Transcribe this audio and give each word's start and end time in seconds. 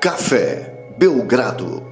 Café 0.00 0.94
Belgrado. 0.96 1.84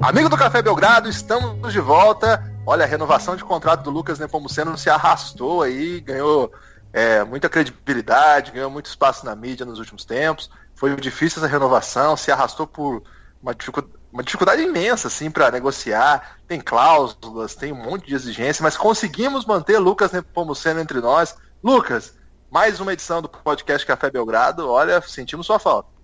Amigo 0.00 0.30
do 0.30 0.38
Café 0.38 0.62
Belgrado, 0.62 1.06
estamos 1.06 1.70
de 1.70 1.80
volta. 1.80 2.42
Olha, 2.64 2.84
a 2.84 2.88
renovação 2.88 3.36
de 3.36 3.44
contrato 3.44 3.82
do 3.82 3.90
Lucas 3.90 4.18
Nepomuceno 4.18 4.76
se 4.78 4.88
arrastou 4.88 5.60
aí, 5.60 6.00
ganhou 6.00 6.50
é, 6.90 7.22
muita 7.24 7.46
credibilidade, 7.46 8.52
ganhou 8.52 8.70
muito 8.70 8.86
espaço 8.86 9.26
na 9.26 9.36
mídia 9.36 9.66
nos 9.66 9.78
últimos 9.78 10.06
tempos. 10.06 10.50
Foi 10.74 10.96
difícil 10.96 11.42
essa 11.42 11.52
renovação, 11.52 12.16
se 12.16 12.32
arrastou 12.32 12.66
por 12.66 13.02
uma 13.42 13.54
dificuldade, 13.54 13.94
uma 14.10 14.22
dificuldade 14.22 14.62
imensa 14.62 15.08
assim 15.08 15.30
para 15.30 15.50
negociar. 15.50 16.38
Tem 16.46 16.58
cláusulas, 16.58 17.54
tem 17.54 17.70
um 17.70 17.84
monte 17.84 18.06
de 18.06 18.14
exigência, 18.14 18.62
mas 18.62 18.78
conseguimos 18.78 19.44
manter 19.44 19.78
Lucas 19.78 20.10
Nepomuceno 20.10 20.80
entre 20.80 21.02
nós. 21.02 21.36
Lucas, 21.62 22.14
mais 22.50 22.80
uma 22.80 22.94
edição 22.94 23.20
do 23.20 23.28
podcast 23.28 23.86
Café 23.86 24.10
Belgrado. 24.10 24.66
Olha, 24.66 25.02
sentimos 25.02 25.44
sua 25.44 25.58
falta. 25.58 25.97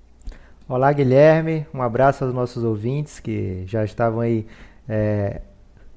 Olá, 0.66 0.91
Guilherme. 0.95 1.66
Um 1.74 1.82
abraço 1.82 2.24
aos 2.24 2.32
nossos 2.32 2.64
ouvintes 2.64 3.20
que 3.20 3.64
já 3.66 3.84
estavam 3.84 4.20
aí 4.20 4.46
é, 4.88 5.42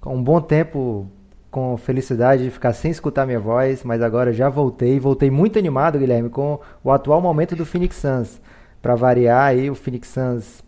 um 0.06 0.22
bom 0.22 0.42
tempo 0.42 1.08
com 1.50 1.78
felicidade 1.78 2.44
de 2.44 2.52
ficar 2.52 2.74
sem 2.74 2.92
escutar 2.92 3.26
minha 3.26 3.40
voz, 3.40 3.86
mas 3.86 4.02
agora 4.02 4.34
já 4.34 4.50
voltei. 4.50 5.00
Voltei 5.00 5.32
muito 5.32 5.58
animado, 5.58 5.98
Guilherme, 5.98 6.30
com 6.30 6.60
o 6.84 6.92
atual 6.92 7.22
momento 7.22 7.56
do 7.56 7.66
Phoenix 7.66 7.96
Suns. 7.96 8.42
Para 8.82 8.94
variar 8.94 9.46
aí, 9.46 9.70
o 9.70 9.76
Phoenix 9.76 10.10
Suns 10.10 10.62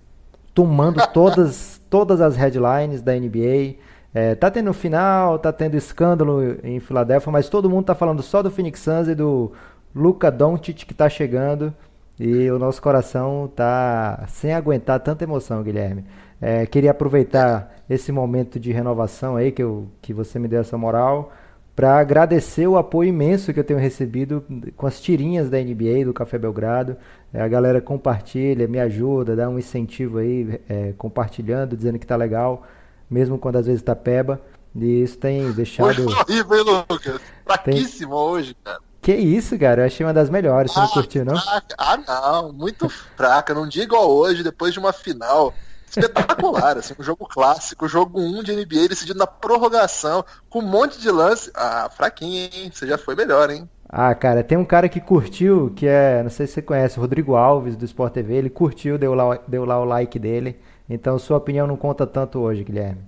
tomando 0.54 1.05
todas, 1.12 1.81
todas 1.90 2.21
as 2.21 2.38
headlines 2.38 3.02
da 3.02 3.13
NBA. 3.13 3.76
É, 4.13 4.34
tá 4.34 4.49
tendo 4.49 4.71
final, 4.71 5.38
tá 5.40 5.52
tendo 5.52 5.76
escândalo 5.76 6.57
em 6.63 6.79
Filadélfia, 6.79 7.34
mas 7.34 7.49
todo 7.49 7.70
mundo 7.70 7.87
tá 7.87 7.96
falando 7.96 8.21
só 8.21 8.41
do 8.41 8.49
Phoenix 8.49 8.79
Suns 8.79 9.09
e 9.09 9.13
do 9.13 9.52
Luca 9.93 10.31
Doncic 10.31 10.85
que 10.85 10.93
tá 10.93 11.09
chegando. 11.09 11.74
E 12.20 12.51
o 12.51 12.59
nosso 12.59 12.81
coração 12.81 13.49
tá 13.55 14.25
sem 14.27 14.53
aguentar 14.53 14.99
tanta 14.99 15.23
emoção, 15.23 15.63
Guilherme. 15.63 16.03
É, 16.41 16.65
queria 16.65 16.91
aproveitar 16.91 17.75
esse 17.89 18.12
momento 18.12 18.59
de 18.59 18.71
renovação 18.71 19.35
aí 19.35 19.51
que, 19.51 19.63
eu, 19.63 19.87
que 20.01 20.13
você 20.13 20.37
me 20.37 20.47
deu 20.47 20.59
essa 20.59 20.77
moral 20.77 21.31
para 21.75 21.97
agradecer 21.97 22.67
o 22.67 22.77
apoio 22.77 23.07
imenso 23.07 23.53
que 23.53 23.59
eu 23.59 23.63
tenho 23.63 23.79
recebido 23.79 24.43
com 24.75 24.85
as 24.85 24.99
tirinhas 24.99 25.49
da 25.49 25.57
NBA, 25.57 26.03
do 26.03 26.13
Café 26.13 26.37
Belgrado. 26.37 26.97
É, 27.34 27.41
a 27.41 27.47
galera 27.47 27.79
compartilha, 27.79 28.67
me 28.67 28.79
ajuda, 28.79 29.34
dá 29.34 29.47
um 29.47 29.57
incentivo 29.57 30.17
aí, 30.17 30.59
é, 30.67 30.93
compartilhando, 30.97 31.77
dizendo 31.77 31.97
que 31.97 32.05
tá 32.05 32.17
legal, 32.17 32.63
mesmo 33.09 33.37
quando 33.37 33.55
às 33.55 33.65
vezes 33.65 33.81
tá 33.81 33.95
peba. 33.95 34.41
E 34.75 35.03
isso 35.03 35.17
tem 35.17 35.53
deixado. 35.53 35.87
Hoje 35.87 36.03
horrível, 36.03 36.57
hein, 36.57 36.85
Lucas? 36.90 37.21
Fraquíssimo 37.45 38.12
tem... 38.12 38.20
hoje, 38.20 38.55
cara. 38.62 38.88
Que 39.02 39.14
isso, 39.14 39.58
cara? 39.58 39.82
Eu 39.82 39.86
achei 39.86 40.05
uma 40.05 40.14
das 40.14 40.30
melhores. 40.30 40.72
Você 40.72 40.80
ah, 40.80 40.84
não 40.84 40.90
curtiu, 40.90 41.26
não? 41.26 41.36
Ah, 41.78 41.98
não. 41.98 42.54
Muito 42.54 42.90
fraca. 42.90 43.54
Não 43.54 43.68
dia 43.68 43.84
igual 43.84 44.10
hoje, 44.10 44.44
depois 44.44 44.74
de 44.74 44.80
uma 44.80 44.92
final 44.92 45.54
espetacular, 45.90 46.78
assim, 46.78 46.94
um 47.00 47.04
jogo 47.04 47.26
clássico, 47.27 47.88
jogo 47.88 48.22
1 48.22 48.44
de 48.44 48.55
NBA 48.55 48.90
decidido 48.90 49.18
na 49.18 49.26
prorrogação, 49.26 50.24
com 50.50 50.60
um 50.60 50.68
monte 50.68 51.00
de 51.00 51.10
lance. 51.10 51.50
Ah, 51.55 51.90
fraquinho, 51.90 52.50
hein? 52.54 52.72
Você 52.74 52.86
já 52.86 52.98
foi 52.98 53.16
melhor, 53.16 53.50
hein? 53.50 53.68
Ah, 53.88 54.14
cara, 54.14 54.44
tem 54.44 54.55
um 54.58 54.66
cara 54.66 54.88
que 54.88 55.00
curtiu, 55.00 55.74
que 55.76 55.88
é, 55.88 56.22
não 56.22 56.30
sei 56.30 56.46
se 56.46 56.54
você 56.54 56.62
conhece, 56.62 57.00
o 57.00 57.02
Rodrigo 57.02 57.36
Alves, 57.36 57.76
do 57.76 57.86
Sport 57.86 58.14
TV, 58.14 58.36
ele 58.36 58.50
curtiu, 58.50 59.00
deu 59.00 59.16
lá, 59.16 59.40
deu 59.48 59.66
lá 59.66 59.80
o 59.80 59.86
like 59.86 60.20
dele. 60.20 60.60
Então 60.88 61.18
sua 61.18 61.38
opinião 61.38 61.66
não 61.66 61.76
conta 61.76 62.05
tanto 62.05 62.40
hoje, 62.40 62.64
Guilherme. 62.64 63.02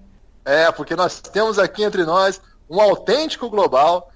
É, 0.44 0.72
porque 0.72 0.96
nós 0.96 1.22
temos 1.22 1.60
aqui 1.60 1.84
entre 1.84 2.04
nós 2.04 2.42
um 2.68 2.82
autêntico 2.82 3.48
global, 3.48 4.10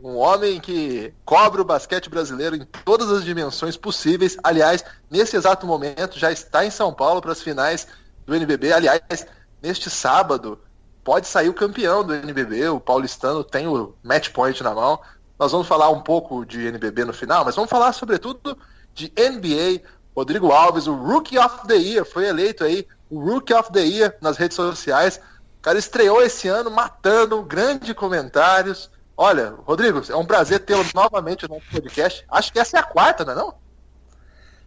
um 0.00 0.16
homem 0.16 0.60
que 0.60 1.12
cobre 1.24 1.60
o 1.60 1.64
basquete 1.64 2.08
brasileiro 2.08 2.56
em 2.56 2.64
todas 2.84 3.10
as 3.10 3.24
dimensões 3.24 3.76
possíveis. 3.76 4.36
Aliás, 4.42 4.84
nesse 5.10 5.36
exato 5.36 5.66
momento 5.66 6.18
já 6.18 6.30
está 6.30 6.64
em 6.64 6.70
São 6.70 6.92
Paulo 6.92 7.20
para 7.20 7.32
as 7.32 7.42
finais 7.42 7.86
do 8.24 8.34
NBB. 8.34 8.72
Aliás, 8.72 9.26
neste 9.60 9.90
sábado 9.90 10.60
pode 11.02 11.26
sair 11.26 11.48
o 11.48 11.54
campeão 11.54 12.04
do 12.04 12.14
NBB. 12.14 12.68
O 12.68 12.80
paulistano 12.80 13.42
tem 13.42 13.66
o 13.66 13.94
match 14.02 14.30
point 14.30 14.62
na 14.62 14.74
mão. 14.74 15.00
Nós 15.38 15.52
vamos 15.52 15.66
falar 15.66 15.88
um 15.90 16.00
pouco 16.00 16.44
de 16.44 16.66
NBB 16.66 17.04
no 17.04 17.12
final, 17.12 17.44
mas 17.44 17.56
vamos 17.56 17.70
falar 17.70 17.92
sobretudo 17.92 18.56
de 18.94 19.12
NBA. 19.16 19.82
Rodrigo 20.14 20.50
Alves, 20.50 20.86
o 20.86 20.94
Rookie 20.94 21.38
of 21.38 21.66
the 21.66 21.76
Year, 21.76 22.04
foi 22.04 22.26
eleito 22.26 22.64
aí 22.64 22.86
o 23.08 23.20
Rookie 23.20 23.54
of 23.54 23.72
the 23.72 23.80
Year 23.80 24.16
nas 24.20 24.36
redes 24.36 24.56
sociais. 24.56 25.20
O 25.58 25.62
cara 25.62 25.78
estreou 25.78 26.22
esse 26.22 26.48
ano 26.48 26.70
matando, 26.70 27.42
grandes 27.42 27.92
comentários. 27.94 28.90
Olha, 29.20 29.52
Rodrigo, 29.66 30.00
é 30.08 30.14
um 30.14 30.24
prazer 30.24 30.60
tê-lo 30.60 30.84
novamente 30.94 31.48
no 31.48 31.60
podcast. 31.60 32.24
Acho 32.30 32.52
que 32.52 32.60
essa 32.60 32.76
é 32.76 32.80
a 32.80 32.84
quarta, 32.84 33.24
não 33.24 33.32
é 33.32 33.34
não? 33.34 33.54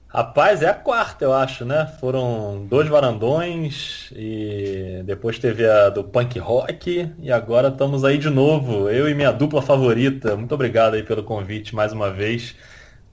Rapaz, 0.10 0.62
é 0.62 0.68
a 0.68 0.74
quarta, 0.74 1.24
eu 1.24 1.32
acho, 1.32 1.64
né? 1.64 1.86
Foram 2.02 2.68
dois 2.70 2.90
varandões 2.90 4.12
e 4.12 5.04
depois 5.06 5.40
teve 5.40 5.66
a 5.66 5.88
do 5.88 6.04
punk 6.04 6.38
rock 6.38 7.10
e 7.18 7.32
agora 7.32 7.70
estamos 7.70 8.04
aí 8.04 8.18
de 8.18 8.30
novo, 8.30 8.90
eu 8.90 9.08
e 9.08 9.14
minha 9.16 9.32
dupla 9.32 9.62
favorita. 9.62 10.36
Muito 10.36 10.54
obrigado 10.54 10.96
aí 10.96 11.04
pelo 11.04 11.24
convite 11.24 11.74
mais 11.74 11.94
uma 11.94 12.12
vez. 12.12 12.54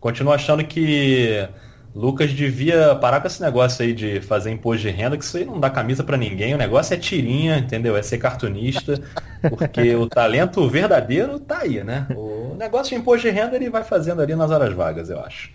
Continuo 0.01 0.33
achando 0.33 0.65
que 0.65 1.49
Lucas 1.95 2.33
devia 2.33 2.95
parar 2.97 3.21
com 3.21 3.27
esse 3.27 3.41
negócio 3.41 3.85
aí 3.85 3.93
de 3.93 4.21
fazer 4.21 4.51
imposto 4.51 4.83
de 4.83 4.91
renda, 4.91 5.17
que 5.17 5.25
isso 5.25 5.37
aí 5.37 5.45
não 5.45 5.59
dá 5.59 5.71
camisa 5.71 6.05
para 6.05 6.17
ninguém. 6.17 6.55
O 6.55 6.59
negócio 6.59 6.95
é 6.95 6.97
tirinha, 6.97 7.59
entendeu? 7.59 7.97
É 7.97 8.03
ser 8.03 8.19
cartunista, 8.19 9.01
porque 9.49 9.95
o 9.97 10.07
talento 10.09 10.69
verdadeiro 10.69 11.41
tá 11.41 11.59
aí, 11.61 11.83
né? 11.83 12.07
O 12.15 12.55
negócio 12.57 12.95
de 12.95 13.01
imposto 13.01 13.27
de 13.27 13.31
renda 13.31 13.57
ele 13.57 13.71
vai 13.71 13.83
fazendo 13.83 14.23
ali 14.23 14.35
nas 14.35 14.51
horas 14.51 14.73
vagas, 14.75 15.11
eu 15.11 15.19
acho. 15.21 15.51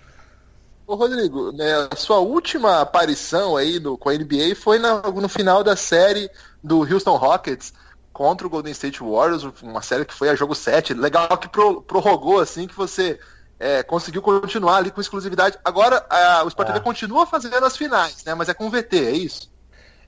Ô 0.85 0.95
Rodrigo, 0.95 1.53
né, 1.53 1.87
a 1.91 1.95
sua 1.95 2.19
última 2.19 2.81
aparição 2.81 3.55
aí 3.55 3.79
no, 3.79 3.97
com 3.97 4.09
a 4.09 4.13
NBA 4.13 4.53
foi 4.55 4.79
na, 4.79 5.01
no 5.01 5.29
final 5.29 5.63
da 5.63 5.77
série 5.77 6.29
do 6.61 6.79
Houston 6.79 7.15
Rockets 7.15 7.73
contra 8.11 8.45
o 8.45 8.49
Golden 8.49 8.73
State 8.73 9.01
Warriors, 9.01 9.43
uma 9.61 9.81
série 9.81 10.03
que 10.03 10.13
foi 10.13 10.29
a 10.29 10.35
jogo 10.35 10.53
7. 10.53 10.93
Legal 10.93 11.37
que 11.37 11.47
pro, 11.47 11.81
prorrogou 11.81 12.39
assim 12.39 12.67
que 12.67 12.75
você 12.75 13.17
é, 13.63 13.81
conseguiu 13.81 14.21
continuar 14.21 14.77
ali 14.77 14.91
com 14.91 14.99
exclusividade. 14.99 15.57
Agora 15.63 16.05
a, 16.09 16.43
o 16.43 16.49
Sport 16.49 16.67
TV 16.67 16.79
ah. 16.79 16.81
continua 16.81 17.25
fazendo 17.25 17.63
as 17.65 17.77
finais, 17.77 18.23
né? 18.25 18.35
Mas 18.35 18.49
é 18.49 18.53
com 18.53 18.69
VT, 18.69 18.97
é 18.97 19.11
isso? 19.11 19.53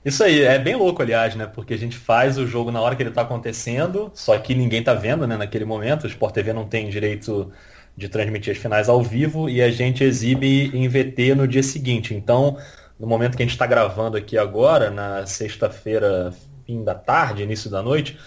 Isso 0.04 0.22
aí, 0.22 0.42
é 0.42 0.58
bem 0.58 0.76
louco, 0.76 1.00
aliás, 1.00 1.34
né? 1.34 1.46
Porque 1.46 1.72
a 1.72 1.78
gente 1.78 1.96
faz 1.96 2.36
o 2.36 2.46
jogo 2.46 2.70
na 2.70 2.80
hora 2.80 2.94
que 2.94 3.02
ele 3.02 3.08
está 3.08 3.22
acontecendo, 3.22 4.10
só 4.14 4.38
que 4.38 4.54
ninguém 4.54 4.80
está 4.80 4.92
vendo, 4.92 5.26
né? 5.26 5.36
Naquele 5.36 5.64
momento, 5.64 6.04
o 6.04 6.06
Sport 6.06 6.34
TV 6.34 6.52
não 6.52 6.66
tem 6.66 6.88
direito 6.90 7.50
de 7.96 8.08
transmitir 8.10 8.52
as 8.52 8.58
finais 8.58 8.90
ao 8.90 9.02
vivo 9.02 9.48
e 9.48 9.62
a 9.62 9.70
gente 9.70 10.04
exibe 10.04 10.70
em 10.74 10.86
VT 10.86 11.34
no 11.34 11.48
dia 11.48 11.62
seguinte. 11.62 12.14
Então, 12.14 12.58
no 13.00 13.06
momento 13.06 13.36
que 13.36 13.42
a 13.42 13.46
gente 13.46 13.54
está 13.54 13.66
gravando 13.66 14.18
aqui 14.18 14.36
agora, 14.36 14.90
na 14.90 15.24
sexta-feira, 15.24 16.32
fim 16.66 16.84
da 16.84 16.94
tarde, 16.94 17.42
início 17.42 17.70
da 17.70 17.82
noite, 17.82 18.18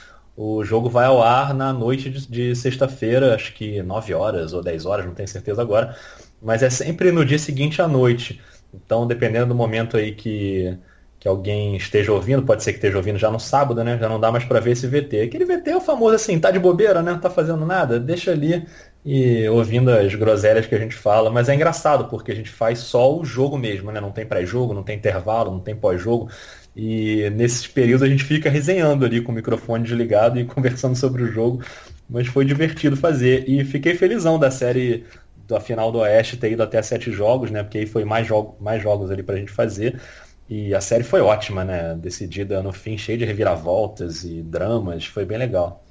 o 0.41 0.63
jogo 0.63 0.89
vai 0.89 1.05
ao 1.05 1.21
ar 1.21 1.53
na 1.53 1.73
noite 1.73 2.09
de, 2.09 2.25
de 2.25 2.55
sexta-feira, 2.55 3.35
acho 3.35 3.53
que 3.53 3.83
9 3.83 4.13
horas 4.13 4.53
ou 4.53 4.63
10 4.63 4.85
horas, 4.85 5.05
não 5.05 5.13
tenho 5.13 5.27
certeza 5.27 5.61
agora. 5.61 5.97
Mas 6.41 6.63
é 6.63 6.69
sempre 6.69 7.11
no 7.11 7.25
dia 7.25 7.37
seguinte 7.37 7.81
à 7.81 7.87
noite. 7.89 8.39
Então, 8.73 9.05
dependendo 9.05 9.47
do 9.47 9.55
momento 9.55 9.97
aí 9.97 10.13
que, 10.15 10.77
que 11.19 11.27
alguém 11.27 11.75
esteja 11.75 12.13
ouvindo, 12.13 12.43
pode 12.43 12.63
ser 12.63 12.71
que 12.71 12.77
esteja 12.77 12.95
ouvindo 12.95 13.19
já 13.19 13.29
no 13.29 13.37
sábado, 13.39 13.83
né? 13.83 13.97
Já 13.99 14.07
não 14.07 14.17
dá 14.17 14.31
mais 14.31 14.45
para 14.45 14.61
ver 14.61 14.71
esse 14.71 14.87
VT. 14.87 15.23
Aquele 15.23 15.43
VT 15.43 15.71
é 15.71 15.75
o 15.75 15.81
famoso 15.81 16.15
assim, 16.15 16.39
tá 16.39 16.51
de 16.51 16.59
bobeira, 16.59 17.01
né? 17.01 17.11
Não 17.11 17.19
tá 17.19 17.29
fazendo 17.29 17.65
nada, 17.65 17.99
deixa 17.99 18.31
ali 18.31 18.65
e 19.03 19.47
ouvindo 19.49 19.91
as 19.91 20.15
groselhas 20.15 20.65
que 20.67 20.75
a 20.75 20.79
gente 20.79 20.95
fala. 20.95 21.29
Mas 21.29 21.49
é 21.49 21.55
engraçado, 21.55 22.07
porque 22.07 22.31
a 22.31 22.35
gente 22.35 22.49
faz 22.49 22.79
só 22.79 23.13
o 23.13 23.25
jogo 23.25 23.57
mesmo, 23.57 23.91
né? 23.91 23.99
Não 23.99 24.11
tem 24.11 24.25
pré-jogo, 24.25 24.73
não 24.73 24.83
tem 24.83 24.95
intervalo, 24.97 25.51
não 25.51 25.59
tem 25.59 25.75
pós-jogo. 25.75 26.29
E 26.81 27.29
nesses 27.31 27.67
períodos 27.67 28.03
a 28.03 28.09
gente 28.09 28.23
fica 28.23 28.49
resenhando 28.49 29.03
ali 29.03 29.21
com 29.21 29.33
o 29.33 29.35
microfone 29.35 29.83
desligado 29.83 30.39
e 30.39 30.45
conversando 30.47 30.95
sobre 30.95 31.23
o 31.23 31.27
jogo. 31.27 31.61
Mas 32.09 32.27
foi 32.27 32.45
divertido 32.45 32.95
fazer. 32.95 33.43
E 33.49 33.65
fiquei 33.65 33.95
felizão 33.95 34.39
da 34.39 34.49
série 34.49 35.05
da 35.45 35.59
final 35.59 35.91
do 35.91 35.97
Oeste 35.97 36.37
ter 36.37 36.53
ido 36.53 36.63
até 36.63 36.81
sete 36.81 37.11
jogos, 37.11 37.51
né? 37.51 37.63
Porque 37.63 37.79
aí 37.79 37.85
foi 37.85 38.05
mais, 38.05 38.25
jogo, 38.25 38.55
mais 38.61 38.81
jogos 38.81 39.11
ali 39.11 39.21
pra 39.21 39.35
gente 39.35 39.51
fazer. 39.51 39.99
E 40.47 40.73
a 40.73 40.79
série 40.79 41.03
foi 41.03 41.19
ótima, 41.19 41.65
né? 41.65 41.95
Decidida 41.95 42.63
no 42.63 42.71
fim, 42.71 42.97
cheia 42.97 43.17
de 43.17 43.25
reviravoltas 43.25 44.23
e 44.23 44.41
dramas. 44.41 45.05
Foi 45.05 45.25
bem 45.25 45.37
legal. 45.37 45.83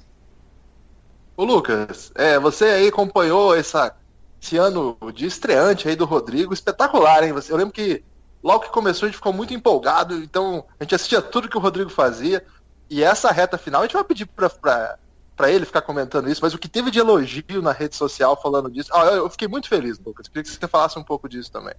Ô 1.37 1.43
Lucas, 1.43 2.11
é, 2.15 2.39
você 2.39 2.65
aí 2.65 2.87
acompanhou 2.87 3.55
essa, 3.55 3.95
esse 4.41 4.57
ano 4.57 4.97
de 5.13 5.27
estreante 5.27 5.87
aí 5.87 5.95
do 5.95 6.05
Rodrigo, 6.05 6.51
espetacular, 6.51 7.23
hein? 7.23 7.33
Eu 7.47 7.57
lembro 7.57 7.73
que 7.73 8.03
logo 8.43 8.65
que 8.65 8.71
começou 8.71 9.05
a 9.05 9.09
gente 9.09 9.17
ficou 9.17 9.33
muito 9.33 9.53
empolgado, 9.53 10.15
então 10.15 10.65
a 10.79 10.83
gente 10.83 10.95
assistia 10.95 11.21
tudo 11.21 11.49
que 11.49 11.57
o 11.57 11.61
Rodrigo 11.61 11.89
fazia. 11.89 12.45
E 12.89 13.03
essa 13.03 13.31
reta 13.31 13.57
final, 13.57 13.81
a 13.81 13.85
gente 13.85 13.93
vai 13.93 14.03
pedir 14.03 14.25
pra, 14.25 14.49
pra, 14.49 14.97
pra 15.35 15.51
ele 15.51 15.65
ficar 15.65 15.81
comentando 15.81 16.29
isso, 16.29 16.41
mas 16.41 16.53
o 16.53 16.57
que 16.57 16.67
teve 16.67 16.89
de 16.89 16.99
elogio 16.99 17.61
na 17.61 17.71
rede 17.71 17.95
social 17.95 18.39
falando 18.41 18.69
disso, 18.69 18.89
ah, 18.93 19.05
eu 19.05 19.29
fiquei 19.29 19.47
muito 19.47 19.67
feliz, 19.67 19.99
Lucas. 19.99 20.27
Queria 20.27 20.43
que 20.43 20.49
você 20.49 20.67
falasse 20.67 20.97
um 20.97 21.03
pouco 21.03 21.29
disso 21.29 21.51
também. 21.51 21.75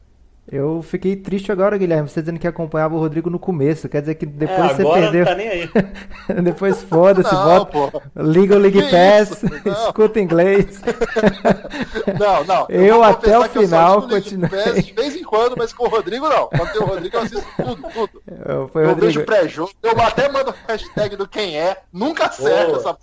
Eu 0.52 0.82
fiquei 0.82 1.14
triste 1.14 1.52
agora, 1.52 1.78
Guilherme, 1.78 2.08
você 2.08 2.20
dizendo 2.20 2.40
que 2.40 2.46
acompanhava 2.48 2.96
o 2.96 2.98
Rodrigo 2.98 3.30
no 3.30 3.38
começo. 3.38 3.88
Quer 3.88 4.00
dizer 4.00 4.16
que 4.16 4.26
depois 4.26 4.72
é, 4.72 4.74
você 4.74 4.84
perdeu. 4.84 5.20
Não 5.20 5.26
tá 5.26 5.34
nem 5.36 5.48
aí. 5.48 5.70
depois 6.42 6.82
foda-se, 6.82 7.32
bota. 7.32 8.02
Liga 8.16 8.56
o 8.56 8.58
League 8.58 8.82
Pass, 8.90 9.44
escuta 9.86 10.18
inglês. 10.18 10.80
Não, 12.18 12.44
não. 12.44 12.66
Eu, 12.68 12.84
eu 12.84 13.04
até 13.04 13.38
o 13.38 13.44
final 13.44 14.02
continuei. 14.08 14.82
De 14.82 14.92
vez 14.92 15.16
em 15.16 15.22
quando, 15.22 15.56
mas 15.56 15.72
com 15.72 15.84
o 15.84 15.88
Rodrigo 15.88 16.28
não. 16.28 16.48
Quando 16.48 16.72
tem 16.72 16.82
o 16.82 16.86
Rodrigo 16.86 17.16
eu 17.16 17.20
assisto 17.22 17.46
tudo, 17.56 17.82
tudo. 17.92 18.22
Eu, 18.46 18.68
foi 18.68 18.82
eu 18.82 18.88
Rodrigo. 18.88 19.06
vejo 19.06 19.24
pré-jogo, 19.24 19.70
eu 19.82 20.00
até 20.00 20.28
mando 20.28 20.54
hashtag 20.66 21.16
do 21.16 21.28
quem 21.28 21.58
é, 21.58 21.78
nunca 21.92 22.26
acerta 22.26 22.76
essa. 22.76 22.98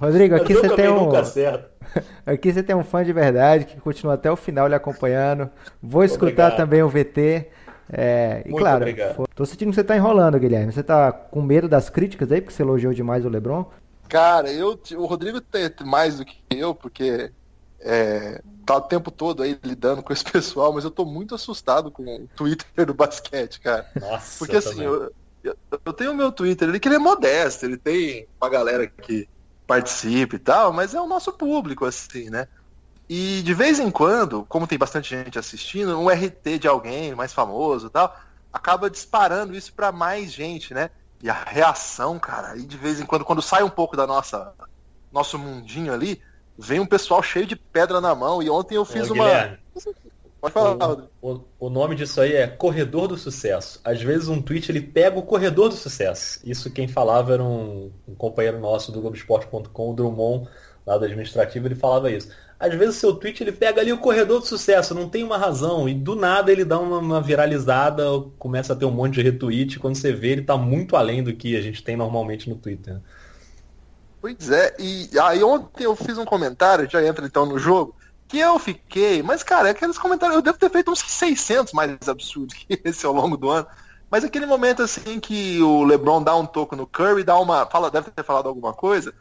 Rodrigo, 0.00 0.36
aqui 0.36 0.54
você 0.54 0.68
tem 0.74 0.88
um. 0.88 1.10
Aqui 2.26 2.52
você 2.52 2.62
tem 2.62 2.76
um 2.76 2.84
fã 2.84 3.02
de 3.02 3.12
verdade 3.12 3.64
que 3.64 3.80
continua 3.80 4.14
até 4.14 4.30
o 4.30 4.36
final 4.36 4.68
lhe 4.68 4.74
acompanhando. 4.74 5.50
Vou 5.82 6.04
escutar 6.04 6.26
Obrigado. 6.26 6.56
também 6.56 6.82
o 6.82 6.88
VT. 6.88 7.48
É, 7.90 8.42
e 8.44 8.50
Muito 8.50 8.60
claro, 8.62 8.76
obrigado. 8.76 9.24
tô 9.34 9.46
sentindo 9.46 9.70
que 9.70 9.74
você 9.74 9.82
tá 9.82 9.96
enrolando, 9.96 10.38
Guilherme. 10.38 10.70
Você 10.70 10.82
tá 10.82 11.10
com 11.10 11.40
medo 11.40 11.66
das 11.66 11.88
críticas 11.88 12.30
aí, 12.30 12.42
porque 12.42 12.54
você 12.54 12.62
elogiou 12.62 12.92
demais 12.92 13.24
o 13.24 13.28
Lebron? 13.30 13.64
Cara, 14.08 14.52
eu, 14.52 14.78
o 14.96 15.06
Rodrigo 15.06 15.40
tem 15.40 15.70
mais 15.84 16.18
do 16.18 16.24
que 16.26 16.36
eu, 16.50 16.74
porque 16.74 17.32
é, 17.80 18.42
tá 18.66 18.76
o 18.76 18.82
tempo 18.82 19.10
todo 19.10 19.42
aí 19.42 19.58
lidando 19.64 20.02
com 20.02 20.12
esse 20.12 20.24
pessoal, 20.30 20.72
mas 20.72 20.84
eu 20.84 20.90
tô 20.90 21.04
muito 21.04 21.34
assustado 21.34 21.90
com 21.90 22.02
o 22.04 22.28
Twitter 22.36 22.84
do 22.84 22.94
basquete, 22.94 23.60
cara. 23.60 23.86
Nossa, 23.98 24.38
Porque 24.38 24.56
assim, 24.56 24.82
eu, 24.82 25.10
eu, 25.42 25.56
eu 25.84 25.92
tenho 25.94 26.12
o 26.12 26.14
meu 26.14 26.30
Twitter, 26.30 26.68
ele 26.68 26.78
que 26.78 26.88
ele 26.88 26.96
é 26.96 26.98
modesto, 26.98 27.64
ele 27.64 27.78
tem 27.78 28.26
uma 28.40 28.50
galera 28.50 28.86
que 28.86 29.26
participa 29.68 30.34
e 30.34 30.38
tal, 30.38 30.72
mas 30.72 30.94
é 30.94 31.00
o 31.00 31.06
nosso 31.06 31.30
público, 31.30 31.84
assim, 31.84 32.30
né? 32.30 32.48
E 33.06 33.42
de 33.42 33.52
vez 33.52 33.78
em 33.78 33.90
quando, 33.90 34.44
como 34.46 34.66
tem 34.66 34.78
bastante 34.78 35.10
gente 35.10 35.38
assistindo, 35.38 35.98
um 35.98 36.08
RT 36.08 36.58
de 36.58 36.66
alguém 36.66 37.14
mais 37.14 37.34
famoso 37.34 37.86
e 37.86 37.90
tal, 37.90 38.18
acaba 38.50 38.88
disparando 38.88 39.54
isso 39.54 39.72
para 39.74 39.92
mais 39.92 40.32
gente, 40.32 40.72
né? 40.72 40.90
E 41.22 41.28
a 41.28 41.34
reação, 41.34 42.18
cara, 42.18 42.52
aí 42.52 42.62
de 42.62 42.76
vez 42.78 42.98
em 42.98 43.04
quando, 43.04 43.24
quando 43.24 43.42
sai 43.42 43.62
um 43.62 43.70
pouco 43.70 43.94
da 43.96 44.06
nossa 44.06 44.54
nosso 45.12 45.38
mundinho 45.38 45.92
ali, 45.92 46.22
vem 46.56 46.80
um 46.80 46.86
pessoal 46.86 47.22
cheio 47.22 47.46
de 47.46 47.56
pedra 47.56 48.00
na 48.00 48.14
mão. 48.14 48.42
E 48.42 48.48
ontem 48.48 48.76
eu 48.76 48.84
fiz 48.84 49.10
Ô, 49.10 49.14
uma. 49.14 49.24
Guilherme, 49.24 49.58
Pode 50.40 50.54
falar, 50.54 50.86
Rodrigo. 50.86 51.10
o, 51.20 51.40
o, 51.58 51.68
nome 51.68 51.96
disso 51.96 52.20
aí 52.20 52.34
é 52.34 52.46
Corredor 52.46 53.08
do 53.08 53.16
Sucesso. 53.16 53.80
Às 53.82 54.00
vezes 54.00 54.28
um 54.28 54.40
tweet 54.40 54.70
ele 54.70 54.80
pega 54.80 55.18
o 55.18 55.22
Corredor 55.22 55.68
do 55.68 55.74
Sucesso. 55.74 56.38
Isso 56.44 56.70
quem 56.70 56.86
falava 56.86 57.34
era 57.34 57.42
um, 57.42 57.90
um 58.06 58.14
companheiro 58.14 58.60
nosso 58.60 58.92
do 58.92 59.00
Globoesporte.com, 59.00 59.90
o 59.90 59.94
Drummond, 59.94 60.48
lá 60.86 60.96
do 60.96 61.04
administrativo, 61.04 61.66
ele 61.66 61.74
falava 61.74 62.10
isso. 62.10 62.28
Às 62.58 62.74
vezes 62.74 62.96
o 62.96 63.00
seu 63.00 63.14
tweet 63.14 63.42
ele 63.42 63.52
pega 63.52 63.80
ali 63.80 63.92
o 63.92 63.98
corredor 63.98 64.40
do 64.40 64.46
sucesso, 64.46 64.94
não 64.94 65.08
tem 65.08 65.22
uma 65.22 65.38
razão, 65.38 65.88
e 65.88 65.94
do 65.94 66.16
nada 66.16 66.50
ele 66.50 66.64
dá 66.64 66.78
uma, 66.78 66.98
uma 66.98 67.20
viralizada, 67.20 68.02
começa 68.38 68.72
a 68.72 68.76
ter 68.76 68.84
um 68.84 68.90
monte 68.90 69.14
de 69.14 69.22
retweet, 69.22 69.78
quando 69.78 69.94
você 69.94 70.12
vê 70.12 70.30
ele 70.30 70.42
tá 70.42 70.56
muito 70.56 70.96
além 70.96 71.22
do 71.22 71.32
que 71.32 71.56
a 71.56 71.60
gente 71.60 71.84
tem 71.84 71.96
normalmente 71.96 72.50
no 72.50 72.56
Twitter. 72.56 73.00
Pois 74.20 74.50
é, 74.50 74.74
e 74.80 75.08
aí 75.20 75.44
ontem 75.44 75.84
eu 75.84 75.94
fiz 75.94 76.18
um 76.18 76.24
comentário, 76.24 76.90
já 76.90 77.04
entra 77.06 77.24
então 77.24 77.46
no 77.46 77.58
jogo, 77.58 77.94
que 78.28 78.38
eu 78.38 78.58
fiquei, 78.58 79.22
mas 79.22 79.42
cara, 79.42 79.70
aqueles 79.70 79.98
comentários, 79.98 80.36
eu 80.36 80.42
devo 80.42 80.58
ter 80.58 80.70
feito 80.70 80.90
uns 80.90 81.00
600 81.00 81.72
mais 81.72 82.08
absurdos 82.08 82.54
que 82.54 82.80
esse 82.84 83.06
ao 83.06 83.12
longo 83.12 83.36
do 83.36 83.48
ano, 83.48 83.66
mas 84.10 84.22
aquele 84.22 84.46
momento 84.46 84.82
assim 84.82 85.18
que 85.18 85.60
o 85.62 85.82
LeBron 85.82 86.22
dá 86.22 86.36
um 86.36 86.46
toco 86.46 86.76
no 86.76 86.86
Curry, 86.86 87.24
dá 87.24 87.38
uma, 87.38 87.66
fala, 87.66 87.90
deve 87.90 88.10
ter 88.10 88.22
falado 88.22 88.48
alguma 88.48 88.74
coisa, 88.74 89.14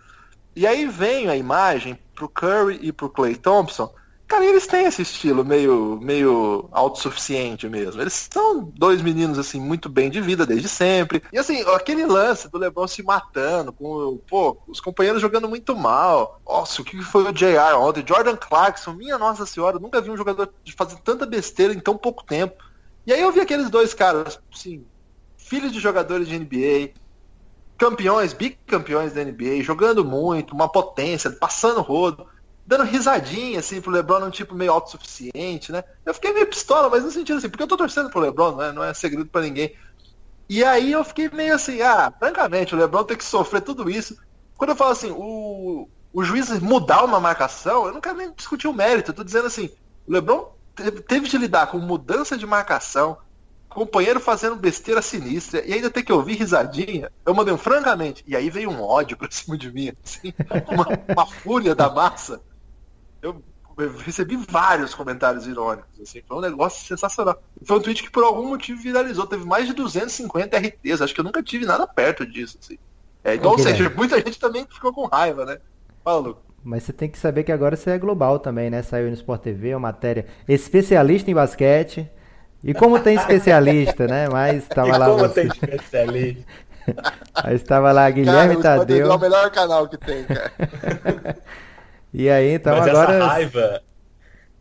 e 0.55 0.67
aí 0.67 0.85
vem 0.85 1.29
a 1.29 1.35
imagem 1.37 1.97
pro 2.13 2.27
Curry 2.27 2.79
e 2.81 2.91
pro 2.91 3.09
Clay 3.09 3.35
Thompson, 3.35 3.93
cara, 4.27 4.45
eles 4.45 4.67
têm 4.67 4.85
esse 4.85 5.01
estilo 5.01 5.45
meio, 5.45 5.99
meio 6.01 6.67
autossuficiente 6.71 7.67
mesmo. 7.69 8.01
Eles 8.01 8.27
são 8.31 8.61
dois 8.75 9.01
meninos, 9.01 9.39
assim, 9.39 9.59
muito 9.59 9.87
bem 9.87 10.09
de 10.09 10.19
vida 10.19 10.45
desde 10.45 10.67
sempre. 10.67 11.23
E 11.31 11.37
assim, 11.39 11.61
aquele 11.73 12.05
lance 12.05 12.49
do 12.49 12.57
LeBron 12.57 12.87
se 12.87 13.01
matando, 13.01 13.71
com 13.71 14.19
pô, 14.29 14.57
os 14.67 14.81
companheiros 14.81 15.21
jogando 15.21 15.47
muito 15.47 15.75
mal. 15.75 16.41
Nossa, 16.45 16.81
o 16.81 16.85
que 16.85 17.01
foi 17.01 17.23
o 17.23 17.31
JR 17.31 17.77
ontem? 17.77 18.05
Jordan 18.05 18.35
Clarkson, 18.35 18.93
minha 18.93 19.17
nossa 19.17 19.45
senhora, 19.45 19.79
nunca 19.79 20.01
vi 20.01 20.11
um 20.11 20.17
jogador 20.17 20.53
fazer 20.75 20.97
tanta 20.97 21.25
besteira 21.25 21.73
em 21.73 21.79
tão 21.79 21.97
pouco 21.97 22.23
tempo. 22.23 22.55
E 23.05 23.13
aí 23.13 23.21
eu 23.21 23.31
vi 23.31 23.39
aqueles 23.39 23.69
dois 23.69 23.93
caras, 23.93 24.37
assim, 24.53 24.85
filhos 25.37 25.71
de 25.71 25.79
jogadores 25.79 26.27
de 26.27 26.37
NBA, 26.37 26.91
campeões, 27.77 28.33
bicampeões 28.33 29.13
da 29.13 29.23
NBA, 29.23 29.61
jogando 29.61 30.03
muito, 30.03 30.53
uma 30.53 30.69
potência, 30.69 31.31
passando 31.31 31.81
rodo, 31.81 32.27
dando 32.67 32.83
risadinha, 32.83 33.59
assim, 33.59 33.79
pro 33.79 33.89
LeBron 33.89 34.25
um 34.25 34.29
tipo 34.29 34.53
meio 34.53 34.73
autossuficiente, 34.73 35.71
né? 35.71 35.85
Eu 36.05 36.13
fiquei 36.13 36.33
meio 36.33 36.45
pistola, 36.47 36.89
mas 36.89 37.01
no 37.01 37.09
sentido 37.09 37.37
assim, 37.37 37.49
porque 37.49 37.63
eu 37.63 37.67
tô 37.67 37.77
torcendo 37.77 38.09
pro 38.09 38.19
LeBron, 38.19 38.51
não 38.51 38.61
é, 38.61 38.71
não 38.73 38.83
é 38.83 38.93
segredo 38.93 39.25
para 39.25 39.41
ninguém. 39.41 39.73
E 40.49 40.63
aí 40.65 40.91
eu 40.91 41.03
fiquei 41.05 41.29
meio 41.29 41.55
assim, 41.55 41.81
ah, 41.81 42.11
francamente, 42.19 42.75
o 42.75 42.77
LeBron 42.77 43.05
tem 43.05 43.15
que 43.15 43.23
sofrer 43.23 43.61
tudo 43.61 43.89
isso. 43.89 44.17
Quando 44.57 44.71
eu 44.71 44.75
falo 44.75 44.91
assim, 44.91 45.11
o, 45.11 45.87
o 46.11 46.23
juiz 46.23 46.49
mudar 46.59 47.05
uma 47.05 47.21
marcação, 47.21 47.87
eu 47.87 47.93
não 47.93 48.01
quero 48.01 48.17
nem 48.17 48.33
discutir 48.33 48.67
o 48.67 48.73
mérito, 48.73 49.11
eu 49.11 49.15
tô 49.15 49.23
dizendo 49.23 49.47
assim, 49.47 49.69
o 50.05 50.11
LeBron 50.11 50.51
teve, 50.75 51.01
teve 51.01 51.29
de 51.29 51.37
lidar 51.37 51.67
com 51.67 51.77
mudança 51.77 52.37
de 52.37 52.45
marcação, 52.45 53.17
companheiro 53.69 54.19
fazendo 54.19 54.55
besteira 54.57 55.01
sinistra 55.01 55.63
e 55.65 55.71
ainda 55.71 55.89
ter 55.89 56.03
que 56.03 56.11
ouvir 56.11 56.35
risadinha, 56.35 57.11
eu 57.25 57.33
mandei 57.33 57.53
um 57.53 57.57
francamente. 57.57 58.25
E 58.27 58.35
aí 58.35 58.49
veio 58.49 58.69
um 58.69 58.81
ódio 58.81 59.15
pra 59.15 59.31
cima 59.31 59.57
de 59.57 59.71
mim, 59.71 59.93
assim, 60.03 60.33
uma, 60.67 60.87
uma 61.13 61.25
fúria 61.25 61.73
da 61.73 61.89
massa. 61.89 62.41
Eu, 63.21 63.41
recebi 63.99 64.35
vários 64.35 64.95
comentários 64.95 65.45
irônicos, 65.45 66.01
assim, 66.01 66.21
foi 66.27 66.37
um 66.37 66.41
negócio 66.41 66.85
sensacional. 66.87 67.41
Foi 67.63 67.77
um 67.77 67.81
tweet 67.81 68.03
que 68.03 68.11
por 68.11 68.23
algum 68.23 68.49
motivo 68.49 68.81
viralizou, 68.81 69.27
teve 69.27 69.45
mais 69.45 69.67
de 69.67 69.73
250 69.73 70.57
RTs, 70.57 71.01
acho 71.01 71.13
que 71.13 71.19
eu 71.19 71.25
nunca 71.25 71.43
tive 71.43 71.65
nada 71.65 71.85
perto 71.85 72.25
disso, 72.25 72.57
assim. 72.61 72.77
É, 73.23 73.35
então, 73.35 73.51
ou 73.51 73.59
seja, 73.59 73.89
muita 73.95 74.17
gente 74.17 74.39
também 74.39 74.65
ficou 74.65 74.93
com 74.93 75.05
raiva, 75.05 75.45
né? 75.45 75.59
Fala, 76.03 76.19
Lu. 76.19 76.37
Mas 76.63 76.83
você 76.83 76.93
tem 76.93 77.09
que 77.09 77.17
saber 77.17 77.43
que 77.43 77.51
agora 77.51 77.75
você 77.75 77.91
é 77.91 77.97
global 77.97 78.39
também, 78.39 78.69
né? 78.69 78.81
Saiu 78.81 79.07
no 79.07 79.13
Sport 79.13 79.41
TV, 79.41 79.73
uma 79.73 79.79
matéria 79.79 80.25
especialista 80.47 81.29
em 81.29 81.33
basquete. 81.33 82.09
E 82.63 82.73
como 82.73 82.99
tem 82.99 83.15
especialista, 83.15 84.07
né? 84.07 84.27
Mas 84.29 84.63
estava 84.67 84.89
e 84.89 84.97
lá. 84.97 85.05
Como 85.05 85.19
você... 85.19 85.41
tem 85.41 85.47
especialista? 85.47 86.45
Aí 87.35 87.55
estava 87.55 87.91
lá 87.91 88.09
Guilherme 88.09 88.61
cara, 88.61 88.79
Tadeu. 88.79 89.11
É 89.11 89.15
o 89.15 89.19
melhor 89.19 89.51
canal 89.51 89.87
que 89.87 89.97
tem, 89.97 90.23
cara. 90.23 90.51
e 92.17 92.29
aí, 92.29 92.53
então 92.53 92.75
Mas 92.75 92.87
agora. 92.87 93.13
Essa 93.13 93.27
raiva, 93.27 93.81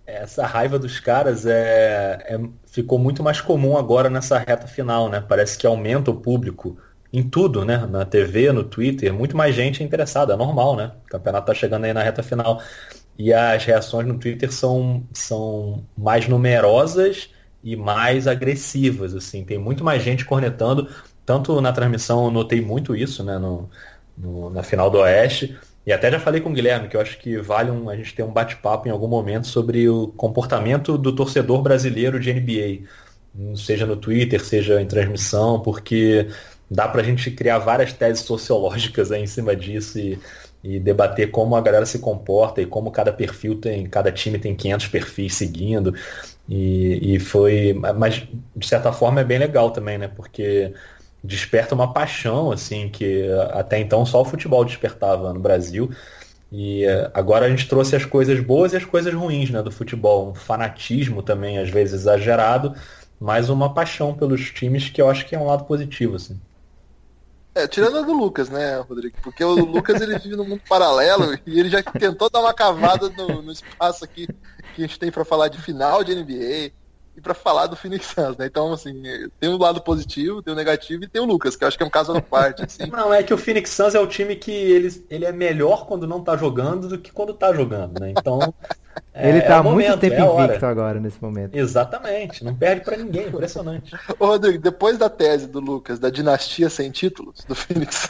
essa 0.06 0.46
raiva 0.46 0.78
dos 0.78 1.00
caras 1.00 1.46
é, 1.46 2.18
é, 2.28 2.40
ficou 2.66 2.98
muito 2.98 3.22
mais 3.22 3.40
comum 3.40 3.78
agora 3.78 4.10
nessa 4.10 4.38
reta 4.38 4.66
final, 4.66 5.08
né? 5.08 5.24
Parece 5.26 5.56
que 5.56 5.66
aumenta 5.66 6.10
o 6.10 6.20
público 6.20 6.76
em 7.10 7.22
tudo, 7.22 7.64
né? 7.64 7.78
Na 7.86 8.04
TV, 8.04 8.52
no 8.52 8.62
Twitter, 8.62 9.10
muito 9.12 9.34
mais 9.34 9.54
gente 9.54 9.82
interessada, 9.82 10.34
é 10.34 10.36
normal, 10.36 10.76
né? 10.76 10.92
O 11.06 11.08
campeonato 11.08 11.46
tá 11.46 11.54
chegando 11.54 11.84
aí 11.84 11.94
na 11.94 12.02
reta 12.02 12.22
final. 12.22 12.60
E 13.18 13.32
as 13.32 13.64
reações 13.64 14.06
no 14.06 14.18
Twitter 14.18 14.52
são, 14.52 15.02
são 15.14 15.82
mais 15.96 16.28
numerosas 16.28 17.30
e 17.64 17.74
mais 17.74 18.26
agressivas, 18.26 19.14
assim. 19.14 19.44
Tem 19.44 19.56
muito 19.58 19.82
mais 19.82 20.02
gente 20.02 20.26
cornetando. 20.26 20.88
Tanto 21.24 21.58
na 21.62 21.72
transmissão 21.72 22.26
eu 22.26 22.30
notei 22.30 22.60
muito 22.60 22.94
isso, 22.94 23.24
né? 23.24 23.38
No, 23.38 23.70
no, 24.16 24.50
na 24.50 24.62
final 24.62 24.90
do 24.90 24.98
Oeste. 24.98 25.56
E 25.86 25.92
até 25.92 26.10
já 26.10 26.18
falei 26.18 26.40
com 26.40 26.50
o 26.50 26.52
Guilherme 26.52 26.88
que 26.88 26.96
eu 26.96 27.00
acho 27.00 27.16
que 27.18 27.38
vale 27.38 27.70
um, 27.70 27.88
a 27.88 27.96
gente 27.96 28.12
ter 28.12 28.24
um 28.24 28.32
bate-papo 28.32 28.88
em 28.88 28.90
algum 28.90 29.06
momento 29.06 29.46
sobre 29.46 29.88
o 29.88 30.08
comportamento 30.08 30.98
do 30.98 31.14
torcedor 31.14 31.62
brasileiro 31.62 32.18
de 32.18 32.32
NBA. 32.32 32.88
Seja 33.56 33.86
no 33.86 33.96
Twitter, 33.96 34.42
seja 34.44 34.80
em 34.80 34.86
transmissão, 34.86 35.60
porque 35.60 36.28
dá 36.68 36.88
pra 36.88 37.02
gente 37.02 37.30
criar 37.30 37.58
várias 37.58 37.92
teses 37.92 38.24
sociológicas 38.24 39.12
aí 39.12 39.22
em 39.22 39.26
cima 39.26 39.54
disso 39.54 39.98
e, 39.98 40.18
e 40.64 40.80
debater 40.80 41.30
como 41.30 41.54
a 41.54 41.60
galera 41.60 41.86
se 41.86 42.00
comporta 42.00 42.60
e 42.60 42.66
como 42.66 42.90
cada 42.90 43.12
perfil 43.12 43.60
tem, 43.60 43.86
cada 43.86 44.10
time 44.10 44.38
tem 44.38 44.56
500 44.56 44.88
perfis 44.88 45.34
seguindo. 45.34 45.94
E, 46.48 47.14
e 47.14 47.18
foi, 47.20 47.72
mas 47.74 48.26
de 48.56 48.66
certa 48.66 48.92
forma 48.92 49.20
é 49.20 49.24
bem 49.24 49.38
legal 49.38 49.70
também, 49.70 49.98
né? 49.98 50.08
Porque 50.08 50.72
desperta 51.26 51.74
uma 51.74 51.92
paixão, 51.92 52.52
assim, 52.52 52.88
que 52.88 53.28
até 53.52 53.78
então 53.78 54.06
só 54.06 54.22
o 54.22 54.24
futebol 54.24 54.64
despertava 54.64 55.32
no 55.32 55.40
Brasil. 55.40 55.90
E 56.50 56.84
agora 57.12 57.46
a 57.46 57.48
gente 57.48 57.68
trouxe 57.68 57.96
as 57.96 58.04
coisas 58.04 58.38
boas 58.40 58.72
e 58.72 58.76
as 58.76 58.84
coisas 58.84 59.12
ruins, 59.12 59.50
né, 59.50 59.62
do 59.62 59.70
futebol. 59.70 60.30
Um 60.30 60.34
fanatismo 60.34 61.22
também, 61.22 61.58
às 61.58 61.68
vezes 61.68 62.00
exagerado, 62.00 62.74
mas 63.20 63.50
uma 63.50 63.74
paixão 63.74 64.14
pelos 64.14 64.50
times 64.50 64.88
que 64.88 65.02
eu 65.02 65.10
acho 65.10 65.26
que 65.26 65.34
é 65.34 65.38
um 65.38 65.46
lado 65.46 65.64
positivo, 65.64 66.16
assim. 66.16 66.40
É, 67.54 67.66
tirando 67.66 67.96
a 67.96 68.02
do 68.02 68.12
Lucas, 68.12 68.50
né, 68.50 68.78
Rodrigo? 68.80 69.16
Porque 69.22 69.42
o 69.42 69.54
Lucas 69.54 70.00
ele 70.02 70.18
vive 70.18 70.36
num 70.36 70.46
mundo 70.46 70.60
paralelo 70.68 71.38
e 71.46 71.58
ele 71.58 71.70
já 71.70 71.82
tentou 71.82 72.28
dar 72.28 72.40
uma 72.40 72.52
cavada 72.52 73.08
no, 73.08 73.40
no 73.40 73.50
espaço 73.50 74.04
aqui 74.04 74.28
que 74.74 74.84
a 74.84 74.86
gente 74.86 74.98
tem 74.98 75.10
para 75.10 75.24
falar 75.24 75.48
de 75.48 75.60
final 75.62 76.04
de 76.04 76.14
NBA 76.14 76.70
e 77.16 77.20
para 77.20 77.34
falar 77.34 77.66
do 77.66 77.76
Phoenix 77.76 78.06
Suns, 78.06 78.36
né? 78.36 78.46
Então, 78.46 78.72
assim, 78.72 79.02
tem 79.40 79.48
um 79.48 79.56
lado 79.56 79.80
positivo, 79.80 80.42
tem 80.42 80.52
o 80.52 80.54
um 80.54 80.58
negativo 80.58 81.04
e 81.04 81.08
tem 81.08 81.22
o 81.22 81.24
Lucas, 81.24 81.56
que 81.56 81.64
eu 81.64 81.68
acho 81.68 81.76
que 81.76 81.82
é 81.82 81.86
um 81.86 81.90
caso 81.90 82.14
à 82.14 82.20
parte, 82.20 82.62
assim. 82.62 82.86
Não, 82.92 83.12
é 83.12 83.22
que 83.22 83.32
o 83.32 83.38
Phoenix 83.38 83.70
Suns 83.70 83.94
é 83.94 84.00
o 84.00 84.06
time 84.06 84.36
que 84.36 84.50
ele, 84.50 85.04
ele 85.08 85.24
é 85.24 85.32
melhor 85.32 85.86
quando 85.86 86.06
não 86.06 86.22
tá 86.22 86.36
jogando 86.36 86.88
do 86.88 86.98
que 86.98 87.10
quando 87.10 87.32
tá 87.32 87.52
jogando, 87.52 87.98
né? 87.98 88.12
Então, 88.16 88.52
É, 89.14 89.28
Ele 89.30 89.40
tá 89.40 89.46
é 89.46 89.52
há 89.58 89.62
muito 89.62 89.84
momento, 89.84 90.00
tempo 90.00 90.14
é 90.14 90.44
invicto 90.44 90.66
agora, 90.66 91.00
nesse 91.00 91.22
momento. 91.22 91.54
Exatamente, 91.54 92.44
não 92.44 92.54
perde 92.54 92.84
para 92.84 92.96
ninguém, 92.96 93.28
impressionante. 93.28 93.94
Ô, 94.18 94.26
Rodrigo, 94.26 94.58
depois 94.58 94.98
da 94.98 95.08
tese 95.08 95.46
do 95.46 95.60
Lucas, 95.60 95.98
da 95.98 96.10
dinastia 96.10 96.68
sem 96.68 96.90
títulos, 96.90 97.44
do 97.46 97.54
Phoenix 97.54 98.08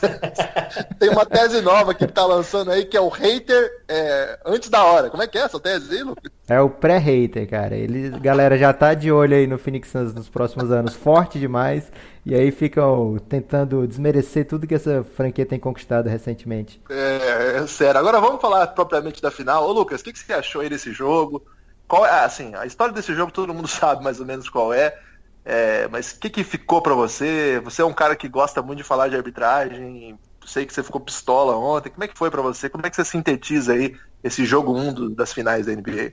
tem 0.98 1.10
uma 1.10 1.24
tese 1.24 1.60
nova 1.60 1.94
que 1.94 2.06
tá 2.06 2.24
lançando 2.24 2.70
aí, 2.70 2.84
que 2.84 2.96
é 2.96 3.00
o 3.00 3.08
hater 3.08 3.70
é, 3.88 4.38
antes 4.44 4.68
da 4.68 4.84
hora. 4.84 5.10
Como 5.10 5.22
é 5.22 5.26
que 5.26 5.38
é 5.38 5.42
essa 5.42 5.60
tese 5.60 5.94
aí, 5.94 6.02
Lucas? 6.02 6.30
É 6.48 6.60
o 6.60 6.70
pré-hater, 6.70 7.48
cara. 7.48 7.74
Ele, 7.74 8.10
galera 8.20 8.56
já 8.56 8.72
tá 8.72 8.94
de 8.94 9.10
olho 9.10 9.36
aí 9.36 9.46
no 9.46 9.58
Phoenix 9.58 9.88
Suns 9.88 10.14
nos 10.14 10.28
próximos 10.28 10.70
anos, 10.70 10.94
forte 10.94 11.38
demais. 11.38 11.90
E 12.26 12.34
aí 12.34 12.50
ficam 12.50 13.18
tentando 13.28 13.86
desmerecer 13.86 14.48
tudo 14.48 14.66
que 14.66 14.74
essa 14.74 15.04
franquia 15.04 15.46
tem 15.46 15.60
conquistado 15.60 16.08
recentemente. 16.08 16.82
É, 16.90 17.58
é 17.58 17.66
sério. 17.68 18.00
Agora 18.00 18.20
vamos 18.20 18.40
falar 18.40 18.66
propriamente 18.66 19.22
da 19.22 19.30
final. 19.30 19.64
Ô 19.64 19.70
Lucas, 19.70 20.00
o 20.00 20.04
que, 20.04 20.12
que 20.12 20.18
você 20.18 20.32
achou 20.32 20.60
aí 20.60 20.68
desse 20.68 20.92
jogo? 20.92 21.46
Qual 21.86 22.04
é, 22.04 22.24
assim, 22.24 22.52
a 22.56 22.66
história 22.66 22.92
desse 22.92 23.14
jogo 23.14 23.30
todo 23.30 23.54
mundo 23.54 23.68
sabe 23.70 24.02
mais 24.02 24.18
ou 24.18 24.26
menos 24.26 24.48
qual 24.48 24.74
é. 24.74 24.92
é 25.44 25.86
mas 25.86 26.10
o 26.10 26.18
que, 26.18 26.28
que 26.28 26.42
ficou 26.42 26.82
para 26.82 26.94
você? 26.94 27.60
Você 27.62 27.80
é 27.80 27.84
um 27.84 27.94
cara 27.94 28.16
que 28.16 28.28
gosta 28.28 28.60
muito 28.60 28.78
de 28.78 28.84
falar 28.84 29.06
de 29.06 29.14
arbitragem. 29.14 30.18
Sei 30.44 30.66
que 30.66 30.74
você 30.74 30.82
ficou 30.82 31.00
pistola 31.00 31.56
ontem. 31.56 31.90
Como 31.90 32.02
é 32.02 32.08
que 32.08 32.18
foi 32.18 32.28
para 32.28 32.42
você? 32.42 32.68
Como 32.68 32.84
é 32.84 32.90
que 32.90 32.96
você 32.96 33.04
sintetiza 33.04 33.72
aí 33.72 33.94
esse 34.24 34.44
jogo 34.44 34.72
1 34.72 34.88
um 34.88 35.14
das 35.14 35.32
finais 35.32 35.66
da 35.66 35.72
NBA? 35.72 36.12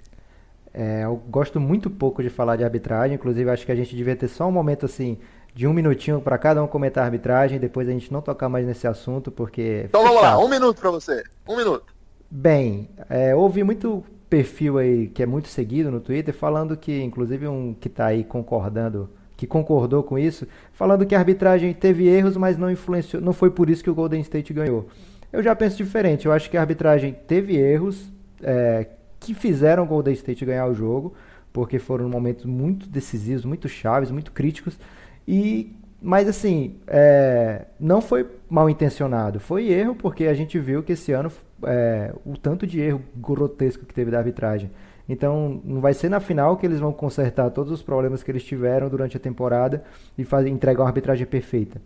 É, 0.71 1.05
eu 1.05 1.15
gosto 1.15 1.59
muito 1.59 1.89
pouco 1.89 2.21
de 2.21 2.29
falar 2.29 2.55
de 2.55 2.63
arbitragem, 2.63 3.15
inclusive 3.15 3.49
acho 3.49 3.65
que 3.65 3.71
a 3.71 3.75
gente 3.75 3.95
devia 3.95 4.15
ter 4.15 4.27
só 4.27 4.47
um 4.47 4.51
momento 4.51 4.85
assim 4.85 5.19
de 5.53 5.67
um 5.67 5.73
minutinho 5.73 6.19
para 6.19 6.37
cada 6.37 6.63
um 6.63 6.67
comentar 6.67 7.03
a 7.03 7.07
arbitragem, 7.07 7.59
depois 7.59 7.87
a 7.87 7.91
gente 7.91 8.11
não 8.11 8.21
tocar 8.21 8.49
mais 8.49 8.65
nesse 8.65 8.87
assunto, 8.87 9.31
porque. 9.31 9.83
Então 9.85 10.03
vamos 10.03 10.21
lá, 10.21 10.37
um 10.37 10.49
minuto 10.49 10.79
para 10.79 10.89
você. 10.89 11.23
Um 11.47 11.55
minuto. 11.55 11.93
Bem, 12.29 12.89
é, 13.09 13.35
houve 13.35 13.63
muito 13.63 14.03
perfil 14.29 14.79
aí 14.79 15.07
que 15.07 15.21
é 15.21 15.25
muito 15.27 15.47
seguido 15.47 15.91
no 15.91 15.99
Twitter 15.99 16.33
falando 16.33 16.75
que, 16.75 17.03
inclusive 17.03 17.47
um 17.47 17.75
que 17.79 17.87
está 17.87 18.07
aí 18.07 18.23
concordando, 18.23 19.07
que 19.37 19.45
concordou 19.45 20.01
com 20.01 20.17
isso, 20.17 20.47
falando 20.71 21.05
que 21.05 21.13
a 21.13 21.19
arbitragem 21.19 21.71
teve 21.73 22.07
erros, 22.07 22.35
mas 22.35 22.57
não 22.57 22.71
influenciou, 22.71 23.21
não 23.21 23.33
foi 23.33 23.51
por 23.51 23.69
isso 23.69 23.83
que 23.83 23.89
o 23.91 23.93
Golden 23.93 24.21
State 24.21 24.51
ganhou. 24.51 24.87
Eu 25.31 25.41
já 25.41 25.55
penso 25.55 25.77
diferente. 25.77 26.27
Eu 26.27 26.31
acho 26.31 26.49
que 26.49 26.57
a 26.57 26.61
arbitragem 26.61 27.11
teve 27.27 27.55
erros 27.57 28.11
é, 28.41 28.87
que 29.19 29.33
fizeram 29.33 29.83
o 29.83 29.87
Golden 29.87 30.13
State 30.13 30.45
ganhar 30.45 30.67
o 30.67 30.73
jogo, 30.75 31.13
porque 31.51 31.79
foram 31.79 32.07
momentos 32.07 32.45
muito 32.45 32.87
decisivos, 32.87 33.43
muito 33.45 33.67
chaves, 33.67 34.11
muito 34.11 34.31
críticos. 34.31 34.77
E, 35.27 35.75
mas 36.01 36.27
assim, 36.27 36.75
é, 36.87 37.65
não 37.79 38.01
foi 38.01 38.27
mal 38.49 38.69
intencionado, 38.69 39.39
foi 39.39 39.69
erro, 39.69 39.95
porque 39.95 40.25
a 40.25 40.33
gente 40.33 40.59
viu 40.59 40.83
que 40.83 40.93
esse 40.93 41.11
ano 41.11 41.31
é, 41.63 42.13
o 42.25 42.37
tanto 42.37 42.67
de 42.67 42.79
erro 42.79 43.01
grotesco 43.15 43.85
que 43.85 43.93
teve 43.93 44.11
da 44.11 44.17
arbitragem. 44.17 44.69
Então, 45.07 45.61
não 45.65 45.81
vai 45.81 45.93
ser 45.93 46.09
na 46.09 46.19
final 46.19 46.55
que 46.55 46.65
eles 46.65 46.79
vão 46.79 46.93
consertar 46.93 47.49
todos 47.51 47.71
os 47.71 47.81
problemas 47.81 48.23
que 48.23 48.31
eles 48.31 48.43
tiveram 48.43 48.89
durante 48.89 49.17
a 49.17 49.19
temporada 49.19 49.83
e 50.17 50.23
fazer, 50.23 50.49
entregar 50.49 50.81
uma 50.81 50.89
arbitragem 50.89 51.25
perfeita. 51.25 51.81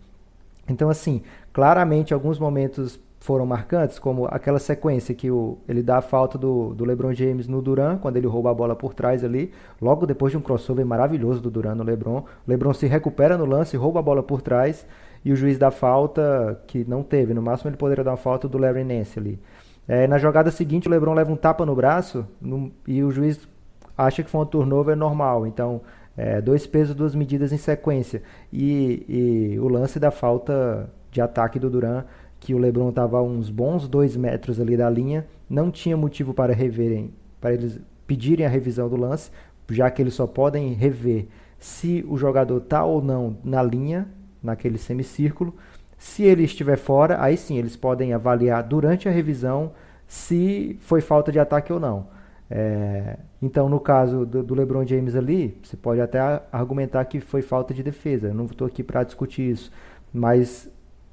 Então, 0.68 0.88
assim, 0.88 1.22
claramente 1.52 2.14
alguns 2.14 2.38
momentos 2.38 3.00
foram 3.28 3.44
marcantes, 3.44 3.98
como 3.98 4.26
aquela 4.30 4.58
sequência 4.58 5.14
que 5.14 5.30
o, 5.30 5.58
ele 5.68 5.82
dá 5.82 5.98
a 5.98 6.00
falta 6.00 6.38
do, 6.38 6.72
do 6.72 6.82
LeBron 6.82 7.12
James 7.12 7.46
no 7.46 7.60
Duran, 7.60 7.98
quando 7.98 8.16
ele 8.16 8.26
rouba 8.26 8.50
a 8.50 8.54
bola 8.54 8.74
por 8.74 8.94
trás 8.94 9.22
ali, 9.22 9.52
logo 9.82 10.06
depois 10.06 10.32
de 10.32 10.38
um 10.38 10.40
crossover 10.40 10.86
maravilhoso 10.86 11.38
do 11.38 11.50
Duran 11.50 11.74
no 11.74 11.84
LeBron. 11.84 12.20
O 12.20 12.24
LeBron 12.46 12.72
se 12.72 12.86
recupera 12.86 13.36
no 13.36 13.44
lance, 13.44 13.76
rouba 13.76 14.00
a 14.00 14.02
bola 14.02 14.22
por 14.22 14.40
trás, 14.40 14.86
e 15.22 15.30
o 15.30 15.36
juiz 15.36 15.58
dá 15.58 15.70
falta 15.70 16.58
que 16.66 16.86
não 16.88 17.02
teve. 17.02 17.34
No 17.34 17.42
máximo 17.42 17.68
ele 17.68 17.76
poderia 17.76 18.02
dar 18.02 18.12
uma 18.12 18.16
falta 18.16 18.48
do 18.48 18.56
Larry 18.56 18.82
Nance 18.82 19.18
ali. 19.18 19.38
É, 19.86 20.06
na 20.06 20.16
jogada 20.16 20.50
seguinte, 20.50 20.88
o 20.88 20.90
LeBron 20.90 21.12
leva 21.12 21.30
um 21.30 21.36
tapa 21.36 21.66
no 21.66 21.74
braço 21.74 22.26
no, 22.40 22.72
e 22.86 23.04
o 23.04 23.10
juiz 23.10 23.46
acha 23.94 24.22
que 24.22 24.30
foi 24.30 24.40
um 24.40 24.46
turnover 24.46 24.96
normal. 24.96 25.46
Então, 25.46 25.82
é, 26.16 26.40
dois 26.40 26.66
pesos, 26.66 26.94
duas 26.94 27.14
medidas 27.14 27.52
em 27.52 27.58
sequência. 27.58 28.22
E, 28.50 29.04
e 29.06 29.58
o 29.58 29.68
lance 29.68 30.00
da 30.00 30.10
falta 30.10 30.88
de 31.10 31.20
ataque 31.20 31.58
do 31.58 31.68
Duran 31.68 32.04
que 32.40 32.54
o 32.54 32.58
LeBron 32.58 32.90
estava 32.90 33.18
a 33.18 33.22
uns 33.22 33.50
bons 33.50 33.88
dois 33.88 34.16
metros 34.16 34.60
ali 34.60 34.76
da 34.76 34.88
linha, 34.88 35.26
não 35.48 35.70
tinha 35.70 35.96
motivo 35.96 36.32
para 36.32 36.52
reverem, 36.52 37.12
para 37.40 37.54
eles 37.54 37.80
pedirem 38.06 38.46
a 38.46 38.48
revisão 38.48 38.88
do 38.88 38.96
lance, 38.96 39.30
já 39.70 39.90
que 39.90 40.00
eles 40.00 40.14
só 40.14 40.26
podem 40.26 40.72
rever 40.72 41.26
se 41.58 42.04
o 42.08 42.16
jogador 42.16 42.58
está 42.58 42.84
ou 42.84 43.02
não 43.02 43.36
na 43.44 43.62
linha, 43.62 44.08
naquele 44.42 44.78
semicírculo. 44.78 45.54
Se 45.96 46.22
ele 46.22 46.44
estiver 46.44 46.76
fora, 46.76 47.20
aí 47.20 47.36
sim 47.36 47.58
eles 47.58 47.76
podem 47.76 48.12
avaliar 48.12 48.62
durante 48.62 49.08
a 49.08 49.12
revisão 49.12 49.72
se 50.06 50.78
foi 50.80 51.00
falta 51.00 51.32
de 51.32 51.38
ataque 51.38 51.72
ou 51.72 51.80
não. 51.80 52.06
É, 52.50 53.18
então, 53.42 53.68
no 53.68 53.78
caso 53.78 54.24
do, 54.24 54.42
do, 54.42 54.54
LeBron 54.54 54.86
James 54.86 55.14
ali, 55.14 55.58
você 55.62 55.76
pode 55.76 56.00
até 56.00 56.18
argumentar 56.50 57.04
que 57.04 57.20
foi 57.20 57.42
falta 57.42 57.74
de 57.74 57.82
defesa. 57.82 58.28
Eu 58.28 58.34
não 58.34 58.46
estou 58.46 58.66
aqui 58.66 58.82
para 58.82 59.02
discutir 59.02 59.50
isso, 59.50 59.70
mas 60.12 60.70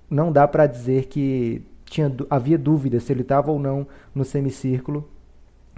não 0.10 0.32
dá 0.32 0.48
para 0.48 0.68
dizer 0.68 1.06
que 1.06 1.66
tinha, 1.86 2.14
havia 2.30 2.58
dúvida 2.58 3.00
se 3.00 3.12
ele 3.12 3.22
estava 3.22 3.52
ou 3.52 3.60
não 3.60 3.88
no 4.14 4.24
semicírculo. 4.26 5.10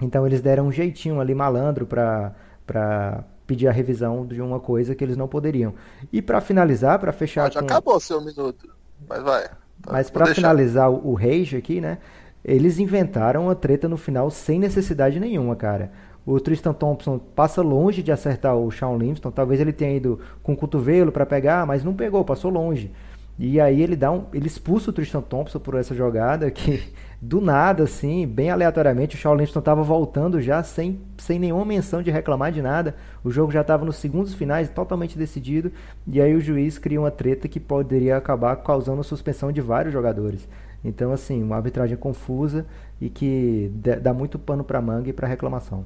Então 0.00 0.26
eles 0.26 0.40
deram 0.40 0.66
um 0.66 0.72
jeitinho 0.72 1.20
ali 1.20 1.34
malandro 1.34 1.86
para 1.86 3.24
pedir 3.46 3.66
a 3.66 3.72
revisão 3.72 4.26
de 4.26 4.40
uma 4.40 4.60
coisa 4.60 4.94
que 4.94 5.02
eles 5.02 5.16
não 5.16 5.26
poderiam. 5.26 5.74
E 6.12 6.20
para 6.20 6.40
finalizar, 6.40 6.98
para 6.98 7.12
fechar. 7.12 7.46
Ah, 7.46 7.50
já 7.50 7.60
com... 7.60 7.66
acabou 7.66 7.98
seu 7.98 8.20
minuto, 8.20 8.68
mas 9.08 9.22
vai. 9.22 9.44
Tá, 9.44 9.92
mas 9.92 10.10
para 10.10 10.26
finalizar 10.26 10.90
o, 10.90 11.08
o 11.08 11.14
Rage 11.14 11.56
aqui, 11.56 11.80
né? 11.80 11.98
Eles 12.44 12.78
inventaram 12.78 13.44
uma 13.44 13.54
treta 13.54 13.88
no 13.88 13.96
final 13.96 14.30
sem 14.30 14.58
necessidade 14.58 15.18
nenhuma, 15.18 15.56
cara. 15.56 15.90
O 16.24 16.38
Tristan 16.38 16.72
Thompson 16.72 17.18
passa 17.18 17.62
longe 17.62 18.02
de 18.02 18.12
acertar 18.12 18.54
o 18.54 18.70
Shawn 18.70 18.98
Livingston. 18.98 19.30
Talvez 19.30 19.60
ele 19.60 19.72
tenha 19.72 19.96
ido 19.96 20.20
com 20.42 20.52
o 20.52 20.56
cotovelo 20.56 21.10
para 21.10 21.24
pegar, 21.24 21.66
mas 21.66 21.82
não 21.82 21.94
pegou, 21.94 22.24
passou 22.24 22.50
longe. 22.50 22.92
E 23.38 23.60
aí 23.60 23.80
ele 23.80 23.94
dá 23.94 24.10
um, 24.10 24.24
ele 24.32 24.48
expulsa 24.48 24.90
o 24.90 24.92
Tristan 24.92 25.20
Thompson 25.20 25.60
por 25.60 25.76
essa 25.76 25.94
jogada 25.94 26.50
que 26.50 26.92
do 27.20 27.40
nada 27.40 27.84
assim, 27.84 28.26
bem 28.26 28.50
aleatoriamente, 28.50 29.16
o 29.16 29.18
Shaolin 29.18 29.44
estava 29.44 29.82
voltando 29.82 30.40
já 30.40 30.62
sem, 30.62 31.00
sem 31.18 31.38
nenhuma 31.38 31.64
menção 31.64 32.02
de 32.02 32.10
reclamar 32.10 32.52
de 32.52 32.62
nada. 32.62 32.94
O 33.24 33.30
jogo 33.30 33.50
já 33.50 33.60
estava 33.60 33.84
nos 33.84 33.96
segundos 33.96 34.34
finais, 34.34 34.68
totalmente 34.68 35.18
decidido, 35.18 35.72
e 36.06 36.20
aí 36.20 36.34
o 36.34 36.40
juiz 36.40 36.78
cria 36.78 37.00
uma 37.00 37.10
treta 37.10 37.48
que 37.48 37.58
poderia 37.58 38.16
acabar 38.16 38.56
causando 38.56 39.02
suspensão 39.02 39.50
de 39.52 39.60
vários 39.60 39.92
jogadores. 39.92 40.48
Então 40.84 41.12
assim, 41.12 41.42
uma 41.42 41.56
arbitragem 41.56 41.96
confusa 41.96 42.66
e 43.00 43.08
que 43.08 43.70
dá 44.00 44.12
muito 44.12 44.38
pano 44.38 44.62
para 44.62 44.80
manga 44.80 45.10
e 45.10 45.12
para 45.12 45.26
reclamação. 45.26 45.84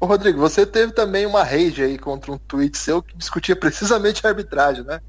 Ô 0.00 0.06
Rodrigo, 0.06 0.40
você 0.40 0.66
teve 0.66 0.92
também 0.92 1.26
uma 1.26 1.44
rage 1.44 1.82
aí 1.82 1.96
contra 1.96 2.32
um 2.32 2.38
tweet 2.38 2.76
seu 2.76 3.00
que 3.00 3.16
discutia 3.16 3.54
precisamente 3.54 4.26
a 4.26 4.30
arbitragem, 4.30 4.84
né? 4.84 5.00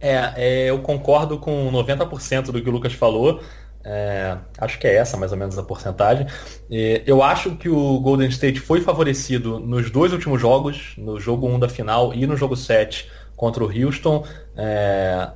É, 0.00 0.32
é, 0.36 0.70
eu 0.70 0.78
concordo 0.80 1.38
com 1.38 1.70
90% 1.72 2.52
do 2.52 2.62
que 2.62 2.68
o 2.68 2.72
Lucas 2.72 2.92
falou. 2.92 3.40
É, 3.88 4.36
acho 4.58 4.80
que 4.80 4.86
é 4.86 4.96
essa 4.96 5.16
mais 5.16 5.30
ou 5.30 5.38
menos 5.38 5.56
a 5.56 5.62
porcentagem. 5.62 6.26
É, 6.70 7.02
eu 7.06 7.22
acho 7.22 7.54
que 7.56 7.68
o 7.68 8.00
Golden 8.00 8.28
State 8.28 8.58
foi 8.58 8.80
favorecido 8.80 9.60
nos 9.60 9.90
dois 9.90 10.12
últimos 10.12 10.40
jogos, 10.40 10.94
no 10.98 11.20
jogo 11.20 11.46
1 11.46 11.60
da 11.60 11.68
final 11.68 12.12
e 12.12 12.26
no 12.26 12.36
jogo 12.36 12.56
7 12.56 13.08
contra 13.36 13.64
o 13.64 13.68
Houston. 13.68 14.24
É, 14.56 15.30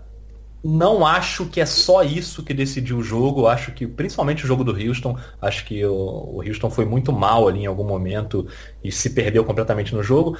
não 0.62 1.07
acho 1.07 1.47
que 1.47 1.61
é 1.61 1.64
só 1.67 2.02
isso 2.02 2.43
que 2.43 2.52
decidiu 2.52 2.99
o 2.99 3.02
jogo. 3.02 3.47
Acho 3.47 3.73
que, 3.73 3.87
principalmente 3.87 4.45
o 4.45 4.49
jogo 4.49 4.64
do 4.64 4.73
Houston, 4.73 5.17
acho 5.40 5.64
que 5.64 5.85
o, 5.85 5.95
o 5.95 6.43
Houston 6.47 6.71
foi 6.71 6.85
muito 6.85 7.12
mal 7.12 7.49
ali 7.49 7.61
em 7.61 7.67
algum 7.67 7.85
momento 7.85 8.47
e 8.83 8.90
se 8.93 9.11
perdeu 9.11 9.45
completamente 9.45 9.95
no 9.95 10.02
jogo. 10.02 10.37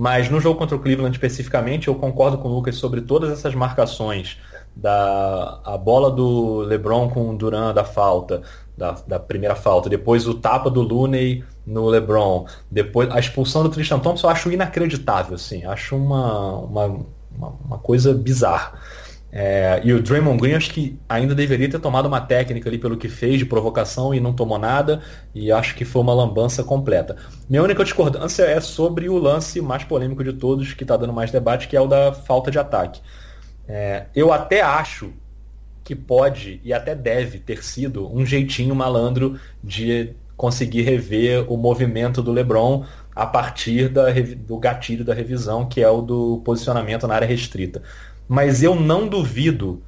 Mas 0.00 0.30
no 0.30 0.40
jogo 0.40 0.56
contra 0.56 0.76
o 0.76 0.78
Cleveland 0.78 1.16
especificamente, 1.16 1.88
eu 1.88 1.94
concordo 1.96 2.38
com 2.38 2.46
o 2.46 2.54
Lucas 2.54 2.76
sobre 2.76 3.00
todas 3.00 3.32
essas 3.32 3.52
marcações. 3.52 4.38
Da 4.76 5.60
a 5.64 5.76
bola 5.76 6.08
do 6.08 6.60
LeBron 6.60 7.08
com 7.08 7.28
o 7.28 7.36
Duran 7.36 7.74
da 7.74 7.82
falta, 7.82 8.42
da, 8.76 8.92
da 9.08 9.18
primeira 9.18 9.56
falta, 9.56 9.88
depois 9.88 10.28
o 10.28 10.34
tapa 10.34 10.70
do 10.70 10.82
Looney 10.82 11.42
no 11.66 11.88
LeBron, 11.88 12.46
depois 12.70 13.10
a 13.10 13.18
expulsão 13.18 13.64
do 13.64 13.70
Tristan 13.70 13.98
Thompson, 13.98 14.28
eu 14.28 14.30
acho 14.30 14.52
inacreditável, 14.52 15.34
assim, 15.34 15.64
acho 15.64 15.96
uma, 15.96 16.58
uma, 16.58 16.84
uma, 17.36 17.48
uma 17.66 17.78
coisa 17.78 18.14
bizarra. 18.14 18.78
É, 19.30 19.82
e 19.84 19.92
o 19.92 20.02
Draymond 20.02 20.40
Green 20.40 20.54
acho 20.54 20.70
que 20.70 20.98
ainda 21.06 21.34
deveria 21.34 21.68
ter 21.68 21.78
tomado 21.78 22.06
uma 22.06 22.20
técnica 22.20 22.68
ali 22.68 22.78
pelo 22.78 22.96
que 22.96 23.08
fez 23.08 23.38
de 23.38 23.44
provocação 23.44 24.14
e 24.14 24.20
não 24.20 24.32
tomou 24.32 24.58
nada. 24.58 25.02
E 25.34 25.52
acho 25.52 25.74
que 25.74 25.84
foi 25.84 26.02
uma 26.02 26.14
lambança 26.14 26.64
completa. 26.64 27.16
Minha 27.48 27.62
única 27.62 27.84
discordância 27.84 28.44
é 28.44 28.60
sobre 28.60 29.08
o 29.08 29.18
lance 29.18 29.60
mais 29.60 29.84
polêmico 29.84 30.24
de 30.24 30.32
todos, 30.32 30.72
que 30.72 30.84
está 30.84 30.96
dando 30.96 31.12
mais 31.12 31.30
debate, 31.30 31.68
que 31.68 31.76
é 31.76 31.80
o 31.80 31.86
da 31.86 32.12
falta 32.12 32.50
de 32.50 32.58
ataque. 32.58 33.00
É, 33.66 34.06
eu 34.14 34.32
até 34.32 34.62
acho 34.62 35.12
que 35.84 35.94
pode 35.94 36.60
e 36.64 36.72
até 36.72 36.94
deve 36.94 37.38
ter 37.38 37.62
sido 37.62 38.10
um 38.14 38.24
jeitinho 38.24 38.74
malandro 38.74 39.38
de 39.62 40.14
conseguir 40.36 40.82
rever 40.82 41.50
o 41.52 41.56
movimento 41.56 42.22
do 42.22 42.30
LeBron 42.30 42.84
a 43.14 43.26
partir 43.26 43.88
da, 43.88 44.04
do 44.12 44.56
gatilho 44.58 45.04
da 45.04 45.12
revisão, 45.12 45.66
que 45.66 45.82
é 45.82 45.88
o 45.88 46.00
do 46.00 46.40
posicionamento 46.44 47.06
na 47.06 47.14
área 47.14 47.26
restrita 47.26 47.82
mas 48.28 48.62
eu 48.62 48.74
não 48.74 49.08
duvido 49.08 49.82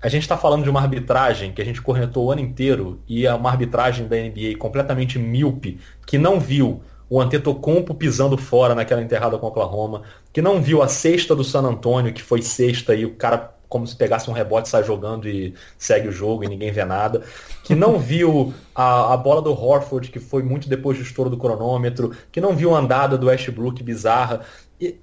a 0.00 0.08
gente 0.08 0.22
está 0.22 0.36
falando 0.36 0.62
de 0.62 0.70
uma 0.70 0.80
arbitragem 0.80 1.52
que 1.52 1.60
a 1.60 1.64
gente 1.64 1.82
cornetou 1.82 2.26
o 2.26 2.30
ano 2.30 2.40
inteiro 2.40 3.00
e 3.08 3.26
é 3.26 3.34
uma 3.34 3.50
arbitragem 3.50 4.06
da 4.06 4.16
NBA 4.16 4.56
completamente 4.56 5.18
míope, 5.18 5.80
que 6.06 6.16
não 6.16 6.38
viu 6.38 6.80
o 7.10 7.20
Antetokounmpo 7.20 7.94
pisando 7.94 8.36
fora 8.36 8.74
naquela 8.74 9.02
enterrada 9.02 9.38
com 9.38 9.46
o 9.46 9.48
Oklahoma, 9.48 10.02
que 10.32 10.40
não 10.40 10.62
viu 10.62 10.82
a 10.82 10.88
sexta 10.88 11.34
do 11.34 11.42
San 11.42 11.62
Antonio, 11.62 12.12
que 12.12 12.22
foi 12.22 12.42
sexta 12.42 12.94
e 12.94 13.04
o 13.04 13.14
cara 13.14 13.54
como 13.68 13.86
se 13.86 13.94
pegasse 13.94 14.30
um 14.30 14.32
rebote, 14.32 14.68
sai 14.68 14.82
jogando 14.82 15.28
e 15.28 15.52
segue 15.76 16.08
o 16.08 16.12
jogo 16.12 16.42
e 16.42 16.48
ninguém 16.48 16.72
vê 16.72 16.84
nada. 16.86 17.22
Que 17.62 17.74
não 17.74 17.98
viu 17.98 18.54
a, 18.74 19.12
a 19.12 19.16
bola 19.16 19.42
do 19.42 19.52
Horford, 19.52 20.10
que 20.10 20.18
foi 20.18 20.42
muito 20.42 20.70
depois 20.70 20.96
do 20.96 21.02
estouro 21.02 21.28
do 21.28 21.36
cronômetro. 21.36 22.12
Que 22.32 22.40
não 22.40 22.56
viu 22.56 22.74
a 22.74 22.78
andada 22.78 23.18
do 23.18 23.26
Westbrook 23.26 23.82
bizarra. 23.82 24.40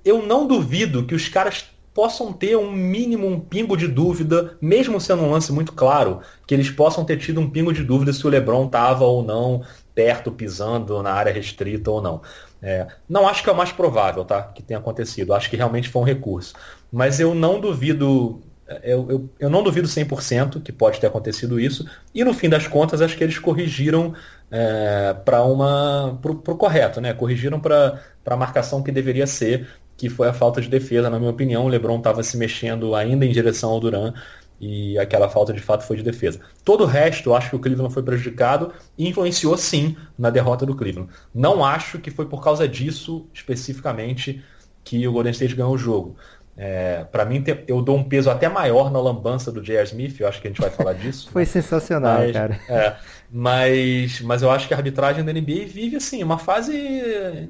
Eu 0.03 0.25
não 0.25 0.47
duvido 0.47 1.05
que 1.05 1.13
os 1.13 1.29
caras 1.29 1.69
possam 1.95 2.33
ter 2.33 2.57
um 2.57 2.69
mínimo, 2.69 3.25
um 3.25 3.39
pingo 3.39 3.77
de 3.77 3.87
dúvida, 3.87 4.57
mesmo 4.61 4.99
sendo 4.99 5.23
um 5.23 5.31
lance 5.31 5.51
muito 5.53 5.71
claro, 5.71 6.19
que 6.45 6.53
eles 6.53 6.69
possam 6.69 7.05
ter 7.05 7.17
tido 7.17 7.39
um 7.39 7.49
pingo 7.49 7.71
de 7.71 7.85
dúvida 7.85 8.11
se 8.11 8.27
o 8.27 8.29
LeBron 8.29 8.65
estava 8.65 9.05
ou 9.05 9.23
não 9.23 9.63
perto, 9.95 10.29
pisando 10.29 11.01
na 11.01 11.13
área 11.13 11.31
restrita 11.31 11.89
ou 11.89 12.01
não. 12.01 12.21
É, 12.61 12.85
não 13.07 13.25
acho 13.25 13.41
que 13.41 13.49
é 13.49 13.53
o 13.53 13.55
mais 13.55 13.71
provável, 13.71 14.25
tá? 14.25 14.43
Que 14.43 14.61
tenha 14.61 14.77
acontecido. 14.77 15.33
Acho 15.33 15.49
que 15.49 15.55
realmente 15.55 15.87
foi 15.87 16.01
um 16.01 16.05
recurso. 16.05 16.53
Mas 16.91 17.21
eu 17.21 17.33
não 17.33 17.61
duvido. 17.61 18.41
Eu, 18.83 19.09
eu, 19.09 19.29
eu 19.39 19.49
não 19.49 19.63
duvido 19.63 19.87
100% 19.87 20.61
que 20.61 20.73
pode 20.73 20.99
ter 20.99 21.07
acontecido 21.07 21.59
isso. 21.59 21.87
E 22.13 22.25
no 22.25 22.33
fim 22.33 22.49
das 22.49 22.67
contas, 22.67 23.01
acho 23.01 23.15
que 23.15 23.23
eles 23.23 23.39
corrigiram 23.39 24.13
é, 24.51 25.15
para 25.23 25.43
uma 25.43 26.19
correto, 26.57 26.99
né? 26.99 27.13
Corrigiram 27.13 27.59
para 27.59 28.01
a 28.25 28.35
marcação 28.35 28.83
que 28.83 28.91
deveria 28.91 29.27
ser 29.27 29.67
que 29.97 30.09
foi 30.09 30.27
a 30.27 30.33
falta 30.33 30.61
de 30.61 30.69
defesa, 30.69 31.09
na 31.09 31.19
minha 31.19 31.31
opinião. 31.31 31.65
O 31.65 31.67
LeBron 31.67 31.97
estava 31.97 32.21
se 32.23 32.37
mexendo 32.37 32.95
ainda 32.95 33.25
em 33.25 33.31
direção 33.31 33.71
ao 33.71 33.79
Duran 33.79 34.13
e 34.59 34.97
aquela 34.97 35.29
falta 35.29 35.53
de 35.53 35.59
fato 35.59 35.83
foi 35.83 35.97
de 35.97 36.03
defesa. 36.03 36.39
Todo 36.63 36.83
o 36.83 36.87
resto, 36.87 37.29
eu 37.29 37.35
acho 37.35 37.49
que 37.49 37.55
o 37.55 37.59
Cleveland 37.59 37.93
foi 37.93 38.03
prejudicado 38.03 38.71
e 38.97 39.07
influenciou 39.07 39.57
sim 39.57 39.95
na 40.17 40.29
derrota 40.29 40.65
do 40.65 40.75
Cleveland. 40.75 41.09
Não 41.33 41.63
acho 41.63 41.99
que 41.99 42.09
foi 42.09 42.25
por 42.25 42.43
causa 42.43 42.67
disso 42.67 43.27
especificamente 43.33 44.43
que 44.83 45.07
o 45.07 45.11
Golden 45.11 45.31
State 45.31 45.55
ganhou 45.55 45.73
o 45.73 45.77
jogo. 45.77 46.15
É, 46.57 47.03
para 47.11 47.25
mim, 47.25 47.43
eu 47.67 47.81
dou 47.81 47.97
um 47.97 48.03
peso 48.03 48.29
até 48.29 48.47
maior 48.47 48.89
na 48.89 48.99
lambança 49.01 49.51
do 49.51 49.61
J.R. 49.61 49.83
Smith, 49.83 50.19
eu 50.21 50.27
acho 50.27 50.41
que 50.41 50.47
a 50.47 50.51
gente 50.51 50.61
vai 50.61 50.69
falar 50.69 50.93
disso. 50.93 51.29
Foi 51.33 51.45
sensacional, 51.45 52.19
mas, 52.19 52.31
cara. 52.31 52.59
É, 52.69 52.95
mas, 53.29 54.21
mas 54.21 54.41
eu 54.41 54.49
acho 54.49 54.65
que 54.65 54.73
a 54.73 54.77
arbitragem 54.77 55.25
da 55.25 55.33
NBA 55.33 55.65
vive 55.67 55.97
assim, 55.97 56.23
uma 56.23 56.37
fase 56.37 57.49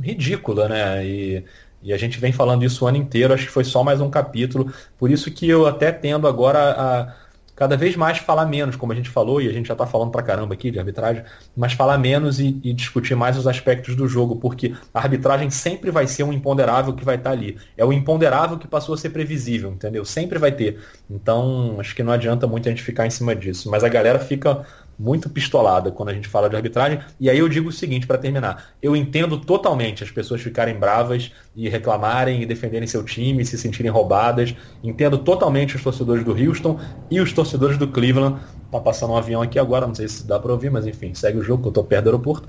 ridícula, 0.00 0.68
né? 0.68 1.06
E 1.06 1.44
e 1.84 1.92
a 1.92 1.98
gente 1.98 2.18
vem 2.18 2.32
falando 2.32 2.64
isso 2.64 2.84
o 2.84 2.88
ano 2.88 2.96
inteiro, 2.96 3.34
acho 3.34 3.44
que 3.44 3.52
foi 3.52 3.62
só 3.62 3.84
mais 3.84 4.00
um 4.00 4.08
capítulo. 4.08 4.72
Por 4.98 5.10
isso 5.10 5.30
que 5.30 5.46
eu 5.46 5.66
até 5.66 5.92
tendo 5.92 6.26
agora 6.26 6.58
a 6.58 7.24
cada 7.56 7.76
vez 7.76 7.94
mais 7.94 8.18
falar 8.18 8.46
menos, 8.46 8.74
como 8.74 8.92
a 8.92 8.96
gente 8.96 9.08
falou, 9.08 9.40
e 9.40 9.48
a 9.48 9.52
gente 9.52 9.66
já 9.66 9.74
está 9.74 9.86
falando 9.86 10.10
pra 10.10 10.22
caramba 10.22 10.54
aqui 10.54 10.70
de 10.70 10.78
arbitragem, 10.78 11.22
mas 11.56 11.72
falar 11.72 11.98
menos 11.98 12.40
e, 12.40 12.60
e, 12.64 12.72
discutir 12.72 13.14
mais 13.14 13.36
os 13.36 13.46
aspectos 13.46 13.94
do 13.94 14.08
jogo, 14.08 14.36
porque 14.36 14.74
a 14.92 14.98
arbitragem 14.98 15.50
sempre 15.50 15.90
vai 15.90 16.06
ser 16.06 16.24
um 16.24 16.32
imponderável 16.32 16.92
que 16.94 17.04
vai 17.04 17.16
estar 17.16 17.30
tá 17.30 17.36
ali. 17.36 17.56
É 17.76 17.84
o 17.84 17.92
imponderável 17.92 18.58
que 18.58 18.66
passou 18.66 18.94
a 18.94 18.98
ser 18.98 19.10
previsível, 19.10 19.70
entendeu? 19.70 20.04
Sempre 20.04 20.38
vai 20.38 20.50
ter. 20.50 20.80
Então, 21.08 21.76
acho 21.78 21.94
que 21.94 22.02
não 22.02 22.12
adianta 22.12 22.46
muito 22.46 22.68
a 22.68 22.70
gente 22.70 22.82
ficar 22.82 23.06
em 23.06 23.10
cima 23.10 23.36
disso. 23.36 23.70
Mas 23.70 23.84
a 23.84 23.88
galera 23.88 24.18
fica 24.18 24.66
muito 24.98 25.28
pistolada 25.28 25.90
quando 25.90 26.10
a 26.10 26.14
gente 26.14 26.28
fala 26.28 26.48
de 26.48 26.56
arbitragem. 26.56 27.00
E 27.18 27.28
aí 27.28 27.38
eu 27.38 27.48
digo 27.48 27.68
o 27.68 27.72
seguinte 27.72 28.06
para 28.06 28.18
terminar: 28.18 28.72
eu 28.82 28.94
entendo 28.94 29.38
totalmente 29.38 30.02
as 30.02 30.10
pessoas 30.10 30.40
ficarem 30.40 30.78
bravas 30.78 31.32
e 31.54 31.68
reclamarem 31.68 32.42
e 32.42 32.46
defenderem 32.46 32.86
seu 32.86 33.04
time, 33.04 33.44
se 33.44 33.58
sentirem 33.58 33.90
roubadas. 33.90 34.54
Entendo 34.82 35.18
totalmente 35.18 35.76
os 35.76 35.82
torcedores 35.82 36.24
do 36.24 36.32
Houston 36.32 36.78
e 37.10 37.20
os 37.20 37.32
torcedores 37.32 37.78
do 37.78 37.88
Cleveland. 37.88 38.40
Tá 38.70 38.80
passando 38.80 39.12
um 39.12 39.16
avião 39.16 39.40
aqui 39.40 39.58
agora, 39.58 39.86
não 39.86 39.94
sei 39.94 40.08
se 40.08 40.26
dá 40.26 40.38
para 40.38 40.50
ouvir, 40.50 40.70
mas 40.70 40.86
enfim, 40.86 41.14
segue 41.14 41.38
o 41.38 41.42
jogo, 41.42 41.62
que 41.62 41.68
eu 41.68 41.72
tô 41.72 41.84
perto 41.84 42.04
do 42.04 42.08
aeroporto. 42.10 42.48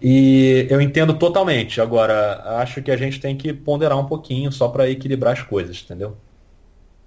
E 0.00 0.66
eu 0.70 0.80
entendo 0.80 1.14
totalmente. 1.14 1.80
Agora, 1.80 2.60
acho 2.60 2.80
que 2.80 2.90
a 2.90 2.96
gente 2.96 3.20
tem 3.20 3.36
que 3.36 3.52
ponderar 3.52 3.98
um 3.98 4.06
pouquinho 4.06 4.52
só 4.52 4.68
para 4.68 4.88
equilibrar 4.88 5.32
as 5.32 5.42
coisas, 5.42 5.82
entendeu? 5.84 6.16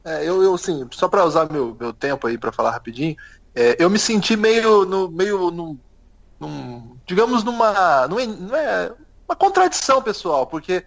É, 0.08 0.24
eu, 0.24 0.42
eu, 0.42 0.54
assim, 0.54 0.88
só 0.92 1.10
para 1.10 1.26
usar 1.26 1.52
meu, 1.52 1.76
meu 1.78 1.92
tempo 1.92 2.28
aí 2.28 2.38
para 2.38 2.50
falar 2.50 2.72
rapidinho, 2.72 3.14
é, 3.58 3.76
eu 3.80 3.90
me 3.90 3.98
senti 3.98 4.38
meio 4.38 4.86
no 4.86 5.10
meio 5.10 5.50
no, 5.50 5.80
num, 6.40 6.96
digamos 7.08 7.44
numa 7.44 8.08
não 8.08 8.20
é, 8.20 8.94
uma 9.28 9.36
contradição 9.36 10.00
pessoal 10.00 10.46
porque 10.46 10.86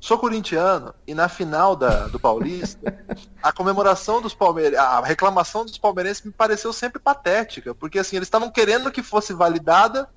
sou 0.00 0.18
corintiano 0.18 0.92
e 1.06 1.14
na 1.14 1.28
final 1.28 1.76
da, 1.76 2.08
do 2.08 2.18
Paulista 2.18 2.98
a 3.40 3.52
comemoração 3.52 4.20
dos 4.20 4.34
palmeirenses 4.34 4.80
a 4.80 5.00
reclamação 5.00 5.64
dos 5.64 5.78
palmeirenses 5.78 6.24
me 6.24 6.32
pareceu 6.32 6.72
sempre 6.72 6.98
patética 6.98 7.72
porque 7.72 8.00
assim 8.00 8.16
eles 8.16 8.26
estavam 8.26 8.50
querendo 8.50 8.90
que 8.90 9.02
fosse 9.02 9.32
validada 9.32 10.08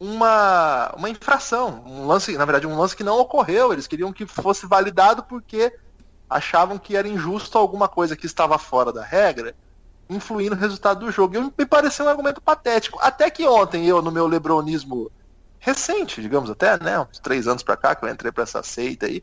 uma, 0.00 0.94
uma 0.96 1.10
infração 1.10 1.84
um 1.86 2.06
lance 2.06 2.32
na 2.38 2.44
verdade 2.46 2.66
um 2.66 2.78
lance 2.78 2.96
que 2.96 3.04
não 3.04 3.20
ocorreu 3.20 3.70
eles 3.70 3.86
queriam 3.86 4.14
que 4.14 4.24
fosse 4.24 4.66
validado 4.66 5.22
porque 5.22 5.76
achavam 6.28 6.78
que 6.78 6.96
era 6.96 7.06
injusto 7.06 7.58
alguma 7.58 7.86
coisa 7.86 8.16
que 8.16 8.24
estava 8.24 8.58
fora 8.58 8.90
da 8.90 9.04
regra 9.04 9.54
influir 10.08 10.50
no 10.50 10.56
resultado 10.56 11.00
do 11.04 11.10
jogo. 11.10 11.36
E 11.36 11.40
me 11.40 11.66
pareceu 11.66 12.06
um 12.06 12.08
argumento 12.08 12.40
patético. 12.40 12.98
Até 13.00 13.30
que 13.30 13.46
ontem 13.46 13.86
eu, 13.86 14.02
no 14.02 14.10
meu 14.10 14.26
lebronismo 14.26 15.10
recente, 15.58 16.20
digamos 16.20 16.50
até, 16.50 16.78
né, 16.78 17.00
uns 17.00 17.18
três 17.18 17.48
anos 17.48 17.62
para 17.62 17.76
cá, 17.76 17.94
que 17.94 18.04
eu 18.04 18.08
entrei 18.08 18.30
para 18.30 18.42
essa 18.42 18.62
seita 18.62 19.06
aí, 19.06 19.22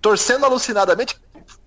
torcendo 0.00 0.44
alucinadamente, 0.44 1.18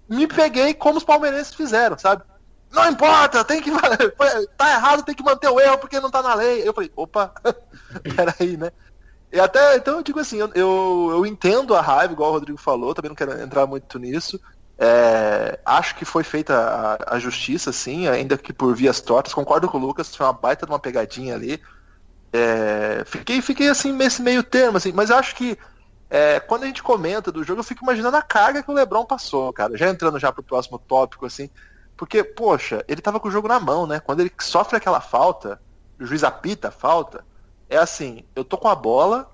me 0.08 0.28
peguei 0.28 0.73
como 0.73 0.97
os 0.97 1.04
palmeirenses 1.04 1.54
fizeram, 1.54 1.97
sabe? 1.97 2.23
Não 2.71 2.88
importa, 2.89 3.43
tem 3.43 3.62
que. 3.62 3.71
tá 4.58 4.71
errado, 4.71 5.04
tem 5.04 5.15
que 5.15 5.23
manter 5.23 5.50
o 5.50 5.60
erro 5.60 5.78
porque 5.78 6.00
não 6.00 6.12
tá 6.12 6.21
na 6.21 6.34
lei. 6.36 6.67
Eu 6.67 6.73
falei, 6.73 6.91
opa, 6.95 7.34
peraí, 8.15 8.58
né? 8.58 8.71
E 9.32 9.39
até, 9.39 9.76
então 9.76 9.97
eu 9.97 10.04
digo 10.04 10.19
assim, 10.19 10.38
eu, 10.38 10.52
eu, 10.54 11.08
eu 11.12 11.26
entendo 11.26 11.76
a 11.76 11.82
raiva, 11.82 12.13
igual 12.13 12.30
o 12.30 12.34
Rodrigo 12.34 12.58
falou, 12.58 12.93
também 12.93 13.10
não 13.10 13.15
quero 13.15 13.39
entrar 13.41 13.65
muito 13.65 14.00
nisso. 14.00 14.39
É, 14.80 15.60
acho 15.66 15.96
que 15.96 16.06
foi 16.06 16.24
feita 16.24 16.54
a, 16.56 17.16
a, 17.16 17.20
justiça, 17.20 17.72
sim, 17.72 18.08
ainda 18.08 18.38
que 18.38 18.54
por 18.54 18.76
vias 18.76 19.02
tortas. 19.02 19.34
Concordo 19.34 19.68
com 19.68 19.78
o 19.78 19.82
Lucas, 19.82 20.16
foi 20.16 20.26
uma 20.26 20.34
baita 20.34 20.66
de 20.66 20.72
uma 20.72 20.80
pegadinha 20.80 21.34
ali. 21.34 21.62
É, 22.32 23.04
fiquei, 23.06 23.42
fiquei 23.42 23.70
assim 23.70 23.92
nesse 23.92 24.22
meio 24.22 24.44
termo, 24.44 24.78
assim, 24.78 24.92
mas 24.92 25.10
acho 25.10 25.36
que 25.36 25.58
é, 26.10 26.40
quando 26.40 26.63
a 26.63 26.68
gente 26.68 26.84
comenta 26.84 27.32
do 27.32 27.44
jogo, 27.44 27.60
eu 27.60 27.63
fico 27.63 27.84
imaginando 27.84 28.18
a 28.18 28.22
carga 28.22 28.62
que 28.62 28.70
o 28.70 28.74
Lebron 28.74 29.06
passou, 29.06 29.52
cara. 29.52 29.76
Já 29.78 29.90
entrando 29.90 30.20
já 30.20 30.32
pro 30.32 30.44
próximo 30.44 30.78
tópico, 30.78 31.26
assim, 31.26 31.50
porque, 31.96 32.24
poxa, 32.24 32.86
ele 32.88 33.02
tava 33.02 33.20
com 33.20 33.28
o 33.28 33.32
jogo 33.32 33.48
na 33.48 33.60
mão, 33.60 33.88
né? 33.88 34.00
Quando 34.00 34.20
ele 34.20 34.32
sofre 34.40 34.78
aquela 34.78 35.02
falta, 35.02 35.60
o 36.00 36.06
juiz 36.06 36.24
apita 36.24 36.68
a 36.68 36.72
falta, 36.72 37.26
é 37.70 37.78
assim, 37.78 38.24
eu 38.36 38.46
tô 38.46 38.58
com 38.58 38.68
a 38.68 38.76
bola, 38.76 39.30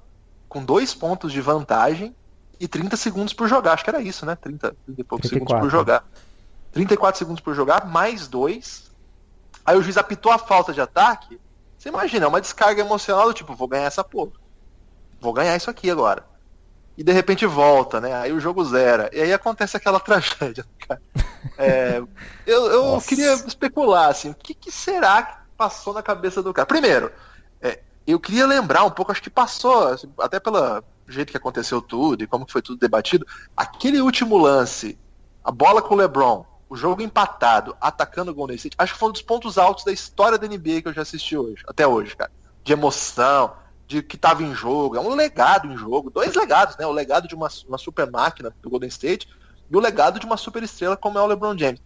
com 0.47 0.63
dois 0.63 0.95
pontos 0.95 1.31
de 1.31 1.41
vantagem, 1.41 2.15
e 2.63 2.67
30 2.67 2.95
segundos 2.95 3.33
por 3.33 3.45
jogar. 3.49 3.73
Acho 3.73 3.83
que 3.83 3.89
era 3.89 4.01
isso, 4.01 4.25
né? 4.25 4.37
30, 4.37 4.73
30 4.85 5.01
e 5.01 5.03
poucos 5.03 5.29
34. 5.29 5.29
segundos 5.29 5.53
por 5.59 5.69
jogar. 5.69 6.05
34 6.71 7.19
segundos 7.19 7.41
por 7.41 7.53
jogar, 7.53 7.85
mais 7.85 8.25
dois. 8.25 8.89
Aí 9.65 9.77
o 9.77 9.81
juiz 9.81 9.97
apitou 9.97 10.31
a 10.31 10.37
falta 10.37 10.71
de 10.71 10.79
ataque. 10.79 11.37
Você 11.77 11.89
imagina, 11.89 12.23
é 12.23 12.27
uma 12.27 12.39
descarga 12.39 12.79
emocional 12.79 13.27
do 13.27 13.33
tipo, 13.33 13.53
vou 13.53 13.67
ganhar 13.67 13.83
essa 13.83 14.01
porra. 14.01 14.31
Vou 15.19 15.33
ganhar 15.33 15.57
isso 15.57 15.69
aqui 15.69 15.91
agora. 15.91 16.25
E 16.97 17.03
de 17.03 17.11
repente 17.11 17.45
volta, 17.45 17.99
né? 17.99 18.13
Aí 18.15 18.31
o 18.31 18.39
jogo 18.39 18.63
zera. 18.63 19.09
E 19.11 19.19
aí 19.19 19.33
acontece 19.33 19.75
aquela 19.75 19.99
tragédia, 20.01 20.65
cara. 20.87 21.01
É, 21.57 22.01
eu 22.47 22.65
eu 22.67 23.01
queria 23.01 23.33
especular, 23.33 24.09
assim, 24.09 24.29
o 24.29 24.35
que, 24.35 24.53
que, 24.53 24.71
será 24.71 25.21
que 25.21 25.37
passou 25.57 25.93
na 25.93 26.01
cabeça 26.01 26.41
do 26.41 26.53
cara? 26.53 26.65
Primeiro, 26.65 27.11
é, 27.61 27.81
eu 28.07 28.17
queria 28.21 28.47
lembrar 28.47 28.85
um 28.85 28.89
pouco, 28.89 29.11
acho 29.11 29.21
que 29.21 29.29
passou, 29.29 29.89
assim, 29.89 30.09
até 30.17 30.39
pela, 30.39 30.81
o 31.07 31.11
jeito 31.11 31.31
que 31.31 31.37
aconteceu 31.37 31.81
tudo 31.81 32.23
e 32.23 32.27
como 32.27 32.45
foi 32.49 32.61
tudo 32.61 32.79
debatido, 32.79 33.25
aquele 33.55 34.01
último 34.01 34.37
lance, 34.37 34.97
a 35.43 35.51
bola 35.51 35.81
com 35.81 35.93
o 35.93 35.97
LeBron, 35.97 36.45
o 36.69 36.75
jogo 36.75 37.01
empatado, 37.01 37.75
atacando 37.79 38.31
o 38.31 38.33
Golden 38.33 38.55
State, 38.55 38.75
acho 38.77 38.93
que 38.93 38.99
foi 38.99 39.09
um 39.09 39.11
dos 39.11 39.21
pontos 39.21 39.57
altos 39.57 39.83
da 39.83 39.91
história 39.91 40.37
da 40.37 40.47
NBA 40.47 40.81
que 40.81 40.87
eu 40.87 40.93
já 40.93 41.03
assisti 41.03 41.37
hoje, 41.37 41.63
até 41.67 41.85
hoje, 41.85 42.15
cara. 42.15 42.31
De 42.63 42.73
emoção, 42.73 43.53
de 43.87 44.01
que 44.01 44.15
estava 44.15 44.41
em 44.41 44.55
jogo, 44.55 44.95
é 44.95 44.99
um 44.99 45.13
legado 45.13 45.67
em 45.67 45.77
jogo, 45.77 46.09
dois 46.09 46.33
legados, 46.33 46.77
né? 46.77 46.85
O 46.87 46.91
legado 46.91 47.27
de 47.27 47.35
uma, 47.35 47.49
uma 47.67 47.77
super 47.77 48.09
máquina 48.09 48.55
do 48.61 48.69
Golden 48.69 48.89
State 48.89 49.27
e 49.69 49.75
o 49.75 49.79
legado 49.79 50.19
de 50.19 50.25
uma 50.25 50.37
super 50.37 50.63
estrela 50.63 50.97
como 50.97 51.19
é 51.19 51.21
o 51.21 51.27
LeBron 51.27 51.57
James. 51.57 51.81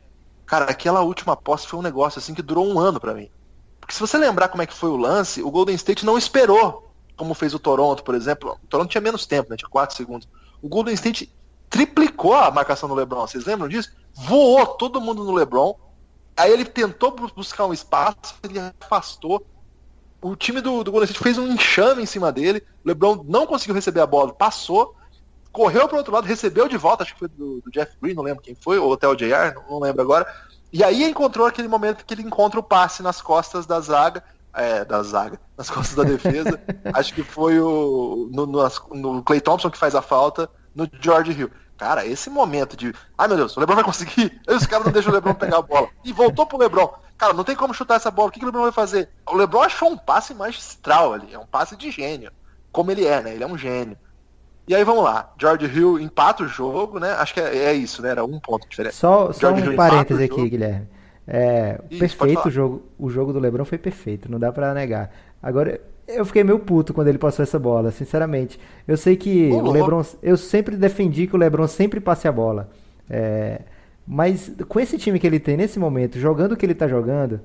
Cara, 0.46 0.66
aquela 0.66 1.02
última 1.02 1.36
posse 1.36 1.68
foi 1.68 1.80
um 1.80 1.84
negócio 1.84 2.20
assim 2.20 2.34
que 2.34 2.42
durou 2.42 2.66
um 2.66 2.80
ano 2.80 3.00
para 3.00 3.14
mim. 3.14 3.30
Porque 3.82 3.94
se 3.94 4.00
você 4.00 4.18
lembrar 4.18 4.48
como 4.48 4.62
é 4.62 4.66
que 4.66 4.74
foi 4.74 4.90
o 4.90 4.96
lance, 4.96 5.42
o 5.42 5.52
Golden 5.52 5.76
State 5.76 6.06
não 6.06 6.18
esperou 6.18 6.87
como 7.18 7.34
fez 7.34 7.54
o 7.54 7.60
Toronto, 7.60 8.04
por 8.04 8.16
exemplo. 8.16 8.58
O 8.64 8.68
Toronto 8.68 8.90
tinha 8.90 9.02
menos 9.02 9.26
tempo, 9.26 9.50
né? 9.50 9.58
Tinha 9.58 9.70
4 9.70 9.98
segundos. 9.98 10.28
O 10.62 10.70
Golden 10.70 10.94
State 10.94 11.34
triplicou 11.70 12.36
a 12.36 12.52
marcação 12.52 12.88
do 12.88 12.96
LeBron. 12.96 13.28
Vocês 13.28 13.46
lembram 13.46 13.68
disso? 13.68 13.92
Voou 14.14 14.66
todo 14.66 15.02
mundo 15.02 15.24
no 15.24 15.34
LeBron. 15.34 15.78
Aí 16.38 16.52
ele 16.52 16.64
tentou 16.64 17.12
buscar 17.36 17.66
um 17.66 17.74
espaço, 17.74 18.36
ele 18.44 18.60
afastou. 18.80 19.46
O 20.22 20.36
time 20.36 20.62
do, 20.62 20.84
do 20.84 20.92
Golden 20.92 21.10
State 21.10 21.24
fez 21.24 21.38
um 21.38 21.52
enxame 21.52 22.04
em 22.04 22.06
cima 22.06 22.32
dele. 22.32 22.64
O 22.86 22.88
LeBron 22.88 23.26
não 23.28 23.48
conseguiu 23.48 23.74
receber 23.74 24.02
a 24.02 24.08
bola, 24.08 24.32
passou, 24.32 24.96
correu 25.52 25.88
para 25.88 25.98
outro 25.98 26.14
lado, 26.14 26.26
recebeu 26.26 26.68
de 26.68 26.78
volta, 26.78 27.04
acho 27.04 27.14
que 27.14 27.20
foi 27.20 27.28
do, 27.28 27.62
do, 27.62 27.72
Jeff 27.72 27.92
Green, 28.00 28.14
não 28.14 28.24
lembro 28.24 28.44
quem 28.44 28.54
foi, 28.54 28.78
ou 28.78 28.94
até 28.94 29.08
o 29.08 29.16
JR, 29.16 29.56
não, 29.56 29.72
não 29.72 29.80
lembro 29.80 30.02
agora. 30.02 30.28
E 30.72 30.84
aí 30.84 31.04
encontrou 31.04 31.48
aquele 31.48 31.68
momento 31.68 32.06
que 32.06 32.14
ele 32.14 32.22
encontra 32.22 32.60
o 32.60 32.64
passe 32.64 33.02
nas 33.02 33.22
costas 33.22 33.66
da 33.66 33.80
zaga, 33.80 34.24
é, 34.58 34.84
da 34.84 35.04
zaga, 35.04 35.40
nas 35.56 35.70
costas 35.72 35.96
da 35.96 36.04
defesa. 36.04 36.60
Acho 36.94 37.14
que 37.14 37.24
foi 37.24 37.60
o 37.60 38.30
no, 38.32 38.46
no, 38.48 38.70
no, 38.94 39.24
Clay 39.24 39.40
Thompson 39.40 39.70
que 39.70 39.78
faz 39.78 39.96
a 39.96 40.02
falta, 40.02 40.50
no 40.76 40.90
George 41.00 41.32
Hill. 41.32 41.52
Cara, 41.78 42.06
esse 42.06 42.28
momento 42.28 42.76
de, 42.76 42.92
ai 43.16 43.28
meu 43.28 43.38
Deus, 43.38 43.56
o 43.56 43.60
LeBron 43.60 43.76
vai 43.76 43.84
conseguir. 43.84 44.42
Os 44.50 44.66
caras 44.66 44.86
não 44.86 44.92
deixam 44.92 45.12
o 45.12 45.16
LeBron 45.16 45.36
pegar 45.36 45.60
a 45.60 45.62
bola. 45.62 45.90
E 46.04 46.12
voltou 46.12 46.46
pro 46.46 46.58
LeBron. 46.58 46.92
Cara, 47.16 47.34
não 47.34 47.44
tem 47.44 47.56
como 47.56 47.74
chutar 47.74 47.96
essa 47.96 48.10
bola. 48.10 48.30
O 48.30 48.32
que, 48.32 48.40
que 48.40 48.46
o 48.46 48.48
LeBron 48.48 48.64
vai 48.64 48.72
fazer? 48.72 49.10
O 49.28 49.36
LeBron 49.36 49.62
achou 49.62 49.90
um 49.90 49.98
passe 49.98 50.34
magistral 50.34 51.14
ali, 51.14 51.34
é 51.34 51.40
um 51.40 51.46
passe 51.46 51.78
de 51.78 51.92
gênio. 51.92 52.32
Como 52.72 52.92
ele 52.92 53.06
é, 53.06 53.22
né? 53.22 53.34
Ele 53.36 53.44
é 53.44 53.48
um 53.48 53.58
gênio. 53.58 53.98
E 54.68 54.76
aí 54.76 54.84
vamos 54.84 55.04
lá, 55.04 55.32
George 55.40 55.66
Hill 55.66 55.98
empata 55.98 56.44
o 56.44 56.48
jogo, 56.48 57.00
né? 57.00 57.14
Acho 57.14 57.34
que 57.34 57.40
é, 57.40 57.58
é 57.58 57.74
isso, 57.74 58.02
né? 58.02 58.10
Era 58.10 58.26
um 58.26 58.38
ponto 58.38 58.68
diferente. 58.68 58.96
Só, 58.96 59.32
só 59.32 59.54
um 59.54 59.76
parêntese 59.76 60.24
aqui. 60.24 60.50
Guilherme. 60.50 60.90
É, 61.28 61.82
isso, 61.92 62.00
perfeito 62.00 62.48
o 62.48 62.52
jogo, 62.52 62.84
o 62.98 63.10
jogo 63.10 63.34
do 63.34 63.40
LeBron 63.40 63.66
foi 63.66 63.78
perfeito, 63.78 64.32
não 64.32 64.40
dá 64.40 64.52
para 64.52 64.74
negar. 64.74 65.12
Agora, 65.44 65.80
eu 66.08 66.26
fiquei 66.26 66.44
meio 66.44 66.60
puto 66.60 66.94
quando 66.94 67.10
ele 67.10 67.18
passou 67.18 67.44
essa 67.44 67.60
bola, 67.60 67.92
sinceramente. 67.92 68.58
Eu 68.88 68.96
sei 68.96 69.18
que 69.18 69.50
o 69.52 69.70
LeBron, 69.70 70.04
eu 70.24 70.38
sempre 70.38 70.78
defendi 70.78 71.28
que 71.28 71.36
o 71.36 71.38
LeBron 71.38 71.68
sempre 71.68 72.00
passe 72.00 72.28
a 72.28 72.32
bola. 72.32 72.70
É, 73.10 73.62
mas 74.08 74.52
com 74.70 74.80
esse 74.80 74.98
time 74.98 75.20
que 75.20 75.28
ele 75.28 75.40
tem 75.40 75.58
nesse 75.58 75.78
momento, 75.78 76.18
jogando 76.18 76.54
o 76.54 76.58
que 76.58 76.66
ele 76.66 76.74
tá 76.74 76.88
jogando, 76.88 77.42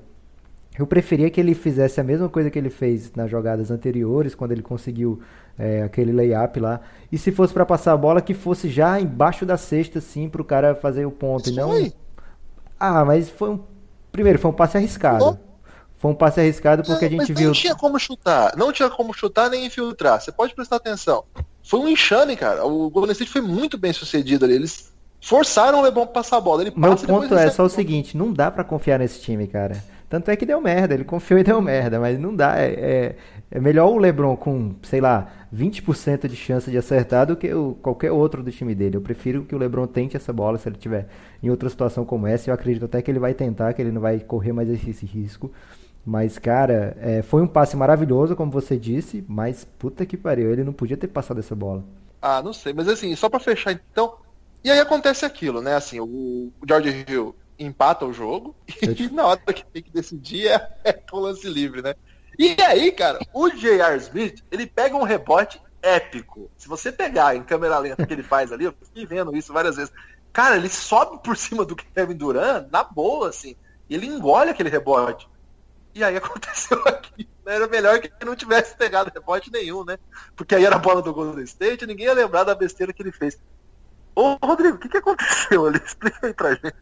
eu 0.79 0.87
preferia 0.87 1.29
que 1.29 1.39
ele 1.39 1.53
fizesse 1.53 1.99
a 1.99 2.03
mesma 2.03 2.29
coisa 2.29 2.49
que 2.49 2.57
ele 2.57 2.69
fez 2.69 3.11
nas 3.13 3.29
jogadas 3.29 3.69
anteriores, 3.69 4.33
quando 4.33 4.53
ele 4.53 4.61
conseguiu 4.61 5.19
é, 5.59 5.83
aquele 5.83 6.13
layup 6.13 6.57
lá. 6.59 6.79
E 7.11 7.17
se 7.17 7.33
fosse 7.33 7.53
para 7.53 7.65
passar 7.65 7.91
a 7.91 7.97
bola, 7.97 8.21
que 8.21 8.33
fosse 8.33 8.69
já 8.69 8.99
embaixo 8.99 9.45
da 9.45 9.57
cesta, 9.57 9.99
assim, 9.99 10.29
pro 10.29 10.45
cara 10.45 10.73
fazer 10.73 11.05
o 11.05 11.11
ponto. 11.11 11.49
e 11.49 11.53
não... 11.53 11.69
Foi. 11.69 11.93
Ah, 12.79 13.05
mas 13.05 13.29
foi 13.29 13.51
um. 13.51 13.59
Primeiro, 14.13 14.37
foi 14.37 14.51
um 14.51 14.53
passe 14.53 14.77
arriscado. 14.77 15.39
Foi 15.97 16.11
um 16.11 16.13
passe 16.13 16.39
arriscado 16.39 16.83
porque 16.83 17.09
não, 17.09 17.17
a 17.17 17.19
gente 17.19 17.33
viu. 17.33 17.47
Não 17.47 17.53
tinha 17.53 17.73
como 17.73 17.97
chutar. 17.99 18.55
Não 18.55 18.71
tinha 18.71 18.89
como 18.89 19.11
chutar 19.11 19.49
nem 19.49 19.65
infiltrar. 19.65 20.21
Você 20.21 20.31
pode 20.31 20.53
prestar 20.53 20.75
atenção. 20.75 21.23
Foi 21.63 21.79
um 21.79 21.87
enxame, 21.87 22.35
cara. 22.35 22.63
O 22.63 22.91
Golden 22.91 23.11
State 23.13 23.31
foi 23.31 23.41
muito 23.41 23.75
bem 23.75 23.91
sucedido 23.91 24.45
ali. 24.45 24.53
Eles 24.53 24.93
forçaram 25.19 25.79
o 25.79 25.81
LeBron 25.81 26.05
pra 26.05 26.13
passar 26.21 26.37
a 26.37 26.41
bola. 26.41 26.61
Ele 26.61 26.71
Meu 26.75 26.95
ponto 26.95 27.33
é 27.35 27.49
só 27.49 27.63
o 27.63 27.69
seguinte: 27.69 28.15
não 28.15 28.31
dá 28.31 28.51
para 28.51 28.63
confiar 28.63 28.99
nesse 28.99 29.19
time, 29.19 29.47
cara. 29.47 29.83
Tanto 30.07 30.29
é 30.29 30.35
que 30.35 30.45
deu 30.45 30.61
merda, 30.61 30.93
ele 30.93 31.03
confiou 31.03 31.39
e 31.39 31.43
deu 31.43 31.59
merda, 31.59 31.99
mas 31.99 32.19
não 32.19 32.35
dá. 32.35 32.59
É, 32.59 32.65
é, 32.67 33.15
é 33.55 33.59
melhor 33.59 33.91
o 33.91 33.99
LeBron 33.99 34.35
com, 34.35 34.73
sei 34.81 34.99
lá, 34.99 35.31
20% 35.55 36.27
de 36.27 36.35
chance 36.35 36.71
de 36.71 36.75
acertar 36.75 37.27
do 37.27 37.35
que 37.35 37.53
o, 37.53 37.77
qualquer 37.83 38.11
outro 38.11 38.41
do 38.41 38.51
time 38.51 38.73
dele. 38.73 38.97
Eu 38.97 39.01
prefiro 39.01 39.45
que 39.45 39.53
o 39.53 39.59
LeBron 39.59 39.85
tente 39.85 40.17
essa 40.17 40.33
bola 40.33 40.57
se 40.57 40.67
ele 40.67 40.75
tiver 40.75 41.07
em 41.41 41.51
outra 41.51 41.69
situação 41.69 42.03
como 42.03 42.25
essa. 42.25 42.49
Eu 42.49 42.53
acredito 42.55 42.85
até 42.85 42.99
que 42.99 43.11
ele 43.11 43.19
vai 43.19 43.35
tentar, 43.35 43.71
que 43.73 43.79
ele 43.79 43.91
não 43.91 44.01
vai 44.01 44.19
correr 44.19 44.51
mais 44.51 44.67
esse, 44.67 44.89
esse 44.89 45.05
risco. 45.05 45.51
Mas, 46.03 46.39
cara, 46.39 46.97
é, 46.99 47.21
foi 47.21 47.43
um 47.43 47.47
passe 47.47 47.77
maravilhoso, 47.77 48.35
como 48.35 48.51
você 48.51 48.75
disse, 48.75 49.23
mas 49.27 49.63
puta 49.77 50.03
que 50.03 50.17
pariu, 50.17 50.51
ele 50.51 50.63
não 50.63 50.73
podia 50.73 50.97
ter 50.97 51.07
passado 51.07 51.39
essa 51.39 51.55
bola. 51.55 51.83
Ah, 52.19 52.41
não 52.41 52.53
sei, 52.53 52.73
mas 52.73 52.87
assim, 52.87 53.15
só 53.15 53.29
para 53.29 53.39
fechar 53.39 53.71
então. 53.71 54.15
E 54.63 54.71
aí 54.71 54.79
acontece 54.79 55.25
aquilo, 55.25 55.61
né? 55.61 55.75
Assim, 55.75 55.99
o 55.99 56.51
George 56.67 57.05
Hill 57.07 57.35
empata 57.59 58.03
o 58.03 58.11
jogo 58.11 58.55
e 58.81 59.09
na 59.09 59.27
hora 59.27 59.53
que 59.53 59.63
tem 59.63 59.83
que 59.83 59.91
decidir 59.91 60.47
é, 60.47 60.75
é 60.83 60.93
com 60.93 61.19
lance 61.19 61.47
livre, 61.47 61.83
né? 61.83 61.93
E 62.37 62.55
aí, 62.61 62.91
cara, 62.91 63.19
o 63.33 63.49
J.R. 63.49 63.97
Smith, 63.97 64.43
ele 64.51 64.65
pega 64.65 64.95
um 64.95 65.03
rebote 65.03 65.61
épico. 65.81 66.49
Se 66.57 66.67
você 66.67 66.91
pegar 66.91 67.35
em 67.35 67.43
câmera 67.43 67.77
lenta 67.77 68.05
que 68.05 68.13
ele 68.13 68.23
faz 68.23 68.51
ali, 68.51 68.65
eu 68.65 68.73
fiquei 68.83 69.05
vendo 69.05 69.35
isso 69.35 69.53
várias 69.53 69.75
vezes. 69.75 69.93
Cara, 70.31 70.55
ele 70.55 70.69
sobe 70.69 71.21
por 71.21 71.37
cima 71.37 71.63
do 71.63 71.75
Kevin 71.75 72.15
Durant 72.15 72.67
na 72.71 72.83
boa, 72.83 73.29
assim. 73.29 73.55
Ele 73.89 74.07
engole 74.07 74.49
aquele 74.49 74.69
rebote. 74.69 75.29
E 75.93 76.03
aí 76.03 76.15
aconteceu 76.17 76.81
aqui. 76.87 77.27
Era 77.45 77.67
melhor 77.67 77.99
que 77.99 78.07
ele 78.07 78.29
não 78.29 78.35
tivesse 78.35 78.75
pegado 78.75 79.11
rebote 79.13 79.51
nenhum, 79.51 79.83
né? 79.83 79.99
Porque 80.35 80.55
aí 80.55 80.65
era 80.65 80.77
a 80.77 80.79
bola 80.79 81.01
do 81.01 81.13
Golden 81.13 81.43
State 81.43 81.85
ninguém 81.85 82.05
ia 82.05 82.13
lembrar 82.13 82.45
da 82.45 82.55
besteira 82.55 82.93
que 82.93 83.03
ele 83.03 83.11
fez. 83.11 83.37
Ô, 84.15 84.37
Rodrigo, 84.43 84.77
o 84.77 84.79
que, 84.79 84.89
que 84.89 84.97
aconteceu 84.97 85.65
ali? 85.65 85.81
Explica 85.85 86.25
aí 86.25 86.33
pra 86.33 86.55
gente. 86.55 86.75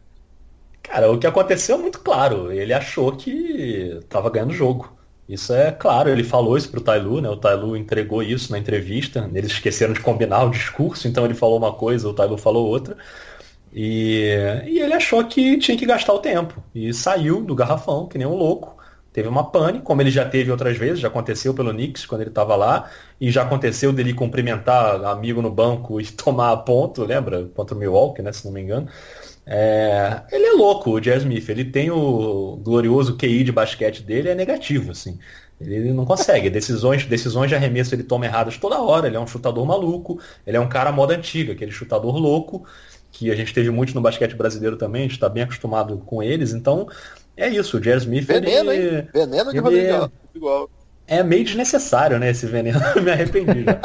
Cara, 0.82 1.10
o 1.10 1.18
que 1.18 1.26
aconteceu 1.26 1.76
é 1.76 1.78
muito 1.78 2.00
claro. 2.00 2.52
Ele 2.52 2.72
achou 2.72 3.14
que 3.16 3.98
estava 4.02 4.30
ganhando 4.30 4.50
o 4.50 4.54
jogo. 4.54 4.96
Isso 5.28 5.54
é 5.54 5.70
claro, 5.70 6.10
ele 6.10 6.24
falou 6.24 6.56
isso 6.56 6.70
pro 6.70 6.80
Tailu, 6.80 7.20
né? 7.20 7.28
O 7.28 7.36
Tailu 7.36 7.76
entregou 7.76 8.22
isso 8.22 8.50
na 8.52 8.58
entrevista. 8.58 9.30
Eles 9.34 9.52
esqueceram 9.52 9.92
de 9.94 10.00
combinar 10.00 10.44
o 10.44 10.50
discurso, 10.50 11.08
então 11.08 11.24
ele 11.24 11.34
falou 11.34 11.58
uma 11.58 11.72
coisa, 11.72 12.08
o 12.08 12.14
Tailu 12.14 12.36
falou 12.36 12.66
outra. 12.66 12.96
E, 13.72 14.36
e 14.66 14.78
ele 14.80 14.92
achou 14.92 15.24
que 15.24 15.56
tinha 15.58 15.76
que 15.76 15.86
gastar 15.86 16.12
o 16.12 16.18
tempo. 16.18 16.62
E 16.74 16.92
saiu 16.92 17.42
do 17.42 17.54
garrafão, 17.54 18.06
que 18.06 18.18
nem 18.18 18.26
um 18.26 18.34
louco. 18.34 18.76
Teve 19.12 19.28
uma 19.28 19.50
pane, 19.50 19.80
como 19.80 20.00
ele 20.00 20.10
já 20.10 20.24
teve 20.28 20.50
outras 20.50 20.76
vezes, 20.76 21.00
já 21.00 21.08
aconteceu 21.08 21.52
pelo 21.52 21.70
Knicks 21.70 22.06
quando 22.06 22.22
ele 22.22 22.30
estava 22.30 22.56
lá, 22.56 22.90
e 23.20 23.30
já 23.30 23.42
aconteceu 23.42 23.92
dele 23.92 24.14
cumprimentar 24.14 25.04
amigo 25.04 25.42
no 25.42 25.50
banco 25.50 26.00
e 26.00 26.06
tomar 26.12 26.56
ponto, 26.58 27.04
lembra? 27.04 27.44
Contra 27.54 27.74
o 27.74 27.78
Milwaukee, 27.78 28.22
né? 28.22 28.32
Se 28.32 28.44
não 28.44 28.52
me 28.52 28.60
engano. 28.62 28.88
É, 29.44 30.22
ele 30.30 30.46
é 30.46 30.52
louco, 30.52 30.90
o 30.90 31.00
Jazz 31.00 31.22
Smith. 31.22 31.48
Ele 31.48 31.64
tem 31.64 31.90
o 31.90 32.56
glorioso 32.62 33.16
QI 33.16 33.44
de 33.44 33.52
basquete 33.52 34.02
dele, 34.02 34.28
é 34.28 34.34
negativo, 34.34 34.92
assim. 34.92 35.18
Ele 35.60 35.92
não 35.92 36.04
consegue. 36.04 36.50
Decisões, 36.50 37.04
decisões 37.06 37.48
de 37.48 37.54
arremesso 37.54 37.94
ele 37.94 38.02
toma 38.02 38.26
erradas 38.26 38.56
toda 38.56 38.80
hora. 38.80 39.06
Ele 39.06 39.16
é 39.16 39.20
um 39.20 39.26
chutador 39.26 39.64
maluco. 39.66 40.20
Ele 40.46 40.56
é 40.56 40.60
um 40.60 40.68
cara 40.68 40.90
moda 40.92 41.14
antiga, 41.14 41.52
aquele 41.52 41.70
chutador 41.70 42.16
louco, 42.16 42.66
que 43.10 43.30
a 43.30 43.36
gente 43.36 43.54
teve 43.54 43.70
muito 43.70 43.94
no 43.94 44.00
basquete 44.00 44.34
brasileiro 44.34 44.76
também. 44.76 45.02
A 45.02 45.04
gente 45.04 45.12
está 45.12 45.28
bem 45.28 45.44
acostumado 45.44 45.98
com 45.98 46.22
eles. 46.22 46.52
Então, 46.52 46.88
é 47.36 47.48
isso. 47.48 47.76
O 47.76 47.80
Jazz 47.80 48.02
Smith. 48.02 48.24
Veneno, 48.24 48.72
ele, 48.72 48.96
hein? 48.98 49.08
Veneno 49.12 49.52
de 49.52 49.58
ele 49.58 49.86
é, 49.86 50.08
igual. 50.34 50.70
É 51.06 51.22
meio 51.22 51.44
desnecessário, 51.44 52.18
né? 52.18 52.30
Esse 52.30 52.46
veneno. 52.46 52.80
Me 53.02 53.10
arrependi 53.10 53.64
já. 53.64 53.80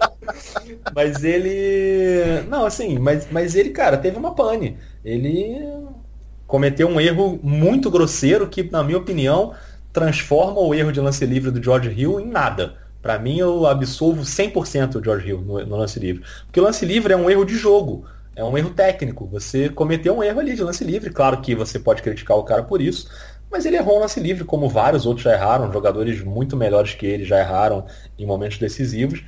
Mas 0.94 1.24
ele. 1.24 2.42
Não, 2.48 2.64
assim, 2.64 2.98
mas, 2.98 3.26
mas 3.30 3.54
ele, 3.54 3.70
cara, 3.70 3.96
teve 3.96 4.16
uma 4.16 4.34
pane. 4.34 4.76
Ele 5.04 5.66
cometeu 6.46 6.88
um 6.88 7.00
erro 7.00 7.38
muito 7.42 7.90
grosseiro 7.90 8.48
que, 8.48 8.62
na 8.70 8.82
minha 8.82 8.98
opinião, 8.98 9.54
transforma 9.92 10.60
o 10.60 10.74
erro 10.74 10.92
de 10.92 11.00
lance 11.00 11.24
livre 11.24 11.50
do 11.50 11.62
George 11.62 11.90
Hill 11.90 12.20
em 12.20 12.26
nada. 12.26 12.74
Para 13.00 13.18
mim, 13.18 13.38
eu 13.38 13.66
absolvo 13.66 14.22
100% 14.22 14.96
o 14.96 15.04
George 15.04 15.28
Hill 15.28 15.40
no, 15.40 15.64
no 15.64 15.76
lance 15.76 15.98
livre. 15.98 16.22
Porque 16.46 16.60
o 16.60 16.62
lance 16.62 16.84
livre 16.84 17.12
é 17.12 17.16
um 17.16 17.30
erro 17.30 17.44
de 17.44 17.54
jogo. 17.54 18.04
É 18.36 18.44
um 18.44 18.56
erro 18.56 18.70
técnico. 18.70 19.26
Você 19.26 19.68
cometeu 19.68 20.16
um 20.16 20.22
erro 20.22 20.40
ali 20.40 20.54
de 20.54 20.62
lance 20.62 20.84
livre. 20.84 21.10
Claro 21.10 21.40
que 21.40 21.54
você 21.54 21.78
pode 21.78 22.02
criticar 22.02 22.36
o 22.36 22.44
cara 22.44 22.62
por 22.62 22.80
isso. 22.80 23.08
Mas 23.50 23.64
ele 23.64 23.76
errou 23.76 23.96
um 23.96 24.00
lance 24.00 24.20
livre, 24.20 24.44
como 24.44 24.68
vários 24.68 25.06
outros 25.06 25.24
já 25.24 25.32
erraram. 25.32 25.72
Jogadores 25.72 26.22
muito 26.22 26.56
melhores 26.56 26.94
que 26.94 27.06
ele 27.06 27.24
já 27.24 27.38
erraram 27.38 27.86
em 28.18 28.26
momentos 28.26 28.58
decisivos. 28.58 29.24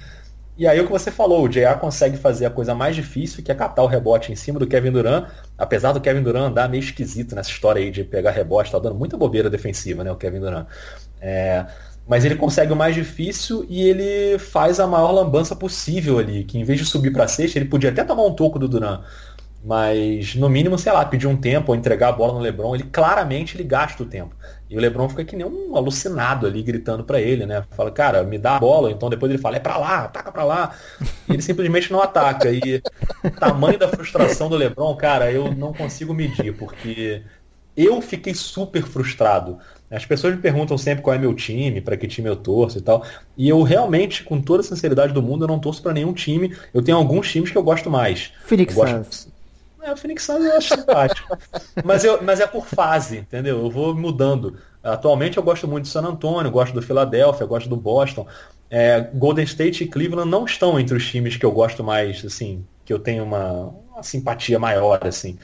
E 0.62 0.68
aí 0.68 0.80
o 0.80 0.84
que 0.84 0.92
você 0.92 1.10
falou, 1.10 1.42
o 1.42 1.48
JR 1.48 1.76
consegue 1.80 2.16
fazer 2.16 2.46
a 2.46 2.50
coisa 2.50 2.72
mais 2.72 2.94
difícil, 2.94 3.42
que 3.42 3.50
é 3.50 3.54
catar 3.54 3.82
o 3.82 3.88
rebote 3.88 4.30
em 4.30 4.36
cima 4.36 4.60
do 4.60 4.66
Kevin 4.68 4.92
Durant, 4.92 5.26
apesar 5.58 5.90
do 5.90 6.00
Kevin 6.00 6.22
Durant 6.22 6.52
andar 6.52 6.68
meio 6.68 6.80
esquisito 6.80 7.34
nessa 7.34 7.50
história 7.50 7.82
aí 7.82 7.90
de 7.90 8.04
pegar 8.04 8.30
rebote, 8.30 8.70
tá 8.70 8.78
dando 8.78 8.94
muita 8.94 9.16
bobeira 9.16 9.50
defensiva, 9.50 10.04
né, 10.04 10.12
o 10.12 10.14
Kevin 10.14 10.38
Durant. 10.38 10.68
É, 11.20 11.66
mas 12.06 12.24
ele 12.24 12.36
consegue 12.36 12.72
o 12.72 12.76
mais 12.76 12.94
difícil 12.94 13.66
e 13.68 13.82
ele 13.82 14.38
faz 14.38 14.78
a 14.78 14.86
maior 14.86 15.10
lambança 15.10 15.56
possível 15.56 16.20
ali, 16.20 16.44
que 16.44 16.56
em 16.56 16.62
vez 16.62 16.78
de 16.78 16.84
subir 16.84 17.12
para 17.12 17.26
sexta, 17.26 17.58
ele 17.58 17.68
podia 17.68 17.90
até 17.90 18.04
tomar 18.04 18.24
um 18.24 18.32
toco 18.32 18.56
do 18.56 18.68
Durant, 18.68 19.00
mas, 19.64 20.34
no 20.34 20.48
mínimo, 20.48 20.76
sei 20.76 20.92
lá, 20.92 21.04
pedir 21.04 21.28
um 21.28 21.36
tempo 21.36 21.70
ou 21.70 21.76
entregar 21.76 22.08
a 22.08 22.12
bola 22.12 22.32
no 22.32 22.40
Lebron, 22.40 22.74
ele 22.74 22.84
claramente 22.84 23.56
ele 23.56 23.62
gasta 23.62 24.02
o 24.02 24.06
tempo. 24.06 24.34
E 24.68 24.76
o 24.76 24.80
Lebron 24.80 25.08
fica 25.08 25.24
que 25.24 25.36
nem 25.36 25.46
um 25.46 25.76
alucinado 25.76 26.46
ali, 26.46 26.62
gritando 26.62 27.04
para 27.04 27.20
ele, 27.20 27.46
né? 27.46 27.62
Fala, 27.70 27.90
cara, 27.90 28.24
me 28.24 28.38
dá 28.38 28.56
a 28.56 28.58
bola. 28.58 28.90
Então 28.90 29.08
depois 29.08 29.30
ele 29.30 29.40
fala, 29.40 29.56
é 29.56 29.60
pra 29.60 29.76
lá, 29.76 30.04
ataca 30.04 30.32
pra 30.32 30.42
lá. 30.42 30.74
E 31.28 31.34
ele 31.34 31.42
simplesmente 31.42 31.92
não 31.92 32.02
ataca. 32.02 32.50
E 32.50 32.82
o 33.22 33.30
tamanho 33.30 33.78
da 33.78 33.86
frustração 33.86 34.48
do 34.48 34.56
Lebron, 34.56 34.96
cara, 34.96 35.30
eu 35.30 35.54
não 35.54 35.72
consigo 35.72 36.12
medir, 36.12 36.56
porque 36.56 37.22
eu 37.76 38.02
fiquei 38.02 38.34
super 38.34 38.82
frustrado. 38.82 39.58
As 39.88 40.06
pessoas 40.06 40.34
me 40.34 40.40
perguntam 40.40 40.76
sempre 40.76 41.04
qual 41.04 41.14
é 41.14 41.18
meu 41.18 41.34
time, 41.34 41.80
para 41.80 41.96
que 41.96 42.08
time 42.08 42.28
eu 42.28 42.36
torço 42.36 42.78
e 42.78 42.80
tal. 42.80 43.04
E 43.36 43.48
eu 43.48 43.62
realmente, 43.62 44.24
com 44.24 44.40
toda 44.40 44.62
a 44.62 44.64
sinceridade 44.64 45.12
do 45.12 45.22
mundo, 45.22 45.44
eu 45.44 45.48
não 45.48 45.60
torço 45.60 45.82
para 45.82 45.92
nenhum 45.92 46.14
time. 46.14 46.56
Eu 46.72 46.82
tenho 46.82 46.96
alguns 46.96 47.30
times 47.30 47.50
que 47.50 47.58
eu 47.58 47.62
gosto 47.62 47.90
mais. 47.90 48.32
Phoenix 48.44 48.74
Suns. 48.74 49.31
É, 49.82 49.92
o 49.92 49.96
Phoenix 49.96 50.22
Suns 50.22 50.44
eu 50.44 50.56
acho 50.56 50.74
simpático. 50.76 51.36
mas, 51.84 52.04
eu, 52.04 52.22
mas 52.22 52.38
é 52.38 52.46
por 52.46 52.64
fase, 52.66 53.18
entendeu? 53.18 53.58
Eu 53.58 53.70
vou 53.70 53.94
mudando. 53.94 54.56
Atualmente 54.82 55.36
eu 55.36 55.42
gosto 55.42 55.66
muito 55.66 55.84
do 55.84 55.88
San 55.88 56.02
Antonio, 56.02 56.50
gosto 56.50 56.72
do 56.72 56.80
Philadelphia, 56.80 57.46
gosto 57.46 57.68
do 57.68 57.76
Boston. 57.76 58.26
É, 58.70 59.00
Golden 59.00 59.44
State 59.44 59.82
e 59.82 59.88
Cleveland 59.88 60.30
não 60.30 60.44
estão 60.44 60.78
entre 60.78 60.96
os 60.96 61.04
times 61.10 61.36
que 61.36 61.44
eu 61.44 61.50
gosto 61.50 61.82
mais, 61.82 62.24
assim, 62.24 62.64
que 62.84 62.92
eu 62.92 62.98
tenho 62.98 63.24
uma, 63.24 63.74
uma 63.92 64.02
simpatia 64.04 64.58
maior, 64.58 65.00
assim. 65.04 65.36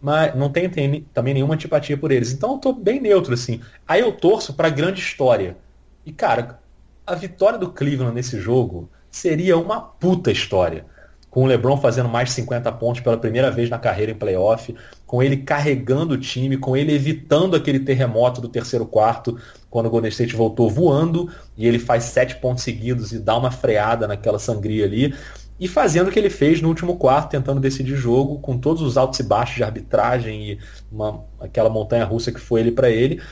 Mas 0.00 0.34
não 0.34 0.50
tenho, 0.50 0.68
também 1.14 1.32
nenhuma 1.32 1.54
antipatia 1.54 1.96
por 1.96 2.10
eles. 2.10 2.32
Então 2.32 2.54
eu 2.54 2.58
tô 2.58 2.72
bem 2.72 3.00
neutro, 3.00 3.32
assim. 3.32 3.60
Aí 3.86 4.00
eu 4.00 4.12
torço 4.12 4.54
pra 4.54 4.68
grande 4.68 5.00
história. 5.00 5.56
E, 6.04 6.12
cara, 6.12 6.58
a 7.06 7.14
vitória 7.14 7.58
do 7.58 7.70
Cleveland 7.70 8.14
nesse 8.14 8.40
jogo 8.40 8.90
seria 9.08 9.56
uma 9.56 9.80
puta 9.80 10.32
história 10.32 10.84
com 11.32 11.44
o 11.44 11.46
LeBron 11.46 11.78
fazendo 11.78 12.10
mais 12.10 12.28
de 12.28 12.34
50 12.34 12.70
pontos 12.72 13.00
pela 13.00 13.16
primeira 13.16 13.50
vez 13.50 13.70
na 13.70 13.78
carreira 13.78 14.12
em 14.12 14.14
playoff, 14.14 14.74
com 15.06 15.22
ele 15.22 15.38
carregando 15.38 16.12
o 16.12 16.18
time, 16.18 16.58
com 16.58 16.76
ele 16.76 16.92
evitando 16.92 17.56
aquele 17.56 17.80
terremoto 17.80 18.38
do 18.38 18.50
terceiro 18.50 18.84
quarto, 18.84 19.38
quando 19.70 19.86
o 19.86 19.90
Golden 19.90 20.10
State 20.10 20.36
voltou 20.36 20.68
voando 20.68 21.30
e 21.56 21.66
ele 21.66 21.78
faz 21.78 22.04
sete 22.04 22.36
pontos 22.36 22.62
seguidos 22.62 23.12
e 23.12 23.18
dá 23.18 23.34
uma 23.34 23.50
freada 23.50 24.06
naquela 24.06 24.38
sangria 24.38 24.84
ali. 24.84 25.14
E 25.58 25.66
fazendo 25.66 26.08
o 26.08 26.10
que 26.10 26.18
ele 26.18 26.28
fez 26.28 26.60
no 26.60 26.68
último 26.68 26.96
quarto, 26.96 27.30
tentando 27.30 27.60
decidir 27.60 27.96
jogo, 27.96 28.38
com 28.40 28.58
todos 28.58 28.82
os 28.82 28.98
altos 28.98 29.18
e 29.18 29.22
baixos 29.22 29.56
de 29.56 29.64
arbitragem 29.64 30.50
e 30.50 30.58
uma, 30.90 31.24
aquela 31.40 31.70
montanha 31.70 32.04
russa 32.04 32.30
que 32.30 32.40
foi 32.40 32.60
ele 32.60 32.72
para 32.72 32.90
ele. 32.90 33.22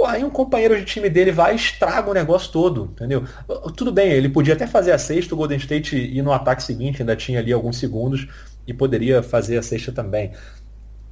Pô, 0.00 0.06
aí 0.06 0.24
um 0.24 0.30
companheiro 0.30 0.78
de 0.78 0.84
time 0.86 1.10
dele 1.10 1.30
vai 1.30 1.52
e 1.52 1.56
estraga 1.56 2.10
o 2.10 2.14
negócio 2.14 2.50
todo, 2.50 2.86
entendeu? 2.86 3.22
Tudo 3.76 3.92
bem, 3.92 4.10
ele 4.10 4.30
podia 4.30 4.54
até 4.54 4.66
fazer 4.66 4.92
a 4.92 4.98
sexta, 4.98 5.34
o 5.34 5.36
Golden 5.36 5.58
State 5.58 5.94
ir 5.94 6.22
no 6.22 6.32
ataque 6.32 6.62
seguinte, 6.62 7.02
ainda 7.02 7.14
tinha 7.14 7.38
ali 7.38 7.52
alguns 7.52 7.76
segundos, 7.76 8.26
e 8.66 8.72
poderia 8.72 9.22
fazer 9.22 9.58
a 9.58 9.62
sexta 9.62 9.92
também. 9.92 10.32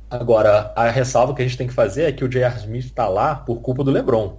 Agora, 0.09 0.73
a 0.75 0.89
ressalva 0.89 1.35
que 1.35 1.43
a 1.43 1.45
gente 1.45 1.59
tem 1.59 1.67
que 1.67 1.75
fazer 1.75 2.05
é 2.05 2.13
que 2.13 2.25
o 2.25 2.29
J.R. 2.31 2.61
Smith 2.61 2.87
está 2.87 3.07
lá 3.07 3.35
por 3.35 3.61
culpa 3.61 3.85
do 3.85 3.91
LeBron. 3.91 4.39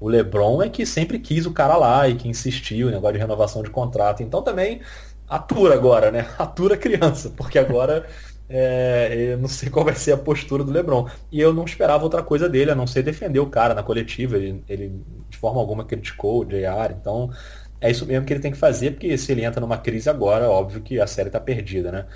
O 0.00 0.08
LeBron 0.08 0.60
é 0.60 0.68
que 0.68 0.84
sempre 0.84 1.20
quis 1.20 1.46
o 1.46 1.52
cara 1.52 1.76
lá 1.76 2.08
e 2.08 2.16
que 2.16 2.26
insistiu, 2.28 2.90
negócio 2.90 3.12
de 3.12 3.20
renovação 3.20 3.62
de 3.62 3.70
contrato. 3.70 4.24
Então 4.24 4.42
também 4.42 4.80
atura 5.28 5.74
agora, 5.74 6.10
né? 6.10 6.26
Atura 6.36 6.76
criança, 6.76 7.32
porque 7.36 7.60
agora 7.60 8.08
é, 8.48 9.32
eu 9.32 9.38
não 9.38 9.48
sei 9.48 9.68
qual 9.70 9.84
vai 9.84 9.94
ser 9.94 10.12
a 10.12 10.16
postura 10.16 10.64
do 10.64 10.72
LeBron. 10.72 11.08
E 11.30 11.40
eu 11.40 11.52
não 11.52 11.64
esperava 11.64 12.04
outra 12.04 12.22
coisa 12.22 12.48
dele, 12.48 12.70
a 12.70 12.74
não 12.74 12.86
ser 12.86 13.02
defender 13.02 13.40
o 13.40 13.46
cara 13.46 13.74
na 13.74 13.82
coletiva. 13.82 14.36
Ele, 14.36 14.62
ele 14.68 15.02
de 15.28 15.36
forma 15.36 15.60
alguma 15.60 15.84
criticou 15.84 16.40
o 16.40 16.44
JR. 16.44 16.92
Então 16.98 17.30
é 17.80 17.90
isso 17.90 18.06
mesmo 18.06 18.26
que 18.26 18.32
ele 18.32 18.40
tem 18.40 18.52
que 18.52 18.58
fazer, 18.58 18.92
porque 18.92 19.16
se 19.16 19.30
ele 19.30 19.44
entra 19.44 19.60
numa 19.60 19.78
crise 19.78 20.10
agora, 20.10 20.48
óbvio 20.48 20.80
que 20.80 21.00
a 21.00 21.06
série 21.06 21.28
está 21.28 21.38
perdida, 21.38 21.92
né? 21.92 22.06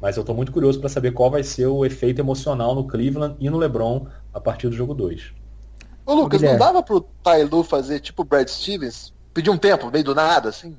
Mas 0.00 0.16
eu 0.16 0.22
estou 0.22 0.34
muito 0.34 0.52
curioso 0.52 0.80
para 0.80 0.88
saber 0.88 1.12
qual 1.12 1.30
vai 1.30 1.42
ser 1.42 1.66
o 1.66 1.84
efeito 1.84 2.20
emocional 2.20 2.74
no 2.74 2.86
Cleveland 2.86 3.36
e 3.38 3.48
no 3.48 3.56
LeBron 3.56 4.06
a 4.32 4.40
partir 4.40 4.68
do 4.68 4.74
jogo 4.74 4.92
2. 4.92 5.32
Ô 6.04 6.14
Lucas, 6.14 6.42
não 6.42 6.58
dava 6.58 6.82
pro 6.82 7.00
Tailu 7.00 7.62
fazer 7.62 8.00
tipo 8.00 8.22
o 8.22 8.24
Brad 8.24 8.46
Stevens? 8.48 9.14
Pedir 9.32 9.50
um 9.50 9.56
tempo, 9.56 9.90
meio 9.90 10.04
do 10.04 10.14
nada, 10.14 10.48
assim? 10.48 10.76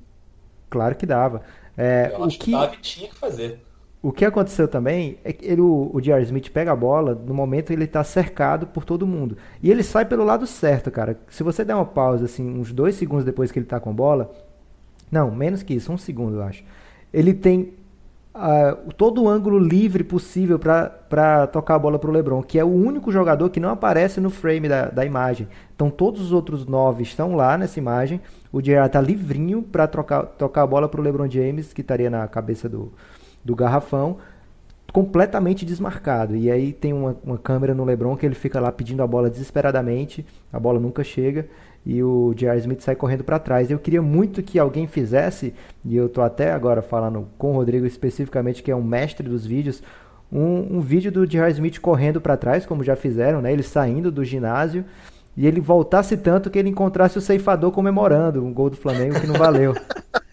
Claro 0.70 0.96
que 0.96 1.06
dava. 1.06 1.42
É, 1.78 2.12
eu 2.14 2.24
o 2.24 2.28
que, 2.28 2.38
que 2.38 2.52
dava 2.52 2.76
e 2.76 2.78
tinha 2.78 3.10
que 3.10 3.16
fazer. 3.16 3.65
O 4.06 4.12
que 4.12 4.24
aconteceu 4.24 4.68
também 4.68 5.18
é 5.24 5.34
que 5.34 5.44
ele, 5.48 5.62
o, 5.62 6.00
J.R. 6.00 6.22
Smith 6.26 6.52
pega 6.52 6.72
a 6.72 6.76
bola, 6.76 7.16
no 7.16 7.34
momento 7.34 7.74
ele 7.74 7.86
está 7.86 8.04
cercado 8.04 8.68
por 8.68 8.86
todo 8.86 9.08
mundo. 9.08 9.36
E 9.64 9.72
ele 9.72 9.82
sai 9.82 10.06
pelo 10.06 10.24
lado 10.24 10.46
certo, 10.46 10.92
cara. 10.92 11.18
Se 11.28 11.42
você 11.42 11.66
der 11.66 11.74
uma 11.74 11.88
pausa, 11.88 12.26
assim, 12.26 12.48
uns 12.48 12.72
dois 12.72 12.94
segundos 12.94 13.26
depois 13.26 13.52
que 13.52 13.58
ele 13.58 13.66
está 13.66 13.80
com 13.80 13.90
a 13.90 13.94
bola. 13.94 14.32
Não, 15.12 15.32
menos 15.32 15.64
que 15.64 15.74
isso, 15.74 15.92
um 15.92 15.98
segundo, 15.98 16.36
eu 16.36 16.44
acho. 16.44 16.64
Ele 17.12 17.34
tem 17.34 17.74
uh, 18.36 18.94
todo 18.94 19.24
o 19.24 19.28
ângulo 19.28 19.58
livre 19.58 20.04
possível 20.04 20.60
para 20.60 21.48
tocar 21.48 21.74
a 21.74 21.80
bola 21.80 21.98
para 21.98 22.12
o 22.12 22.14
LeBron, 22.14 22.44
que 22.44 22.60
é 22.60 22.64
o 22.64 22.72
único 22.72 23.12
jogador 23.12 23.50
que 23.50 23.60
não 23.60 23.72
aparece 23.72 24.22
no 24.22 24.30
frame 24.30 24.70
da, 24.70 24.86
da 24.86 25.04
imagem. 25.04 25.48
Então 25.76 25.90
todos 25.90 26.22
os 26.22 26.32
outros 26.32 26.68
nove 26.68 27.02
estão 27.02 27.36
lá 27.36 27.58
nessa 27.58 27.80
imagem. 27.80 28.22
O 28.54 28.62
J.R. 28.62 28.86
está 28.86 29.02
livrinho 29.02 29.64
para 29.64 29.88
tocar 29.88 30.62
a 30.62 30.68
bola 30.68 30.88
para 30.88 31.02
o 31.02 31.04
LeBron 31.04 31.28
James, 31.28 31.74
que 31.74 31.82
estaria 31.82 32.12
na 32.12 32.28
cabeça 32.28 32.70
do 32.70 32.94
do 33.46 33.56
garrafão, 33.56 34.18
completamente 34.92 35.66
desmarcado. 35.66 36.36
E 36.36 36.50
aí 36.50 36.74
tem 36.74 36.92
uma, 36.92 37.16
uma 37.24 37.38
câmera 37.38 37.76
no 37.76 37.86
LeBron 37.86 38.18
que 38.18 38.26
ele 38.26 38.34
fica 38.34 38.60
lá 38.60 38.72
pedindo 38.72 39.04
a 39.04 39.08
bola 39.08 39.30
desesperadamente, 39.30 40.26
a 40.52 40.60
bola 40.60 40.80
nunca 40.80 41.04
chega 41.04 41.48
e 41.86 42.02
o 42.02 42.34
J.R. 42.34 42.60
Smith 42.60 42.82
sai 42.82 42.96
correndo 42.96 43.24
para 43.24 43.38
trás. 43.38 43.70
Eu 43.70 43.78
queria 43.78 44.02
muito 44.02 44.42
que 44.42 44.58
alguém 44.58 44.88
fizesse, 44.88 45.54
e 45.84 45.96
eu 45.96 46.10
tô 46.10 46.22
até 46.22 46.52
agora 46.52 46.82
falando 46.82 47.28
com 47.38 47.52
o 47.52 47.56
Rodrigo 47.56 47.86
especificamente, 47.86 48.64
que 48.64 48.72
é 48.72 48.76
um 48.76 48.84
mestre 48.84 49.30
dos 49.30 49.46
vídeos, 49.46 49.84
um, 50.32 50.78
um 50.78 50.80
vídeo 50.82 51.12
do 51.12 51.28
J.R. 51.28 51.52
Smith 51.52 51.80
correndo 51.80 52.20
para 52.20 52.36
trás, 52.36 52.66
como 52.66 52.84
já 52.84 52.96
fizeram, 52.96 53.42
né? 53.42 53.54
Ele 53.54 53.62
saindo 53.62 54.12
do 54.12 54.24
ginásio 54.24 54.84
e 55.38 55.46
ele 55.46 55.62
voltasse 55.62 56.18
tanto 56.18 56.50
que 56.50 56.58
ele 56.58 56.70
encontrasse 56.70 57.18
o 57.18 57.22
ceifador 57.22 57.72
comemorando 57.72 58.44
um 58.44 58.52
gol 58.52 58.70
do 58.70 58.78
Flamengo 58.78 59.20
que 59.20 59.28
não 59.28 59.36
valeu. 59.36 59.76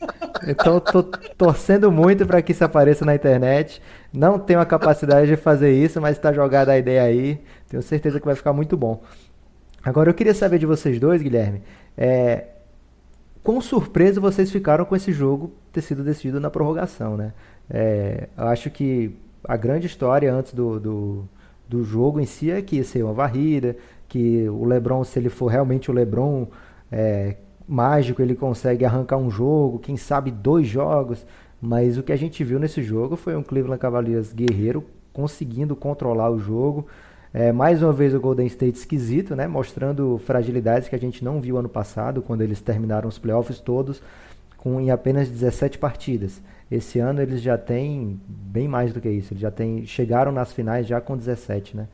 Então 0.47 0.81
tô 0.81 1.03
torcendo 1.03 1.91
muito 1.91 2.27
para 2.27 2.41
que 2.43 2.53
isso 2.53 2.65
apareça 2.65 3.05
na 3.05 3.15
internet. 3.15 3.83
Não 4.13 4.39
tenho 4.39 4.61
a 4.61 4.67
capacidade 4.67 5.27
de 5.27 5.37
fazer 5.37 5.73
isso, 5.73 6.01
mas 6.01 6.17
está 6.17 6.33
jogada 6.33 6.73
a 6.73 6.79
ideia 6.79 7.03
aí. 7.03 7.41
Tenho 7.69 7.83
certeza 7.83 8.19
que 8.19 8.27
vai 8.27 8.35
ficar 8.35 8.53
muito 8.53 8.77
bom. 8.77 9.03
Agora 9.85 10.11
eu 10.11 10.15
queria 10.15 10.35
saber 10.35 10.59
de 10.59 10.67
vocês 10.67 10.99
dois, 10.99 11.23
Guilherme, 11.23 11.63
é, 11.97 12.47
quão 13.43 13.61
surpreso 13.61 14.21
vocês 14.21 14.51
ficaram 14.51 14.85
com 14.85 14.95
esse 14.95 15.13
jogo 15.13 15.53
ter 15.73 15.81
sido 15.81 16.05
decidido 16.05 16.39
na 16.39 16.51
prorrogação, 16.51 17.17
né? 17.17 17.33
É, 17.69 18.29
eu 18.37 18.47
acho 18.47 18.71
que 18.71 19.17
a 19.45 19.57
grande 19.57 19.87
história 19.87 20.33
antes 20.33 20.53
do, 20.53 20.79
do, 20.79 21.29
do 21.69 21.83
jogo 21.83 22.21
em 22.21 22.27
si 22.27 22.51
é 22.51 22.63
que 22.63 22.77
ia 22.77 22.85
ser 22.85 23.03
uma 23.03 23.13
varrida, 23.13 23.77
que 24.09 24.49
o 24.49 24.65
LeBron, 24.65 25.03
se 25.05 25.19
ele 25.19 25.29
for 25.29 25.47
realmente 25.47 25.91
o 25.91 25.95
LeBron, 25.95 26.47
é, 26.91 27.37
mágico, 27.69 28.21
ele 28.23 28.35
consegue 28.35 28.85
arrancar 28.85 29.17
um 29.17 29.31
jogo, 29.31 29.79
quem 29.79 29.97
sabe 29.97 30.31
dois 30.31 30.67
jogos, 30.67 31.25
mas 31.61 31.97
o 31.97 32.03
que 32.03 32.13
a 32.13 32.17
gente 32.17 32.43
viu 32.43 32.59
nesse 32.59 32.83
jogo 32.83 33.17
foi 33.17 33.37
um 33.37 33.43
Cleveland 33.43 33.81
Cavaliers 33.81 34.33
guerreiro 34.33 34.85
conseguindo 35.13 35.77
controlar 35.77 36.31
o 36.31 36.39
jogo. 36.39 36.87
É, 37.35 37.51
mais 37.51 37.83
uma 37.83 37.93
vez 37.93 38.15
o 38.15 38.21
Golden 38.21 38.47
State 38.47 38.79
esquisito, 38.79 39.35
né? 39.35 39.47
mostrando 39.47 40.19
fragilidades 40.19 40.89
que 40.89 40.95
a 40.95 40.99
gente 40.99 41.25
não 41.25 41.41
viu 41.41 41.57
ano 41.57 41.69
passado, 41.69 42.21
quando 42.21 42.43
eles 42.43 42.61
terminaram 42.61 43.09
os 43.09 43.19
playoffs 43.19 43.59
todos 43.59 44.03
com, 44.57 44.81
em 44.81 44.91
apenas 44.91 45.29
17 45.29 45.79
partidas. 45.79 46.43
Esse 46.71 46.99
ano 46.99 47.21
eles 47.21 47.41
já 47.43 47.59
têm 47.59 48.21
bem 48.27 48.69
mais 48.69 48.93
do 48.93 49.01
que 49.01 49.09
isso, 49.09 49.33
eles 49.33 49.41
já 49.41 49.51
têm, 49.51 49.85
chegaram 49.87 50.31
nas 50.31 50.53
finais 50.53 50.87
já 50.87 51.01
com 51.01 51.17
17, 51.17 51.77
né? 51.77 51.89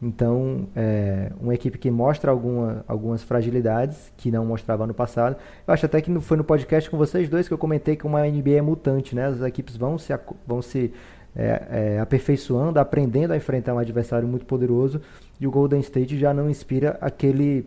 Então, 0.00 0.68
é 0.76 1.32
uma 1.40 1.54
equipe 1.54 1.78
que 1.78 1.90
mostra 1.90 2.30
alguma, 2.30 2.84
algumas 2.86 3.22
fragilidades 3.22 4.12
que 4.16 4.30
não 4.30 4.44
mostrava 4.44 4.86
no 4.86 4.92
passado. 4.92 5.36
Eu 5.66 5.72
acho 5.72 5.86
até 5.86 6.00
que 6.02 6.20
foi 6.20 6.36
no 6.36 6.44
podcast 6.44 6.90
com 6.90 6.98
vocês 6.98 7.28
dois 7.28 7.48
que 7.48 7.54
eu 7.54 7.58
comentei 7.58 7.96
que 7.96 8.06
uma 8.06 8.26
NBA 8.26 8.50
é 8.50 8.62
mutante, 8.62 9.14
né? 9.14 9.26
As 9.26 9.40
equipes 9.40 9.76
vão 9.76 9.96
se, 9.96 10.12
vão 10.46 10.60
se 10.60 10.92
é, 11.34 11.94
é, 11.96 12.00
aperfeiçoando, 12.00 12.78
aprendendo 12.78 13.32
a 13.32 13.36
enfrentar 13.36 13.74
um 13.74 13.78
adversário 13.78 14.28
muito 14.28 14.44
poderoso 14.44 15.00
e 15.40 15.46
o 15.46 15.50
Golden 15.50 15.80
State 15.80 16.18
já 16.18 16.32
não 16.32 16.48
inspira 16.50 16.98
aquele, 17.00 17.66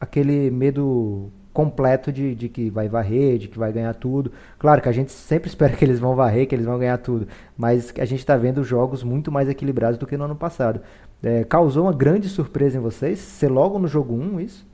aquele 0.00 0.50
medo 0.50 1.32
completo 1.52 2.10
de, 2.10 2.34
de 2.34 2.48
que 2.48 2.70
vai 2.70 2.88
varrer, 2.88 3.38
de 3.38 3.48
que 3.48 3.58
vai 3.58 3.72
ganhar 3.72 3.94
tudo. 3.94 4.32
Claro 4.58 4.80
que 4.80 4.88
a 4.88 4.92
gente 4.92 5.12
sempre 5.12 5.48
espera 5.50 5.76
que 5.76 5.84
eles 5.84 5.98
vão 5.98 6.14
varrer, 6.14 6.46
que 6.46 6.54
eles 6.54 6.66
vão 6.66 6.78
ganhar 6.78 6.98
tudo, 6.98 7.28
mas 7.56 7.92
a 7.98 8.04
gente 8.04 8.20
está 8.20 8.36
vendo 8.36 8.64
jogos 8.64 9.02
muito 9.02 9.30
mais 9.30 9.48
equilibrados 9.48 9.98
do 9.98 10.06
que 10.06 10.16
no 10.16 10.24
ano 10.24 10.36
passado. 10.36 10.80
É, 11.22 11.44
causou 11.44 11.84
uma 11.84 11.92
grande 11.92 12.28
surpresa 12.28 12.78
em 12.78 12.80
vocês? 12.80 13.18
Ser 13.18 13.48
logo 13.48 13.78
no 13.78 13.86
jogo 13.86 14.14
1 14.14 14.40
isso? 14.40 14.66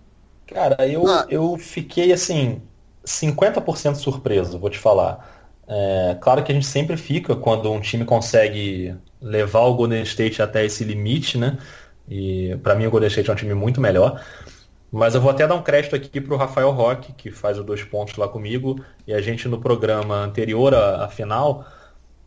Cara, 0.47 0.89
eu, 0.89 1.07
ah. 1.07 1.27
eu 1.29 1.59
fiquei 1.59 2.11
assim, 2.11 2.63
50% 3.05 3.97
surpreso, 3.97 4.59
vou 4.59 4.71
te 4.71 4.79
falar. 4.79 5.37
É, 5.69 6.17
claro 6.21 6.43
que 6.43 6.51
a 6.51 6.55
gente 6.55 6.67
sempre 6.67 6.97
fica 6.97 7.37
quando 7.37 7.71
um 7.71 7.81
time 7.81 8.05
consegue 8.05 8.95
levar 9.21 9.61
o 9.61 9.75
Golden 9.75 10.03
State 10.03 10.41
até 10.41 10.65
esse 10.65 10.83
limite, 10.85 11.37
né? 11.37 11.59
E 12.09 12.57
para 12.63 12.75
mim 12.75 12.87
o 12.87 12.91
Golden 12.91 13.09
State 13.09 13.29
é 13.29 13.33
um 13.33 13.37
time 13.37 13.53
muito 13.53 13.81
melhor. 13.81 14.23
Mas 14.91 15.15
eu 15.15 15.21
vou 15.21 15.31
até 15.31 15.47
dar 15.47 15.55
um 15.55 15.63
crédito 15.63 15.95
aqui 15.95 16.21
para 16.21 16.35
o 16.35 16.37
Rafael 16.39 16.71
Roque, 16.71 17.13
que 17.13 17.31
faz 17.31 17.59
os 17.59 17.65
dois 17.65 17.85
pontos 17.85 18.17
lá 18.17 18.27
comigo. 18.27 18.83
E 19.07 19.13
a 19.13 19.21
gente 19.21 19.47
no 19.47 19.59
programa 19.61 20.17
anterior 20.17 20.75
à, 20.75 21.05
à 21.05 21.09
final, 21.09 21.67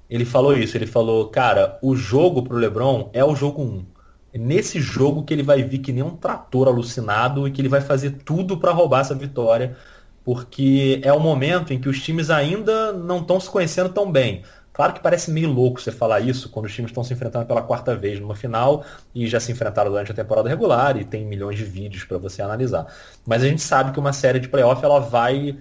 ele 0.09 0.25
falou 0.25 0.55
isso. 0.55 0.77
Ele 0.77 0.85
falou, 0.85 1.29
cara, 1.29 1.79
o 1.81 1.95
jogo 1.95 2.43
para 2.43 2.55
o 2.55 2.59
LeBron 2.59 3.09
é 3.13 3.25
o 3.25 3.35
jogo 3.35 3.63
1. 3.63 3.85
É 4.33 4.37
nesse 4.37 4.79
jogo 4.79 5.23
que 5.23 5.33
ele 5.33 5.43
vai 5.43 5.63
vir 5.63 5.79
que 5.79 5.91
nem 5.91 6.03
um 6.03 6.15
trator 6.15 6.67
alucinado 6.67 7.47
e 7.47 7.51
que 7.51 7.59
ele 7.59 7.67
vai 7.67 7.81
fazer 7.81 8.11
tudo 8.23 8.57
para 8.57 8.71
roubar 8.71 9.01
essa 9.01 9.15
vitória. 9.15 9.75
Porque 10.23 11.01
é 11.03 11.11
o 11.11 11.19
momento 11.19 11.73
em 11.73 11.81
que 11.81 11.89
os 11.89 11.99
times 11.99 12.29
ainda 12.29 12.93
não 12.93 13.19
estão 13.21 13.39
se 13.39 13.49
conhecendo 13.49 13.89
tão 13.89 14.11
bem. 14.11 14.43
Claro 14.73 14.93
que 14.93 15.01
parece 15.01 15.29
meio 15.31 15.51
louco 15.51 15.81
você 15.81 15.91
falar 15.91 16.21
isso 16.21 16.49
quando 16.49 16.65
os 16.65 16.73
times 16.73 16.91
estão 16.91 17.03
se 17.03 17.13
enfrentando 17.13 17.45
pela 17.45 17.61
quarta 17.61 17.95
vez 17.95 18.19
numa 18.19 18.35
final 18.35 18.85
e 19.13 19.27
já 19.27 19.39
se 19.39 19.51
enfrentaram 19.51 19.91
durante 19.91 20.11
a 20.11 20.15
temporada 20.15 20.47
regular 20.47 20.97
e 20.97 21.03
tem 21.03 21.25
milhões 21.25 21.57
de 21.57 21.65
vídeos 21.65 22.03
para 22.05 22.17
você 22.17 22.41
analisar. 22.41 22.87
Mas 23.25 23.43
a 23.43 23.47
gente 23.47 23.61
sabe 23.61 23.91
que 23.91 23.99
uma 23.99 24.13
série 24.13 24.39
de 24.39 24.47
playoff 24.47 24.83
ela 24.83 24.99
vai 24.99 25.57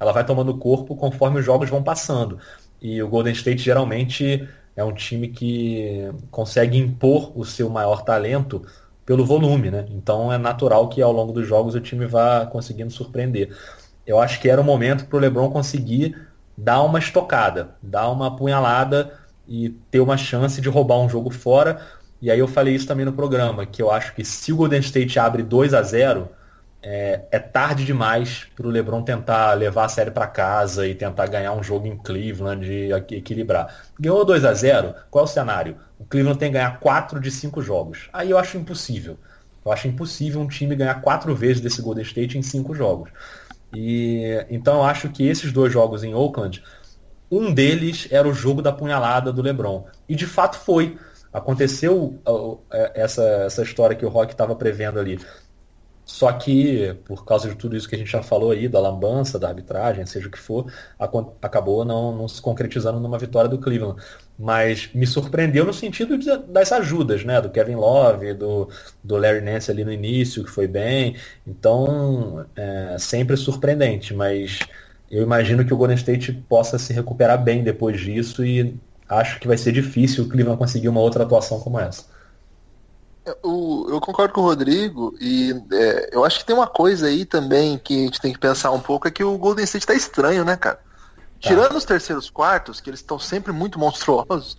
ela 0.00 0.12
vai 0.12 0.24
tomando 0.24 0.56
corpo 0.58 0.96
conforme 0.96 1.40
os 1.40 1.44
jogos 1.46 1.70
vão 1.70 1.82
passando. 1.82 2.38
E 2.80 3.02
o 3.02 3.08
Golden 3.08 3.32
State 3.32 3.62
geralmente 3.62 4.46
é 4.76 4.84
um 4.84 4.92
time 4.92 5.28
que 5.28 6.10
consegue 6.30 6.76
impor 6.78 7.32
o 7.38 7.44
seu 7.44 7.70
maior 7.70 8.02
talento 8.02 8.64
pelo 9.06 9.24
volume, 9.24 9.70
né? 9.70 9.86
Então 9.90 10.32
é 10.32 10.38
natural 10.38 10.88
que 10.88 11.00
ao 11.00 11.12
longo 11.12 11.32
dos 11.32 11.46
jogos 11.46 11.74
o 11.74 11.80
time 11.80 12.06
vá 12.06 12.46
conseguindo 12.46 12.90
surpreender. 12.90 13.54
Eu 14.06 14.18
acho 14.20 14.40
que 14.40 14.48
era 14.48 14.60
o 14.60 14.64
momento 14.64 15.06
para 15.06 15.16
o 15.16 15.20
LeBron 15.20 15.50
conseguir 15.50 16.16
dar 16.56 16.82
uma 16.82 16.98
estocada, 16.98 17.76
dar 17.82 18.10
uma 18.10 18.28
apunhalada 18.28 19.12
e 19.46 19.70
ter 19.90 20.00
uma 20.00 20.16
chance 20.16 20.60
de 20.60 20.68
roubar 20.68 21.00
um 21.00 21.08
jogo 21.08 21.30
fora. 21.30 21.80
E 22.20 22.30
aí 22.30 22.38
eu 22.38 22.48
falei 22.48 22.74
isso 22.74 22.86
também 22.86 23.04
no 23.04 23.12
programa, 23.12 23.66
que 23.66 23.82
eu 23.82 23.90
acho 23.90 24.14
que 24.14 24.24
se 24.24 24.52
o 24.52 24.56
Golden 24.56 24.80
State 24.80 25.18
abre 25.18 25.42
2 25.42 25.74
a 25.74 25.82
0 25.82 26.28
é, 26.86 27.22
é 27.30 27.38
tarde 27.38 27.84
demais 27.84 28.46
para 28.54 28.66
o 28.66 28.70
LeBron 28.70 29.02
tentar 29.02 29.54
levar 29.54 29.86
a 29.86 29.88
série 29.88 30.10
para 30.10 30.26
casa 30.26 30.86
e 30.86 30.94
tentar 30.94 31.26
ganhar 31.26 31.52
um 31.52 31.62
jogo 31.62 31.86
em 31.86 31.96
Cleveland 31.96 32.70
e 32.70 32.92
equilibrar. 32.92 33.74
Ganhou 33.98 34.24
2 34.24 34.44
a 34.44 34.52
0 34.52 34.94
qual 35.10 35.24
é 35.24 35.28
o 35.28 35.30
cenário? 35.30 35.76
O 35.98 36.04
Cleveland 36.04 36.38
tem 36.38 36.50
que 36.50 36.58
ganhar 36.58 36.78
4 36.78 37.18
de 37.20 37.30
5 37.30 37.62
jogos. 37.62 38.10
Aí 38.12 38.30
eu 38.30 38.38
acho 38.38 38.58
impossível. 38.58 39.18
Eu 39.64 39.72
acho 39.72 39.88
impossível 39.88 40.40
um 40.40 40.46
time 40.46 40.76
ganhar 40.76 41.00
quatro 41.00 41.34
vezes 41.34 41.62
desse 41.62 41.80
Golden 41.80 42.04
State 42.04 42.36
em 42.36 42.42
cinco 42.42 42.74
jogos. 42.74 43.10
E 43.74 44.46
então 44.50 44.76
eu 44.76 44.84
acho 44.84 45.08
que 45.08 45.26
esses 45.26 45.52
dois 45.52 45.72
jogos 45.72 46.04
em 46.04 46.14
Oakland, 46.14 46.62
um 47.30 47.52
deles 47.52 48.08
era 48.10 48.28
o 48.28 48.34
jogo 48.34 48.62
da 48.62 48.72
punhalada 48.72 49.32
do 49.32 49.42
LeBron. 49.42 49.86
E 50.08 50.14
de 50.14 50.26
fato 50.26 50.56
foi. 50.56 50.96
Aconteceu 51.32 52.20
é, 52.70 53.02
essa, 53.02 53.22
essa 53.22 53.62
história 53.62 53.96
que 53.96 54.06
o 54.06 54.08
Rock 54.08 54.32
estava 54.32 54.54
prevendo 54.54 55.00
ali. 55.00 55.18
Só 56.04 56.30
que, 56.32 56.94
por 57.04 57.24
causa 57.24 57.48
de 57.48 57.54
tudo 57.54 57.76
isso 57.76 57.88
que 57.88 57.94
a 57.94 57.98
gente 57.98 58.10
já 58.10 58.22
falou 58.22 58.50
aí, 58.50 58.68
da 58.68 58.78
lambança, 58.78 59.38
da 59.38 59.48
arbitragem, 59.48 60.04
seja 60.04 60.28
o 60.28 60.30
que 60.30 60.38
for, 60.38 60.70
acabou 61.40 61.84
não, 61.84 62.14
não 62.14 62.28
se 62.28 62.42
concretizando 62.42 63.00
numa 63.00 63.18
vitória 63.18 63.48
do 63.48 63.58
Cleveland. 63.58 64.00
Mas 64.38 64.90
me 64.94 65.06
surpreendeu 65.06 65.64
no 65.64 65.72
sentido 65.72 66.18
de, 66.18 66.36
das 66.48 66.72
ajudas, 66.72 67.24
né? 67.24 67.40
Do 67.40 67.50
Kevin 67.50 67.76
Love, 67.76 68.34
do, 68.34 68.68
do 69.02 69.16
Larry 69.16 69.40
Nance 69.40 69.70
ali 69.70 69.84
no 69.84 69.92
início, 69.92 70.44
que 70.44 70.50
foi 70.50 70.66
bem. 70.66 71.16
Então, 71.46 72.44
é 72.54 72.96
sempre 72.98 73.36
surpreendente, 73.36 74.12
mas 74.12 74.58
eu 75.10 75.22
imagino 75.22 75.64
que 75.64 75.72
o 75.72 75.76
Golden 75.76 75.96
State 75.96 76.32
possa 76.48 76.78
se 76.78 76.92
recuperar 76.92 77.42
bem 77.42 77.62
depois 77.62 78.00
disso 78.00 78.44
e 78.44 78.76
acho 79.08 79.38
que 79.40 79.46
vai 79.46 79.56
ser 79.56 79.72
difícil 79.72 80.24
o 80.24 80.28
Cleveland 80.28 80.58
conseguir 80.58 80.88
uma 80.88 81.00
outra 81.00 81.24
atuação 81.24 81.60
como 81.60 81.78
essa. 81.78 82.04
Eu, 83.24 83.86
eu 83.88 84.00
concordo 84.00 84.34
com 84.34 84.42
o 84.42 84.44
Rodrigo 84.44 85.14
e 85.18 85.54
é, 85.72 86.10
eu 86.12 86.24
acho 86.24 86.38
que 86.38 86.44
tem 86.44 86.54
uma 86.54 86.66
coisa 86.66 87.06
aí 87.06 87.24
também 87.24 87.78
que 87.78 88.02
a 88.02 88.04
gente 88.04 88.20
tem 88.20 88.32
que 88.32 88.38
pensar 88.38 88.70
um 88.70 88.80
pouco, 88.80 89.08
é 89.08 89.10
que 89.10 89.24
o 89.24 89.38
Golden 89.38 89.64
State 89.64 89.86
tá 89.86 89.94
estranho, 89.94 90.44
né, 90.44 90.56
cara? 90.56 90.76
Tá. 90.76 90.82
Tirando 91.40 91.76
os 91.76 91.84
terceiros 91.84 92.28
quartos, 92.28 92.80
que 92.80 92.90
eles 92.90 93.00
estão 93.00 93.18
sempre 93.18 93.50
muito 93.50 93.78
monstruosos, 93.78 94.58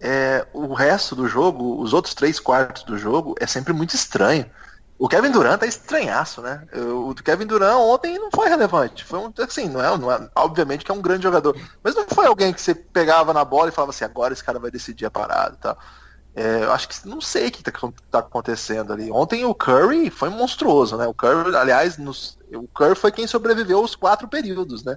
é, 0.00 0.46
o 0.54 0.72
resto 0.72 1.14
do 1.14 1.28
jogo, 1.28 1.78
os 1.80 1.92
outros 1.92 2.14
três 2.14 2.40
quartos 2.40 2.84
do 2.84 2.96
jogo, 2.96 3.34
é 3.38 3.46
sempre 3.46 3.72
muito 3.74 3.94
estranho. 3.94 4.46
O 4.98 5.08
Kevin 5.08 5.30
Durant 5.30 5.60
tá 5.60 5.66
estranhaço, 5.66 6.42
né? 6.42 6.66
O 6.74 7.14
Kevin 7.14 7.46
Durant 7.46 7.76
ontem 7.76 8.18
não 8.18 8.30
foi 8.30 8.50
relevante. 8.50 9.02
Foi 9.02 9.18
um, 9.18 9.32
assim, 9.38 9.66
não 9.68 9.82
é, 9.82 9.96
não 9.96 10.12
é, 10.12 10.28
obviamente 10.34 10.84
que 10.84 10.90
é 10.90 10.94
um 10.94 11.00
grande 11.00 11.22
jogador, 11.22 11.56
mas 11.82 11.94
não 11.94 12.06
foi 12.06 12.26
alguém 12.26 12.52
que 12.52 12.60
você 12.60 12.74
pegava 12.74 13.32
na 13.32 13.42
bola 13.42 13.70
e 13.70 13.72
falava 13.72 13.90
assim, 13.90 14.04
agora 14.04 14.34
esse 14.34 14.44
cara 14.44 14.58
vai 14.58 14.70
decidir 14.70 15.06
a 15.06 15.10
parada, 15.10 15.56
tá? 15.56 15.76
É, 16.34 16.64
eu 16.64 16.72
acho 16.72 16.88
que 16.88 17.08
não 17.08 17.20
sei 17.20 17.48
o 17.48 17.50
que 17.50 17.68
está 17.68 17.92
tá 18.10 18.18
acontecendo 18.20 18.92
ali. 18.92 19.10
Ontem 19.10 19.44
o 19.44 19.54
Curry 19.54 20.10
foi 20.10 20.28
monstruoso, 20.28 20.96
né? 20.96 21.06
O 21.06 21.14
Curry, 21.14 21.54
aliás, 21.56 21.98
nos, 21.98 22.38
o 22.52 22.68
Curry 22.68 22.94
foi 22.94 23.10
quem 23.10 23.26
sobreviveu 23.26 23.78
aos 23.78 23.96
quatro 23.96 24.28
períodos, 24.28 24.84
né? 24.84 24.96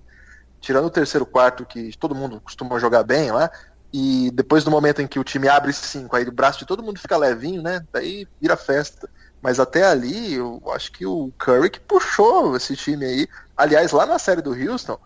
Tirando 0.62 0.86
o 0.86 0.92
terceiro 0.92 1.26
quarto, 1.26 1.66
que 1.66 1.96
todo 1.98 2.16
mundo 2.16 2.40
costuma 2.40 2.80
jogar 2.80 3.04
bem 3.04 3.32
lá, 3.32 3.50
e 3.92 4.32
depois 4.32 4.64
do 4.64 4.72
momento 4.72 5.02
em 5.02 5.08
que 5.08 5.20
o 5.20 5.24
time 5.24 5.48
abre 5.48 5.74
cinco, 5.74 6.16
aí 6.16 6.24
o 6.24 6.32
braço 6.32 6.60
de 6.60 6.66
todo 6.66 6.84
mundo 6.84 7.00
fica 7.00 7.18
levinho, 7.18 7.62
né? 7.62 7.86
Daí 7.92 8.28
vira 8.40 8.56
festa. 8.56 9.10
Mas 9.42 9.60
até 9.60 9.84
ali, 9.86 10.36
eu 10.36 10.62
acho 10.74 10.92
que 10.92 11.06
o 11.06 11.32
Curry 11.38 11.70
que 11.70 11.80
puxou 11.80 12.56
esse 12.56 12.76
time 12.78 13.06
aí. 13.06 13.28
Aliás, 13.58 13.92
lá 13.92 14.06
na 14.06 14.18
série 14.18 14.42
do 14.42 14.52
Houston, 14.52 14.98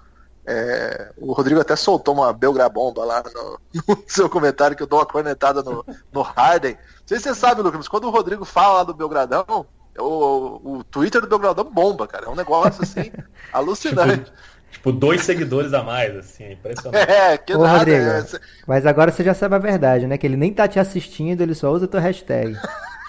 é, 0.50 1.12
o 1.18 1.34
Rodrigo 1.34 1.60
até 1.60 1.76
soltou 1.76 2.14
uma 2.14 2.32
belgrabomba 2.32 3.04
lá 3.04 3.22
no, 3.22 3.60
no, 3.86 4.04
seu 4.08 4.30
comentário 4.30 4.78
que 4.78 4.82
eu 4.82 4.88
dou 4.88 5.00
uma 5.00 5.06
cornetada 5.06 5.62
no, 5.62 5.86
no 6.12 6.22
Harden. 6.22 6.72
Não 6.74 6.80
sei 7.06 7.18
se 7.18 7.24
você 7.26 7.36
sabe, 7.36 7.62
Lucas, 7.62 7.80
mas 7.80 7.88
quando 7.90 8.06
o 8.06 8.10
Rodrigo 8.10 8.46
fala 8.46 8.76
lá 8.78 8.84
do 8.84 8.94
Belgradão, 8.94 9.66
o, 10.00 10.78
o 10.78 10.84
Twitter 10.86 11.20
do 11.20 11.28
Belgradão 11.28 11.66
bomba, 11.66 12.08
cara. 12.08 12.28
É 12.28 12.30
um 12.30 12.36
negócio 12.36 12.82
assim 12.82 13.12
alucinante. 13.52 14.24
Tipo, 14.24 14.34
tipo, 14.72 14.92
dois 14.94 15.22
seguidores 15.22 15.74
a 15.74 15.84
mais, 15.84 16.16
assim, 16.16 16.54
impressionante. 16.54 17.08
É, 17.12 17.38
que 17.38 17.54
Ô, 17.54 17.64
nada. 17.64 17.80
Rodrigo, 17.80 18.06
é... 18.06 18.26
Mas 18.66 18.86
agora 18.86 19.12
você 19.12 19.26
já 19.26 19.34
sabe 19.34 19.56
a 19.56 19.60
verdade, 19.60 20.08
né? 20.08 20.18
Que 20.18 20.28
ele 20.28 20.38
nem 20.38 20.54
tá 20.54 20.66
te 20.66 20.80
assistindo, 20.80 21.42
ele 21.42 21.56
só 21.56 21.70
usa 21.74 21.86
a 21.86 21.90
tua 21.90 22.00
hashtag. 22.00 22.58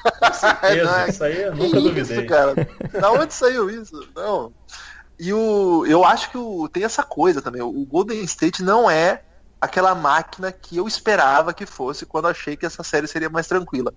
Com 0.03 0.33
certeza, 0.33 1.03
é, 1.03 1.09
isso 1.09 1.25
aí 1.25 1.43
eu 1.43 1.55
nunca 1.55 1.81
duvidei. 1.81 2.19
Isso, 2.19 2.27
cara? 2.27 2.55
Da 3.01 3.13
onde 3.13 3.33
saiu 3.33 3.71
isso? 3.71 4.09
Não. 4.17 4.53
E 5.19 5.33
o, 5.33 5.85
eu 5.87 6.05
acho 6.05 6.31
que 6.31 6.39
o, 6.39 6.69
tem 6.69 6.85
essa 6.85 7.03
coisa 7.03 7.43
também. 7.43 7.61
O 7.61 7.85
Golden 7.85 8.23
State 8.23 8.63
não 8.63 8.91
é 8.91 9.25
aquela 9.61 9.95
máquina 9.95 10.53
que 10.53 10.77
eu 10.77 10.87
esperava 10.87 11.53
que 11.53 11.67
fosse 11.67 12.07
quando 12.07 12.29
achei 12.29 12.57
que 12.57 12.65
essa 12.65 12.83
série 12.83 13.09
seria 13.09 13.29
mais 13.29 13.49
tranquila. 13.49 13.93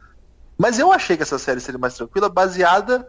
Mas 0.58 0.80
eu 0.80 0.92
achei 0.92 1.16
que 1.16 1.24
essa 1.24 1.38
série 1.38 1.60
seria 1.60 1.80
mais 1.80 1.96
tranquila 1.96 2.30
baseada, 2.30 3.08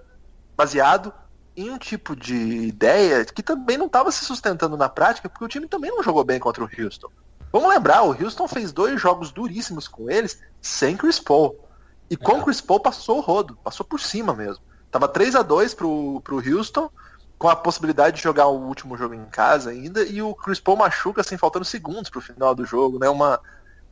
baseado 0.57 1.13
em 1.57 1.71
um 1.71 1.79
tipo 1.79 2.17
de 2.17 2.35
ideia 2.35 3.25
que 3.25 3.43
também 3.43 3.77
não 3.77 3.87
estava 3.87 4.11
se 4.11 4.25
sustentando 4.25 4.77
na 4.77 4.89
prática, 4.89 5.29
porque 5.29 5.45
o 5.45 5.49
time 5.49 5.67
também 5.67 5.91
não 5.91 6.03
jogou 6.03 6.25
bem 6.25 6.39
contra 6.41 6.65
o 6.65 6.69
Houston. 6.79 7.09
Vamos 7.53 7.69
lembrar, 7.69 8.03
o 8.03 8.11
Houston 8.11 8.49
fez 8.49 8.73
dois 8.73 8.99
jogos 8.99 9.31
duríssimos 9.31 9.87
com 9.87 10.11
eles 10.11 10.41
sem 10.61 10.97
Chris 10.97 11.19
Paul. 11.19 11.59
E 12.09 12.17
com 12.17 12.39
o 12.39 12.45
Chris 12.45 12.61
Paul 12.61 12.81
passou 12.81 13.19
o 13.19 13.21
rodo, 13.21 13.57
passou 13.63 13.85
por 13.85 14.01
cima 14.01 14.35
mesmo. 14.35 14.63
Tava 14.91 15.09
3 15.09 15.37
a 15.37 15.43
2 15.43 15.75
pro, 15.75 16.21
pro 16.23 16.37
Houston, 16.37 16.91
com 17.43 17.49
a 17.49 17.57
possibilidade 17.57 18.19
de 18.19 18.23
jogar 18.23 18.47
o 18.47 18.69
último 18.69 18.97
jogo 18.97 19.15
em 19.15 19.25
casa 19.25 19.71
ainda, 19.71 20.05
e 20.05 20.23
o 20.23 20.33
Chris 20.33 20.61
Paul 20.61 20.77
machuca, 20.77 21.23
assim, 21.23 21.37
faltando 21.37 21.65
segundos 21.65 22.09
pro 22.09 22.21
final 22.21 22.55
do 22.55 22.65
jogo, 22.65 23.01
né? 23.01 23.09
Uma, 23.09 23.41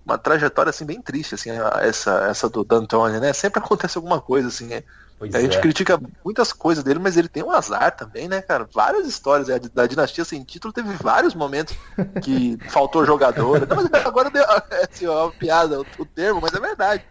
uma 0.06 0.16
trajetória, 0.16 0.70
assim, 0.70 0.84
bem 0.84 1.02
triste, 1.02 1.34
assim, 1.34 1.50
essa, 1.80 2.28
essa 2.30 2.48
do 2.48 2.62
D'Antoni, 2.62 3.18
né? 3.18 3.32
Sempre 3.32 3.58
acontece 3.58 3.98
alguma 3.98 4.20
coisa, 4.20 4.46
assim, 4.46 4.68
né? 4.68 4.84
a 5.20 5.40
gente 5.40 5.58
é. 5.58 5.60
critica 5.60 6.00
muitas 6.24 6.52
coisas 6.52 6.84
dele, 6.84 7.00
mas 7.00 7.16
ele 7.16 7.26
tem 7.28 7.42
um 7.42 7.50
azar 7.50 7.96
também, 7.96 8.28
né, 8.28 8.40
cara? 8.40 8.68
Várias 8.72 9.04
histórias 9.04 9.48
é, 9.48 9.58
da 9.58 9.84
dinastia 9.84 10.24
sem 10.24 10.44
título, 10.44 10.72
teve 10.72 10.92
vários 10.94 11.34
momentos 11.34 11.76
que 12.22 12.56
faltou 12.70 13.04
jogador. 13.04 13.66
Não, 13.66 14.00
agora 14.06 14.30
deu, 14.30 14.44
é, 14.70 14.86
assim, 14.88 15.06
ó, 15.08 15.24
uma 15.24 15.32
piada 15.32 15.80
o, 15.80 15.86
o 15.98 16.06
termo, 16.06 16.40
mas 16.40 16.54
é 16.54 16.60
verdade. 16.60 17.04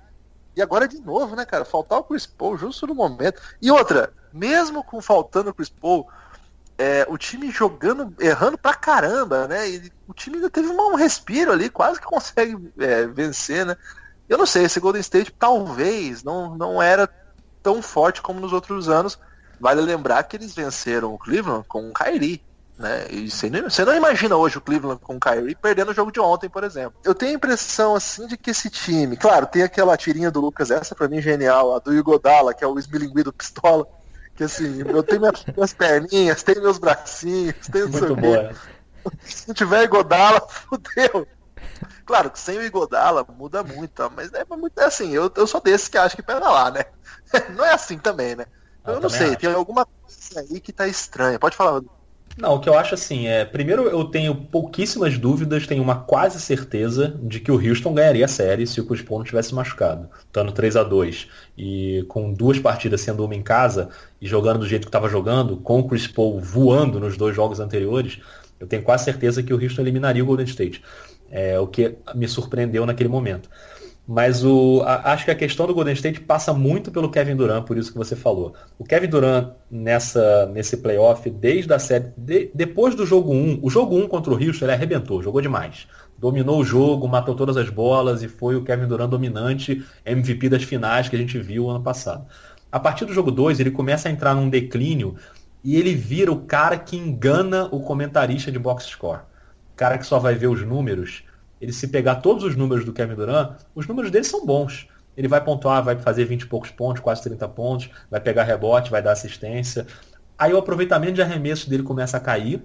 E 0.55 0.61
agora 0.61 0.87
de 0.87 1.01
novo, 1.01 1.35
né, 1.35 1.45
cara? 1.45 1.65
Faltar 1.65 1.99
o 1.99 2.03
Chris 2.03 2.25
Paul 2.25 2.57
justo 2.57 2.87
no 2.87 2.95
momento. 2.95 3.41
E 3.61 3.69
outra, 3.69 4.13
mesmo 4.31 4.81
com 4.85 5.01
faltando 5.01 5.49
o 5.49 5.53
Chris 5.53 5.69
Paul, 5.69 6.07
é, 6.79 7.05
o 7.09 7.17
time 7.17 7.51
jogando, 7.51 8.15
errando 8.21 8.57
pra 8.57 8.73
caramba, 8.73 9.49
né? 9.49 9.69
E 9.69 9.91
o 10.07 10.13
time 10.13 10.37
ainda 10.37 10.49
teve 10.49 10.69
um 10.69 10.95
respiro 10.95 11.51
ali, 11.51 11.69
quase 11.69 11.99
que 11.99 12.05
consegue 12.05 12.57
é, 12.79 13.05
vencer, 13.05 13.65
né? 13.65 13.75
Eu 14.29 14.37
não 14.37 14.45
sei, 14.45 14.63
esse 14.63 14.79
Golden 14.79 15.01
State 15.01 15.35
talvez 15.37 16.23
não, 16.23 16.55
não 16.55 16.81
era 16.81 17.09
tão 17.61 17.81
forte 17.81 18.21
como 18.21 18.39
nos 18.39 18.53
outros 18.53 18.87
anos. 18.87 19.19
Vale 19.59 19.81
lembrar 19.81 20.23
que 20.23 20.37
eles 20.37 20.55
venceram 20.55 21.13
o 21.13 21.17
Cleveland 21.17 21.65
com 21.67 21.89
o 21.89 21.93
Kyrie. 21.93 22.41
Né? 22.77 23.07
E 23.09 23.29
você 23.29 23.49
não, 23.49 23.69
você 23.69 23.83
não 23.83 23.93
imagina 23.93 24.37
hoje 24.37 24.57
o 24.57 24.61
Cleveland 24.61 25.01
com 25.03 25.17
o 25.17 25.19
Kyrie 25.19 25.55
perdendo 25.55 25.91
o 25.91 25.93
jogo 25.93 26.13
de 26.13 26.21
ontem, 26.21 26.47
por 26.47 26.63
exemplo. 26.63 26.97
Eu 27.03 27.13
tenho 27.13 27.33
a 27.33 27.35
impressão 27.35 27.93
assim 27.93 28.25
de 28.25 28.37
que 28.37 28.51
esse 28.51 28.69
time, 28.69 29.17
claro, 29.17 29.45
tem 29.47 29.63
aquela 29.63 29.97
tirinha 29.97 30.31
do 30.31 30.39
Lucas, 30.39 30.71
essa 30.71 30.95
pra 30.95 31.09
mim 31.09 31.21
genial, 31.21 31.75
a 31.75 31.79
do 31.79 31.93
Igodala, 31.93 32.53
que 32.53 32.63
é 32.63 32.67
o 32.67 32.79
esmilinguido 32.79 33.31
do 33.31 33.33
pistola, 33.33 33.85
que 34.39 34.45
assim, 34.45 34.81
eu 34.87 35.03
tenho 35.03 35.19
minhas, 35.19 35.45
minhas 35.53 35.73
perninhas, 35.73 36.43
tenho 36.43 36.61
meus 36.61 36.77
bracinhos, 36.77 37.67
tenho 37.69 37.89
Muito 37.89 38.15
boa. 38.15 38.53
Se 39.19 39.53
tiver 39.53 39.83
Igodala, 39.83 40.39
fudeu. 40.47 41.27
Claro 42.05 42.31
que 42.31 42.39
sem 42.39 42.57
o 42.57 42.63
Igodala 42.63 43.25
muda 43.37 43.61
muito, 43.63 44.09
mas 44.15 44.31
é, 44.31 44.45
muito, 44.55 44.79
é 44.79 44.85
assim, 44.85 45.11
eu, 45.11 45.29
eu 45.35 45.45
sou 45.45 45.59
desses 45.59 45.89
que 45.89 45.97
acho 45.97 46.15
que 46.15 46.23
pega 46.23 46.47
lá, 46.47 46.71
né? 46.71 46.85
Não 47.53 47.65
é 47.65 47.73
assim 47.73 47.97
também, 47.99 48.33
né? 48.33 48.45
Eu, 48.87 48.93
eu 48.93 49.01
não 49.01 49.09
sei, 49.09 49.27
acho. 49.27 49.37
tem 49.39 49.53
alguma 49.53 49.85
coisa 49.85 50.39
aí 50.39 50.61
que 50.61 50.71
tá 50.71 50.87
estranha. 50.87 51.37
Pode 51.37 51.57
falar, 51.57 51.81
não, 52.39 52.55
o 52.55 52.59
que 52.59 52.69
eu 52.69 52.77
acho 52.77 52.95
assim 52.95 53.27
é. 53.27 53.43
Primeiro, 53.43 53.87
eu 53.87 54.05
tenho 54.05 54.33
pouquíssimas 54.33 55.17
dúvidas, 55.17 55.67
tenho 55.67 55.83
uma 55.83 55.95
quase 55.95 56.39
certeza 56.39 57.19
de 57.21 57.39
que 57.39 57.51
o 57.51 57.55
Houston 57.55 57.93
ganharia 57.93 58.23
a 58.23 58.29
série 58.29 58.65
se 58.65 58.79
o 58.79 58.85
Chris 58.85 59.01
Paul 59.01 59.19
não 59.19 59.25
tivesse 59.25 59.53
machucado. 59.53 60.09
Estando 60.25 60.51
3 60.51 60.77
a 60.77 60.83
2 60.83 61.27
e 61.57 62.05
com 62.07 62.31
duas 62.31 62.57
partidas 62.57 63.01
sendo 63.01 63.25
uma 63.25 63.35
em 63.35 63.41
casa 63.41 63.89
e 64.21 64.27
jogando 64.27 64.59
do 64.59 64.67
jeito 64.67 64.83
que 64.83 64.89
estava 64.89 65.09
jogando, 65.09 65.57
com 65.57 65.79
o 65.79 65.87
Chris 65.87 66.07
Paul 66.07 66.39
voando 66.39 66.99
nos 66.99 67.17
dois 67.17 67.35
jogos 67.35 67.59
anteriores, 67.59 68.19
eu 68.59 68.67
tenho 68.67 68.83
quase 68.83 69.03
certeza 69.03 69.43
que 69.43 69.53
o 69.53 69.61
Houston 69.61 69.81
eliminaria 69.81 70.23
o 70.23 70.25
Golden 70.25 70.45
State. 70.45 70.81
É 71.29 71.59
o 71.59 71.67
que 71.67 71.95
me 72.15 72.27
surpreendeu 72.27 72.85
naquele 72.85 73.09
momento. 73.09 73.49
Mas 74.11 74.43
o, 74.43 74.81
a, 74.87 75.13
acho 75.13 75.23
que 75.23 75.29
a 75.29 75.35
questão 75.35 75.67
do 75.67 75.73
Golden 75.75 75.93
State 75.93 76.21
passa 76.21 76.51
muito 76.51 76.89
pelo 76.89 77.11
Kevin 77.11 77.35
Durant, 77.35 77.63
por 77.63 77.77
isso 77.77 77.91
que 77.91 77.97
você 77.99 78.15
falou. 78.15 78.55
O 78.75 78.83
Kevin 78.83 79.07
Durant, 79.07 79.51
nessa, 79.69 80.47
nesse 80.47 80.77
playoff, 80.77 81.29
desde 81.29 81.71
a 81.71 81.77
série. 81.77 82.11
De, 82.17 82.49
depois 82.51 82.95
do 82.95 83.05
jogo 83.05 83.31
1, 83.31 83.59
o 83.61 83.69
jogo 83.69 83.95
1 83.95 84.07
contra 84.07 84.33
o 84.33 84.35
Houston, 84.35 84.65
ele 84.65 84.71
arrebentou, 84.71 85.21
jogou 85.21 85.39
demais. 85.39 85.87
Dominou 86.17 86.59
o 86.59 86.65
jogo, 86.65 87.07
matou 87.07 87.35
todas 87.35 87.55
as 87.55 87.69
bolas 87.69 88.23
e 88.23 88.27
foi 88.27 88.55
o 88.55 88.63
Kevin 88.63 88.87
Durant 88.87 89.11
dominante, 89.11 89.85
MVP 90.03 90.49
das 90.49 90.63
finais 90.63 91.07
que 91.07 91.15
a 91.15 91.19
gente 91.19 91.37
viu 91.37 91.69
ano 91.69 91.83
passado. 91.83 92.25
A 92.71 92.79
partir 92.79 93.05
do 93.05 93.13
jogo 93.13 93.29
2, 93.29 93.59
ele 93.59 93.69
começa 93.69 94.09
a 94.09 94.11
entrar 94.11 94.33
num 94.33 94.49
declínio 94.49 95.17
e 95.63 95.75
ele 95.75 95.93
vira 95.93 96.31
o 96.31 96.41
cara 96.41 96.79
que 96.79 96.97
engana 96.97 97.69
o 97.71 97.81
comentarista 97.81 98.51
de 98.51 98.57
box 98.57 98.85
score. 98.85 99.21
O 99.71 99.75
cara 99.75 99.99
que 99.99 100.05
só 100.07 100.17
vai 100.17 100.33
ver 100.33 100.47
os 100.47 100.65
números 100.65 101.28
ele 101.59 101.73
se 101.73 101.87
pegar 101.87 102.15
todos 102.15 102.43
os 102.43 102.55
números 102.55 102.85
do 102.85 102.93
Kevin 102.93 103.15
Durant, 103.15 103.57
os 103.75 103.87
números 103.87 104.11
dele 104.11 104.23
são 104.23 104.45
bons. 104.45 104.87
Ele 105.17 105.27
vai 105.27 105.43
pontuar, 105.43 105.83
vai 105.83 105.97
fazer 105.97 106.25
20 106.25 106.41
e 106.43 106.45
poucos 106.45 106.71
pontos, 106.71 107.01
quase 107.01 107.21
30 107.23 107.47
pontos, 107.49 107.89
vai 108.09 108.21
pegar 108.21 108.43
rebote, 108.43 108.89
vai 108.89 109.01
dar 109.01 109.11
assistência. 109.11 109.85
Aí 110.37 110.53
o 110.53 110.57
aproveitamento 110.57 111.13
de 111.13 111.21
arremesso 111.21 111.69
dele 111.69 111.83
começa 111.83 112.15
a 112.15 112.19
cair, 112.19 112.63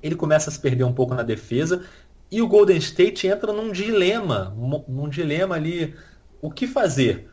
ele 0.00 0.14
começa 0.14 0.48
a 0.48 0.52
se 0.52 0.60
perder 0.60 0.84
um 0.84 0.92
pouco 0.92 1.14
na 1.14 1.24
defesa, 1.24 1.82
e 2.30 2.40
o 2.40 2.46
Golden 2.46 2.76
State 2.76 3.26
entra 3.26 3.52
num 3.52 3.72
dilema, 3.72 4.54
num 4.86 5.08
dilema 5.08 5.56
ali, 5.56 5.94
o 6.40 6.50
que 6.50 6.66
fazer? 6.66 7.28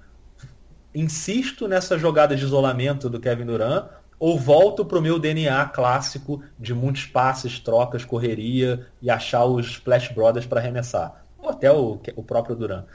Insisto 0.95 1.67
nessa 1.67 1.97
jogada 1.97 2.36
de 2.36 2.43
isolamento 2.43 3.09
do 3.09 3.19
Kevin 3.19 3.45
Durant 3.45 3.89
ou 4.24 4.39
volto 4.39 4.86
para 4.86 4.97
o 4.97 5.01
meu 5.01 5.19
DNA 5.19 5.65
clássico 5.65 6.41
de 6.57 6.74
muitos 6.74 7.05
passes, 7.05 7.59
trocas, 7.59 8.05
correria 8.05 8.88
e 9.01 9.09
achar 9.09 9.43
os 9.43 9.71
Splash 9.71 10.13
Brothers 10.13 10.45
para 10.45 10.61
arremessar. 10.61 11.26
Ou 11.38 11.49
até 11.49 11.69
o, 11.69 11.99
o 12.15 12.24
próprio 12.24 12.55
Duran. 12.55 12.86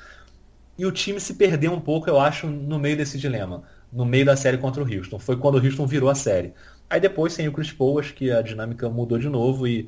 E 0.79 0.87
o 0.87 0.91
time 0.91 1.21
se 1.21 1.35
perdeu 1.35 1.71
um 1.71 1.83
pouco, 1.83 2.09
eu 2.09 2.19
acho, 2.19 2.47
no 2.47 2.79
meio 2.79 2.97
desse 2.97 3.19
dilema. 3.19 3.63
No 3.93 4.07
meio 4.07 4.25
da 4.25 4.37
série 4.37 4.57
contra 4.57 4.83
o 4.83 4.91
Houston. 4.91 5.19
Foi 5.19 5.37
quando 5.37 5.57
o 5.57 5.63
Houston 5.63 5.87
virou 5.87 6.09
a 6.09 6.15
série. 6.15 6.55
Aí 6.89 6.99
depois, 6.99 7.35
sem 7.35 7.47
o 7.47 7.53
Chris 7.53 7.73
Paul, 7.73 7.99
acho 7.99 8.15
que 8.15 8.31
a 8.31 8.41
dinâmica 8.41 8.89
mudou 8.89 9.19
de 9.19 9.29
novo 9.29 9.69
e, 9.69 9.87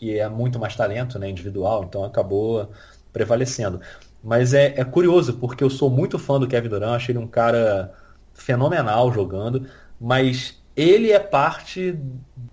e 0.00 0.12
é 0.18 0.26
muito 0.26 0.58
mais 0.58 0.74
talento 0.74 1.18
né, 1.18 1.28
individual, 1.28 1.84
então 1.84 2.02
acabou 2.02 2.72
prevalecendo. 3.12 3.78
Mas 4.24 4.54
é, 4.54 4.72
é 4.74 4.84
curioso, 4.86 5.34
porque 5.34 5.62
eu 5.62 5.68
sou 5.68 5.90
muito 5.90 6.18
fã 6.18 6.40
do 6.40 6.48
Kevin 6.48 6.70
Durant, 6.70 6.96
achei 6.96 7.14
ele 7.14 7.22
um 7.22 7.28
cara 7.28 7.92
fenomenal 8.32 9.12
jogando, 9.12 9.66
mas 10.00 10.58
ele 10.78 11.10
é 11.10 11.18
parte 11.18 11.98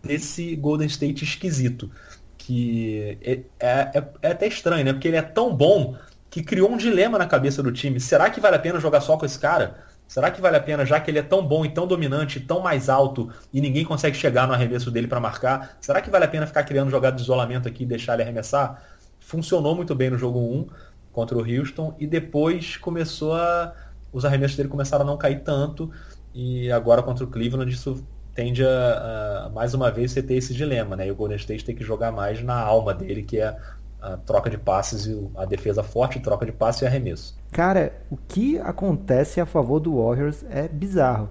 desse 0.01 0.55
Golden 0.55 0.87
State 0.87 1.23
esquisito. 1.23 1.91
Que 2.35 3.19
é, 3.23 3.39
é, 3.59 4.03
é, 4.21 4.31
até 4.31 4.47
estranho, 4.47 4.83
né? 4.83 4.93
Porque 4.93 5.07
ele 5.07 5.17
é 5.17 5.21
tão 5.21 5.55
bom 5.55 5.95
que 6.29 6.43
criou 6.43 6.71
um 6.71 6.77
dilema 6.77 7.19
na 7.19 7.27
cabeça 7.27 7.61
do 7.61 7.71
time. 7.71 7.99
Será 7.99 8.29
que 8.31 8.39
vale 8.39 8.55
a 8.55 8.59
pena 8.59 8.79
jogar 8.79 9.01
só 9.01 9.15
com 9.15 9.25
esse 9.25 9.37
cara? 9.37 9.77
Será 10.07 10.31
que 10.31 10.41
vale 10.41 10.57
a 10.57 10.59
pena, 10.59 10.85
já 10.85 10.99
que 10.99 11.09
ele 11.09 11.19
é 11.19 11.23
tão 11.23 11.45
bom 11.45 11.63
e 11.65 11.69
tão 11.69 11.87
dominante, 11.87 12.39
tão 12.39 12.61
mais 12.61 12.89
alto 12.89 13.31
e 13.53 13.61
ninguém 13.61 13.85
consegue 13.85 14.17
chegar 14.17 14.47
no 14.47 14.53
arremesso 14.53 14.89
dele 14.89 15.07
para 15.07 15.19
marcar? 15.19 15.77
Será 15.79 16.01
que 16.01 16.09
vale 16.09 16.25
a 16.25 16.27
pena 16.27 16.47
ficar 16.47 16.63
criando 16.63 16.89
jogada 16.89 17.15
de 17.15 17.21
isolamento 17.21 17.67
aqui 17.67 17.83
e 17.83 17.87
deixar 17.87 18.13
ele 18.13 18.23
arremessar? 18.23 18.83
Funcionou 19.19 19.75
muito 19.75 19.95
bem 19.95 20.09
no 20.09 20.17
jogo 20.17 20.39
1 20.39 20.67
contra 21.11 21.37
o 21.37 21.41
Houston 21.41 21.95
e 21.99 22.05
depois 22.05 22.77
começou 22.77 23.33
a 23.33 23.73
os 24.11 24.23
arremessos 24.23 24.55
dele 24.55 24.69
começaram 24.69 25.03
a 25.03 25.07
não 25.07 25.17
cair 25.17 25.41
tanto 25.41 25.91
e 26.33 26.71
agora 26.71 27.03
contra 27.03 27.23
o 27.23 27.27
Cleveland 27.27 27.71
isso 27.71 28.05
tende 28.35 28.63
a, 28.63 29.45
a, 29.45 29.49
mais 29.49 29.73
uma 29.73 29.89
vez 29.89 30.11
você 30.11 30.21
ter 30.21 30.35
esse 30.35 30.53
dilema, 30.53 30.95
né? 30.95 31.07
E 31.07 31.11
o 31.11 31.15
Golden 31.15 31.37
State 31.37 31.63
tem 31.63 31.73
que 31.73 31.83
jogar 31.83 32.11
mais 32.11 32.43
na 32.43 32.59
alma 32.59 32.93
dele, 32.93 33.23
que 33.23 33.39
é 33.39 33.55
a 34.01 34.17
troca 34.17 34.49
de 34.49 34.57
passes 34.57 35.07
e 35.07 35.29
a 35.35 35.45
defesa 35.45 35.81
forte, 35.81 36.19
troca 36.19 36.45
de 36.45 36.51
passes 36.51 36.81
e 36.81 36.85
arremesso. 36.85 37.35
Cara, 37.51 37.93
o 38.11 38.17
que 38.17 38.59
acontece 38.59 39.39
a 39.39 39.45
favor 39.45 39.79
do 39.79 39.95
Warriors 39.97 40.45
é 40.49 40.67
bizarro. 40.67 41.29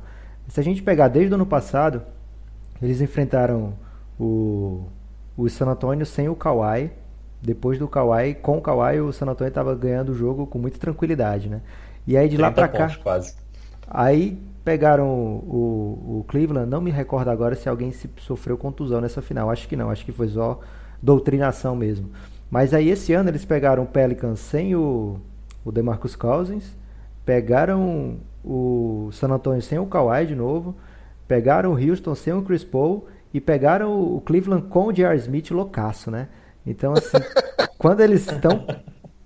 Se 0.48 0.59
a 0.59 0.62
gente 0.64 0.82
pegar 0.82 1.09
desde 1.09 1.32
o 1.32 1.36
ano 1.36 1.46
passado, 1.46 2.02
eles 2.82 3.00
enfrentaram 3.00 3.74
o, 4.18 4.86
o 5.36 5.48
San 5.48 5.66
Antonio 5.66 6.07
sem 6.07 6.28
o 6.28 6.34
Kawhi. 6.34 6.90
Depois 7.40 7.78
do 7.78 7.86
Kawhi, 7.86 8.34
com 8.34 8.57
o 8.57 8.62
Kawhi, 8.62 9.00
o 9.00 9.12
San 9.12 9.26
Antonio 9.26 9.50
estava 9.50 9.74
ganhando 9.74 10.12
o 10.12 10.14
jogo 10.14 10.46
com 10.46 10.59
muita 10.59 10.78
tranquilidade, 10.78 11.50
né? 11.50 11.61
E 12.07 12.16
aí 12.16 12.28
de 12.28 12.38
lá 12.38 12.50
para 12.50 12.68
cá, 12.68 12.96
quase. 13.02 13.34
Aí 13.86 14.38
pegaram 14.64 15.06
o, 15.06 16.20
o, 16.20 16.24
Cleveland, 16.26 16.68
não 16.68 16.80
me 16.80 16.90
recordo 16.90 17.28
agora 17.28 17.54
se 17.54 17.68
alguém 17.68 17.92
se 17.92 18.08
sofreu 18.18 18.56
contusão 18.56 19.00
nessa 19.00 19.20
final, 19.20 19.50
acho 19.50 19.68
que 19.68 19.76
não, 19.76 19.90
acho 19.90 20.04
que 20.04 20.12
foi 20.12 20.28
só 20.28 20.58
doutrinação 21.02 21.76
mesmo. 21.76 22.10
Mas 22.50 22.72
aí 22.72 22.88
esse 22.88 23.12
ano 23.12 23.28
eles 23.28 23.44
pegaram 23.44 23.82
o 23.82 23.86
Pelicans 23.86 24.40
sem 24.40 24.74
o, 24.74 25.20
o 25.64 25.70
DeMarcus 25.70 26.16
Cousins, 26.16 26.74
pegaram 27.26 28.16
o 28.42 29.10
San 29.12 29.28
Antonio 29.28 29.60
sem 29.60 29.78
o 29.78 29.86
Kawhi 29.86 30.26
de 30.26 30.34
novo, 30.34 30.74
pegaram 31.28 31.72
o 31.72 31.76
Houston 31.76 32.14
sem 32.14 32.32
o 32.32 32.42
Chris 32.42 32.64
Paul 32.64 33.06
e 33.34 33.40
pegaram 33.40 33.92
o 33.92 34.20
Cleveland 34.20 34.68
com 34.68 34.86
o 34.86 34.92
J.R. 34.92 35.16
Smith 35.18 35.50
loucaço, 35.50 36.10
né? 36.10 36.28
Então 36.66 36.92
assim, 36.92 37.18
quando 37.76 38.00
eles 38.00 38.26
estão 38.26 38.64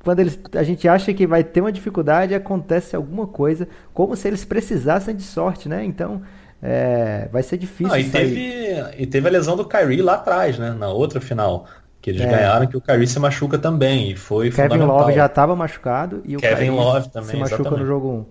quando 0.03 0.21
eles, 0.21 0.39
a 0.55 0.63
gente 0.63 0.89
acha 0.89 1.13
que 1.13 1.27
vai 1.27 1.43
ter 1.43 1.61
uma 1.61 1.73
dificuldade, 1.73 2.35
acontece 2.35 2.95
alguma 2.95 3.27
coisa, 3.27 3.69
como 3.93 4.17
se 4.17 4.29
eles 4.29 4.45
precisassem 4.45 5.15
de 5.15 5.23
sorte, 5.23 5.69
né? 5.69 5.85
Então, 5.85 6.23
é, 6.63 7.29
vai 7.33 7.43
ser 7.43 7.57
difícil. 7.57 7.97
e, 7.97 8.05
teve, 8.05 8.75
e 8.99 9.07
teve 9.07 9.29
a 9.29 9.31
lesão 9.31 9.57
do 9.57 9.65
Kyrie 9.65 10.03
lá 10.03 10.15
atrás, 10.15 10.59
né? 10.59 10.71
Na 10.71 10.89
outra 10.89 11.21
final. 11.21 11.67
Que 12.01 12.11
eles 12.11 12.23
é. 12.23 12.27
ganharam, 12.27 12.67
que 12.67 12.77
o 12.77 12.81
Kyrie 12.81 13.09
se 13.09 13.19
machuca 13.19 13.59
também. 13.59 14.13
E 14.13 14.17
foi 14.17 14.51
Kevin 14.51 14.79
Love 14.79 15.13
já 15.13 15.27
estava 15.27 15.57
machucado 15.57 16.23
e 16.25 16.37
o 16.37 16.41
Kevin 16.41 16.55
Kyrie 16.55 16.71
Love 16.71 17.09
também, 17.09 17.31
se 17.31 17.37
machuca 17.37 17.63
exatamente. 17.63 17.81
no 17.81 17.87
jogo 17.87 18.09
1. 18.09 18.27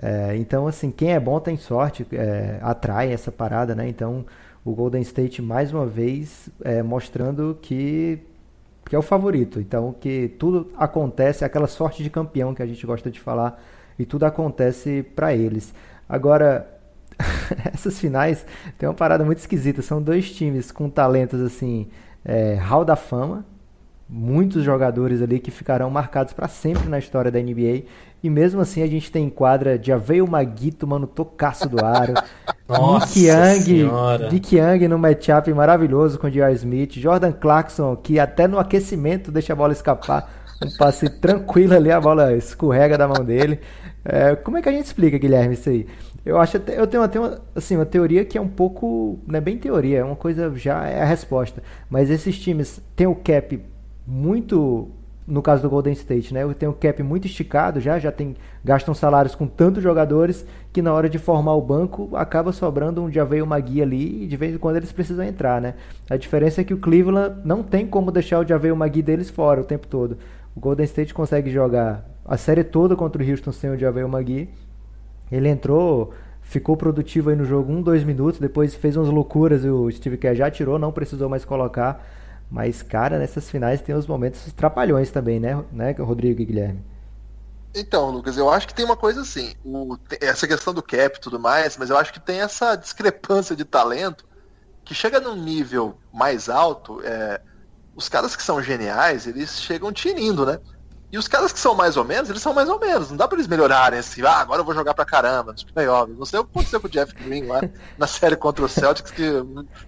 É, 0.00 0.36
então, 0.36 0.66
assim, 0.66 0.90
quem 0.90 1.12
é 1.12 1.20
bom 1.20 1.38
tem 1.40 1.56
sorte, 1.56 2.06
é, 2.12 2.58
atrai 2.60 3.12
essa 3.12 3.32
parada, 3.32 3.74
né? 3.74 3.88
Então, 3.88 4.24
o 4.64 4.74
Golden 4.74 5.02
State, 5.02 5.40
mais 5.40 5.72
uma 5.72 5.86
vez, 5.86 6.48
é, 6.64 6.82
mostrando 6.82 7.58
que 7.62 8.18
que 8.88 8.96
é 8.96 8.98
o 8.98 9.02
favorito. 9.02 9.60
Então, 9.60 9.94
que 10.00 10.28
tudo 10.38 10.72
acontece, 10.76 11.44
aquela 11.44 11.66
sorte 11.66 12.02
de 12.02 12.08
campeão 12.08 12.54
que 12.54 12.62
a 12.62 12.66
gente 12.66 12.84
gosta 12.86 13.10
de 13.10 13.20
falar, 13.20 13.62
e 13.98 14.06
tudo 14.06 14.24
acontece 14.24 15.02
para 15.14 15.34
eles. 15.34 15.74
Agora, 16.08 16.66
essas 17.72 17.98
finais 17.98 18.46
tem 18.78 18.88
uma 18.88 18.94
parada 18.94 19.24
muito 19.24 19.38
esquisita. 19.38 19.82
São 19.82 20.00
dois 20.00 20.32
times 20.32 20.72
com 20.72 20.88
talentos 20.88 21.40
assim, 21.40 21.88
é, 22.24 22.54
hall 22.54 22.84
da 22.84 22.96
fama, 22.96 23.44
muitos 24.08 24.64
jogadores 24.64 25.20
ali 25.20 25.38
que 25.38 25.50
ficarão 25.50 25.90
marcados 25.90 26.32
para 26.32 26.48
sempre 26.48 26.88
na 26.88 26.98
história 26.98 27.30
da 27.30 27.38
NBA. 27.38 27.82
E 28.22 28.30
mesmo 28.30 28.60
assim 28.60 28.82
a 28.82 28.86
gente 28.86 29.12
tem 29.12 29.28
quadra 29.28 29.78
de 29.78 29.92
Aveio 29.92 30.26
Magui 30.26 30.72
tomando 30.72 31.06
tocaço 31.06 31.68
do 31.68 31.84
aro. 31.84 32.14
Nick 32.68 33.26
Young, 33.26 34.30
Nick 34.30 34.56
Young 34.56 34.88
no 34.88 34.98
matchup 34.98 35.52
maravilhoso 35.54 36.18
com 36.18 36.26
o 36.26 36.30
J.R. 36.30 36.52
Smith. 36.54 36.94
Jordan 36.98 37.32
Clarkson, 37.32 37.96
que 37.96 38.18
até 38.18 38.46
no 38.46 38.58
aquecimento 38.58 39.30
deixa 39.30 39.52
a 39.52 39.56
bola 39.56 39.72
escapar. 39.72 40.30
Um 40.62 40.76
passe 40.76 41.08
tranquilo 41.20 41.74
ali, 41.74 41.90
a 41.90 42.00
bola 42.00 42.34
escorrega 42.34 42.98
da 42.98 43.08
mão 43.08 43.24
dele. 43.24 43.60
É, 44.04 44.34
como 44.36 44.58
é 44.58 44.62
que 44.62 44.68
a 44.68 44.72
gente 44.72 44.86
explica, 44.86 45.16
Guilherme, 45.16 45.54
isso 45.54 45.68
aí? 45.68 45.86
Eu 46.26 46.38
acho 46.38 46.56
eu 46.56 46.60
tenho, 46.60 46.78
eu 46.78 46.86
tenho 46.86 47.24
uma, 47.24 47.40
assim, 47.54 47.76
uma 47.76 47.86
teoria 47.86 48.24
que 48.24 48.36
é 48.36 48.40
um 48.40 48.48
pouco. 48.48 49.18
Não 49.26 49.38
é 49.38 49.40
bem 49.40 49.56
teoria, 49.56 50.00
é 50.00 50.04
uma 50.04 50.16
coisa 50.16 50.52
já 50.56 50.86
é 50.86 51.00
a 51.00 51.06
resposta. 51.06 51.62
Mas 51.88 52.10
esses 52.10 52.38
times 52.38 52.82
têm 52.94 53.06
o 53.06 53.14
cap 53.14 53.58
muito 54.08 54.88
no 55.26 55.42
caso 55.42 55.60
do 55.60 55.68
Golden 55.68 55.92
State, 55.92 56.32
né? 56.32 56.40
Tem 56.58 56.66
um 56.66 56.72
cap 56.72 57.02
muito 57.02 57.26
esticado 57.26 57.78
já, 57.80 57.98
já 57.98 58.10
tem 58.10 58.34
gastam 58.64 58.94
salários 58.94 59.34
com 59.34 59.46
tantos 59.46 59.82
jogadores 59.82 60.46
que 60.72 60.80
na 60.80 60.90
hora 60.94 61.06
de 61.06 61.18
formar 61.18 61.54
o 61.54 61.60
banco 61.60 62.16
acaba 62.16 62.50
sobrando 62.50 63.02
um 63.02 63.12
Javeio 63.12 63.46
Magui 63.46 63.82
ali 63.82 64.24
e 64.24 64.26
de 64.26 64.36
vez 64.38 64.54
em 64.54 64.58
quando 64.58 64.76
eles 64.76 64.90
precisam 64.90 65.22
entrar, 65.22 65.60
né? 65.60 65.74
A 66.08 66.16
diferença 66.16 66.62
é 66.62 66.64
que 66.64 66.72
o 66.72 66.78
Cleveland 66.78 67.42
não 67.44 67.62
tem 67.62 67.86
como 67.86 68.10
deixar 68.10 68.40
o 68.40 68.48
Javeio 68.48 68.74
Magui 68.74 69.02
deles 69.02 69.28
fora 69.28 69.60
o 69.60 69.64
tempo 69.64 69.86
todo. 69.86 70.16
O 70.56 70.60
Golden 70.60 70.84
State 70.86 71.12
consegue 71.12 71.50
jogar 71.50 72.08
a 72.24 72.38
série 72.38 72.64
toda 72.64 72.96
contra 72.96 73.22
o 73.22 73.30
Houston 73.30 73.52
sem 73.52 73.68
o 73.68 73.78
Javeio 73.78 74.08
Magui. 74.08 74.48
Ele 75.30 75.50
entrou, 75.50 76.14
ficou 76.40 76.74
produtivo 76.74 77.28
aí 77.28 77.36
no 77.36 77.44
jogo 77.44 77.70
um, 77.70 77.82
dois 77.82 78.02
minutos, 78.02 78.40
depois 78.40 78.74
fez 78.74 78.96
umas 78.96 79.10
loucuras 79.10 79.62
e 79.62 79.68
o 79.68 79.90
Steve 79.90 80.16
Kerr 80.16 80.34
já 80.34 80.50
tirou, 80.50 80.78
não 80.78 80.90
precisou 80.90 81.28
mais 81.28 81.44
colocar 81.44 82.02
mas, 82.50 82.82
cara, 82.82 83.18
nessas 83.18 83.50
finais 83.50 83.80
tem 83.80 83.94
os 83.94 84.06
momentos 84.06 84.52
trapalhões 84.52 85.10
também, 85.10 85.38
né, 85.38 85.62
né 85.70 85.92
Rodrigo 85.92 86.40
e 86.40 86.44
Guilherme? 86.44 86.82
Então, 87.74 88.10
Lucas, 88.10 88.36
eu 88.36 88.48
acho 88.50 88.66
que 88.66 88.74
tem 88.74 88.84
uma 88.84 88.96
coisa 88.96 89.20
assim, 89.20 89.54
o, 89.64 89.96
essa 90.20 90.48
questão 90.48 90.72
do 90.72 90.82
cap 90.82 91.16
e 91.16 91.20
tudo 91.20 91.38
mais, 91.38 91.76
mas 91.76 91.90
eu 91.90 91.98
acho 91.98 92.12
que 92.12 92.20
tem 92.20 92.40
essa 92.40 92.74
discrepância 92.74 93.54
de 93.54 93.64
talento 93.64 94.24
que 94.84 94.94
chega 94.94 95.20
num 95.20 95.36
nível 95.36 95.98
mais 96.12 96.48
alto, 96.48 97.00
é, 97.04 97.40
os 97.94 98.08
caras 98.08 98.34
que 98.34 98.42
são 98.42 98.62
geniais, 98.62 99.26
eles 99.26 99.60
chegam 99.60 99.92
tinindo, 99.92 100.46
né? 100.46 100.58
E 101.10 101.16
os 101.16 101.26
caras 101.26 101.52
que 101.52 101.58
são 101.58 101.74
mais 101.74 101.96
ou 101.96 102.04
menos, 102.04 102.28
eles 102.28 102.42
são 102.42 102.52
mais 102.52 102.68
ou 102.68 102.78
menos. 102.78 103.10
Não 103.10 103.16
dá 103.16 103.26
pra 103.26 103.36
eles 103.36 103.48
melhorarem 103.48 103.98
assim, 103.98 104.22
ah, 104.22 104.40
agora 104.40 104.60
eu 104.60 104.64
vou 104.64 104.74
jogar 104.74 104.92
pra 104.92 105.06
caramba 105.06 105.52
nos 105.52 105.64
playoffs. 105.64 106.18
Não 106.18 106.26
sei 106.26 106.38
o 106.38 106.44
que 106.44 106.50
aconteceu 106.50 106.80
com 106.80 106.86
o 106.86 106.90
Jeff 106.90 107.14
Green 107.14 107.46
lá 107.46 107.60
na 107.96 108.06
série 108.06 108.36
contra 108.36 108.64
o 108.64 108.68
Celtics, 108.68 109.10
que 109.10 109.24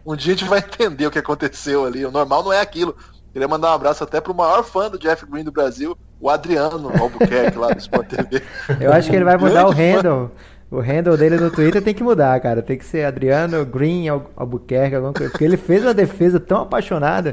um 0.05 0.16
dia 0.16 0.35
a 0.35 0.37
gente 0.37 0.49
vai 0.49 0.61
entender 0.61 1.07
o 1.07 1.11
que 1.11 1.18
aconteceu 1.18 1.85
ali. 1.85 2.07
O 2.07 2.11
normal 2.11 2.43
não 2.43 2.53
é 2.53 2.61
aquilo. 2.61 2.97
Queria 3.33 3.47
mandar 3.47 3.71
um 3.71 3.75
abraço 3.75 4.03
até 4.03 4.21
pro 4.21 4.35
maior 4.35 4.64
fã 4.64 4.91
do 4.91 4.99
Jeff 4.99 5.25
Green 5.27 5.45
do 5.45 5.53
Brasil, 5.53 5.97
o 6.21 6.29
Adriano 6.29 6.91
Albuquerque, 6.99 7.59
lá 7.59 7.68
do 7.68 7.79
Sport 7.79 8.09
TV. 8.09 8.43
Eu 8.81 8.93
acho 8.93 9.09
que 9.09 9.14
ele 9.14 9.25
vai 9.25 9.37
mudar 9.37 9.66
o 9.66 9.71
handle. 9.71 10.33
O 10.71 10.81
handle 10.81 11.16
dele 11.16 11.37
no 11.37 11.51
Twitter 11.51 11.83
tem 11.83 11.95
que 11.95 12.03
mudar, 12.03 12.41
cara. 12.41 12.62
Tem 12.62 12.79
que 12.79 12.85
ser 12.85 13.05
Adriano 13.05 13.64
Green 13.66 14.09
Albuquerque, 14.09 14.95
alguma 14.95 15.12
coisa. 15.12 15.31
Porque 15.31 15.45
ele 15.45 15.57
fez 15.57 15.83
uma 15.83 15.93
defesa 15.93 16.41
tão 16.41 16.62
apaixonada 16.62 17.33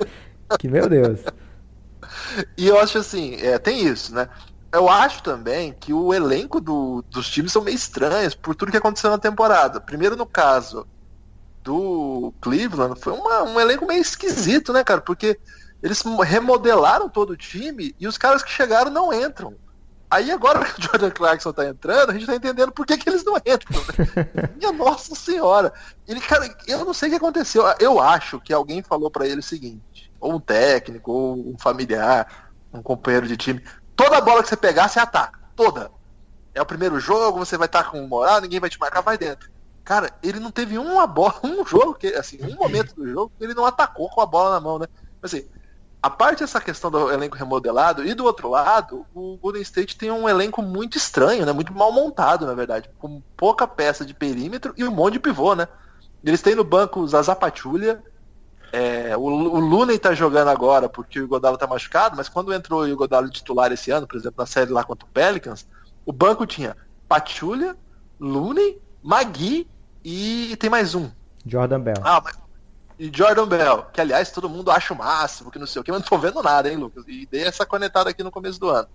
que, 0.60 0.68
meu 0.68 0.90
Deus. 0.90 1.20
E 2.58 2.68
eu 2.68 2.80
acho 2.80 2.98
assim, 2.98 3.36
é, 3.36 3.58
tem 3.58 3.86
isso, 3.86 4.14
né? 4.14 4.30
Eu 4.72 4.90
acho 4.90 5.24
também 5.24 5.74
que 5.74 5.94
o 5.94 6.14
elenco 6.14 6.60
do, 6.60 7.04
dos 7.10 7.30
times 7.30 7.52
são 7.52 7.64
meio 7.64 7.76
estranhos 7.76 8.36
por 8.36 8.54
tudo 8.54 8.72
que 8.72 8.78
aconteceu 8.78 9.10
na 9.10 9.18
temporada. 9.18 9.80
Primeiro, 9.80 10.16
no 10.16 10.26
caso 10.26 10.86
do 11.64 12.34
Cleveland, 12.42 13.00
foi 13.00 13.14
uma, 13.14 13.44
um 13.44 13.60
elenco 13.60 13.86
meio 13.86 14.02
esquisito, 14.02 14.74
né, 14.74 14.84
cara? 14.84 15.02
Porque 15.02 15.40
eles 15.82 16.04
remodelaram 16.24 17.08
todo 17.08 17.32
o 17.32 17.38
time 17.38 17.96
e 18.00 18.08
os 18.08 18.18
caras 18.18 18.44
que 18.44 18.52
chegaram 18.52 18.92
não 18.92 19.14
entram. 19.14 19.56
Aí 20.10 20.32
agora 20.32 20.64
que 20.66 20.80
o 20.80 20.84
Jordan 20.84 21.12
Clarkson 21.12 21.52
tá 21.52 21.68
entrando, 21.68 22.10
a 22.10 22.14
gente 22.14 22.26
tá 22.26 22.36
entendendo 22.36 22.72
por 22.72 22.86
que, 22.86 22.98
que 22.98 23.10
eles 23.10 23.24
não 23.24 23.38
entram. 23.38 23.82
Né? 23.82 24.50
Minha 24.58 24.72
nossa 24.72 25.16
senhora. 25.16 25.74
Ele, 26.08 26.22
cara, 26.22 26.50
eu 26.68 26.86
não 26.86 26.94
sei 26.94 27.10
o 27.10 27.12
que 27.12 27.18
aconteceu. 27.18 27.64
Eu 27.80 28.00
acho 28.00 28.40
que 28.40 28.54
alguém 28.54 28.82
falou 28.82 29.12
para 29.12 29.28
ele 29.28 29.40
o 29.40 29.44
seguinte, 29.44 29.82
ou 30.20 30.34
um 30.34 30.40
técnico, 30.40 31.12
ou 31.12 31.34
um 31.36 31.58
familiar, 31.58 32.52
um 32.74 32.82
companheiro 32.82 33.28
de 33.28 33.38
time. 33.38 33.64
Toda 33.96 34.22
bola 34.22 34.44
que 34.44 34.50
você 34.50 34.58
pegar, 34.58 34.88
você 34.88 35.00
ataca. 35.00 35.40
Toda. 35.56 35.92
É 36.54 36.62
o 36.62 36.66
primeiro 36.66 37.00
jogo, 37.00 37.40
você 37.40 37.58
vai 37.58 37.68
estar 37.68 37.90
com 37.92 38.06
moral, 38.08 38.42
ninguém 38.42 38.60
vai 38.60 38.70
te 38.70 38.80
marcar, 38.80 39.02
vai 39.02 39.18
dentro. 39.18 39.50
Cara, 39.84 40.12
ele 40.22 40.40
não 40.40 40.52
teve 40.52 40.78
uma 40.78 41.08
bola, 41.08 41.36
um 41.44 41.66
jogo, 41.66 41.94
que, 41.94 42.08
assim, 42.08 42.40
um 42.42 42.56
momento 42.56 42.94
do 42.96 43.08
jogo 43.08 43.32
que 43.38 43.44
ele 43.44 43.54
não 43.54 43.66
atacou 43.66 44.10
com 44.10 44.22
a 44.22 44.26
bola 44.26 44.52
na 44.52 44.60
mão, 44.60 44.78
né? 44.80 44.88
Assim, 45.22 45.48
a 46.02 46.10
parte 46.10 46.40
dessa 46.40 46.62
questão 46.62 46.92
do 46.92 47.12
elenco 47.12 47.36
remodelado, 47.36 48.06
e 48.06 48.14
do 48.14 48.24
outro 48.24 48.50
lado, 48.50 49.06
o 49.14 49.38
Golden 49.38 49.62
State 49.62 49.98
tem 49.98 50.12
um 50.12 50.28
elenco 50.28 50.62
muito 50.62 50.98
estranho, 50.98 51.46
né? 51.46 51.52
Muito 51.52 51.74
mal 51.74 51.92
montado, 51.92 52.46
na 52.46 52.54
verdade. 52.54 52.90
Com 53.00 53.22
pouca 53.36 53.68
peça 53.68 54.06
de 54.06 54.14
perímetro 54.14 54.74
e 54.78 54.84
um 54.84 54.92
monte 54.92 55.14
de 55.14 55.20
pivô, 55.20 55.56
né? 55.56 55.68
Eles 56.24 56.42
têm 56.42 56.56
no 56.56 56.64
banco 56.64 57.06
Pachulia, 57.40 58.04
é, 58.72 59.16
o, 59.16 59.22
o 59.22 59.60
Looney 59.60 59.98
tá 59.98 60.14
jogando 60.14 60.50
agora 60.50 60.90
porque 60.90 61.20
o 61.20 61.28
Godalo 61.28 61.58
tá 61.58 61.68
machucado, 61.68 62.16
mas 62.16 62.30
quando 62.30 62.54
entrou 62.54 62.84
o 62.84 62.96
Godalo 62.96 63.30
titular 63.30 63.72
esse 63.72 63.92
ano, 63.92 64.08
por 64.08 64.18
exemplo, 64.18 64.36
na 64.38 64.46
série 64.46 64.72
lá 64.72 64.84
contra 64.84 65.06
o 65.06 65.12
Pelicans, 65.12 65.68
o 66.06 66.12
banco 66.12 66.46
tinha 66.46 66.76
Pachulia, 67.08 67.76
Looney, 68.20 68.82
Magui 69.02 69.68
e 70.04 70.56
tem 70.58 70.70
mais 70.70 70.96
um. 70.96 71.10
Jordan 71.46 71.80
Bell. 71.80 72.02
Ah, 72.04 72.22
mas 72.24 72.38
e 73.00 73.12
Jordan 73.14 73.48
Bell, 73.48 73.86
que 73.94 74.02
aliás 74.02 74.32
todo 74.32 74.50
mundo 74.50 74.72
acha 74.72 74.94
o 74.94 74.98
máximo, 74.98 75.52
que 75.52 75.60
não 75.60 75.68
sei 75.68 75.80
o 75.80 75.84
que, 75.84 75.92
mas 75.92 76.02
não 76.02 76.08
tô 76.08 76.18
vendo 76.18 76.42
nada, 76.42 76.70
hein, 76.70 76.78
Lucas? 76.78 77.04
E 77.08 77.28
dei 77.28 77.44
essa 77.44 77.66
conectada 77.66 78.10
aqui 78.10 78.24
no 78.24 78.32
começo 78.32 78.60
do 78.60 78.70
ano. 78.70 78.88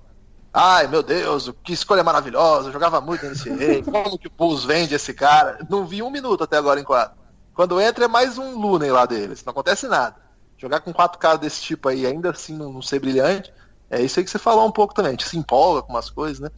Ai, 0.52 0.86
meu 0.88 1.02
Deus, 1.02 1.52
que 1.62 1.72
escolha 1.72 2.02
maravilhosa, 2.02 2.72
jogava 2.72 3.00
muito 3.00 3.24
nesse 3.24 3.48
rei, 3.54 3.82
como 3.82 4.18
que 4.18 4.26
o 4.26 4.32
Bulls 4.36 4.64
vende 4.64 4.94
esse 4.94 5.14
cara? 5.14 5.58
Não 5.70 5.86
vi 5.86 6.02
um 6.02 6.10
minuto 6.10 6.42
até 6.42 6.56
agora 6.56 6.80
em 6.80 6.84
quadro. 6.84 7.14
Quando 7.54 7.80
entra 7.80 8.04
é 8.06 8.08
mais 8.08 8.38
um 8.38 8.58
Looney 8.58 8.90
lá 8.90 9.06
deles, 9.06 9.44
não 9.44 9.50
acontece 9.50 9.86
nada. 9.86 10.16
Jogar 10.56 10.80
com 10.80 10.92
quatro 10.92 11.18
caras 11.18 11.40
desse 11.40 11.60
tipo 11.60 11.88
aí, 11.88 12.06
ainda 12.06 12.30
assim 12.30 12.56
não, 12.56 12.72
não 12.72 12.82
ser 12.82 13.00
brilhante, 13.00 13.52
é 13.90 14.00
isso 14.00 14.18
aí 14.18 14.24
que 14.24 14.30
você 14.30 14.38
falou 14.38 14.66
um 14.66 14.72
pouco 14.72 14.94
também, 14.94 15.10
a 15.10 15.12
gente 15.12 15.28
se 15.28 15.36
empolga 15.36 15.82
com 15.82 15.92
umas 15.92 16.08
coisas, 16.08 16.40
né? 16.40 16.48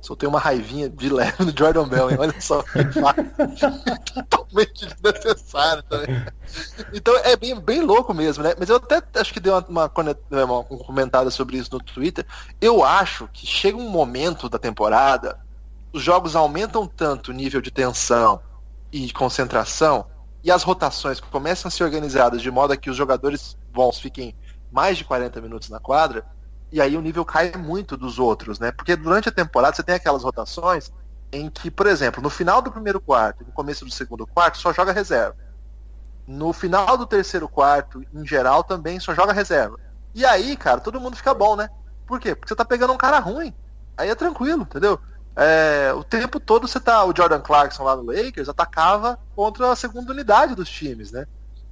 Soltei 0.00 0.28
uma 0.28 0.38
raivinha 0.38 0.88
de 0.88 1.10
leve 1.10 1.44
no 1.44 1.52
Jordan 1.56 1.86
Bell, 1.88 2.10
hein? 2.10 2.16
Olha 2.20 2.40
só 2.40 2.62
que 2.62 2.78
Totalmente 4.14 4.86
desnecessário 4.86 5.82
também. 5.82 6.24
Então 6.94 7.14
é 7.18 7.36
bem, 7.36 7.58
bem 7.60 7.80
louco 7.82 8.14
mesmo, 8.14 8.42
né? 8.42 8.54
Mas 8.58 8.68
eu 8.68 8.76
até 8.76 9.02
acho 9.20 9.32
que 9.32 9.40
dei 9.40 9.52
uma, 9.52 9.66
uma, 9.68 9.92
uma, 10.30 10.58
um 10.60 10.78
comentário 10.78 11.30
sobre 11.30 11.58
isso 11.58 11.70
no 11.72 11.80
Twitter. 11.80 12.24
Eu 12.60 12.84
acho 12.84 13.28
que 13.32 13.46
chega 13.46 13.76
um 13.76 13.90
momento 13.90 14.48
da 14.48 14.58
temporada, 14.58 15.38
os 15.92 16.02
jogos 16.02 16.36
aumentam 16.36 16.86
tanto 16.86 17.30
o 17.30 17.34
nível 17.34 17.60
de 17.60 17.70
tensão 17.70 18.40
e 18.92 19.04
de 19.04 19.12
concentração, 19.12 20.06
e 20.42 20.50
as 20.50 20.62
rotações 20.62 21.20
começam 21.20 21.68
a 21.68 21.70
ser 21.70 21.84
organizadas 21.84 22.40
de 22.40 22.50
modo 22.50 22.72
a 22.72 22.76
que 22.76 22.90
os 22.90 22.96
jogadores 22.96 23.56
bons 23.72 23.98
fiquem 23.98 24.34
mais 24.70 24.96
de 24.98 25.04
40 25.04 25.40
minutos 25.40 25.68
na 25.68 25.80
quadra, 25.80 26.24
e 26.70 26.80
aí 26.80 26.96
o 26.96 27.00
nível 27.00 27.24
cai 27.24 27.52
muito 27.52 27.96
dos 27.96 28.18
outros, 28.18 28.58
né? 28.58 28.70
Porque 28.70 28.94
durante 28.94 29.28
a 29.28 29.32
temporada 29.32 29.74
você 29.74 29.82
tem 29.82 29.94
aquelas 29.94 30.22
rotações 30.22 30.92
em 31.32 31.48
que, 31.48 31.70
por 31.70 31.86
exemplo, 31.86 32.22
no 32.22 32.30
final 32.30 32.60
do 32.60 32.70
primeiro 32.70 33.00
quarto, 33.00 33.44
no 33.44 33.52
começo 33.52 33.84
do 33.84 33.90
segundo 33.90 34.26
quarto, 34.26 34.58
só 34.58 34.72
joga 34.72 34.92
reserva. 34.92 35.36
No 36.26 36.52
final 36.52 36.96
do 36.96 37.06
terceiro 37.06 37.48
quarto, 37.48 38.04
em 38.12 38.26
geral, 38.26 38.62
também 38.62 39.00
só 39.00 39.14
joga 39.14 39.32
reserva. 39.32 39.78
E 40.14 40.24
aí, 40.24 40.56
cara, 40.56 40.80
todo 40.80 41.00
mundo 41.00 41.16
fica 41.16 41.32
bom, 41.32 41.56
né? 41.56 41.70
Por 42.06 42.20
quê? 42.20 42.34
Porque 42.34 42.48
você 42.48 42.56
tá 42.56 42.64
pegando 42.64 42.92
um 42.92 42.98
cara 42.98 43.18
ruim. 43.18 43.54
Aí 43.96 44.10
é 44.10 44.14
tranquilo, 44.14 44.62
entendeu? 44.62 45.00
É, 45.40 45.92
o 45.92 46.02
tempo 46.02 46.40
todo 46.40 46.66
você 46.66 46.80
tá. 46.80 47.04
O 47.04 47.14
Jordan 47.16 47.40
Clarkson 47.40 47.84
lá 47.84 47.94
no 47.94 48.02
Lakers 48.02 48.48
atacava 48.48 49.18
contra 49.36 49.70
a 49.70 49.76
segunda 49.76 50.12
unidade 50.12 50.56
dos 50.56 50.68
times, 50.68 51.12
né? 51.12 51.26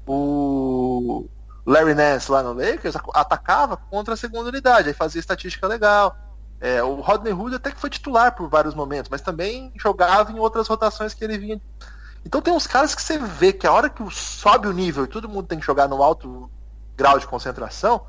O, 0.07 1.29
Larry 1.67 1.95
Nance 1.95 2.31
lá 2.31 2.45
no 2.45 2.53
Lakers 2.53 2.95
atacava 3.13 3.77
contra 3.77 4.15
a 4.15 4.17
segunda 4.17 4.51
unidade, 4.51 4.89
aí 4.89 4.95
fazia 4.95 5.19
estatística 5.19 5.67
legal. 5.67 6.17
É, 6.61 6.81
o 6.83 7.01
Rodney 7.01 7.33
Hood 7.33 7.57
até 7.57 7.73
que 7.73 7.81
foi 7.81 7.91
titular 7.91 8.37
por 8.37 8.49
vários 8.49 8.73
momentos, 8.73 9.11
mas 9.11 9.21
também 9.21 9.73
jogava 9.77 10.31
em 10.31 10.39
outras 10.39 10.69
rotações 10.69 11.13
que 11.13 11.25
ele 11.25 11.37
vinha. 11.37 11.61
Então 12.25 12.41
tem 12.41 12.55
uns 12.55 12.69
caras 12.69 12.95
que 12.95 13.03
você 13.03 13.19
vê 13.19 13.53
que 13.53 13.67
a 13.67 13.73
hora 13.73 13.91
que 13.91 14.03
sobe 14.15 14.69
o 14.69 14.73
nível 14.73 15.05
e 15.05 15.09
todo 15.09 15.29
mundo 15.29 15.49
tem 15.49 15.59
que 15.59 15.67
jogar 15.67 15.89
no 15.89 16.03
alto 16.03 16.49
grau 16.97 17.19
de 17.19 17.27
concentração, 17.27 18.07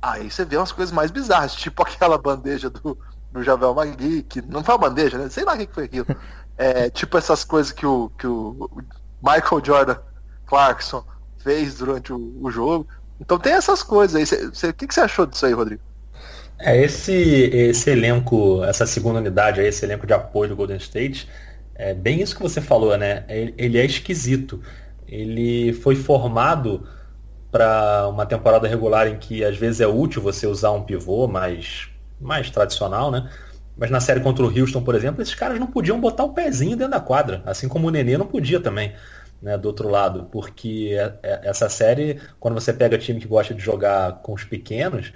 aí 0.00 0.30
você 0.30 0.44
vê 0.44 0.58
umas 0.58 0.70
coisas 0.70 0.92
mais 0.92 1.10
bizarras, 1.10 1.54
tipo 1.54 1.82
aquela 1.82 2.18
bandeja 2.18 2.68
do, 2.68 2.98
do 3.32 3.42
Javel 3.42 3.74
Magui, 3.74 4.26
não 4.48 4.64
foi 4.64 4.74
uma 4.74 4.88
bandeja, 4.88 5.18
né? 5.18 5.28
Sei 5.28 5.44
lá 5.44 5.54
o 5.54 5.58
que 5.58 5.72
foi 5.72 5.84
aquilo. 5.84 6.06
É, 6.58 6.90
tipo 6.90 7.16
essas 7.16 7.42
coisas 7.42 7.72
que 7.72 7.86
o, 7.86 8.10
que 8.18 8.26
o 8.26 8.70
Michael 9.22 9.64
Jordan 9.64 9.96
Clarkson 10.46 11.02
fez 11.42 11.76
durante 11.76 12.12
o, 12.12 12.36
o 12.40 12.50
jogo. 12.50 12.86
Então 13.20 13.38
tem 13.38 13.54
essas 13.54 13.82
coisas 13.82 14.30
aí. 14.32 14.70
O 14.70 14.74
que, 14.74 14.86
que 14.86 14.94
você 14.94 15.00
achou 15.00 15.26
disso 15.26 15.46
aí, 15.46 15.52
Rodrigo? 15.52 15.80
É, 16.58 16.76
esse, 16.82 17.12
esse 17.12 17.90
elenco, 17.90 18.62
essa 18.64 18.84
segunda 18.84 19.20
unidade 19.20 19.60
aí, 19.60 19.66
esse 19.66 19.84
elenco 19.84 20.06
de 20.06 20.12
apoio 20.12 20.50
do 20.50 20.56
Golden 20.56 20.76
State, 20.76 21.28
é 21.74 21.94
bem 21.94 22.20
isso 22.20 22.36
que 22.36 22.42
você 22.42 22.60
falou, 22.60 22.96
né? 22.98 23.24
Ele 23.28 23.78
é 23.78 23.84
esquisito. 23.84 24.60
Ele 25.08 25.72
foi 25.72 25.96
formado 25.96 26.86
para 27.50 28.06
uma 28.08 28.26
temporada 28.26 28.68
regular 28.68 29.08
em 29.08 29.18
que 29.18 29.42
às 29.44 29.56
vezes 29.56 29.80
é 29.80 29.86
útil 29.86 30.22
você 30.22 30.46
usar 30.46 30.70
um 30.72 30.82
pivô 30.82 31.26
mais, 31.26 31.89
mais 32.20 32.50
tradicional, 32.50 33.10
né? 33.10 33.30
Mas 33.76 33.90
na 33.90 34.00
série 34.00 34.20
contra 34.20 34.44
o 34.44 34.48
Houston, 34.48 34.82
por 34.82 34.94
exemplo, 34.94 35.22
esses 35.22 35.34
caras 35.34 35.58
não 35.58 35.66
podiam 35.66 35.98
botar 35.98 36.24
o 36.24 36.34
pezinho 36.34 36.76
dentro 36.76 36.92
da 36.92 37.00
quadra, 37.00 37.42
assim 37.46 37.66
como 37.66 37.88
o 37.88 37.90
Nenê 37.90 38.18
não 38.18 38.26
podia 38.26 38.60
também 38.60 38.92
né, 39.40 39.56
do 39.56 39.66
outro 39.66 39.88
lado, 39.88 40.28
porque 40.30 40.90
é, 40.92 41.14
é, 41.22 41.40
essa 41.44 41.68
série, 41.68 42.20
quando 42.38 42.54
você 42.54 42.72
pega 42.72 42.98
time 42.98 43.20
que 43.20 43.26
gosta 43.26 43.54
de 43.54 43.62
jogar 43.62 44.20
com 44.22 44.34
os 44.34 44.44
pequenos, 44.44 45.12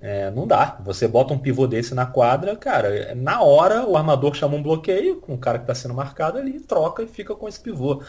é, 0.00 0.30
não 0.30 0.46
dá. 0.46 0.78
Você 0.84 1.06
bota 1.08 1.34
um 1.34 1.38
pivô 1.38 1.66
desse 1.66 1.94
na 1.94 2.06
quadra, 2.06 2.56
cara, 2.56 3.14
na 3.14 3.42
hora 3.42 3.84
o 3.86 3.96
armador 3.96 4.34
chama 4.34 4.56
um 4.56 4.62
bloqueio 4.62 5.20
com 5.20 5.34
o 5.34 5.38
cara 5.38 5.58
que 5.58 5.64
está 5.64 5.74
sendo 5.74 5.94
marcado 5.94 6.38
ali, 6.38 6.60
troca 6.60 7.02
e 7.02 7.06
fica 7.06 7.34
com 7.34 7.48
esse 7.48 7.60
pivô. 7.60 8.02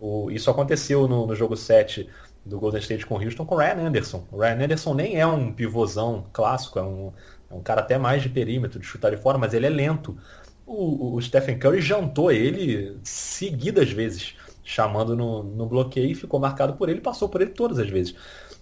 O, 0.00 0.30
isso 0.30 0.50
aconteceu 0.50 1.08
no, 1.08 1.26
no, 1.26 1.34
jogo 1.34 1.56
7 1.56 2.08
do 2.44 2.60
Golden 2.60 2.80
State 2.80 3.06
com 3.06 3.16
o 3.16 3.22
Houston 3.22 3.46
com 3.46 3.54
o 3.54 3.58
Ryan 3.58 3.86
Anderson. 3.86 4.24
O 4.30 4.38
Ryan 4.38 4.64
Anderson 4.64 4.94
nem 4.94 5.18
é 5.18 5.26
um 5.26 5.52
pivôzão 5.52 6.26
clássico, 6.32 6.78
é 6.78 6.82
um, 6.82 7.12
é 7.50 7.54
um 7.54 7.62
cara 7.62 7.80
até 7.80 7.98
mais 7.98 8.22
de 8.22 8.28
perímetro, 8.28 8.78
de 8.78 8.86
chutar 8.86 9.10
de 9.10 9.16
fora, 9.16 9.38
mas 9.38 9.54
ele 9.54 9.66
é 9.66 9.70
lento. 9.70 10.16
O, 10.66 11.14
o 11.14 11.22
Stephen 11.22 11.58
Curry 11.58 11.80
jantou 11.80 12.32
ele 12.32 12.98
seguidas 13.04 13.90
vezes 13.90 14.34
chamando 14.66 15.16
no, 15.16 15.44
no 15.44 15.64
bloqueio 15.64 16.10
e 16.10 16.14
ficou 16.14 16.40
marcado 16.40 16.74
por 16.74 16.88
ele, 16.88 17.00
passou 17.00 17.28
por 17.28 17.40
ele 17.40 17.50
todas 17.50 17.78
as 17.78 17.88
vezes. 17.88 18.14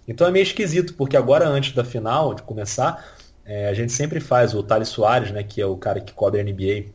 Então 0.07 0.27
é 0.27 0.31
meio 0.31 0.43
esquisito, 0.43 0.93
porque 0.93 1.17
agora 1.17 1.47
antes 1.47 1.73
da 1.73 1.83
final, 1.83 2.35
de 2.35 2.43
começar, 2.43 3.03
é, 3.43 3.67
a 3.67 3.73
gente 3.73 3.91
sempre 3.91 4.19
faz 4.19 4.53
o 4.53 4.61
Thales 4.61 4.89
Soares, 4.89 5.31
né, 5.31 5.43
que 5.43 5.59
é 5.59 5.65
o 5.65 5.75
cara 5.75 5.99
que 5.99 6.13
cobre 6.13 6.39
a 6.39 6.43
NBA 6.43 6.91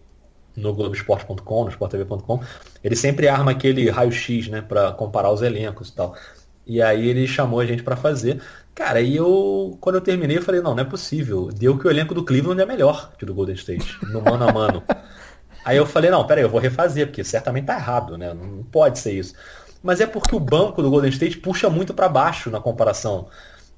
no 0.57 0.72
Globoesporte.com, 0.72 1.64
no 1.64 1.70
SportTV.com, 1.70 2.41
ele 2.84 2.95
sempre 2.95 3.26
arma 3.26 3.51
aquele 3.51 3.91
raio-x, 3.91 4.49
né, 4.49 4.61
para 4.61 4.93
comparar 4.93 5.32
os 5.32 5.43
elencos 5.43 5.88
e 5.88 5.95
tal. 5.95 6.14
E 6.64 6.80
aí 6.80 7.09
ele 7.09 7.26
chamou 7.26 7.59
a 7.59 7.66
gente 7.66 7.82
para 7.82 7.97
fazer. 7.97 8.41
Cara, 8.74 9.00
e 9.00 9.16
eu, 9.16 9.76
quando 9.80 9.96
eu 9.96 10.00
terminei, 10.00 10.38
eu 10.38 10.42
falei, 10.42 10.60
não, 10.60 10.74
não 10.74 10.82
é 10.82 10.86
possível. 10.86 11.48
Deu 11.52 11.78
que 11.78 11.86
o 11.86 11.90
elenco 11.90 12.14
do 12.14 12.24
Cleveland 12.24 12.60
é 12.60 12.66
melhor 12.66 13.12
que 13.16 13.24
o 13.24 13.26
do 13.26 13.34
Golden 13.34 13.54
State, 13.54 13.98
no 14.06 14.22
mano 14.22 14.48
a 14.48 14.52
mano. 14.52 14.82
Aí 15.64 15.76
eu 15.76 15.84
falei, 15.84 16.10
não, 16.10 16.26
peraí, 16.26 16.42
eu 16.42 16.48
vou 16.48 16.60
refazer, 16.60 17.06
porque 17.06 17.22
certamente 17.22 17.66
tá 17.66 17.74
errado, 17.74 18.16
né? 18.16 18.32
Não 18.32 18.64
pode 18.64 18.98
ser 18.98 19.12
isso. 19.12 19.34
Mas 19.82 20.00
é 20.00 20.06
porque 20.06 20.34
o 20.34 20.40
banco 20.40 20.82
do 20.82 20.90
Golden 20.90 21.10
State 21.10 21.38
puxa 21.38 21.68
muito 21.68 21.92
para 21.92 22.08
baixo 22.08 22.50
na 22.50 22.60
comparação. 22.60 23.28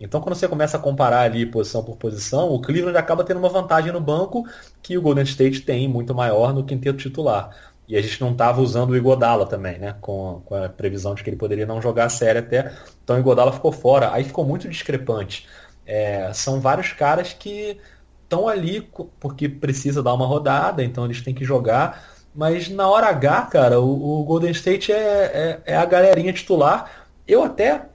Então, 0.01 0.21
quando 0.21 0.35
você 0.35 0.49
começa 0.49 0.77
a 0.77 0.81
comparar 0.81 1.21
ali 1.21 1.47
posição 1.47 1.85
por 1.85 1.97
posição, 1.97 2.51
o 2.51 2.61
Cleveland 2.61 2.99
acaba 2.99 3.23
tendo 3.23 3.39
uma 3.39 3.49
vantagem 3.49 3.93
no 3.93 4.01
banco 4.01 4.45
que 4.83 4.99
o 4.99 5.03
Golden 5.03 5.23
State 5.25 5.61
tem 5.61 5.87
muito 5.87 6.13
maior 6.15 6.53
no 6.53 6.65
quinteto 6.65 6.99
titular. 6.99 7.51
E 7.93 7.97
a 7.99 8.01
gente 8.01 8.23
não 8.23 8.33
estava 8.33 8.63
usando 8.63 8.89
o 8.89 8.97
Igodala 8.97 9.45
também, 9.45 9.79
né? 9.79 9.95
Com, 10.01 10.41
com, 10.47 10.55
a 10.55 10.67
previsão 10.67 11.15
de 11.15 11.23
que 11.23 11.29
ele 11.29 11.37
poderia 11.37 11.67
não 11.67 11.83
jogar 11.83 12.07
a 12.07 12.09
série 12.09 12.39
até. 12.39 12.73
Então 13.05 13.17
o 13.17 13.19
Igodala 13.19 13.53
ficou 13.53 13.71
fora. 13.71 14.15
Aí 14.15 14.25
ficou 14.25 14.47
muito 14.47 14.67
discrepante. 14.67 15.47
É, 15.85 16.33
são 16.33 16.59
vários 16.59 16.95
caras 16.95 17.35
que 17.35 17.79
estão 18.23 18.49
ali 18.49 18.91
porque 19.21 19.47
precisa 19.47 20.03
dar 20.03 20.15
uma 20.15 20.25
rodada, 20.25 20.83
então 20.83 21.05
eles 21.05 21.21
têm 21.21 21.35
que 21.35 21.45
jogar. 21.45 22.03
Mas 22.35 22.71
na 22.71 22.89
hora 22.89 23.09
H, 23.09 23.43
cara, 23.43 23.79
o, 23.79 24.21
o 24.21 24.25
Golden 24.25 24.53
State 24.53 24.91
é, 24.91 24.97
é, 24.97 25.61
é, 25.67 25.77
a 25.77 25.85
galerinha 25.85 26.33
titular. 26.33 26.91
Eu 27.29 27.45
até. 27.45 27.91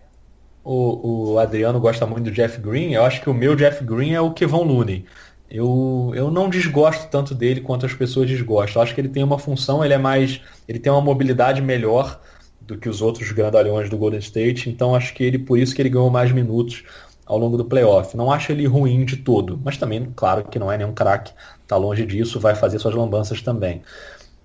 O, 0.63 1.31
o, 1.31 1.39
Adriano 1.39 1.79
gosta 1.79 2.05
muito 2.05 2.25
do 2.25 2.31
Jeff 2.31 2.61
Green. 2.61 2.93
Eu 2.93 3.03
acho 3.03 3.19
que 3.19 3.31
o 3.31 3.33
meu 3.33 3.55
Jeff 3.55 3.83
Green 3.83 4.13
é 4.13 4.21
o 4.21 4.31
Kevon 4.31 4.63
Looney. 4.63 5.07
Eu, 5.49 6.11
eu 6.13 6.29
não 6.29 6.49
desgosto 6.49 7.07
tanto 7.09 7.33
dele 7.33 7.61
quanto 7.61 7.85
as 7.85 7.93
pessoas 7.93 8.27
desgostam. 8.27 8.81
Eu 8.81 8.83
acho 8.83 8.93
que 8.93 9.01
ele 9.01 9.09
tem 9.09 9.23
uma 9.23 9.39
função, 9.39 9.83
ele 9.83 9.93
é 9.93 9.97
mais. 9.97 10.41
ele 10.67 10.79
tem 10.79 10.91
uma 10.91 11.01
mobilidade 11.01 11.61
melhor 11.61 12.19
do 12.59 12.77
que 12.77 12.89
os 12.89 13.01
outros 13.01 13.31
grandalhões 13.31 13.89
do 13.89 13.97
Golden 13.97 14.19
State. 14.19 14.69
Então 14.69 14.93
acho 14.93 15.13
que 15.13 15.23
ele, 15.23 15.39
por 15.39 15.57
isso 15.57 15.73
que 15.73 15.81
ele 15.81 15.89
ganhou 15.89 16.09
mais 16.09 16.31
minutos 16.31 16.83
ao 17.25 17.37
longo 17.37 17.57
do 17.57 17.65
playoff. 17.65 18.15
Não 18.15 18.31
acho 18.31 18.51
ele 18.51 18.65
ruim 18.65 19.05
de 19.05 19.17
todo, 19.17 19.59
mas 19.63 19.77
também, 19.77 20.11
claro, 20.15 20.43
que 20.43 20.59
não 20.59 20.71
é 20.71 20.77
nenhum 20.77 20.93
craque, 20.93 21.31
tá 21.67 21.75
longe 21.75 22.05
disso, 22.05 22.39
vai 22.39 22.55
fazer 22.55 22.79
suas 22.79 22.95
lambanças 22.95 23.41
também. 23.41 23.81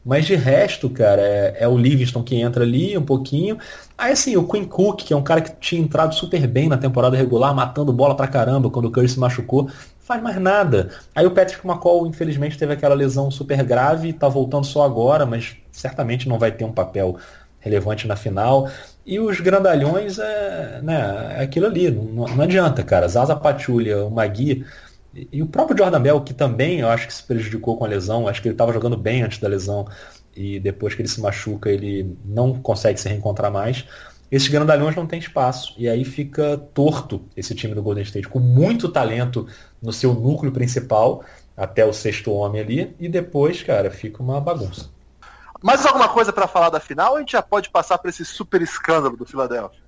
Mas 0.05 0.27
de 0.27 0.35
resto, 0.35 0.91
cara, 0.91 1.23
é, 1.23 1.59
é, 1.61 1.69
o 1.69 1.79
Livingston 1.79 2.25
que 2.25 2.35
entra 2.35 2.65
ali 2.65 2.99
um 2.99 3.05
pouquinho. 3.05 3.57
Aí 3.97 4.13
assim, 4.13 4.37
o 4.37 4.43
Quinn 4.43 4.65
Cook, 4.65 5.05
que 5.05 5.15
é 5.15 5.17
um 5.17 5.23
cara 5.23 5.41
que 5.41 5.55
tinha 5.61 5.81
entrado 5.81 6.13
super 6.13 6.45
bem 6.49 6.69
na 6.69 6.77
temporada 6.77 7.17
regular, 7.17 7.55
matando 7.55 7.93
bola 7.93 8.17
pra 8.17 8.27
caramba 8.27 8.69
quando 8.69 8.87
o 8.87 8.91
Curry 8.91 9.09
se 9.09 9.21
machucou, 9.21 9.71
faz 10.03 10.23
mais 10.23 10.41
nada. 10.41 10.91
Aí 11.15 11.27
o 11.27 11.31
Patrick 11.31 11.67
McCall, 11.67 12.07
infelizmente, 12.07 12.59
teve 12.59 12.73
aquela 12.73 12.95
lesão 12.95 13.31
super 13.31 13.63
grave, 13.63 14.13
tá 14.13 14.29
voltando 14.29 14.65
só 14.67 14.85
agora, 14.85 15.25
mas 15.25 15.57
certamente 15.71 16.29
não 16.29 16.39
vai 16.39 16.53
ter 16.53 16.65
um 16.65 16.73
papel 16.73 17.17
relevante 17.61 18.07
na 18.07 18.17
final. 18.17 18.69
E 19.07 19.19
os 19.19 19.41
grandalhões 19.41 20.19
é, 20.19 20.81
né, 20.83 21.37
é 21.39 21.43
aquilo 21.43 21.67
ali, 21.67 21.91
não, 21.91 22.27
não 22.27 22.45
adianta, 22.45 22.83
cara. 22.83 23.09
Zaza 23.09 23.37
Pachulia, 23.37 24.05
o 24.05 24.11
Magui 24.11 24.67
e 25.31 25.43
o 25.43 25.47
próprio 25.47 25.77
Jordan 25.77 26.01
Bell, 26.01 26.21
que 26.23 26.35
também 26.35 26.81
eu 26.81 26.89
acho 26.89 27.07
que 27.07 27.15
se 27.15 27.23
prejudicou 27.23 27.77
com 27.77 27.85
a 27.85 27.89
lesão, 27.89 28.27
acho 28.27 28.41
que 28.41 28.49
ele 28.49 28.55
estava 28.55 28.73
jogando 28.73 28.97
bem 28.97 29.23
antes 29.23 29.39
da 29.39 29.49
lesão 29.49 29.87
e 30.35 30.59
depois 30.59 30.95
que 30.95 31.03
ele 31.03 31.09
se 31.09 31.21
machuca 31.21 31.71
ele 31.71 32.17
não 32.25 32.55
consegue 32.55 32.99
se 32.99 33.09
reencontrar 33.09 33.53
mais. 33.53 33.85
Esses 34.33 34.49
grandalhões 34.49 34.97
não 34.97 35.07
têm 35.07 35.19
espaço 35.19 35.75
e 35.77 35.87
aí 35.87 36.07
fica 36.07 36.57
torto 36.73 37.23
esse 37.37 37.55
time 37.55 37.75
do 37.75 37.83
Golden 37.83 38.03
State, 38.03 38.27
com 38.27 38.39
muito 38.39 38.89
talento 38.89 39.47
no 39.83 39.93
seu 39.93 40.15
núcleo 40.15 40.51
principal, 40.51 41.23
até 41.55 41.85
o 41.85 41.93
sexto 41.93 42.33
homem 42.33 42.63
ali, 42.63 42.97
e 42.99 43.11
depois, 43.11 43.63
cara, 43.63 43.91
fica 43.91 44.23
uma 44.23 44.41
bagunça. 44.41 44.89
Mais 45.63 45.85
alguma 45.85 46.09
coisa 46.09 46.33
para 46.33 46.49
falar 46.49 46.71
da 46.71 46.81
final 46.81 47.11
ou 47.11 47.17
a 47.19 47.21
gente 47.21 47.33
já 47.33 47.43
pode 47.43 47.69
passar 47.69 47.99
para 47.99 48.09
esse 48.09 48.25
super 48.25 48.63
escândalo 48.63 49.19
do 49.19 49.27
Philadelphia? 49.27 49.79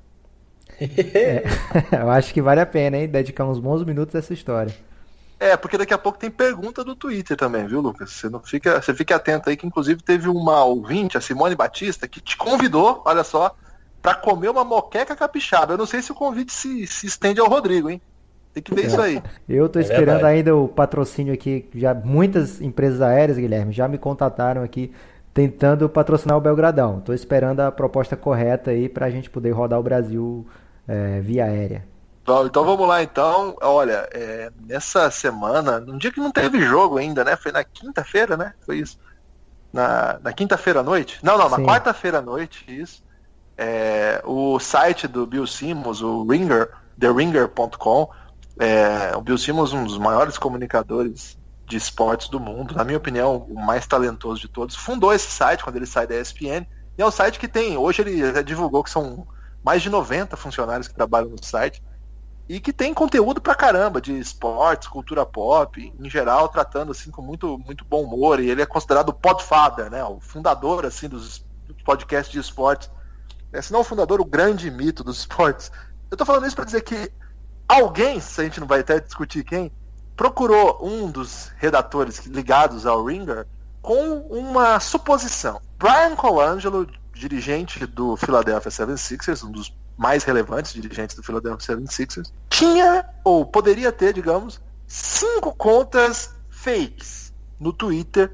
é, 0.79 1.43
eu 1.99 2.11
acho 2.11 2.35
que 2.35 2.43
vale 2.43 2.61
a 2.61 2.67
pena, 2.67 2.99
hein? 2.99 3.09
Dedicar 3.09 3.47
uns 3.47 3.59
bons 3.59 3.83
minutos 3.83 4.15
a 4.15 4.19
essa 4.19 4.35
história. 4.35 4.77
É, 5.41 5.57
porque 5.57 5.79
daqui 5.79 5.95
a 5.95 5.99
pouco 5.99 6.19
tem 6.19 6.31
pergunta 6.31 6.85
do 6.85 6.95
Twitter 6.95 7.35
também, 7.35 7.67
viu, 7.67 7.81
Lucas? 7.81 8.11
Você 8.11 8.29
não 8.29 8.41
fica, 8.41 8.81
você 8.81 8.93
fica 8.93 9.17
atento 9.17 9.49
aí 9.49 9.57
que 9.57 9.67
inclusive 9.67 10.03
teve 10.03 10.29
uma 10.29 10.63
ouvinte, 10.65 11.17
a 11.17 11.21
Simone 11.23 11.57
Batista, 11.57 12.07
que 12.07 12.21
te 12.21 12.37
convidou, 12.37 13.03
olha 13.07 13.25
só, 13.25 13.57
para 14.05 14.15
comer 14.17 14.51
uma 14.51 14.63
moqueca 14.63 15.17
capixaba. 15.17 15.73
Eu 15.73 15.79
não 15.79 15.87
sei 15.87 16.03
se 16.03 16.13
o 16.13 16.15
convite 16.15 16.53
se, 16.53 16.87
se 16.87 17.07
estende 17.07 17.41
ao 17.41 17.49
Rodrigo, 17.49 17.89
hein? 17.89 18.03
Tem 18.53 18.63
que 18.63 18.75
ver 18.75 18.83
é. 18.83 18.87
isso 18.89 19.01
aí. 19.01 19.23
Eu 19.49 19.67
tô 19.67 19.79
é 19.79 19.83
esperando 19.83 20.17
verdade. 20.17 20.35
ainda 20.35 20.55
o 20.55 20.69
patrocínio 20.69 21.33
aqui. 21.33 21.67
Já 21.75 21.95
muitas 21.95 22.61
empresas 22.61 23.01
aéreas, 23.01 23.39
Guilherme, 23.39 23.73
já 23.73 23.89
me 23.89 23.97
contataram 23.97 24.63
aqui 24.63 24.93
tentando 25.33 25.89
patrocinar 25.89 26.37
o 26.37 26.41
Belgradão. 26.41 27.01
Tô 27.01 27.15
esperando 27.15 27.61
a 27.61 27.73
proposta 27.73 28.15
correta 28.15 28.73
aí 28.73 28.91
para 28.91 29.07
a 29.07 29.11
gente 29.11 29.31
poder 29.31 29.53
rodar 29.53 29.81
o 29.81 29.83
Brasil 29.83 30.47
é, 30.87 31.23
via 31.23 31.47
aérea. 31.47 31.83
Bom, 32.27 32.45
então 32.45 32.63
vamos 32.63 32.87
lá 32.87 33.03
então. 33.03 33.57
Olha, 33.63 34.07
é, 34.13 34.53
nessa 34.67 35.11
semana, 35.11 35.81
num 35.81 35.97
dia 35.97 36.13
que 36.13 36.21
não 36.21 36.31
teve 36.31 36.61
jogo 36.61 36.99
ainda, 36.99 37.25
né? 37.25 37.37
Foi 37.37 37.53
na 37.53 37.65
quinta-feira, 37.65 38.37
né? 38.37 38.53
Foi 38.67 38.77
isso. 38.77 38.99
Na, 39.73 40.19
na 40.23 40.31
quinta-feira 40.31 40.81
à 40.81 40.83
noite? 40.83 41.19
Não, 41.23 41.39
não, 41.39 41.49
na 41.49 41.59
quarta-feira 41.61 42.19
à 42.19 42.23
noite, 42.23 42.67
isso. 42.69 43.03
É, 43.57 44.23
o 44.25 44.59
site 44.59 45.07
do 45.07 45.27
Bill 45.27 45.47
Simmons, 45.47 46.03
o 46.03 46.27
Ringer, 46.27 46.71
TheRinger.com, 46.99 48.11
é, 48.59 49.17
o 49.17 49.21
Bill 49.21 49.39
Simmons, 49.39 49.73
um 49.73 49.85
dos 49.85 49.99
maiores 49.99 50.39
comunicadores 50.39 51.39
de 51.67 51.77
esportes 51.77 52.29
do 52.29 52.39
mundo, 52.39 52.75
na 52.75 52.85
minha 52.85 52.99
opinião, 52.99 53.47
o 53.49 53.55
mais 53.55 53.87
talentoso 53.87 54.41
de 54.41 54.49
todos, 54.49 54.77
fundou 54.77 55.13
esse 55.13 55.31
site 55.31 55.65
quando 55.65 55.77
ele 55.77 55.87
sai 55.87 56.07
da 56.07 56.17
ESPN. 56.17 56.67
E 56.97 57.03
é 57.03 57.07
um 57.07 57.11
site 57.11 57.39
que 57.39 57.49
tem, 57.49 57.77
hoje 57.77 58.03
ele 58.03 58.43
divulgou 58.43 58.85
que 58.85 58.91
são 58.91 59.27
mais 59.65 59.83
de 59.83 59.89
90 59.89 60.37
funcionários 60.37 60.87
que 60.87 60.95
trabalham 60.95 61.31
no 61.31 61.43
site 61.43 61.83
e 62.49 62.61
que 62.61 62.73
tem 62.73 62.93
conteúdo 62.93 63.41
pra 63.41 63.55
caramba 63.55 64.01
de 64.01 64.19
esportes, 64.19 64.87
cultura 64.87 65.25
pop, 65.25 65.93
em 65.99 66.11
geral, 66.11 66.49
tratando 66.49 66.93
assim 66.93 67.11
com 67.11 67.23
muito, 67.23 67.59
muito 67.59 67.85
bom 67.85 68.03
humor. 68.03 68.39
E 68.39 68.51
ele 68.51 68.61
é 68.61 68.67
considerado 68.67 69.09
o 69.09 69.15
podfather, 69.15 69.91
né? 69.91 70.05
O 70.05 70.21
fundador 70.21 70.85
assim 70.85 71.09
dos 71.09 71.45
podcasts 71.85 72.31
de 72.31 72.39
esportes. 72.39 72.91
É, 73.55 73.63
se 73.63 73.73
não 73.73 73.81
o 73.81 73.85
fundador, 73.85 74.21
o 74.21 74.25
grande 74.25 74.69
mito 74.69 75.05
dos 75.05 75.21
esportes. 75.21 75.71
Eu 76.11 76.17
tô 76.17 76.25
falando 76.25 76.45
isso 76.45 76.57
para 76.57 76.65
dizer 76.65 76.83
que 76.83 77.11
alguém, 77.69 78.19
se 78.19 78.41
a 78.41 78.45
gente 78.45 78.59
não 78.59 78.67
vai 78.67 78.81
até 78.81 78.99
discutir 78.99 79.45
quem, 79.45 79.71
procurou 80.17 80.81
um 80.83 81.09
dos 81.09 81.53
redatores 81.57 82.27
ligados 82.27 82.85
ao 82.85 83.05
Ringer 83.05 83.47
com 83.81 84.19
uma 84.29 84.81
suposição. 84.81 85.61
Brian 85.79 86.17
Colangelo, 86.17 86.89
dirigente 87.15 87.87
do 87.87 88.17
Philadelphia 88.17 88.73
76ers, 88.73 89.45
um 89.45 89.53
dos 89.53 89.73
mais 89.97 90.25
relevantes 90.25 90.73
dirigentes 90.73 91.15
do 91.15 91.23
Philadelphia 91.23 91.77
76ers, 91.77 92.33
tinha, 92.51 93.09
ou 93.23 93.47
poderia 93.47 93.93
ter, 93.93 94.13
digamos, 94.13 94.61
cinco 94.85 95.55
contas 95.55 96.35
fakes 96.51 97.33
no 97.61 97.73
Twitter. 97.73 98.33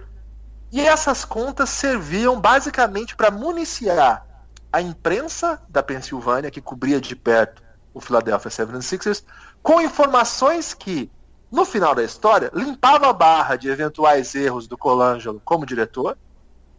E 0.73 0.81
essas 0.81 1.27
contas 1.27 1.69
serviam 1.69 2.41
basicamente 2.41 3.15
para 3.15 3.31
municiar 3.31 4.30
a 4.73 4.81
imprensa 4.81 5.61
da 5.69 5.83
Pensilvânia, 5.83 6.51
que 6.51 6.61
cobria 6.61 7.01
de 7.01 7.17
perto 7.17 7.63
o 7.93 8.01
Philadelphia 8.01 8.51
76ers, 8.51 9.25
com 9.63 9.81
informações 9.81 10.73
que, 10.73 11.11
no 11.51 11.65
final 11.65 11.95
da 11.95 12.05
história, 12.05 12.51
limpava 12.55 13.09
a 13.09 13.13
barra 13.13 13.57
de 13.57 13.69
eventuais 13.69 14.35
erros 14.35 14.69
do 14.69 14.79
Colangelo 14.79 15.41
como 15.45 15.67
diretor 15.67 16.17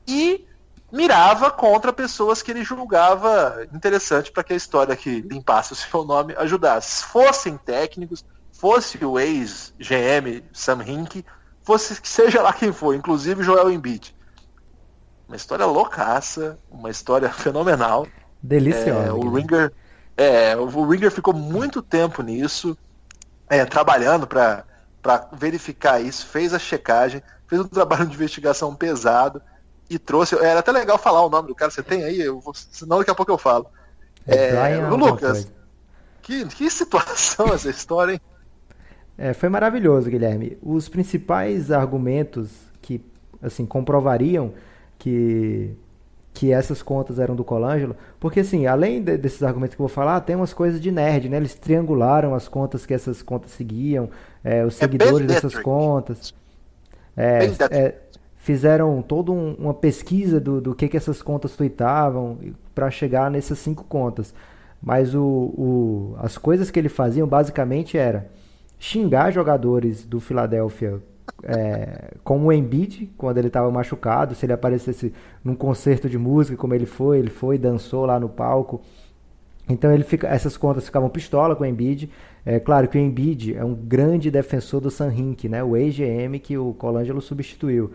e 0.08 0.46
mirava 0.92 1.52
contra 1.52 1.94
pessoas 1.94 2.42
que 2.42 2.52
ele 2.52 2.64
julgava 2.64 3.66
interessante 3.74 4.32
para 4.32 4.44
que 4.44 4.54
a 4.54 4.58
história 4.58 4.96
que 4.96 5.22
limpasse 5.22 5.74
o 5.74 5.76
seu 5.76 6.04
nome 6.04 6.34
ajudasse. 6.38 7.06
Fossem 7.06 7.58
técnicos, 7.58 8.26
fosse 8.52 9.04
o 9.04 9.20
ex-GM 9.20 10.44
Sam 10.52 10.84
Hink, 10.86 11.26
fosse 11.64 12.00
seja 12.04 12.42
lá 12.42 12.54
quem 12.54 12.74
for, 12.74 12.94
inclusive 12.94 13.44
Joel 13.44 13.72
Embiid. 13.72 14.16
Uma 15.32 15.38
história 15.38 15.66
loucaça, 15.66 16.60
uma 16.70 16.90
história 16.90 17.30
fenomenal. 17.32 18.06
Deliciosa. 18.44 19.08
É, 19.08 19.14
o 19.14 19.34
Ringer, 19.34 19.72
é, 20.18 20.58
o 20.58 20.86
Ringer 20.86 21.10
ficou 21.10 21.34
muito 21.34 21.82
tempo 21.82 22.22
nisso, 22.22 22.78
é, 23.50 23.64
trabalhando 23.64 24.28
para 24.28 24.66
verificar 25.32 26.02
isso, 26.02 26.26
fez 26.26 26.54
a 26.54 26.60
checagem, 26.60 27.24
fez 27.48 27.62
um 27.62 27.68
trabalho 27.70 28.08
de 28.08 28.16
investigação 28.16 28.76
pesado 28.76 29.42
e 29.90 29.98
trouxe. 29.98 30.36
Era 30.36 30.60
até 30.60 30.74
legal 30.74 30.98
falar 30.98 31.26
o 31.26 31.30
nome 31.30 31.48
do 31.48 31.56
cara, 31.56 31.72
você 31.72 31.82
tem 31.82 32.04
aí? 32.04 32.20
Eu 32.20 32.42
vou, 32.42 32.54
senão 32.54 32.98
daqui 32.98 33.12
a 33.12 33.16
pouco 33.16 33.32
eu 33.32 33.38
falo. 33.38 33.68
É, 34.28 34.50
é 34.50 34.86
Lucas, 34.90 35.48
que, 36.22 36.46
que 36.48 36.70
situação 36.70 37.54
essa 37.54 37.70
história, 37.70 38.16
hein? 38.16 38.22
É, 39.18 39.34
foi 39.34 39.48
maravilhoso, 39.48 40.10
Guilherme. 40.10 40.58
Os 40.62 40.90
principais 40.90 41.72
argumentos 41.72 42.50
que 42.82 43.02
assim 43.42 43.66
comprovariam 43.66 44.54
que 45.02 45.76
que 46.34 46.54
essas 46.54 46.82
contas 46.82 47.20
eram 47.20 47.36
do 47.36 47.44
Colangelo, 47.44 47.94
porque 48.18 48.40
assim, 48.40 48.66
além 48.66 49.04
de, 49.04 49.18
desses 49.18 49.44
argumentos 49.44 49.76
que 49.76 49.82
eu 49.82 49.88
vou 49.88 49.94
falar, 49.94 50.22
tem 50.22 50.34
umas 50.34 50.54
coisas 50.54 50.80
de 50.80 50.90
nerd, 50.90 51.28
né? 51.28 51.36
Eles 51.36 51.56
triangularam 51.56 52.34
as 52.34 52.48
contas 52.48 52.86
que 52.86 52.94
essas 52.94 53.22
contas 53.22 53.52
seguiam, 53.52 54.10
é, 54.42 54.64
os 54.66 54.78
é 54.78 54.80
seguidores 54.80 55.30
é 55.30 55.34
dessas 55.34 55.56
contas. 55.60 56.34
É, 57.18 57.40
é, 57.70 57.96
fizeram 58.38 59.02
toda 59.02 59.32
um, 59.32 59.56
uma 59.56 59.74
pesquisa 59.74 60.40
do, 60.40 60.62
do 60.62 60.74
que, 60.74 60.88
que 60.88 60.96
essas 60.96 61.22
contas 61.22 61.54
tweetavam 61.56 62.38
para 62.74 62.90
chegar 62.90 63.30
nessas 63.30 63.60
cinco 63.60 63.84
contas. 63.84 64.34
Mas 64.82 65.14
o, 65.14 65.22
o, 65.22 66.16
as 66.18 66.38
coisas 66.38 66.72
que 66.72 66.80
ele 66.80 66.90
faziam 66.90 67.28
basicamente 67.28 67.98
era 67.98 68.32
xingar 68.80 69.32
jogadores 69.32 70.06
do 70.06 70.22
Philadelphia 70.22 71.02
é, 71.44 72.14
como 72.24 72.48
o 72.48 72.54
Embiid, 72.54 73.12
quando 73.18 73.38
ele 73.38 73.48
estava 73.48 73.70
machucado, 73.72 74.36
se 74.36 74.46
ele 74.46 74.54
aparecesse 74.54 75.14
num 75.44 75.56
concerto 75.56 76.10
de 76.10 76.18
música 76.18 76.58
como 76.58 76.74
ele 76.74 76.86
foi, 76.86 77.20
ele 77.20 77.30
foi, 77.30 77.58
dançou 77.58 78.06
lá 78.06 78.20
no 78.20 78.30
palco. 78.30 78.82
Então 79.70 79.92
ele 79.92 80.04
fica, 80.04 80.28
essas 80.28 80.58
contas 80.58 80.86
ficavam 80.86 81.10
pistola 81.10 81.56
com 81.56 81.64
o 81.64 81.68
Embiid. 81.68 82.10
É 82.46 82.60
claro 82.60 82.88
que 82.88 82.98
o 82.98 83.02
Embiid 83.02 83.56
é 83.56 83.64
um 83.64 83.74
grande 83.74 84.30
defensor 84.30 84.82
do 84.82 84.92
San 84.92 85.14
Hink, 85.14 85.48
né, 85.48 85.64
o 85.64 85.78
ex-GM 85.78 86.40
que 86.40 86.58
o 86.58 86.74
Colangelo 86.74 87.22
substituiu. 87.22 87.92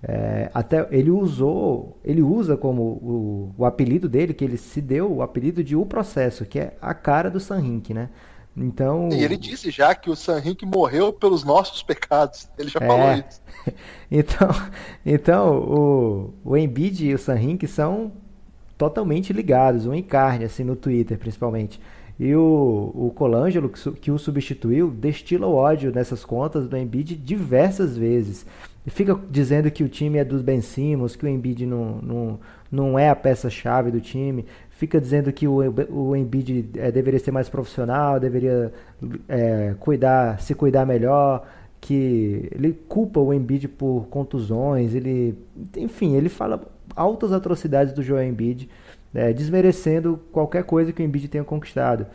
É, 0.00 0.48
até 0.54 0.86
ele 0.92 1.10
usou, 1.10 1.98
ele 2.04 2.22
usa 2.22 2.56
como 2.56 2.82
o, 2.82 3.54
o, 3.58 3.64
apelido 3.64 4.08
dele, 4.08 4.32
que 4.32 4.44
ele 4.44 4.56
se 4.56 4.80
deu 4.80 5.12
o 5.12 5.22
apelido 5.22 5.64
de 5.64 5.74
O 5.74 5.84
Processo, 5.84 6.44
que 6.44 6.60
é 6.60 6.76
a 6.80 6.94
cara 6.94 7.28
do 7.28 7.40
Sanrink, 7.40 7.92
né? 7.92 8.08
Então. 8.60 9.08
E 9.12 9.22
ele 9.22 9.36
disse 9.36 9.70
já 9.70 9.94
que 9.94 10.10
o 10.10 10.16
Sanrink 10.16 10.66
morreu 10.66 11.12
pelos 11.12 11.44
nossos 11.44 11.82
pecados. 11.82 12.48
Ele 12.58 12.68
já 12.68 12.80
é, 12.82 12.86
falou 12.86 13.12
isso. 13.14 13.40
então, 14.10 14.48
então 15.06 15.58
o, 15.58 16.34
o 16.44 16.56
Embiid 16.56 17.06
e 17.06 17.14
o 17.14 17.18
Sanrink 17.18 17.66
são 17.66 18.12
totalmente 18.76 19.32
ligados, 19.32 19.86
um 19.86 19.94
em 19.94 20.02
carne, 20.02 20.44
assim, 20.44 20.64
no 20.64 20.76
Twitter 20.76 21.18
principalmente. 21.18 21.80
E 22.18 22.34
o, 22.34 22.92
o 22.94 23.12
Colangelo, 23.14 23.68
que, 23.68 23.92
que 23.92 24.10
o 24.10 24.18
substituiu, 24.18 24.90
destila 24.90 25.46
o 25.46 25.54
ódio 25.54 25.92
nessas 25.92 26.24
contas 26.24 26.66
do 26.66 26.76
Embiid 26.76 27.14
diversas 27.14 27.96
vezes. 27.96 28.44
fica 28.88 29.18
dizendo 29.30 29.70
que 29.70 29.84
o 29.84 29.88
time 29.88 30.18
é 30.18 30.24
dos 30.24 30.42
Ben 30.42 30.60
Simmons, 30.60 31.14
que 31.14 31.24
o 31.24 31.28
Embiid 31.28 31.64
não, 31.64 32.00
não, 32.02 32.40
não 32.72 32.98
é 32.98 33.08
a 33.08 33.14
peça-chave 33.14 33.92
do 33.92 34.00
time, 34.00 34.44
fica 34.78 35.00
dizendo 35.00 35.32
que 35.32 35.48
o, 35.48 35.56
o 35.90 36.14
Embiid 36.14 36.70
é, 36.76 36.92
deveria 36.92 37.18
ser 37.18 37.32
mais 37.32 37.48
profissional, 37.48 38.20
deveria 38.20 38.72
é, 39.28 39.74
cuidar, 39.80 40.40
se 40.40 40.54
cuidar 40.54 40.86
melhor, 40.86 41.44
que 41.80 42.48
ele 42.52 42.78
culpa 42.88 43.18
o 43.18 43.34
Embiid 43.34 43.66
por 43.66 44.06
contusões, 44.08 44.94
ele, 44.94 45.36
enfim, 45.76 46.14
ele 46.14 46.28
fala 46.28 46.62
altas 46.94 47.32
atrocidades 47.32 47.92
do 47.92 48.04
Joel 48.04 48.28
Embiid, 48.28 48.70
é, 49.12 49.32
desmerecendo 49.32 50.20
qualquer 50.30 50.62
coisa 50.62 50.92
que 50.92 51.02
o 51.02 51.04
Embiid 51.04 51.26
tenha 51.26 51.42
conquistado. 51.42 52.06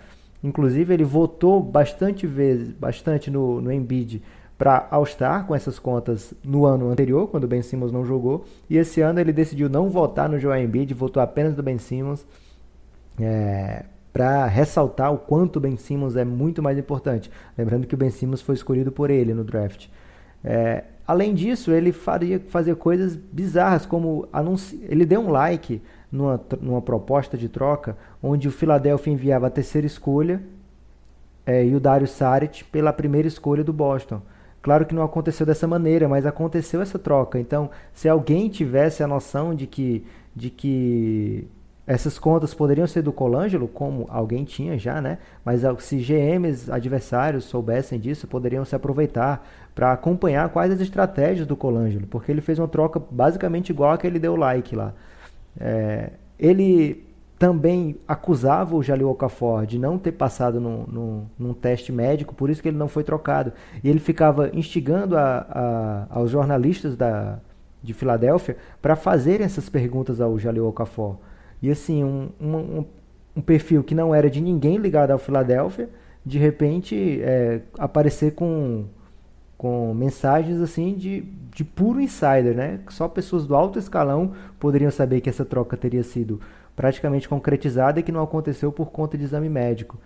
Inclusive 0.42 0.94
ele 0.94 1.04
votou 1.04 1.62
bastante 1.62 2.26
vezes, 2.26 2.70
bastante 2.70 3.30
no, 3.30 3.60
no 3.60 3.74
Embiid 3.74 4.24
para 4.58 4.88
All-Star 4.90 5.46
com 5.46 5.54
essas 5.54 5.78
contas 5.78 6.34
no 6.42 6.66
ano 6.66 6.90
anterior, 6.90 7.28
quando 7.28 7.44
o 7.44 7.48
Ben 7.48 7.62
Simmons 7.62 7.92
não 7.92 8.06
jogou, 8.06 8.46
e 8.70 8.78
esse 8.78 9.02
ano 9.02 9.20
ele 9.20 9.34
decidiu 9.34 9.68
não 9.68 9.90
votar 9.90 10.30
no 10.30 10.40
Joel 10.40 10.64
Embiid, 10.64 10.94
votou 10.94 11.22
apenas 11.22 11.54
do 11.54 11.62
Ben 11.62 11.78
Simmons, 11.78 12.26
é, 13.20 13.86
para 14.12 14.46
ressaltar 14.46 15.12
o 15.14 15.18
quanto 15.18 15.58
o 15.58 15.60
Ben 15.60 15.76
Simmons 15.76 16.16
é 16.16 16.24
muito 16.24 16.62
mais 16.62 16.78
importante. 16.78 17.32
Lembrando 17.58 17.88
que 17.88 17.96
o 17.96 17.98
Ben 17.98 18.12
Simmons 18.12 18.42
foi 18.42 18.56
escolhido 18.56 18.92
por 18.92 19.10
ele 19.10 19.34
no 19.34 19.44
draft. 19.44 19.88
É, 20.44 20.84
além 21.08 21.34
disso, 21.34 21.72
ele 21.72 21.92
faria 21.92 22.40
fazer 22.40 22.76
coisas 22.76 23.16
bizarras, 23.16 23.86
como 23.86 24.28
anunci... 24.32 24.80
ele 24.88 25.06
deu 25.06 25.22
um 25.22 25.32
like 25.32 25.82
numa, 26.12 26.40
numa 26.62 26.82
proposta 26.82 27.38
de 27.38 27.50
troca, 27.50 27.98
onde 28.22 28.48
o 28.48 28.52
Philadelphia 28.52 29.12
enviava 29.12 29.48
a 29.48 29.50
terceira 29.50 29.88
escolha 29.88 30.42
é, 31.46 31.66
e 31.66 31.76
o 31.76 31.80
Dario 31.80 32.08
Saric 32.08 32.64
pela 32.66 32.94
primeira 32.94 33.28
escolha 33.28 33.64
do 33.64 33.74
Boston. 33.74 34.22
Claro 34.62 34.86
que 34.86 34.96
não 34.96 35.04
aconteceu 35.04 35.46
dessa 35.46 35.68
maneira, 35.68 36.08
mas 36.08 36.26
aconteceu 36.26 36.82
essa 36.82 36.98
troca. 36.98 37.40
Então, 37.40 37.70
se 37.94 38.08
alguém 38.08 38.48
tivesse 38.48 39.04
a 39.04 39.08
noção 39.08 39.54
de 39.54 39.68
que, 39.68 40.06
de 40.34 40.50
que 40.50 41.48
essas 41.86 42.18
contas 42.18 42.54
poderiam 42.54 42.88
ser 42.88 43.02
do 43.02 43.12
Colangelo, 43.12 43.68
como 43.68 44.06
alguém 44.10 44.46
tinha 44.46 44.78
já, 44.78 45.02
né? 45.02 45.18
Mas 45.44 45.62
se 45.80 45.98
GMs 45.98 46.72
adversários 46.72 47.44
soubessem 47.44 48.00
disso, 48.00 48.26
poderiam 48.26 48.64
se 48.64 48.76
aproveitar 48.76 49.46
para 49.76 49.92
acompanhar 49.92 50.48
quais 50.50 50.72
as 50.72 50.80
estratégias 50.80 51.46
do 51.46 51.58
Colangelo, 51.58 52.08
porque 52.08 52.32
ele 52.32 52.42
fez 52.42 52.58
uma 52.58 52.68
troca 52.68 53.02
basicamente 53.12 53.70
igual 53.70 53.92
a 53.92 53.98
que 53.98 54.08
ele 54.08 54.20
deu 54.20 54.36
like 54.36 54.76
lá. 54.76 54.94
É, 55.60 56.12
ele 56.40 57.04
também 57.38 57.98
acusava 58.08 58.74
o 58.74 58.82
Jalil 58.82 59.10
Okafor 59.10 59.66
de 59.66 59.78
não 59.78 59.98
ter 59.98 60.14
passado 60.14 60.62
no, 60.62 60.88
no, 60.88 61.32
num 61.38 61.54
teste 61.54 61.92
médico, 61.92 62.34
por 62.34 62.50
isso 62.50 62.62
que 62.62 62.70
ele 62.70 62.78
não 62.78 62.88
foi 62.88 63.04
trocado. 63.04 63.52
E 63.84 63.90
ele 63.90 64.00
ficava 64.00 64.50
instigando 64.54 65.18
a, 65.18 65.46
a, 65.50 66.06
aos 66.10 66.32
jornalistas 66.32 66.96
da, 66.96 67.40
de 67.82 67.94
Filadélfia 67.94 68.56
para 68.82 68.96
fazerem 68.96 69.46
essas 69.46 69.68
perguntas 69.68 70.22
ao 70.22 70.40
Jalil 70.40 70.68
Okafor. 70.68 71.18
E 71.64 71.72
assim, 71.72 72.04
um, 72.04 72.30
um, 72.42 72.86
um, 73.38 73.42
perfil 73.42 73.82
que 73.86 73.96
não 73.96 74.14
era 74.14 74.30
de 74.30 74.42
ninguém 74.42 74.76
ligado 74.76 75.12
ao 75.12 75.18
Filadélfia, 75.18 75.90
de 76.26 76.38
repente 76.38 77.22
é, 77.22 77.62
aparecer 77.80 78.34
com, 78.34 78.84
com 79.58 79.94
mensagens 79.94 80.60
assim 80.60 80.94
de, 80.94 81.22
de 81.56 81.64
puro 81.64 82.02
insider, 82.02 82.54
né? 82.54 82.82
Só 82.90 83.08
pessoas 83.08 83.48
do 83.48 83.56
alto 83.56 83.80
escalão 83.80 84.34
poderiam 84.60 84.92
saber 84.92 85.22
que 85.22 85.30
essa 85.30 85.46
troca 85.46 85.78
teria 85.78 86.04
sido 86.04 86.42
praticamente 86.76 87.30
concretizada 87.30 88.02
e 88.02 88.04
que 88.04 88.12
não 88.12 88.22
aconteceu 88.22 88.70
por 88.70 88.92
conta 88.92 89.18
de 89.18 89.24
exame 89.24 89.48
médico. 89.48 89.98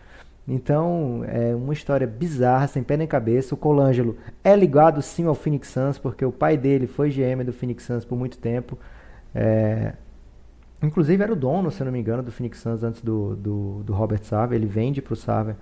Então, 0.48 1.26
é 1.28 1.56
uma 1.56 1.74
história 1.74 2.06
bizarra, 2.06 2.68
sem 2.68 2.84
pé 2.84 2.96
nem 2.96 3.08
cabeça. 3.08 3.56
O 3.56 3.58
Colangelo 3.58 4.16
é 4.44 4.56
ligado 4.56 5.02
sim 5.02 5.26
ao 5.26 5.36
Phoenix 5.36 5.70
Suns, 5.70 5.98
porque 5.98 6.24
o 6.24 6.32
pai 6.32 6.56
dele 6.56 6.86
foi 6.86 7.10
GM 7.10 7.44
do 7.44 7.52
Phoenix 7.52 7.84
Suns 7.84 8.06
por 8.06 8.16
muito 8.16 8.38
tempo. 8.38 8.78
É... 9.34 9.94
Inclusive 10.82 11.24
era 11.24 11.34
o 11.34 11.36
dono, 11.36 11.72
se 11.72 11.84
não 11.84 11.92
me 11.92 12.00
engano, 12.00 12.22
do 12.22 12.32
Phoenix 12.32 12.60
Suns 12.60 12.84
antes 12.84 13.02
do, 13.02 13.36
do, 13.36 13.84
do 13.84 13.94
Robert 13.94 14.24
Sarver. 14.24 14.58
Ele 14.58 14.68
vende 14.68 15.02
para 15.02 15.14
o 15.14 15.16
Sarver. 15.16 15.56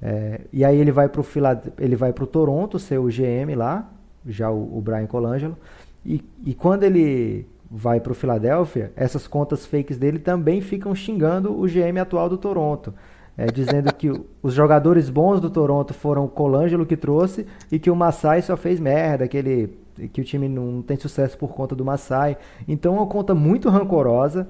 É... 0.00 0.40
E 0.52 0.64
aí 0.64 0.78
ele 0.78 0.92
vai 0.92 1.08
para 1.08 1.22
Filad... 1.22 1.66
ele 1.78 1.96
vai 1.96 2.12
para 2.12 2.24
o 2.24 2.26
Toronto 2.26 2.78
ser 2.78 2.98
o 2.98 3.08
GM 3.08 3.54
lá, 3.54 3.90
já 4.26 4.50
o, 4.50 4.78
o 4.78 4.80
Brian 4.80 5.06
Colangelo. 5.06 5.56
E, 6.04 6.24
e 6.44 6.54
quando 6.54 6.84
ele 6.84 7.46
vai 7.70 8.00
para 8.00 8.12
o 8.12 8.14
Philadelphia, 8.14 8.92
essas 8.96 9.26
contas 9.26 9.66
fakes 9.66 9.98
dele 9.98 10.18
também 10.18 10.60
ficam 10.60 10.94
xingando 10.94 11.58
o 11.58 11.66
GM 11.66 11.98
atual 12.00 12.28
do 12.28 12.38
Toronto. 12.38 12.94
É, 13.36 13.46
dizendo 13.46 13.92
que 13.92 14.10
os 14.42 14.54
jogadores 14.54 15.10
bons 15.10 15.40
do 15.40 15.50
Toronto 15.50 15.92
foram 15.92 16.24
o 16.24 16.28
Colangelo 16.28 16.86
que 16.86 16.96
trouxe 16.96 17.46
e 17.70 17.78
que 17.78 17.90
o 17.90 17.96
Masai 17.96 18.40
só 18.40 18.56
fez 18.56 18.80
merda, 18.80 19.28
que, 19.28 19.36
ele, 19.36 19.78
que 20.12 20.20
o 20.20 20.24
time 20.24 20.48
não 20.48 20.82
tem 20.82 20.96
sucesso 20.96 21.36
por 21.36 21.54
conta 21.54 21.74
do 21.74 21.84
Masai. 21.84 22.36
Então 22.66 22.96
é 22.96 22.98
uma 22.98 23.06
conta 23.06 23.34
muito 23.34 23.68
rancorosa, 23.68 24.48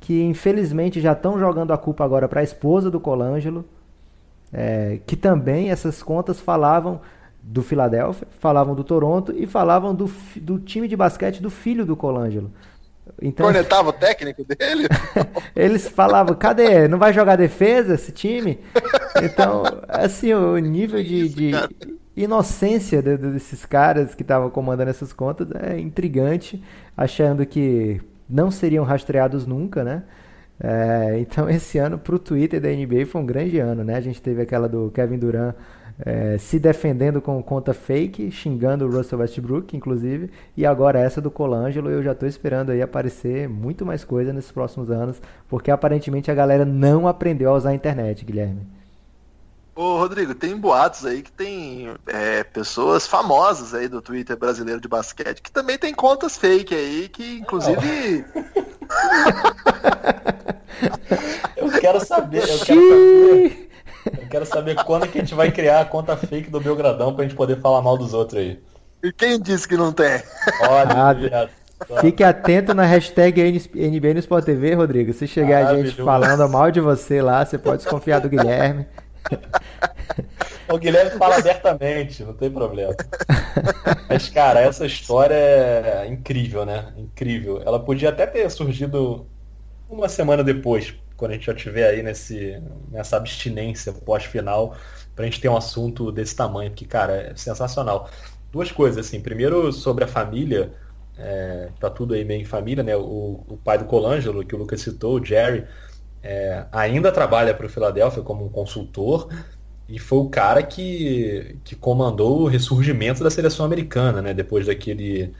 que 0.00 0.22
infelizmente 0.22 1.00
já 1.00 1.12
estão 1.12 1.38
jogando 1.38 1.72
a 1.72 1.78
culpa 1.78 2.04
agora 2.04 2.28
para 2.28 2.40
a 2.40 2.44
esposa 2.44 2.90
do 2.90 3.00
Colangelo, 3.00 3.64
é, 4.52 5.00
que 5.06 5.16
também 5.16 5.70
essas 5.70 6.02
contas 6.02 6.40
falavam 6.40 7.00
do 7.42 7.62
Philadelphia, 7.62 8.26
falavam 8.38 8.74
do 8.74 8.84
Toronto 8.84 9.34
e 9.36 9.46
falavam 9.46 9.94
do, 9.94 10.10
do 10.36 10.58
time 10.58 10.86
de 10.86 10.96
basquete 10.96 11.40
do 11.40 11.50
filho 11.50 11.86
do 11.86 11.96
Colangelo. 11.96 12.50
Então, 13.20 13.46
Cornetava 13.46 13.88
o 13.88 13.92
técnico 13.92 14.44
dele? 14.44 14.86
eles 15.56 15.88
falavam, 15.88 16.34
cadê? 16.34 16.86
Não 16.86 16.98
vai 16.98 17.12
jogar 17.12 17.36
defesa 17.36 17.94
esse 17.94 18.12
time? 18.12 18.58
Então, 19.20 19.64
assim, 19.88 20.32
o 20.32 20.56
nível 20.58 21.02
de, 21.02 21.28
de 21.28 21.50
inocência 22.22 23.00
desses 23.00 23.64
caras 23.64 24.14
que 24.14 24.22
estavam 24.22 24.50
comandando 24.50 24.90
essas 24.90 25.12
contas 25.12 25.48
é 25.62 25.78
intrigante, 25.78 26.62
achando 26.96 27.46
que 27.46 28.00
não 28.28 28.50
seriam 28.50 28.84
rastreados 28.84 29.46
nunca, 29.46 29.84
né? 29.84 30.02
É, 30.60 31.18
então, 31.20 31.48
esse 31.50 31.78
ano 31.78 31.98
para 31.98 32.14
o 32.14 32.18
Twitter 32.18 32.60
da 32.60 32.68
NBA 32.68 33.06
foi 33.06 33.20
um 33.20 33.26
grande 33.26 33.58
ano, 33.58 33.84
né? 33.84 33.94
A 33.94 34.00
gente 34.00 34.20
teve 34.20 34.42
aquela 34.42 34.68
do 34.68 34.90
Kevin 34.90 35.18
Durant 35.18 35.54
é, 36.04 36.38
se 36.38 36.58
defendendo 36.58 37.20
com 37.20 37.42
conta 37.42 37.74
fake, 37.74 38.30
xingando 38.30 38.86
o 38.86 38.90
Russell 38.90 39.18
Westbrook, 39.18 39.76
inclusive, 39.76 40.30
e 40.56 40.64
agora 40.64 41.00
essa 41.00 41.20
do 41.20 41.30
Colangelo, 41.30 41.90
eu 41.90 42.02
já 42.02 42.12
estou 42.12 42.28
esperando 42.28 42.70
aí 42.70 42.80
aparecer 42.80 43.48
muito 43.48 43.84
mais 43.84 44.04
coisa 44.04 44.32
nesses 44.32 44.52
próximos 44.52 44.90
anos, 44.90 45.20
porque 45.48 45.70
aparentemente 45.70 46.30
a 46.30 46.34
galera 46.34 46.64
não 46.64 47.08
aprendeu 47.08 47.50
a 47.50 47.56
usar 47.56 47.70
a 47.70 47.74
internet, 47.74 48.24
Guilherme. 48.24 48.77
Ô 49.78 49.96
Rodrigo, 49.96 50.34
tem 50.34 50.54
boatos 50.56 51.06
aí 51.06 51.22
que 51.22 51.30
tem 51.30 51.94
é, 52.08 52.42
pessoas 52.42 53.06
famosas 53.06 53.72
aí 53.72 53.86
do 53.86 54.02
Twitter 54.02 54.36
brasileiro 54.36 54.80
de 54.80 54.88
basquete 54.88 55.40
que 55.40 55.52
também 55.52 55.78
tem 55.78 55.94
contas 55.94 56.36
fake 56.36 56.74
aí, 56.74 57.08
que 57.08 57.38
inclusive. 57.38 58.24
eu 61.56 61.70
quero 61.80 62.04
saber, 62.04 62.42
eu 62.42 62.58
quero 62.58 62.58
saber. 62.58 63.70
Eu 64.20 64.28
quero 64.28 64.46
saber 64.46 64.74
quando 64.82 65.06
que 65.06 65.18
a 65.18 65.20
gente 65.20 65.36
vai 65.36 65.52
criar 65.52 65.82
a 65.82 65.84
conta 65.84 66.16
fake 66.16 66.50
do 66.50 66.58
Belgradão 66.58 67.14
pra 67.14 67.22
gente 67.22 67.36
poder 67.36 67.60
falar 67.60 67.80
mal 67.80 67.96
dos 67.96 68.12
outros 68.12 68.40
aí. 68.40 68.60
E 69.00 69.12
quem 69.12 69.40
disse 69.40 69.68
que 69.68 69.76
não 69.76 69.92
tem? 69.92 70.20
Olha, 70.60 71.16
ah, 71.32 71.48
Fique 72.00 72.24
atento 72.24 72.74
na 72.74 72.84
hashtag 72.84 73.40
NBA 73.76 74.14
no 74.14 74.18
Sport 74.18 74.44
TV, 74.44 74.74
Rodrigo. 74.74 75.12
Se 75.12 75.28
chegar 75.28 75.68
a 75.68 75.76
gente 75.76 75.94
falando 76.02 76.48
mal 76.48 76.72
de 76.72 76.80
você 76.80 77.22
lá, 77.22 77.46
você 77.46 77.56
pode 77.56 77.82
desconfiar 77.82 78.18
do 78.18 78.28
Guilherme. 78.28 78.84
O 80.70 80.76
Guilherme 80.76 81.12
fala 81.12 81.36
abertamente, 81.36 82.22
não 82.22 82.34
tem 82.34 82.50
problema. 82.50 82.94
Mas, 84.08 84.28
cara, 84.28 84.60
essa 84.60 84.84
história 84.84 85.34
é 85.34 86.06
incrível, 86.06 86.66
né? 86.66 86.92
Incrível. 86.98 87.62
Ela 87.64 87.80
podia 87.80 88.10
até 88.10 88.26
ter 88.26 88.50
surgido 88.50 89.26
uma 89.88 90.08
semana 90.10 90.44
depois, 90.44 90.94
quando 91.16 91.30
a 91.30 91.34
gente 91.34 91.46
já 91.46 91.54
tiver 91.54 91.88
aí 91.88 92.02
nesse, 92.02 92.62
nessa 92.90 93.16
abstinência 93.16 93.92
pós-final, 93.92 94.76
para 95.16 95.24
a 95.24 95.26
gente 95.26 95.40
ter 95.40 95.48
um 95.48 95.56
assunto 95.56 96.12
desse 96.12 96.36
tamanho, 96.36 96.70
que, 96.72 96.84
cara, 96.84 97.30
é 97.32 97.34
sensacional. 97.34 98.10
Duas 98.52 98.70
coisas, 98.70 99.06
assim. 99.06 99.20
Primeiro, 99.20 99.72
sobre 99.72 100.04
a 100.04 100.08
família, 100.08 100.74
é, 101.16 101.70
tá 101.80 101.88
tudo 101.88 102.12
aí 102.12 102.24
meio 102.24 102.42
em 102.42 102.44
família, 102.44 102.84
né? 102.84 102.94
O, 102.94 103.42
o 103.48 103.58
pai 103.64 103.78
do 103.78 103.86
Colangelo, 103.86 104.44
que 104.44 104.54
o 104.54 104.58
Lucas 104.58 104.82
citou, 104.82 105.18
o 105.18 105.24
Jerry, 105.24 105.66
é, 106.22 106.64
ainda 106.72 107.12
trabalha 107.12 107.54
para 107.54 107.66
o 107.66 107.68
Philadelphia 107.68 108.22
como 108.22 108.44
um 108.44 108.48
consultor 108.48 109.28
e 109.88 109.98
foi 109.98 110.18
o 110.18 110.28
cara 110.28 110.62
que, 110.62 111.56
que 111.64 111.74
comandou 111.74 112.42
o 112.42 112.46
ressurgimento 112.46 113.24
da 113.24 113.30
seleção 113.30 113.64
americana, 113.64 114.20
né? 114.20 114.34
Depois 114.34 114.66
daquele 114.66 115.32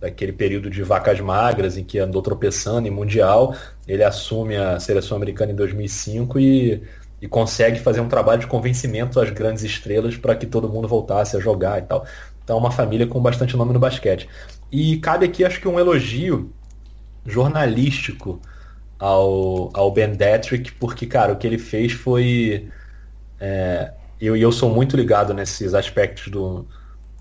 daquele 0.00 0.32
período 0.32 0.68
de 0.68 0.82
vacas 0.82 1.18
magras 1.20 1.78
em 1.78 1.84
que 1.84 1.98
andou 1.98 2.20
tropeçando 2.20 2.86
em 2.86 2.90
Mundial. 2.90 3.54
Ele 3.88 4.04
assume 4.04 4.54
a 4.56 4.78
seleção 4.78 5.16
americana 5.16 5.52
em 5.52 5.54
2005 5.54 6.38
e, 6.38 6.82
e 7.22 7.28
consegue 7.28 7.80
fazer 7.80 8.00
um 8.00 8.08
trabalho 8.08 8.40
de 8.40 8.46
convencimento 8.46 9.18
às 9.18 9.30
grandes 9.30 9.62
estrelas 9.64 10.16
para 10.16 10.34
que 10.34 10.46
todo 10.46 10.68
mundo 10.68 10.86
voltasse 10.86 11.36
a 11.36 11.40
jogar 11.40 11.78
e 11.78 11.82
tal. 11.82 12.06
Então, 12.42 12.56
é 12.56 12.60
uma 12.60 12.70
família 12.70 13.06
com 13.06 13.18
bastante 13.20 13.56
nome 13.56 13.72
no 13.72 13.78
basquete. 13.78 14.28
E 14.70 14.98
cabe 14.98 15.24
aqui, 15.24 15.42
acho 15.42 15.58
que, 15.58 15.68
um 15.68 15.80
elogio 15.80 16.52
jornalístico 17.24 18.40
ao, 19.04 19.68
ao 19.74 19.90
Ben 19.90 20.12
Detrick, 20.12 20.72
porque, 20.72 21.04
cara, 21.04 21.34
o 21.34 21.36
que 21.36 21.46
ele 21.46 21.58
fez 21.58 21.92
foi. 21.92 22.70
É, 23.38 23.92
eu, 24.18 24.34
eu 24.34 24.50
sou 24.50 24.70
muito 24.70 24.96
ligado 24.96 25.34
nesses 25.34 25.74
aspectos 25.74 26.28
do, 26.28 26.66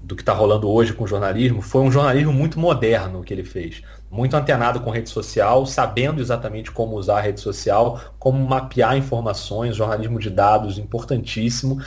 do 0.01 0.15
que 0.15 0.21
está 0.21 0.31
rolando 0.31 0.69
hoje 0.69 0.93
com 0.93 1.03
o 1.03 1.07
jornalismo, 1.07 1.61
foi 1.61 1.81
um 1.81 1.91
jornalismo 1.91 2.31
muito 2.31 2.57
moderno 2.57 3.21
que 3.21 3.33
ele 3.33 3.43
fez. 3.43 3.81
Muito 4.09 4.33
antenado 4.37 4.79
com 4.79 4.91
rede 4.91 5.09
social, 5.09 5.65
sabendo 5.65 6.21
exatamente 6.21 6.71
como 6.71 6.95
usar 6.95 7.17
a 7.17 7.21
rede 7.21 7.41
social, 7.41 7.99
como 8.17 8.39
mapear 8.47 8.95
informações, 8.95 9.75
jornalismo 9.75 10.19
de 10.19 10.29
dados 10.29 10.77
importantíssimo. 10.77 11.81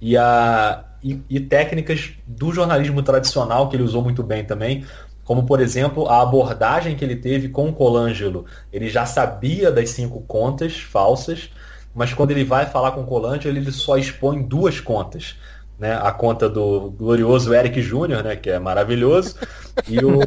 E, 0.00 0.16
a, 0.16 0.84
e, 1.02 1.20
e 1.28 1.40
técnicas 1.40 2.12
do 2.24 2.52
jornalismo 2.52 3.02
tradicional 3.02 3.68
que 3.68 3.74
ele 3.74 3.82
usou 3.82 4.02
muito 4.02 4.22
bem 4.22 4.44
também, 4.44 4.86
como 5.30 5.44
por 5.44 5.60
exemplo 5.60 6.08
a 6.08 6.22
abordagem 6.22 6.96
que 6.96 7.04
ele 7.04 7.14
teve 7.14 7.50
com 7.50 7.68
o 7.68 7.72
Colangelo. 7.72 8.46
Ele 8.72 8.90
já 8.90 9.06
sabia 9.06 9.70
das 9.70 9.90
cinco 9.90 10.22
contas 10.22 10.80
falsas, 10.80 11.52
mas 11.94 12.12
quando 12.12 12.32
ele 12.32 12.42
vai 12.42 12.66
falar 12.66 12.90
com 12.90 13.02
o 13.02 13.06
Colangelo, 13.06 13.56
ele 13.56 13.70
só 13.70 13.96
expõe 13.96 14.42
duas 14.42 14.80
contas 14.80 15.36
né, 15.78 15.96
a 16.02 16.10
conta 16.10 16.48
do 16.48 16.90
glorioso 16.90 17.54
Eric 17.54 17.80
Júnior, 17.80 18.24
né, 18.24 18.34
que 18.34 18.50
é 18.50 18.58
maravilhoso, 18.58 19.36
e, 19.86 20.00
o 20.04 20.18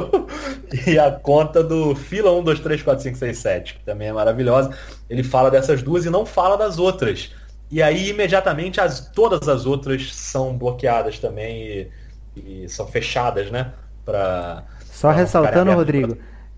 e 0.88 0.98
a 0.98 1.12
conta 1.12 1.62
do 1.62 1.94
Fila 1.94 2.32
1, 2.32 2.42
2, 2.42 2.60
3, 2.60 2.82
4, 2.82 3.02
5, 3.02 3.18
6, 3.18 3.38
7, 3.38 3.74
que 3.74 3.84
também 3.84 4.08
é 4.08 4.12
maravilhosa. 4.14 4.74
Ele 5.10 5.22
fala 5.22 5.50
dessas 5.50 5.82
duas 5.82 6.06
e 6.06 6.10
não 6.10 6.24
fala 6.24 6.56
das 6.56 6.78
outras. 6.78 7.32
E 7.70 7.82
aí, 7.82 8.08
imediatamente, 8.08 8.80
as, 8.80 9.10
todas 9.10 9.46
as 9.46 9.66
outras 9.66 10.10
são 10.14 10.56
bloqueadas 10.56 11.18
também 11.18 11.90
e, 12.34 12.64
e 12.64 12.68
são 12.70 12.86
fechadas, 12.86 13.50
né? 13.50 13.74
Pra, 14.04 14.64
Só 14.84 15.08
pra 15.08 15.18
ressaltando, 15.18 15.72
Rodrigo, 15.72 16.16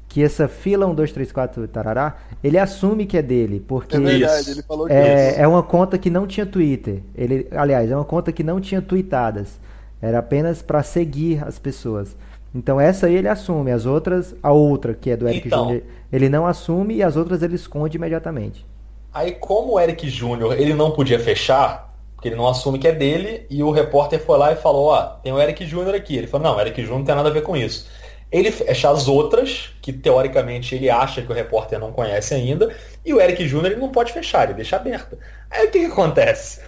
que 0.09 0.23
essa 0.23 0.49
fila 0.49 0.87
1, 0.87 0.95
2, 0.95 1.13
3, 1.13 1.33
4, 1.33 1.69
tarará, 1.69 2.17
ele 2.43 2.59
assume 2.59 3.05
que 3.05 3.17
é 3.17 3.23
dele, 3.23 3.59
porque 3.67 3.97
é, 3.97 4.01
verdade, 4.01 4.51
ele 4.51 4.63
falou 4.63 4.89
é, 4.89 5.41
é 5.41 5.47
uma 5.47 5.63
conta 5.63 5.99
que 5.99 6.09
não 6.09 6.27
tinha 6.27 6.47
Twitter. 6.47 7.03
Ele, 7.15 7.49
aliás, 7.51 7.91
é 7.91 7.97
uma 7.97 8.05
conta 8.05 8.31
que 8.31 8.43
não 8.43 8.61
tinha 8.61 8.81
tweetadas. 8.81 9.59
Era 10.01 10.19
apenas 10.19 10.63
para 10.63 10.83
seguir 10.83 11.43
as 11.45 11.59
pessoas. 11.59 12.17
Então 12.55 12.81
essa 12.81 13.07
aí 13.07 13.17
ele 13.17 13.29
assume, 13.29 13.73
as 13.73 13.85
outras, 13.85 14.35
a 14.41 14.53
outra, 14.53 14.95
que 14.95 15.11
é 15.11 15.17
do 15.17 15.27
Eric 15.27 15.49
então, 15.49 15.65
Júnior, 15.65 15.83
ele 16.13 16.29
não 16.29 16.47
assume 16.47 16.95
e 16.95 17.03
as 17.03 17.17
outras 17.17 17.43
ele 17.43 17.57
esconde 17.57 17.97
imediatamente. 17.97 18.65
Aí 19.13 19.33
como 19.33 19.73
o 19.73 19.81
Eric 19.81 20.09
Júnior, 20.09 20.53
ele 20.53 20.73
não 20.75 20.93
podia 20.93 21.19
fechar, 21.19 21.93
porque 22.25 22.31
ele 22.31 22.37
não 22.37 22.49
assume 22.49 22.79
que 22.79 22.89
é 22.89 22.93
dele, 22.93 23.45
e 23.51 23.63
o 23.63 23.71
repórter 23.71 24.19
foi 24.19 24.39
lá 24.39 24.51
e 24.51 24.57
falou, 24.57 24.87
ó, 24.87 25.03
tem 25.23 25.31
o 25.31 25.39
Eric 25.39 25.67
Júnior 25.67 25.95
aqui. 25.95 26.17
Ele 26.17 26.27
falou, 26.27 26.49
não, 26.49 26.57
o 26.57 26.61
Eric 26.61 26.81
Júnior 26.81 27.01
não 27.01 27.05
tem 27.05 27.15
nada 27.15 27.29
a 27.29 27.33
ver 27.33 27.43
com 27.43 27.55
isso. 27.55 27.87
Ele 28.33 28.51
fecha 28.51 28.89
as 28.89 29.07
outras, 29.07 29.75
que 29.83 29.93
teoricamente 29.93 30.75
ele 30.75 30.89
acha 30.89 31.21
que 31.21 31.31
o 31.31 31.35
repórter 31.35 31.79
não 31.79 31.93
conhece 31.93 32.33
ainda, 32.33 32.75
e 33.05 33.13
o 33.13 33.21
Eric 33.21 33.47
Júnior 33.47 33.73
ele 33.73 33.81
não 33.81 33.91
pode 33.91 34.11
fechar, 34.11 34.45
ele 34.45 34.55
deixa 34.55 34.77
aberto. 34.77 35.19
Aí 35.51 35.67
o 35.67 35.71
que, 35.71 35.81
que 35.81 35.85
acontece? 35.85 36.63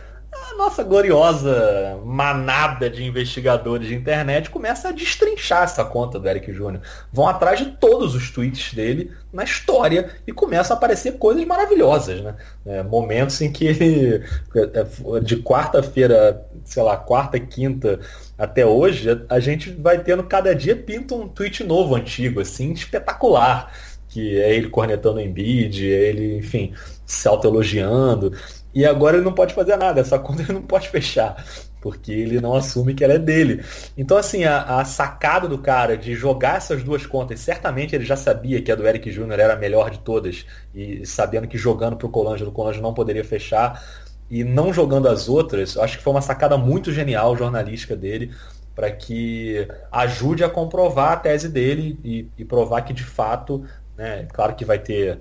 A 0.53 0.57
nossa 0.57 0.83
gloriosa 0.83 2.01
manada 2.05 2.89
de 2.89 3.05
investigadores 3.05 3.89
de 3.89 3.95
internet 3.95 4.51
começa 4.51 4.89
a 4.89 4.93
destrinchar 4.93 5.65
essa 5.65 5.85
conta 5.85 6.19
do 6.19 6.29
Eric 6.29 6.53
Júnior. 6.53 6.83
Vão 7.13 7.27
atrás 7.29 7.59
de 7.59 7.67
todos 7.73 8.15
os 8.15 8.31
tweets 8.31 8.73
dele 8.73 9.11
na 9.33 9.45
história 9.45 10.11
e 10.27 10.33
começam 10.33 10.75
a 10.75 10.79
aparecer 10.79 11.19
coisas 11.19 11.45
maravilhosas, 11.45 12.21
né? 12.21 12.35
É, 12.65 12.83
momentos 12.83 13.41
em 13.41 13.51
que 13.51 13.67
ele, 13.67 14.25
é, 14.55 15.21
de 15.21 15.37
quarta-feira, 15.37 16.47
sei 16.65 16.83
lá, 16.83 16.97
quarta, 16.97 17.39
quinta 17.39 18.01
até 18.39 18.65
hoje, 18.65 19.09
a 19.29 19.41
gente 19.41 19.71
vai 19.71 20.03
tendo 20.03 20.25
cada 20.25 20.55
dia 20.55 20.77
pinta 20.77 21.15
um 21.15 21.29
tweet 21.29 21.65
novo, 21.65 21.95
antigo, 21.95 22.41
assim, 22.41 22.73
espetacular. 22.73 23.73
Que 24.09 24.41
é 24.41 24.55
ele 24.55 24.71
cornetando 24.71 25.19
o 25.19 25.21
Embiid, 25.21 25.93
é 25.93 26.09
ele, 26.09 26.39
enfim, 26.39 26.73
se 27.05 27.29
autoelogiando. 27.29 28.33
E 28.77 28.85
agora 28.85 29.17
ele 29.17 29.25
não 29.25 29.33
pode 29.33 29.55
fazer 29.55 29.75
nada, 29.79 30.03
essa 30.03 30.19
conta 30.21 30.43
ele 30.43 30.53
não 30.53 30.61
pode 30.61 30.91
fechar, 30.91 31.43
porque 31.81 32.13
ele 32.13 32.43
não 32.43 32.55
assume 32.55 32.93
que 32.93 33.03
ela 33.03 33.15
é 33.15 33.19
dele. 33.19 33.65
Então, 33.97 34.19
assim, 34.19 34.45
a, 34.45 34.81
a 34.81 34.85
sacada 34.85 35.49
do 35.49 35.57
cara 35.57 35.97
de 35.97 36.15
jogar 36.15 36.59
essas 36.59 36.85
duas 36.85 37.07
contas, 37.07 37.41
certamente 37.41 37.97
ele 37.97 38.05
já 38.05 38.17
sabia 38.17 38.61
que 38.61 38.71
a 38.71 38.75
do 38.75 38.87
Eric 38.87 39.11
Júnior 39.11 39.41
era 39.41 39.55
a 39.55 39.57
melhor 39.57 39.89
de 39.89 40.01
todas, 40.01 40.45
e 40.75 41.07
sabendo 41.07 41.49
que 41.49 41.57
jogando 41.57 41.97
para 41.97 42.07
o 42.07 42.11
Colangelo, 42.11 42.51
o 42.51 42.53
Colangelo 42.53 42.83
não 42.83 42.93
poderia 42.93 43.25
fechar, 43.25 43.83
e 44.31 44.45
não 44.45 44.75
jogando 44.75 45.09
as 45.09 45.27
outras, 45.27 45.79
acho 45.79 45.97
que 45.97 46.05
foi 46.05 46.13
uma 46.13 46.21
sacada 46.21 46.59
muito 46.59 46.93
genial 46.93 47.35
jornalística 47.35 47.97
dele, 47.97 48.31
para 48.75 48.91
que 48.91 49.67
ajude 49.91 50.45
a 50.45 50.51
comprovar 50.51 51.13
a 51.13 51.17
tese 51.17 51.49
dele 51.49 51.99
e, 52.05 52.29
e 52.37 52.45
provar 52.45 52.83
que 52.83 52.93
de 52.93 53.05
fato, 53.05 53.65
né, 53.97 54.29
claro 54.35 54.55
que 54.55 54.67
vai 54.67 54.79
ter 54.79 55.19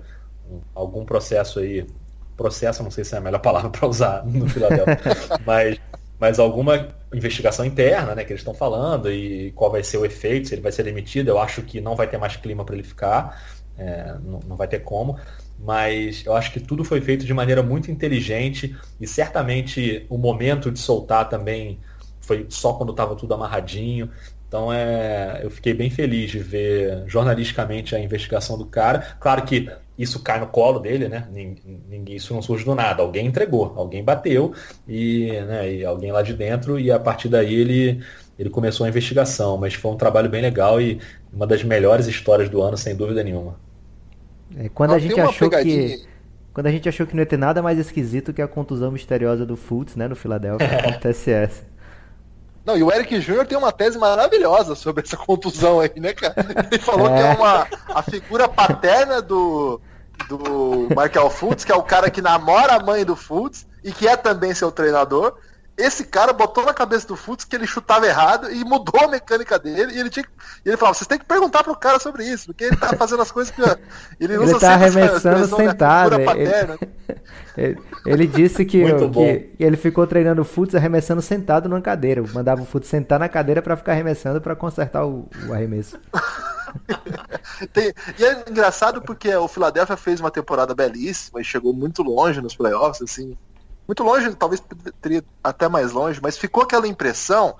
algum 0.74 1.06
processo 1.06 1.58
aí 1.58 1.86
processo, 2.36 2.82
não 2.82 2.90
sei 2.90 3.04
se 3.04 3.14
é 3.14 3.18
a 3.18 3.20
melhor 3.20 3.40
palavra 3.40 3.70
para 3.70 3.88
usar 3.88 4.24
no 4.26 4.48
Filadélfia, 4.48 4.98
mas, 5.46 5.80
mas 6.18 6.38
alguma 6.38 6.88
investigação 7.12 7.64
interna, 7.64 8.14
né, 8.14 8.24
que 8.24 8.32
eles 8.32 8.40
estão 8.40 8.54
falando 8.54 9.10
e 9.10 9.52
qual 9.52 9.70
vai 9.70 9.82
ser 9.82 9.98
o 9.98 10.04
efeito, 10.04 10.48
se 10.48 10.54
ele 10.54 10.62
vai 10.62 10.72
ser 10.72 10.82
demitido, 10.82 11.28
eu 11.28 11.38
acho 11.38 11.62
que 11.62 11.80
não 11.80 11.96
vai 11.96 12.06
ter 12.06 12.18
mais 12.18 12.36
clima 12.36 12.64
para 12.64 12.74
ele 12.74 12.84
ficar, 12.84 13.42
é, 13.78 14.14
não, 14.22 14.40
não 14.46 14.56
vai 14.56 14.68
ter 14.68 14.80
como, 14.80 15.18
mas 15.58 16.24
eu 16.24 16.34
acho 16.34 16.52
que 16.52 16.60
tudo 16.60 16.84
foi 16.84 17.00
feito 17.00 17.24
de 17.24 17.32
maneira 17.32 17.62
muito 17.62 17.90
inteligente 17.90 18.76
e 19.00 19.06
certamente 19.06 20.06
o 20.08 20.18
momento 20.18 20.70
de 20.70 20.78
soltar 20.78 21.28
também 21.28 21.78
foi 22.20 22.46
só 22.48 22.72
quando 22.74 22.90
estava 22.90 23.14
tudo 23.14 23.34
amarradinho. 23.34 24.10
Então 24.48 24.72
é, 24.72 25.40
eu 25.42 25.50
fiquei 25.50 25.72
bem 25.72 25.90
feliz 25.90 26.30
de 26.30 26.38
ver 26.38 27.04
jornalisticamente 27.06 27.94
a 27.94 28.00
investigação 28.00 28.58
do 28.58 28.66
cara. 28.66 29.16
Claro 29.20 29.42
que 29.42 29.70
isso 29.98 30.22
cai 30.22 30.38
no 30.38 30.46
colo 30.46 30.78
dele, 30.78 31.08
né? 31.08 31.26
Ninguém, 31.32 32.16
isso 32.16 32.34
não 32.34 32.42
surge 32.42 32.64
do 32.64 32.74
nada. 32.74 33.02
Alguém 33.02 33.26
entregou, 33.26 33.72
alguém 33.76 34.04
bateu 34.04 34.52
e, 34.86 35.30
né, 35.32 35.72
e 35.72 35.84
alguém 35.84 36.12
lá 36.12 36.22
de 36.22 36.34
dentro 36.34 36.78
e 36.78 36.90
a 36.90 36.98
partir 36.98 37.28
daí 37.28 37.54
ele 37.54 38.00
ele 38.38 38.50
começou 38.50 38.84
a 38.84 38.88
investigação, 38.88 39.56
mas 39.56 39.72
foi 39.72 39.90
um 39.90 39.96
trabalho 39.96 40.28
bem 40.28 40.42
legal 40.42 40.78
e 40.78 41.00
uma 41.32 41.46
das 41.46 41.64
melhores 41.64 42.06
histórias 42.06 42.50
do 42.50 42.60
ano, 42.60 42.76
sem 42.76 42.94
dúvida 42.94 43.24
nenhuma. 43.24 43.58
É, 44.54 44.68
quando 44.68 44.92
a 44.92 44.98
gente 44.98 45.18
achou 45.18 45.48
pegadinha. 45.48 45.96
que 45.96 46.06
quando 46.52 46.68
a 46.68 46.70
gente 46.70 46.88
achou 46.88 47.06
que 47.06 47.14
não 47.14 47.20
ia 47.20 47.26
ter 47.26 47.36
nada 47.36 47.62
mais 47.62 47.78
esquisito 47.78 48.32
que 48.32 48.40
a 48.40 48.48
contusão 48.48 48.90
misteriosa 48.90 49.44
do 49.44 49.56
Fultz, 49.56 49.94
né, 49.94 50.08
no 50.08 50.16
Philadelphia, 50.16 50.66
acontece 50.80 51.30
essa. 51.30 51.64
Não, 52.66 52.76
e 52.76 52.82
o 52.82 52.92
Eric 52.92 53.20
Júnior 53.20 53.46
tem 53.46 53.56
uma 53.56 53.70
tese 53.70 53.96
maravilhosa 53.96 54.74
sobre 54.74 55.04
essa 55.04 55.16
contusão 55.16 55.78
aí, 55.78 55.92
né, 55.96 56.12
cara? 56.12 56.34
Ele 56.70 56.82
falou 56.82 57.08
é. 57.08 57.14
que 57.14 57.20
é 57.20 57.32
uma 57.32 57.68
a 57.94 58.02
figura 58.02 58.48
paterna 58.48 59.22
do, 59.22 59.80
do 60.28 60.88
Michael 60.90 61.30
Fultz, 61.30 61.64
que 61.64 61.70
é 61.70 61.76
o 61.76 61.82
cara 61.84 62.10
que 62.10 62.20
namora 62.20 62.74
a 62.74 62.82
mãe 62.82 63.04
do 63.04 63.14
Fultz 63.14 63.64
e 63.84 63.92
que 63.92 64.08
é 64.08 64.16
também 64.16 64.52
seu 64.52 64.72
treinador 64.72 65.38
esse 65.76 66.04
cara 66.04 66.32
botou 66.32 66.64
na 66.64 66.72
cabeça 66.72 67.06
do 67.06 67.16
Futs 67.16 67.44
que 67.44 67.54
ele 67.54 67.66
chutava 67.66 68.06
errado 68.06 68.50
e 68.50 68.64
mudou 68.64 69.04
a 69.04 69.08
mecânica 69.08 69.58
dele. 69.58 69.92
E 69.94 70.00
ele 70.00 70.08
tinha 70.08 70.24
e 70.64 70.68
ele 70.70 70.76
falava: 70.76 70.94
vocês 70.94 71.06
têm 71.06 71.18
que 71.18 71.24
perguntar 71.26 71.62
pro 71.62 71.76
cara 71.76 71.98
sobre 71.98 72.24
isso, 72.24 72.46
porque 72.46 72.64
ele 72.64 72.76
tá 72.76 72.96
fazendo 72.96 73.20
as 73.20 73.30
coisas 73.30 73.54
que. 73.54 73.60
Ele, 74.18 74.34
ele 74.34 74.58
tá 74.58 74.72
arremessando 74.72 75.46
sentado. 75.56 76.14
Ele, 76.14 76.78
ele, 77.56 77.78
ele, 78.06 78.26
disse 78.26 78.64
que, 78.64 78.82
que 78.82 79.50
ele 79.58 79.76
ficou 79.76 80.06
treinando 80.06 80.40
o 80.40 80.44
Futs 80.44 80.74
arremessando 80.74 81.20
sentado 81.20 81.68
numa 81.68 81.82
cadeira. 81.82 82.22
Mandava 82.32 82.62
o 82.62 82.64
Futs 82.64 82.88
sentar 82.88 83.18
na 83.18 83.28
cadeira 83.28 83.60
para 83.60 83.76
ficar 83.76 83.92
arremessando 83.92 84.40
para 84.40 84.56
consertar 84.56 85.04
o, 85.04 85.28
o 85.46 85.52
arremesso. 85.52 85.98
Tem, 87.72 87.92
e 88.18 88.24
é 88.24 88.44
engraçado 88.48 89.02
porque 89.02 89.34
o 89.34 89.48
Philadelphia 89.48 89.96
fez 89.96 90.20
uma 90.20 90.30
temporada 90.30 90.74
belíssima 90.74 91.40
e 91.40 91.44
chegou 91.44 91.72
muito 91.72 92.02
longe 92.02 92.40
nos 92.40 92.56
playoffs, 92.56 93.02
assim 93.02 93.36
muito 93.86 94.02
longe, 94.02 94.34
talvez 94.34 94.62
teria 95.00 95.24
até 95.42 95.68
mais 95.68 95.92
longe, 95.92 96.20
mas 96.22 96.36
ficou 96.36 96.62
aquela 96.62 96.88
impressão 96.88 97.56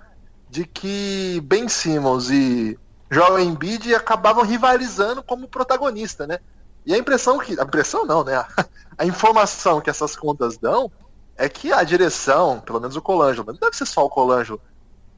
de 0.48 0.64
que 0.64 1.40
Ben 1.44 1.68
Simmons 1.68 2.30
e 2.30 2.78
Joel 3.10 3.38
Embiid 3.38 3.94
acabavam 3.94 4.44
rivalizando 4.44 5.22
como 5.22 5.48
protagonista, 5.48 6.26
né? 6.26 6.38
E 6.84 6.94
a 6.94 6.98
impressão 6.98 7.38
que. 7.38 7.58
A 7.58 7.64
impressão 7.64 8.04
não, 8.04 8.24
né? 8.24 8.44
A, 8.98 9.04
informação 9.04 9.80
que 9.80 9.90
essas 9.90 10.16
contas 10.16 10.56
dão 10.56 10.90
é 11.36 11.50
que 11.50 11.70
a 11.70 11.84
direção, 11.84 12.60
pelo 12.60 12.80
menos 12.80 12.96
o 12.96 13.02
Colangelo, 13.02 13.52
não 13.52 13.60
deve 13.60 13.76
ser 13.76 13.84
só 13.84 14.02
o 14.06 14.08
Colangelo, 14.08 14.58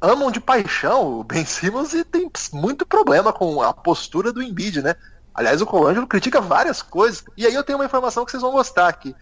amam 0.01 0.33
de 0.33 0.41
paixão 0.41 1.21
o 1.21 1.23
Ben 1.23 1.45
Simmons 1.45 1.95
e 1.95 2.03
tem 2.03 2.29
muito 2.53 2.85
problema 2.85 3.33
com 3.33 3.63
a 3.63 3.73
postura 3.73 4.33
do 4.33 4.43
Embiid, 4.43 4.83
né? 4.83 4.97
Aliás, 5.33 5.63
o 5.63 5.67
Colangelo 5.67 6.09
critica 6.09 6.41
várias 6.41 6.83
coisas. 6.83 7.23
E 7.37 7.47
aí 7.47 7.55
eu 7.55 7.63
tenho 7.63 7.79
uma 7.79 7.85
informação 7.85 8.25
que 8.25 8.33
vocês 8.33 8.43
vão 8.43 8.51
gostar 8.51 8.89
aqui 8.89 9.15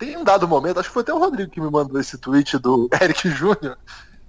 tem 0.00 0.16
um 0.16 0.24
dado 0.24 0.48
momento, 0.48 0.80
acho 0.80 0.88
que 0.88 0.94
foi 0.94 1.02
até 1.02 1.12
o 1.12 1.18
Rodrigo 1.18 1.50
que 1.50 1.60
me 1.60 1.70
mandou 1.70 2.00
esse 2.00 2.16
tweet 2.16 2.56
do 2.56 2.88
Eric 2.98 3.28
Júnior, 3.28 3.76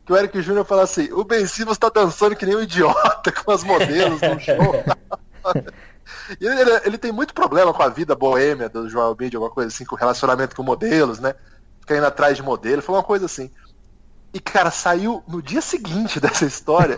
que 0.06 0.12
o 0.12 0.18
Eric 0.18 0.42
Júnior 0.42 0.66
fala 0.66 0.84
assim, 0.84 1.10
o 1.14 1.24
Ben 1.24 1.48
Simmons 1.48 1.78
tá 1.78 1.88
dançando 1.88 2.36
que 2.36 2.46
nem 2.46 2.58
um 2.58 2.62
idiota 2.62 3.32
com 3.32 3.52
as 3.52 3.64
modelos 3.64 4.20
no 4.20 4.38
show. 4.38 4.84
e 6.40 6.46
ele, 6.46 6.60
ele, 6.62 6.82
ele, 6.84 6.98
tem 6.98 7.14
muito 7.14 7.34
problema 7.34 7.74
com 7.74 7.82
a 7.82 7.88
vida 7.88 8.14
boêmia 8.14 8.68
do 8.68 8.90
Joel 8.90 9.14
Embiid, 9.14 9.38
alguma 9.38 9.54
coisa 9.54 9.70
assim, 9.70 9.86
com 9.86 9.96
o 9.96 9.98
relacionamento 9.98 10.58
com 10.58 10.62
modelos, 10.62 11.20
né? 11.20 11.34
Fica 11.80 11.96
indo 11.96 12.06
atrás 12.06 12.36
de 12.36 12.44
modelo, 12.44 12.82
foi 12.82 12.94
uma 12.94 13.04
coisa 13.04 13.26
assim. 13.26 13.50
E, 14.34 14.40
cara, 14.40 14.72
saiu 14.72 15.22
no 15.28 15.42
dia 15.42 15.60
seguinte 15.60 16.20
dessa 16.20 16.46
história 16.46 16.98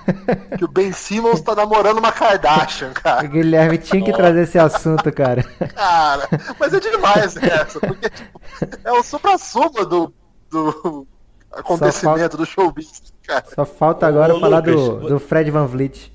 que 0.55 0.63
o 0.63 0.67
Ben 0.67 0.91
Simmons 0.91 1.41
tá 1.41 1.55
namorando 1.55 1.97
uma 1.97 2.11
Kardashian, 2.11 2.91
cara. 2.93 3.25
O 3.25 3.29
Guilherme 3.29 3.79
tinha 3.79 4.03
que 4.03 4.13
trazer 4.13 4.41
esse 4.41 4.59
assunto, 4.59 5.11
cara. 5.11 5.43
Cara, 5.73 6.29
mas 6.59 6.73
é 6.73 6.79
demais 6.79 7.35
essa, 7.37 7.79
porque 7.79 8.09
tipo, 8.09 8.39
é 8.83 8.91
o 8.91 9.01
supra-suma 9.01 9.83
do, 9.83 10.13
do 10.51 11.07
acontecimento, 11.51 12.19
falta... 12.19 12.37
do 12.37 12.45
showbiz. 12.45 13.01
cara. 13.25 13.43
Só 13.55 13.65
falta 13.65 14.05
agora 14.05 14.35
Ô, 14.35 14.39
falar 14.39 14.59
Lucas, 14.59 14.75
do, 14.75 15.09
do 15.09 15.19
Fred 15.19 15.49
Van 15.49 15.65
Vliet. 15.65 16.13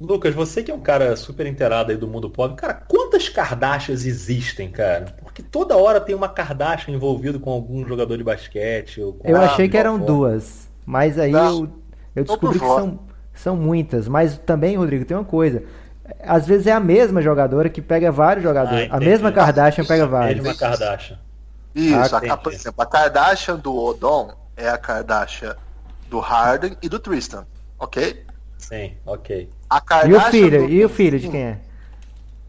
Lucas, 0.00 0.34
você 0.34 0.62
que 0.62 0.70
é 0.70 0.74
um 0.74 0.80
cara 0.80 1.16
super 1.16 1.46
inteirado 1.46 1.90
aí 1.90 1.96
do 1.96 2.06
mundo 2.06 2.30
pop, 2.30 2.54
cara, 2.54 2.74
quantas 3.14 3.28
Kardashians 3.28 4.04
existem, 4.04 4.70
cara? 4.70 5.06
Porque 5.22 5.42
toda 5.42 5.76
hora 5.76 6.00
tem 6.00 6.14
uma 6.14 6.28
Kardashian 6.28 6.94
envolvido 6.94 7.38
com 7.38 7.50
algum 7.50 7.86
jogador 7.86 8.16
de 8.16 8.24
basquete. 8.24 9.00
Ou 9.00 9.14
com 9.14 9.28
Eu 9.28 9.36
achei 9.36 9.68
que 9.68 9.76
eram 9.76 9.98
duas, 9.98 10.68
mas 10.84 11.18
aí 11.18 11.32
Não, 11.32 11.62
eu, 11.62 11.72
eu 12.16 12.24
descobri 12.24 12.58
que 12.58 12.66
são, 12.66 12.98
são 13.32 13.56
muitas. 13.56 14.08
Mas 14.08 14.38
também, 14.38 14.76
Rodrigo, 14.76 15.04
tem 15.04 15.16
uma 15.16 15.24
coisa. 15.24 15.62
Às 16.20 16.46
vezes 16.46 16.66
é 16.66 16.72
a 16.72 16.80
mesma 16.80 17.22
jogadora 17.22 17.68
que 17.68 17.80
pega 17.80 18.10
vários 18.12 18.42
jogadores. 18.42 18.88
Ah, 18.90 18.96
a 18.96 19.00
mesma 19.00 19.32
Kardashian 19.32 19.84
pega 19.84 20.06
vários. 20.06 20.42
Mesma 20.42 20.54
Kardashian. 20.58 21.18
Isso, 21.74 22.14
Ah, 22.14 22.32
a, 22.34 22.36
por 22.36 22.52
exemplo, 22.52 22.82
a 22.82 22.86
Kardashian 22.86 23.56
do 23.56 23.74
Odom 23.74 24.32
é 24.56 24.68
a 24.68 24.78
Kardashian 24.78 25.56
do 26.08 26.20
Harden 26.20 26.76
e 26.82 26.88
do 26.88 26.98
Tristan, 27.00 27.46
ok? 27.78 28.24
Sim, 28.58 28.94
ok. 29.04 29.50
A 29.68 29.76
E 29.78 29.80
Kardashian 29.80 30.18
o 30.18 30.20
filho? 30.20 30.68
do 30.68 30.68
E 30.68 30.84
o 30.84 30.88
filho 30.88 31.18
de 31.18 31.28
quem 31.28 31.42
é? 31.42 31.60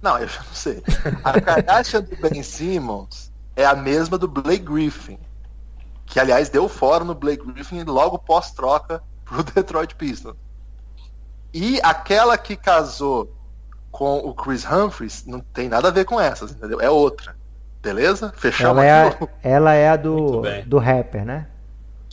Não, 0.06 0.20
eu 0.20 0.28
já 0.28 0.38
não 0.43 0.53
sei. 0.53 0.84
A 1.24 1.41
Kardashian 1.41 2.03
do 2.03 2.16
Ben 2.18 2.43
Simmons 2.43 3.32
é 3.56 3.66
a 3.66 3.74
mesma 3.76 4.20
do 4.20 4.28
Blake 4.28 4.60
Griffin. 4.64 5.18
Que, 6.06 6.20
aliás, 6.20 6.47
deu 6.47 6.70
fora 6.70 7.03
no 7.03 7.16
Blake 7.16 7.43
Griffin 7.43 7.84
logo 7.84 8.20
pós-troca 8.20 9.01
pro 9.26 9.41
Detroit 9.56 9.95
Pistons. 9.95 10.36
E 11.51 11.80
aquela 11.82 12.38
que 12.38 12.56
casou 12.56 13.34
com 13.89 14.20
o 14.20 14.36
Chris 14.36 14.64
Humphries 14.64 15.26
não 15.26 15.39
tem 15.39 15.70
nada 15.70 15.88
a 15.88 15.91
ver 15.91 16.06
com 16.06 16.22
essas, 16.22 16.51
entendeu? 16.51 16.80
É 16.80 16.89
outra. 16.89 17.36
Beleza? 17.82 18.32
Fechamos 18.38 18.84
Ela 18.84 18.86
é 18.86 19.08
a, 19.08 19.28
ela 19.41 19.74
é 19.74 19.89
a 19.89 19.95
do, 19.95 20.43
do 20.68 20.78
rapper, 20.78 21.26
né? 21.26 21.47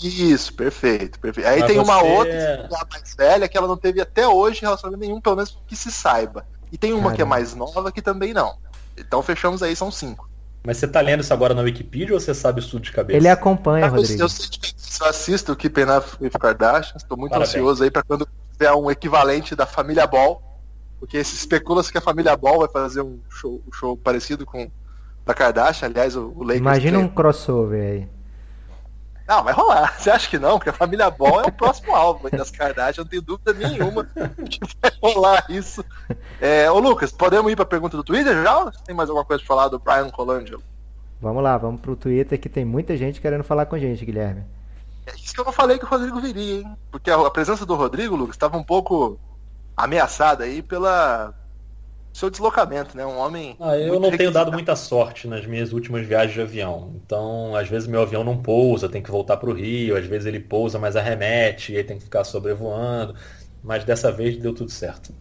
Isso, 0.02 0.54
perfeito, 0.54 1.20
perfeito. 1.20 1.46
Aí 1.46 1.60
Mas 1.60 1.68
tem 1.70 1.78
uma 1.78 1.98
você- 1.98 2.10
outra, 2.10 2.32
é 2.32 2.64
a 2.64 2.86
mais 2.90 3.14
velha, 3.14 3.48
que 3.48 3.58
ela 3.58 3.68
não 3.68 3.76
teve 3.76 4.00
até 4.00 4.26
hoje 4.26 4.62
relacionamento 4.62 5.04
nenhum, 5.04 5.20
pelo 5.20 5.36
menos 5.36 5.58
que 5.66 5.76
se 5.76 5.92
saiba. 5.92 6.46
E 6.72 6.78
tem 6.78 6.92
uma 6.94 7.10
que 7.10 7.16
é 7.16 7.24
Caramba. 7.24 7.30
mais 7.36 7.54
nova 7.54 7.92
que 7.92 8.00
também 8.02 8.32
não. 8.32 8.54
Então 8.96 9.22
fechamos 9.22 9.62
aí, 9.62 9.76
são 9.76 9.90
cinco. 9.90 10.28
Mas 10.64 10.76
você 10.78 10.86
tá 10.88 11.00
lendo 11.00 11.20
isso 11.20 11.32
agora 11.34 11.54
na 11.54 11.62
Wikipedia 11.62 12.14
ou 12.14 12.20
você 12.20 12.32
sabe 12.32 12.60
isso 12.60 12.70
tudo 12.70 12.82
de 12.84 12.92
cabeça? 12.92 13.16
Ele 13.16 13.28
acompanha, 13.28 13.84
Ah, 13.86 13.88
eu, 13.88 13.94
Rodrigo. 13.96 14.22
eu 14.22 14.28
eu 15.00 15.06
assisto 15.08 15.52
o 15.52 15.56
Keeping 15.56 15.82
Up 15.90 16.06
with 16.20 16.30
Kardashian, 16.30 16.96
estou 16.96 17.16
muito 17.16 17.30
Parabéns. 17.32 17.50
ansioso 17.54 17.82
aí 17.82 17.90
para 17.90 18.02
quando 18.02 18.28
tiver 18.52 18.72
um 18.72 18.90
equivalente 18.90 19.56
da 19.56 19.66
família 19.66 20.06
Ball, 20.06 20.40
porque 21.00 21.22
se 21.24 21.34
especula-se 21.34 21.90
que 21.90 21.98
a 21.98 22.00
família 22.00 22.36
Ball 22.36 22.60
vai 22.60 22.68
fazer 22.68 23.00
um 23.02 23.18
show, 23.28 23.60
um 23.66 23.72
show 23.72 23.96
parecido 23.96 24.46
com 24.46 24.70
da 25.26 25.34
Kardashian, 25.34 25.88
aliás, 25.88 26.14
o, 26.16 26.28
o 26.36 26.40
Lakers 26.42 26.58
Imagina 26.60 26.98
um 26.98 27.06
tem- 27.06 27.14
crossover 27.14 27.82
aí. 27.82 28.08
Não, 29.32 29.42
vai 29.42 29.54
rolar. 29.54 29.96
Você 29.98 30.10
acha 30.10 30.28
que 30.28 30.38
não? 30.38 30.58
Porque 30.58 30.68
a 30.68 30.74
família 30.74 31.10
Ball 31.10 31.40
é 31.40 31.46
o 31.46 31.52
próximo 31.52 31.94
alvo 31.94 32.30
das 32.30 32.50
Kardashian, 32.50 33.02
não 33.02 33.08
tenho 33.08 33.22
dúvida 33.22 33.54
nenhuma 33.54 34.04
que 34.04 34.60
vai 34.80 34.92
rolar 35.02 35.46
isso. 35.48 35.82
É, 36.38 36.70
ô 36.70 36.78
Lucas, 36.78 37.10
podemos 37.10 37.50
ir 37.50 37.56
para 37.56 37.62
a 37.62 37.68
pergunta 37.68 37.96
do 37.96 38.04
Twitter 38.04 38.42
já? 38.42 38.58
Ou 38.58 38.70
Tem 38.70 38.94
mais 38.94 39.08
alguma 39.08 39.24
coisa 39.24 39.42
para 39.42 39.48
falar 39.48 39.68
do 39.68 39.78
Brian 39.78 40.10
Colangelo? 40.10 40.62
Vamos 41.18 41.42
lá, 41.42 41.56
vamos 41.56 41.80
pro 41.80 41.96
Twitter 41.96 42.38
que 42.38 42.48
tem 42.48 42.64
muita 42.64 42.94
gente 42.94 43.22
querendo 43.22 43.42
falar 43.42 43.64
com 43.64 43.74
a 43.74 43.78
gente, 43.78 44.04
Guilherme. 44.04 44.44
É 45.06 45.14
isso 45.16 45.32
que 45.32 45.40
eu 45.40 45.44
não 45.46 45.52
falei 45.52 45.78
que 45.78 45.84
o 45.86 45.88
Rodrigo 45.88 46.20
viria, 46.20 46.60
hein? 46.60 46.76
Porque 46.90 47.10
a 47.10 47.30
presença 47.30 47.64
do 47.64 47.74
Rodrigo, 47.74 48.14
Lucas, 48.14 48.34
estava 48.34 48.58
um 48.58 48.62
pouco 48.62 49.18
ameaçada 49.74 50.44
aí 50.44 50.60
pela 50.60 51.34
seu 52.12 52.28
deslocamento, 52.30 52.96
né? 52.96 53.06
Um 53.06 53.18
homem. 53.18 53.56
Ah, 53.58 53.76
eu 53.76 53.98
não 53.98 54.10
tenho 54.10 54.30
dado 54.30 54.52
muita 54.52 54.76
sorte 54.76 55.26
nas 55.26 55.46
minhas 55.46 55.72
últimas 55.72 56.06
viagens 56.06 56.34
de 56.34 56.40
avião. 56.40 56.92
Então, 56.96 57.56
às 57.56 57.68
vezes 57.68 57.88
meu 57.88 58.02
avião 58.02 58.22
não 58.22 58.36
pousa, 58.42 58.88
tem 58.88 59.02
que 59.02 59.10
voltar 59.10 59.36
para 59.38 59.48
o 59.50 59.54
Rio, 59.54 59.96
às 59.96 60.06
vezes 60.06 60.26
ele 60.26 60.40
pousa, 60.40 60.78
mas 60.78 60.94
arremete, 60.96 61.72
e 61.72 61.76
aí 61.78 61.84
tem 61.84 61.98
que 61.98 62.04
ficar 62.04 62.24
sobrevoando. 62.24 63.14
Mas 63.62 63.84
dessa 63.84 64.12
vez 64.12 64.36
deu 64.36 64.54
tudo 64.54 64.70
certo. 64.70 65.14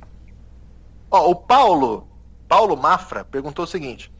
Ó, 1.09 1.29
o 1.29 1.35
Paulo, 1.35 2.07
Paulo 2.47 2.75
Mafra, 2.75 3.23
perguntou 3.23 3.65
o 3.65 3.67
seguinte: 3.67 4.11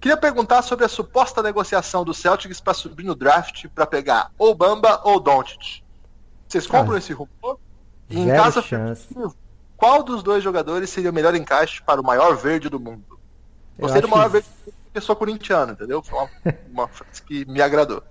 queria 0.00 0.16
perguntar 0.16 0.62
sobre 0.62 0.84
a 0.84 0.88
suposta 0.88 1.42
negociação 1.42 2.04
do 2.04 2.14
Celtics 2.14 2.60
para 2.60 2.74
subir 2.74 3.04
no 3.04 3.14
draft 3.14 3.66
para 3.74 3.86
pegar 3.86 4.30
ou 4.38 4.54
Bamba 4.54 5.00
ou 5.04 5.18
Doncic. 5.20 5.82
Vocês 6.48 6.66
compram 6.66 6.94
Ah, 6.94 6.98
esse 6.98 7.12
rumor? 7.12 7.58
E 8.08 8.18
em 8.20 8.26
caso 8.28 8.62
chance. 8.62 9.08
Qual 9.80 10.02
dos 10.02 10.22
dois 10.22 10.44
jogadores 10.44 10.90
seria 10.90 11.10
o 11.10 11.14
melhor 11.14 11.34
encaixe 11.34 11.82
para 11.82 12.00
o 12.00 12.04
maior 12.04 12.36
verde 12.36 12.68
do 12.68 12.78
mundo? 12.78 13.18
Eu 13.78 13.84
Gostei 13.84 14.02
do 14.02 14.08
maior 14.08 14.26
que 14.26 14.32
verde 14.32 14.48
do 14.48 14.66
mundo 14.66 14.80
porque 14.92 15.00
sou 15.00 15.16
corintiano, 15.16 15.72
entendeu? 15.72 16.02
Foi 16.02 16.18
uma, 16.18 16.30
uma 16.70 16.88
frase 16.88 17.22
que 17.22 17.44
me 17.46 17.62
agradou. 17.62 18.02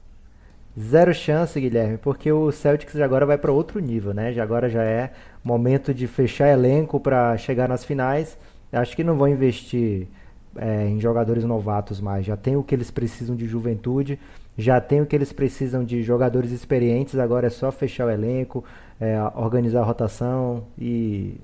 Zero 0.79 1.13
chance, 1.13 1.59
Guilherme, 1.59 1.97
porque 1.97 2.31
o 2.31 2.51
Celtics 2.51 2.95
agora 2.99 3.25
vai 3.25 3.37
para 3.37 3.51
outro 3.51 3.79
nível, 3.79 4.13
né? 4.13 4.33
Já 4.33 4.41
agora 4.41 4.69
já 4.69 4.83
é 4.83 5.11
momento 5.43 5.93
de 5.93 6.07
fechar 6.07 6.47
elenco 6.47 6.99
para 6.99 7.37
chegar 7.37 7.67
nas 7.69 7.83
finais. 7.83 8.37
Acho 8.71 8.95
que 8.95 9.03
não 9.03 9.17
vão 9.17 9.27
investir 9.27 10.07
é, 10.55 10.87
em 10.87 10.99
jogadores 10.99 11.43
novatos 11.43 12.01
mais. 12.01 12.25
Já 12.25 12.35
tem 12.35 12.55
o 12.55 12.63
que 12.63 12.73
eles 12.73 12.89
precisam 12.89 13.35
de 13.35 13.45
juventude, 13.45 14.17
já 14.57 14.79
tem 14.79 15.01
o 15.01 15.05
que 15.05 15.15
eles 15.15 15.33
precisam 15.33 15.83
de 15.83 16.01
jogadores 16.01 16.51
experientes. 16.51 17.19
Agora 17.19 17.47
é 17.47 17.49
só 17.49 17.71
fechar 17.71 18.07
o 18.07 18.09
elenco, 18.09 18.63
é, 18.99 19.21
organizar 19.35 19.81
a 19.81 19.85
rotação 19.85 20.63
e 20.77 21.39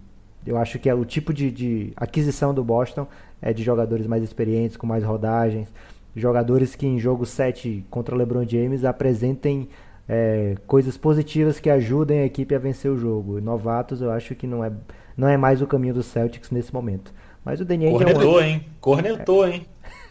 eu 0.45 0.57
acho 0.57 0.77
que 0.79 0.89
é 0.89 0.93
o 0.93 1.03
tipo 1.05 1.33
de, 1.33 1.51
de 1.51 1.93
aquisição 1.95 2.53
do 2.53 2.63
Boston 2.63 3.07
é 3.41 3.53
de 3.53 3.63
jogadores 3.63 4.07
mais 4.07 4.23
experientes, 4.23 4.77
com 4.77 4.87
mais 4.87 5.03
rodagens, 5.03 5.67
jogadores 6.15 6.75
que 6.75 6.85
em 6.85 6.99
jogo 6.99 7.25
7 7.25 7.85
contra 7.89 8.15
o 8.15 8.17
LeBron 8.17 8.47
James 8.47 8.85
apresentem 8.85 9.67
é, 10.07 10.55
coisas 10.67 10.97
positivas 10.97 11.59
que 11.59 11.69
ajudem 11.69 12.19
a 12.19 12.25
equipe 12.25 12.55
a 12.55 12.59
vencer 12.59 12.89
o 12.91 12.97
jogo. 12.97 13.41
Novatos 13.41 14.01
eu 14.01 14.11
acho 14.11 14.35
que 14.35 14.47
não 14.47 14.63
é, 14.63 14.71
não 15.17 15.27
é 15.27 15.37
mais 15.37 15.61
o 15.61 15.67
caminho 15.67 15.93
do 15.93 16.03
Celtics 16.03 16.51
nesse 16.51 16.73
momento. 16.73 17.13
Mas 17.43 17.59
o 17.59 17.65
Danny 17.65 17.87
Ainge 17.87 18.03
é 18.03 18.07
um... 18.07 18.13
Cornetou, 18.13 18.41
hein? 18.41 18.65
Cornetou, 18.81 19.47
hein? 19.47 19.65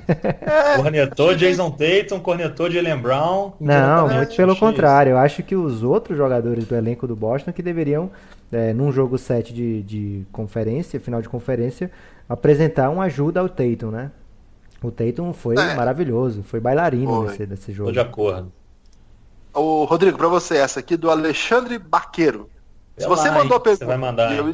Cornetou 0.77 1.35
Jason 1.35 1.71
Tatum, 1.71 2.21
cornetou 2.21 2.71
Jalen 2.71 2.99
Brown. 2.99 3.53
Não, 3.59 4.09
muito 4.09 4.37
pelo 4.37 4.55
contrário. 4.55 5.11
Eu 5.11 5.19
acho 5.19 5.43
que 5.43 5.57
os 5.57 5.83
outros 5.83 6.17
jogadores 6.17 6.67
do 6.67 6.77
elenco 6.77 7.07
do 7.07 7.17
Boston 7.17 7.53
que 7.53 7.63
deveriam, 7.63 8.11
é, 8.55 8.73
num 8.73 8.93
jogo 8.93 9.19
7 9.19 9.53
de, 9.53 9.83
de 9.83 10.27
conferência, 10.33 11.01
final 11.01 11.21
de 11.23 11.29
conferência, 11.29 11.91
apresentar 12.29 12.91
uma 12.91 13.05
ajuda 13.05 13.41
ao 13.41 13.49
Tatum, 13.49 13.91
né? 13.91 14.11
O 14.83 14.91
Tatum 14.91 15.33
foi 15.33 15.57
É. 15.57 15.75
maravilhoso, 15.75 16.43
foi 16.43 16.61
bailarino 16.61 17.23
Foi. 17.23 17.27
nesse, 17.29 17.47
nesse 17.47 17.67
Tô 17.67 17.73
jogo. 17.73 17.93
de 17.93 18.01
acordo. 18.01 18.53
Ô, 19.53 19.85
Rodrigo, 19.85 20.19
para 20.19 20.29
você, 20.29 20.57
essa 20.57 20.81
aqui 20.81 20.97
do 20.97 21.11
Alexandre 21.11 21.79
Baqueiro. 21.79 22.51
Se 22.99 23.07
você 23.07 23.29
lá, 23.29 23.37
mandou 23.37 23.57
a 23.57 23.61
pergunta. 23.61 23.85
você 23.85 23.85
vai 23.85 23.97
mandar, 23.97 24.37
eu 24.37 24.49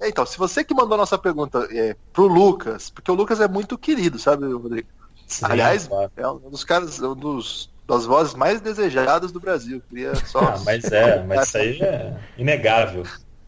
É, 0.00 0.08
Então, 0.08 0.24
se 0.26 0.38
você 0.38 0.62
que 0.64 0.74
mandou 0.74 0.94
a 0.94 0.98
nossa 0.98 1.18
pergunta 1.18 1.66
é, 1.70 1.96
pro 2.12 2.26
Lucas, 2.26 2.90
porque 2.90 3.10
o 3.10 3.14
Lucas 3.14 3.40
é 3.40 3.48
muito 3.48 3.76
querido, 3.78 4.18
sabe, 4.18 4.46
Rodrigo? 4.52 4.88
Sim, 5.26 5.46
Aliás, 5.46 5.88
claro. 5.88 6.10
é 6.16 6.28
um 6.28 6.50
dos 6.50 6.64
caras, 6.64 7.00
um 7.00 7.14
dos 7.14 7.72
das 7.86 8.06
vozes 8.06 8.34
mais 8.34 8.60
desejadas 8.62 9.30
do 9.32 9.40
Brasil. 9.40 9.82
Queria 9.88 10.14
só. 10.14 10.40
Ah, 10.40 10.58
mas 10.64 10.84
é, 10.90 11.22
mas 11.24 11.48
isso 11.48 11.58
aí 11.58 11.80
é 11.82 12.16
inegável. 12.36 13.04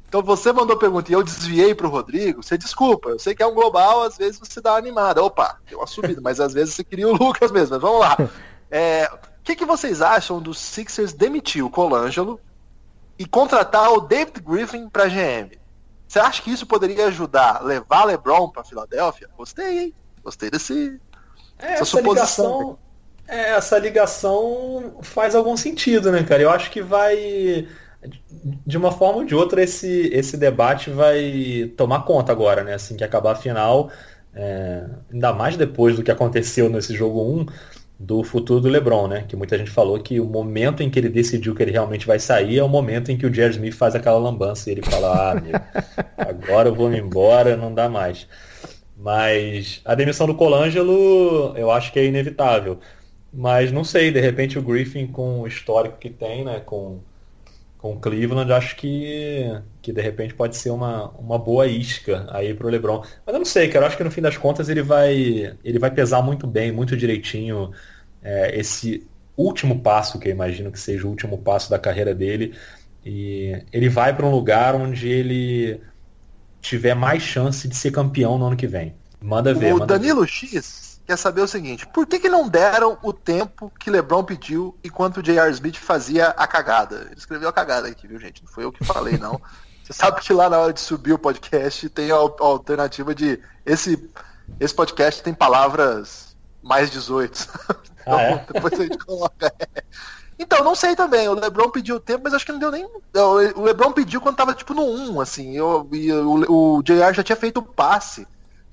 Então 0.09 0.23
você 0.23 0.53
mandou 0.53 0.77
pergunta 0.77 1.11
e 1.11 1.15
eu 1.15 1.23
desviei 1.23 1.75
pro 1.75 1.89
Rodrigo, 1.89 2.43
você 2.43 2.57
desculpa, 2.57 3.11
eu 3.11 3.19
sei 3.19 3.35
que 3.35 3.43
é 3.43 3.47
um 3.47 3.55
global, 3.55 4.03
às 4.03 4.17
vezes 4.17 4.39
você 4.39 4.61
dá 4.61 4.73
uma 4.73 4.79
animada. 4.79 5.23
Opa, 5.23 5.59
deu 5.69 5.79
uma 5.79 5.87
subida, 5.87 6.21
mas 6.23 6.41
às 6.41 6.55
vezes 6.55 6.75
você 6.75 6.85
queria 6.85 7.09
o 7.09 7.13
Lucas 7.17 7.51
mesmo. 7.51 7.75
Mas 7.75 7.83
vamos 7.83 8.01
lá. 8.01 8.17
É, 8.71 9.11
o 9.13 9.45
que, 9.45 9.57
que 9.57 9.65
vocês 9.65 10.01
acham 10.01 10.41
dos 10.41 10.59
Sixers 10.59 11.13
demitir 11.13 11.65
o 11.65 11.71
Colangelo 11.71 12.41
e 13.19 13.27
contratar 13.27 13.93
o 13.93 14.01
David 14.01 14.41
Griffin 14.41 14.89
pra 14.89 15.07
GM? 15.07 15.57
Você 16.07 16.21
acha 16.21 16.41
que 16.41 16.53
isso 16.53 16.67
poderia 16.67 17.07
ajudar 17.07 17.57
a 17.57 17.63
levar 17.63 18.05
LeBron 18.05 18.49
pra 18.49 18.65
Filadélfia? 18.65 19.29
Gostei, 19.37 19.79
hein? 19.79 19.95
Gostei 20.23 20.51
desse. 20.51 21.01
É, 21.59 21.73
Essa 21.73 21.83
essa 21.83 21.85
suposição, 21.85 22.59
ligação, 22.59 22.79
é, 23.27 23.51
essa 23.53 23.79
ligação 23.79 24.99
faz 25.03 25.35
algum 25.35 25.57
sentido, 25.57 26.13
né, 26.13 26.23
cara? 26.23 26.43
Eu 26.43 26.51
acho 26.51 26.71
que 26.71 26.83
vai, 26.83 27.67
de 28.67 28.77
uma 28.77 28.93
forma 28.93 29.19
ou 29.19 29.25
de 29.25 29.35
outra, 29.35 29.63
esse, 29.63 30.09
esse 30.13 30.37
debate 30.37 30.91
vai 30.91 31.71
tomar 31.77 32.05
conta 32.05 32.33
agora, 32.33 32.63
né? 32.63 32.75
Assim 32.75 32.97
que 32.97 33.05
acabar 33.05 33.33
a 33.33 33.37
final, 33.37 33.91
é, 34.35 34.85
ainda 35.13 35.33
mais 35.33 35.57
depois 35.57 35.97
do 35.97 36.03
que 36.03 36.11
aconteceu 36.11 36.69
nesse 36.69 36.95
jogo 36.95 37.23
1 37.23 37.47
do 37.99 38.23
futuro 38.23 38.61
do 38.61 38.69
LeBron, 38.69 39.09
né? 39.09 39.25
Que 39.27 39.35
muita 39.37 39.57
gente 39.57 39.71
falou 39.71 39.99
que 39.99 40.21
o 40.21 40.27
momento 40.27 40.83
em 40.83 40.91
que 40.91 40.99
ele 40.99 41.09
decidiu 41.09 41.55
que 41.55 41.63
ele 41.63 41.73
realmente 41.73 42.07
vai 42.07 42.19
sair 42.19 42.59
é 42.59 42.63
o 42.63 42.69
momento 42.69 43.11
em 43.11 43.17
que 43.17 43.27
o 43.27 43.33
Jerry 43.33 43.55
Smith 43.55 43.75
faz 43.75 43.95
aquela 43.95 44.19
lambança 44.19 44.69
e 44.69 44.75
ele 44.75 44.83
fala, 44.83 45.33
ah, 45.33 46.03
agora 46.17 46.69
eu 46.69 46.75
vou 46.75 46.91
me 46.91 46.99
embora, 46.99 47.57
não 47.57 47.75
dá 47.75 47.89
mais. 47.89 48.29
Mas 48.97 49.81
a 49.85 49.95
demissão 49.95 50.27
do 50.27 50.35
Colangelo 50.35 51.55
eu 51.57 51.71
acho 51.71 51.93
que 51.93 51.99
é 51.99 52.05
inevitável. 52.05 52.79
Mas 53.33 53.73
não 53.73 53.85
sei, 53.85 54.11
de 54.11 54.21
repente 54.21 54.59
o 54.59 54.63
Griffin 54.63 55.07
com 55.07 55.41
o 55.41 55.47
histórico 55.47 55.99
que 55.99 56.11
tem, 56.11 56.45
né, 56.45 56.61
com, 56.65 57.01
com 57.87 57.93
o 57.93 58.01
Cleveland, 58.01 58.53
acho 58.53 58.75
que, 58.77 59.61
que 59.81 59.93
de 59.93 60.01
repente 60.01 60.35
pode 60.35 60.57
ser 60.57 60.71
uma, 60.71 61.11
uma 61.11 61.39
boa 61.39 61.67
isca 61.67 62.27
aí 62.31 62.53
pro 62.53 62.69
LeBron. 62.69 63.03
Mas 63.25 63.33
eu 63.33 63.39
não 63.39 63.45
sei, 63.45 63.69
cara, 63.69 63.85
eu 63.85 63.87
acho 63.89 63.97
que 63.97 64.03
no 64.05 64.11
fim 64.11 64.21
das 64.21 64.37
contas 64.37 64.69
ele 64.69 64.83
vai, 64.83 65.57
ele 65.65 65.79
vai 65.79 65.91
pesar 65.91 66.21
muito 66.23 66.47
bem, 66.47 66.73
muito 66.73 66.97
direitinho 66.97 67.71
é, 68.23 68.59
esse 68.59 69.07
último 69.37 69.81
passo, 69.81 70.19
que 70.19 70.29
eu 70.29 70.33
imagino 70.33 70.73
que 70.73 70.81
seja 70.81 71.07
o 71.07 71.11
último 71.11 71.39
passo 71.39 71.71
da 71.71 71.79
carreira 71.79 72.15
dele. 72.15 72.55
E 73.05 73.63
ele 73.73 73.89
vai 73.89 74.15
para 74.15 74.27
um 74.27 74.31
lugar 74.31 74.75
onde 74.75 75.09
ele 75.09 75.81
tiver 76.61 76.95
mais 76.95 77.23
chance 77.23 77.69
de 77.69 77.77
ser 77.77 77.93
campeão 77.93 78.37
no 78.37 78.47
ano 78.47 78.57
que 78.57 78.67
vem. 78.67 78.95
Manda 79.21 79.55
ver. 79.55 79.75
O 79.75 79.79
manda 79.79 79.97
Danilo 79.97 80.23
ver. 80.23 80.29
X 80.29 80.86
quer 81.07 81.17
saber 81.17 81.41
o 81.41 81.49
seguinte: 81.49 81.87
por 81.87 82.07
que, 82.07 82.19
que 82.19 82.29
não 82.29 82.49
deram 82.49 82.99
o 83.03 83.13
tempo 83.13 83.73
que 83.79 83.91
LeBron 83.91 84.25
pediu 84.25 84.77
enquanto 84.83 85.19
o 85.19 85.23
J.R. 85.23 85.51
Smith 85.53 85.77
fazia 85.77 86.29
a 86.29 86.47
cagada? 86.47 87.07
Ele 87.11 87.15
escreveu 87.19 87.49
a 87.49 87.53
cagada 87.53 87.89
aqui, 87.89 88.07
viu, 88.07 88.19
gente? 88.19 88.43
Não 88.45 88.51
foi 88.51 88.65
eu 88.65 88.73
que 88.73 88.85
falei, 88.85 89.17
não. 89.19 89.41
Você 89.85 89.93
sabe 89.93 90.21
que 90.21 90.33
lá 90.33 90.51
na 90.51 90.59
hora 90.59 90.73
de 90.73 90.81
subir 90.81 91.13
o 91.13 91.19
podcast 91.19 91.89
tem 91.91 92.11
a 92.11 92.15
al- 92.17 92.37
a 92.41 92.45
alternativa 92.45 93.15
de. 93.15 93.41
Esse, 93.65 94.11
esse 94.59 94.75
podcast 94.75 95.23
tem 95.23 95.33
palavras 95.33 96.37
mais 96.61 96.91
18. 96.91 97.49
Então, 98.03 98.17
Ah, 98.19 98.23
é? 98.23 98.47
depois 98.53 98.73
a 98.73 98.83
gente 98.83 98.99
coloca. 98.99 99.53
Então, 100.39 100.63
não 100.65 100.75
sei 100.75 100.95
também. 100.97 101.29
O 101.29 101.35
LeBron 101.35 101.71
pediu 101.71 101.99
tempo, 102.01 102.23
mas 102.25 102.35
acho 102.35 102.45
que 102.45 102.53
não 102.53 102.59
deu 102.59 102.71
nem. 102.73 102.85
O 103.55 103.63
LeBron 103.63 103.93
pediu 103.93 104.21
quando 104.21 104.37
tava 104.37 104.53
tipo 104.55 104.75
no 104.75 104.83
1, 104.83 105.21
assim. 105.21 105.57
Eu, 105.57 105.89
e 105.93 106.13
o, 106.13 106.77
o 106.79 106.83
JR 106.83 107.13
já 107.15 107.23
tinha 107.23 107.37
feito 107.37 107.59
o 107.59 107.63
passe. 107.63 108.27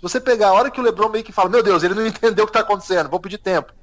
Você 0.04 0.20
pegar 0.20 0.50
a 0.50 0.54
hora 0.54 0.70
que 0.70 0.80
o 0.80 0.84
LeBron 0.84 1.10
meio 1.10 1.24
que 1.24 1.32
fala, 1.32 1.50
meu 1.50 1.64
Deus, 1.64 1.82
ele 1.82 1.94
não 1.96 2.06
entendeu 2.06 2.44
o 2.44 2.48
que 2.48 2.54
tá 2.54 2.60
acontecendo, 2.60 3.10
vou 3.10 3.20
pedir 3.20 3.38
tempo. 3.40 3.74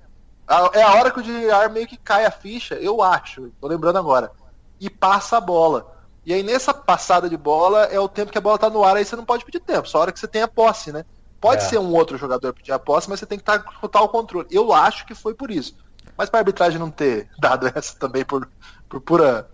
A- 0.47 0.71
É 0.75 0.83
a 0.83 0.93
hora 0.95 1.11
que 1.11 1.19
o 1.19 1.23
JR 1.23 1.69
meio 1.73 1.87
que 1.89 1.97
cai 1.97 2.27
a 2.27 2.31
ficha, 2.31 2.75
eu 2.75 3.03
acho, 3.03 3.51
tô 3.61 3.67
lembrando 3.67 3.99
agora. 3.99 4.31
E 4.79 4.89
passa 4.91 5.39
a 5.39 5.41
bola. 5.41 5.97
E 6.25 6.35
aí 6.35 6.43
nessa 6.43 6.73
passada 6.75 7.29
de 7.29 7.37
bola 7.37 7.85
é 7.87 7.99
o 7.99 8.09
tempo 8.09 8.31
que 8.31 8.39
a 8.39 8.41
bola 8.41 8.59
tá 8.59 8.69
no 8.69 8.85
ar, 8.85 8.97
aí 8.97 9.05
você 9.05 9.17
não 9.17 9.25
pode 9.25 9.45
pedir 9.45 9.61
tempo, 9.61 9.89
só 9.89 9.99
a 9.99 10.01
hora 10.03 10.13
que 10.13 10.21
você 10.21 10.29
tem 10.29 10.43
a 10.43 10.49
posse, 10.49 10.93
né? 10.93 11.05
Pode 11.41 11.63
É. 11.65 11.67
ser 11.69 11.79
um 11.79 11.91
outro 11.95 12.19
jogador 12.19 12.53
pedir 12.53 12.73
a 12.73 12.79
posse, 12.79 13.09
mas 13.09 13.19
você 13.19 13.25
tem 13.27 13.39
que 13.39 13.43
estar 13.43 13.59
com 13.61 13.73
total 13.81 14.07
controle. 14.11 14.47
Eu 14.51 14.73
acho 14.75 15.07
que 15.07 15.15
foi 15.15 15.33
por 15.35 15.51
isso. 15.51 15.75
Mas 16.19 16.29
pra 16.29 16.41
arbitragem 16.41 16.79
não 16.79 16.91
ter 16.91 17.31
dado 17.41 17.67
essa 17.75 17.97
também 17.99 18.25
por, 18.27 18.47
por 18.91 19.01
pura, 19.01 19.49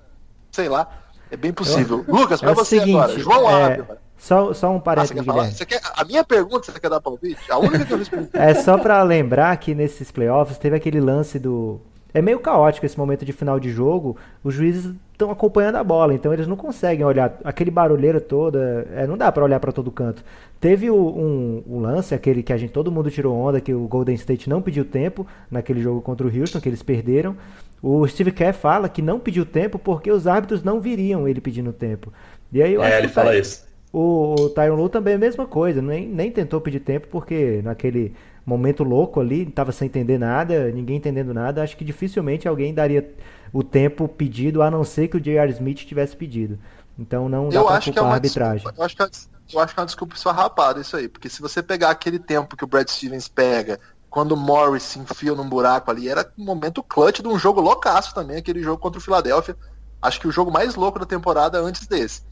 sei 0.51 0.69
lá, 0.69 0.89
é 1.31 1.37
bem 1.37 1.53
possível. 1.53 2.05
Lucas, 2.09 2.41
pra 2.41 2.51
É 2.51 2.55
você 2.55 2.81
seguinte, 2.81 2.97
agora, 2.99 3.19
João 3.21 3.49
é, 3.51 3.65
Ávila. 3.75 3.99
Só, 4.19 4.53
só 4.55 4.71
um 4.71 4.77
Ah, 4.77 4.79
você 4.79 4.85
parênteses, 4.85 5.17
quer 5.17 5.25
falar? 5.25 5.39
Guilherme. 5.45 5.57
Você 5.59 5.67
quer, 5.67 5.81
a 5.95 6.05
minha 6.05 6.25
pergunta 6.25 6.73
você 6.73 6.81
quer 6.81 6.91
dar 6.91 7.01
palpite? 7.01 7.41
A 7.51 7.59
única 7.59 7.85
que 7.85 7.93
eu 7.93 7.99
respondi. 7.99 8.29
É 8.33 8.55
só 8.55 8.79
pra 8.79 9.03
lembrar 9.03 9.57
que 9.59 9.75
nesses 9.75 10.11
playoffs 10.11 10.59
teve 10.59 10.77
aquele 10.77 11.01
lance 11.01 11.39
do. 11.39 11.81
É 12.15 12.23
meio 12.23 12.41
caótico 12.41 12.87
esse 12.87 12.97
momento 12.97 13.27
de 13.27 13.33
final 13.33 13.61
de 13.61 13.71
jogo. 13.71 14.17
Os 14.43 14.55
juízes 14.55 14.91
estão 15.13 15.31
acompanhando 15.31 15.77
a 15.77 15.85
bola, 15.85 16.15
então 16.15 16.33
eles 16.33 16.47
não 16.47 16.57
conseguem 16.57 17.05
olhar 17.05 17.39
aquele 17.45 17.71
barulheiro 17.71 18.21
todo. 18.23 18.57
É, 18.59 19.07
não 19.07 19.19
dá 19.19 19.31
pra 19.31 19.45
olhar 19.45 19.61
pra 19.61 19.71
todo 19.71 19.91
canto. 19.91 20.25
Teve 20.59 20.89
o- 20.91 20.97
um, 20.97 21.63
um 21.69 21.81
lance, 21.81 22.15
aquele 22.15 22.43
que 22.43 22.55
a 22.55 22.57
gente 22.57 22.73
todo 22.73 22.91
mundo 22.91 23.11
tirou 23.11 23.37
onda, 23.37 23.61
que 23.61 23.75
o 23.75 23.87
Golden 23.87 24.15
State 24.15 24.49
não 24.49 24.63
pediu 24.63 24.83
tempo 24.87 25.27
naquele 25.51 25.83
jogo 25.83 26.01
contra 26.01 26.27
o 26.27 26.31
Houston, 26.35 26.59
que 26.59 26.69
eles 26.71 26.83
perderam. 26.83 27.37
O 27.83 28.07
Steve 28.09 28.33
Kerr 28.33 28.55
fala 28.55 28.89
que 28.89 29.03
não 29.03 29.21
pediu 29.21 29.45
tempo 29.45 29.79
porque 29.79 30.11
os 30.11 30.27
árbitros 30.27 30.63
não 30.63 30.81
viriam 30.81 31.29
ele 31.29 31.41
pedindo 31.43 31.71
tempo. 31.71 32.11
E 32.51 32.63
aí 32.63 32.73
eu 32.73 32.81
acho 32.81 32.93
É, 32.93 32.97
que 32.97 33.03
ele 33.03 33.09
tá- 33.13 33.21
fala 33.23 33.37
isso. 33.37 33.66
O, 33.99 34.35
o 34.39 34.51
Tyron 34.51 34.77
Lu 34.77 34.91
também 34.91 35.15
é 35.15 35.17
a 35.17 35.19
mesma 35.19 35.47
coisa, 35.47 35.81
nem, 35.81 36.07
nem 36.07 36.31
tentou 36.31 36.61
pedir 36.61 36.81
tempo 36.81 37.09
porque 37.09 37.63
naquele 37.65 38.15
momento 38.45 38.85
louco 38.85 39.21
ali, 39.21 39.47
tava 39.47 39.73
sem 39.73 39.87
entender 39.87 40.19
nada, 40.19 40.71
ninguém 40.71 40.97
entendendo 40.99 41.33
nada, 41.33 41.63
acho 41.63 41.75
que 41.77 41.85
dificilmente 41.85 42.47
alguém 42.47 42.75
daria 42.75 43.11
o 43.51 43.63
tempo 43.63 44.07
pedido, 44.07 44.61
a 44.61 44.71
não 44.71 44.85
ser 44.85 45.09
que 45.09 45.17
o 45.17 45.21
J.R. 45.21 45.51
Smith 45.51 45.79
tivesse 45.79 46.15
pedido. 46.15 46.59
Então 46.99 47.27
não 47.27 47.49
dá 47.49 47.61
Eu 47.61 47.65
pra 47.65 47.77
acho 47.77 47.91
que 47.91 47.99
é 47.99 48.03
culpar 48.03 48.05
a 48.05 48.07
uma 48.09 48.15
arbitragem. 48.17 48.57
desculpa. 48.57 48.79
Eu 48.79 48.85
acho 48.85 48.97
que 48.97 49.03
é, 49.03 49.07
eu 49.55 49.61
acho 49.61 49.75
que 49.75 49.81
é 49.81 49.83
uma 49.83 49.87
desculpa 49.87 50.15
esfarrapada 50.15 50.81
isso 50.81 50.95
aí. 50.95 51.09
Porque 51.09 51.31
se 51.31 51.41
você 51.41 51.63
pegar 51.63 51.89
aquele 51.89 52.19
tempo 52.19 52.55
que 52.55 52.65
o 52.65 52.67
Brad 52.67 52.87
Stevens 52.89 53.29
pega, 53.29 53.81
quando 54.11 54.33
o 54.33 54.37
Morris 54.37 54.83
se 54.83 54.99
enfia 54.99 55.35
num 55.35 55.49
buraco 55.49 55.91
ali, 55.91 56.07
era 56.09 56.31
um 56.39 56.45
momento 56.45 56.83
clutch 56.83 57.21
de 57.21 57.29
um 57.29 57.39
jogo 57.39 57.63
loucaço 57.63 58.15
também, 58.15 58.37
aquele 58.37 58.63
jogo 58.63 58.79
contra 58.79 58.99
o 58.99 59.03
Philadelphia. 59.03 59.57
Acho 60.03 60.21
que 60.21 60.29
o 60.29 60.33
jogo 60.33 60.51
mais 60.51 60.75
louco 60.75 60.99
da 60.99 61.07
temporada 61.07 61.59
antes 61.59 61.87
desse. 61.87 62.23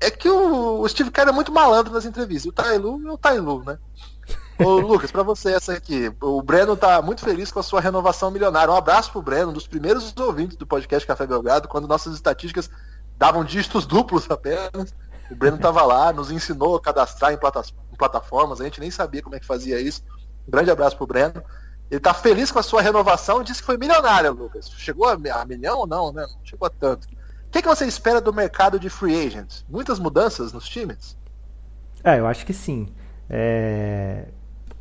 É 0.00 0.10
que 0.10 0.28
o, 0.28 0.86
Steve 0.88 1.10
Kerr 1.10 1.28
é 1.28 1.32
muito 1.32 1.52
malandro 1.52 1.92
nas 1.92 2.04
entrevistas. 2.04 2.50
O 2.50 2.52
Tailu 2.52 3.08
é 3.08 3.12
o 3.12 3.18
Tailu, 3.18 3.64
né? 3.64 3.78
Ô, 4.58 4.76
Lucas, 4.76 5.10
pra 5.10 5.22
você 5.22 5.52
essa 5.52 5.72
aqui. 5.72 6.12
O 6.20 6.42
Breno 6.42 6.76
tá 6.76 7.00
muito 7.00 7.24
feliz 7.24 7.50
com 7.50 7.58
a 7.58 7.62
sua 7.62 7.80
renovação 7.80 8.30
milionária. 8.30 8.72
Um 8.72 8.76
abraço 8.76 9.10
pro 9.10 9.22
Breno, 9.22 9.50
um 9.50 9.54
dos 9.54 9.66
primeiros 9.66 10.14
ouvintes 10.16 10.56
do 10.56 10.66
podcast 10.66 11.06
Café 11.06 11.26
Belgrado, 11.26 11.68
quando 11.68 11.88
nossas 11.88 12.14
estatísticas 12.14 12.70
davam 13.16 13.44
dígitos 13.44 13.86
duplos 13.86 14.30
apenas. 14.30 14.94
O 15.30 15.34
Breno 15.34 15.58
tava 15.58 15.82
lá, 15.82 16.12
nos 16.12 16.30
ensinou 16.30 16.76
a 16.76 16.80
cadastrar 16.80 17.32
em 17.32 17.38
plataformas, 17.96 18.60
a 18.60 18.64
gente 18.64 18.80
nem 18.80 18.90
sabia 18.90 19.22
como 19.22 19.34
é 19.34 19.40
que 19.40 19.46
fazia 19.46 19.80
isso. 19.80 20.02
Um 20.46 20.50
grande 20.50 20.70
abraço 20.70 20.96
pro 20.96 21.06
Breno. 21.06 21.42
Ele 21.90 22.00
tá 22.00 22.14
feliz 22.14 22.50
com 22.50 22.58
a 22.58 22.62
sua 22.62 22.82
renovação 22.82 23.40
e 23.40 23.44
disse 23.44 23.60
que 23.60 23.66
foi 23.66 23.76
milionária, 23.76 24.30
Lucas. 24.30 24.70
Chegou 24.76 25.06
a, 25.08 25.12
a 25.12 25.44
milhão 25.44 25.78
ou 25.78 25.86
não, 25.86 26.12
né? 26.12 26.22
Não 26.22 26.44
chegou 26.44 26.66
a 26.66 26.70
tanto. 26.70 27.08
O 27.52 27.54
que, 27.54 27.60
que 27.60 27.68
você 27.68 27.84
espera 27.84 28.18
do 28.18 28.32
mercado 28.32 28.80
de 28.80 28.88
free 28.88 29.26
agents? 29.26 29.62
Muitas 29.68 29.98
mudanças 29.98 30.54
nos 30.54 30.66
times? 30.66 31.18
É, 32.02 32.18
eu 32.18 32.26
acho 32.26 32.46
que 32.46 32.54
sim. 32.54 32.88
É, 33.28 34.28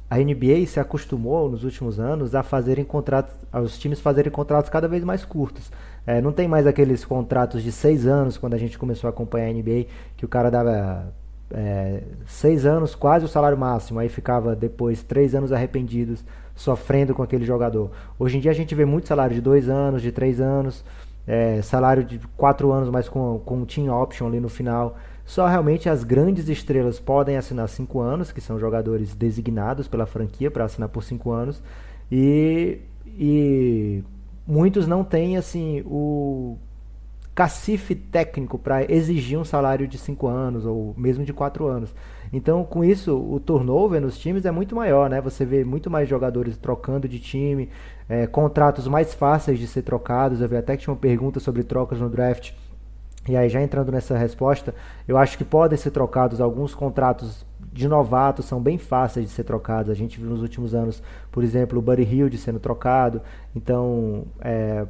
A 0.09 0.17
NBA 0.19 0.67
se 0.67 0.79
acostumou 0.79 1.49
nos 1.49 1.63
últimos 1.65 1.99
anos 1.99 2.35
a 2.35 2.43
fazerem 2.43 2.85
contratos, 2.85 3.35
aos 3.51 3.77
times 3.79 3.99
fazerem 4.01 4.31
contratos 4.31 4.69
cada 4.71 4.87
vez 4.87 5.03
mais 5.03 5.25
curtos. 5.25 5.71
É, 6.05 6.21
não 6.21 6.33
tem 6.33 6.47
mais 6.47 6.67
aqueles 6.67 7.05
contratos 7.05 7.63
de 7.63 7.71
seis 7.71 8.07
anos 8.07 8.37
quando 8.37 8.55
a 8.55 8.57
gente 8.57 8.77
começou 8.79 9.07
a 9.07 9.11
acompanhar 9.11 9.47
a 9.49 9.53
NBA 9.53 9.87
que 10.17 10.25
o 10.25 10.29
cara 10.29 10.51
dava 10.51 11.13
é, 11.51 12.03
seis 12.27 12.65
anos 12.65 12.95
quase 12.95 13.25
o 13.25 13.29
salário 13.29 13.57
máximo, 13.57 13.99
aí 13.99 14.09
ficava 14.09 14.55
depois 14.55 15.03
três 15.03 15.35
anos 15.35 15.51
arrependidos 15.51 16.23
sofrendo 16.55 17.15
com 17.15 17.23
aquele 17.23 17.45
jogador. 17.45 17.91
Hoje 18.19 18.37
em 18.37 18.41
dia 18.41 18.51
a 18.51 18.55
gente 18.55 18.75
vê 18.75 18.85
muito 18.85 19.07
salário 19.07 19.35
de 19.35 19.41
dois 19.41 19.69
anos, 19.69 20.01
de 20.01 20.11
três 20.11 20.41
anos, 20.41 20.83
é, 21.27 21.61
salário 21.61 22.03
de 22.03 22.19
quatro 22.35 22.71
anos, 22.71 22.89
mas 22.89 23.07
com, 23.07 23.39
com 23.45 23.65
team 23.65 23.89
option 23.89 24.27
ali 24.27 24.39
no 24.39 24.49
final. 24.49 24.97
Só 25.25 25.47
realmente 25.47 25.87
as 25.87 26.03
grandes 26.03 26.49
estrelas 26.49 26.99
podem 26.99 27.37
assinar 27.37 27.67
cinco 27.69 27.99
anos, 28.01 28.31
que 28.31 28.41
são 28.41 28.59
jogadores 28.59 29.15
designados 29.15 29.87
pela 29.87 30.05
franquia 30.05 30.51
para 30.51 30.65
assinar 30.65 30.89
por 30.89 31.03
cinco 31.03 31.31
anos, 31.31 31.61
e, 32.11 32.79
e 33.05 34.03
muitos 34.45 34.87
não 34.87 35.03
têm 35.03 35.37
assim 35.37 35.81
o 35.85 36.57
cacife 37.33 37.95
técnico 37.95 38.59
para 38.59 38.83
exigir 38.91 39.39
um 39.39 39.45
salário 39.45 39.87
de 39.87 39.97
cinco 39.97 40.27
anos 40.27 40.65
ou 40.65 40.93
mesmo 40.97 41.23
de 41.23 41.31
quatro 41.31 41.67
anos. 41.67 41.93
Então, 42.33 42.63
com 42.63 42.83
isso, 42.83 43.15
o 43.15 43.39
turnover 43.39 43.99
nos 43.99 44.17
times 44.17 44.45
é 44.45 44.51
muito 44.51 44.75
maior, 44.75 45.09
né? 45.09 45.19
Você 45.19 45.45
vê 45.45 45.65
muito 45.65 45.89
mais 45.89 46.07
jogadores 46.07 46.55
trocando 46.55 47.07
de 47.07 47.19
time, 47.19 47.69
é, 48.07 48.25
contratos 48.25 48.87
mais 48.87 49.13
fáceis 49.13 49.59
de 49.59 49.67
ser 49.67 49.81
trocados. 49.81 50.39
Eu 50.39 50.47
vi 50.47 50.55
até 50.55 50.77
que 50.77 50.83
tinha 50.83 50.93
uma 50.93 50.99
pergunta 50.99 51.39
sobre 51.39 51.63
trocas 51.63 51.99
no 51.99 52.09
draft. 52.09 52.53
E 53.27 53.35
aí, 53.35 53.49
já 53.49 53.61
entrando 53.61 53.91
nessa 53.91 54.17
resposta, 54.17 54.73
eu 55.07 55.17
acho 55.17 55.37
que 55.37 55.43
podem 55.43 55.77
ser 55.77 55.91
trocados 55.91 56.41
alguns 56.41 56.73
contratos 56.73 57.45
de 57.71 57.87
novatos, 57.87 58.45
são 58.45 58.59
bem 58.59 58.77
fáceis 58.77 59.27
de 59.27 59.31
ser 59.31 59.43
trocados. 59.43 59.91
A 59.91 59.93
gente 59.93 60.19
viu 60.19 60.29
nos 60.29 60.41
últimos 60.41 60.73
anos, 60.73 61.03
por 61.31 61.43
exemplo, 61.43 61.79
o 61.79 61.81
Buddy 61.81 62.03
Hilde 62.03 62.37
sendo 62.37 62.59
trocado. 62.59 63.21
Então, 63.55 64.25
é, 64.39 64.87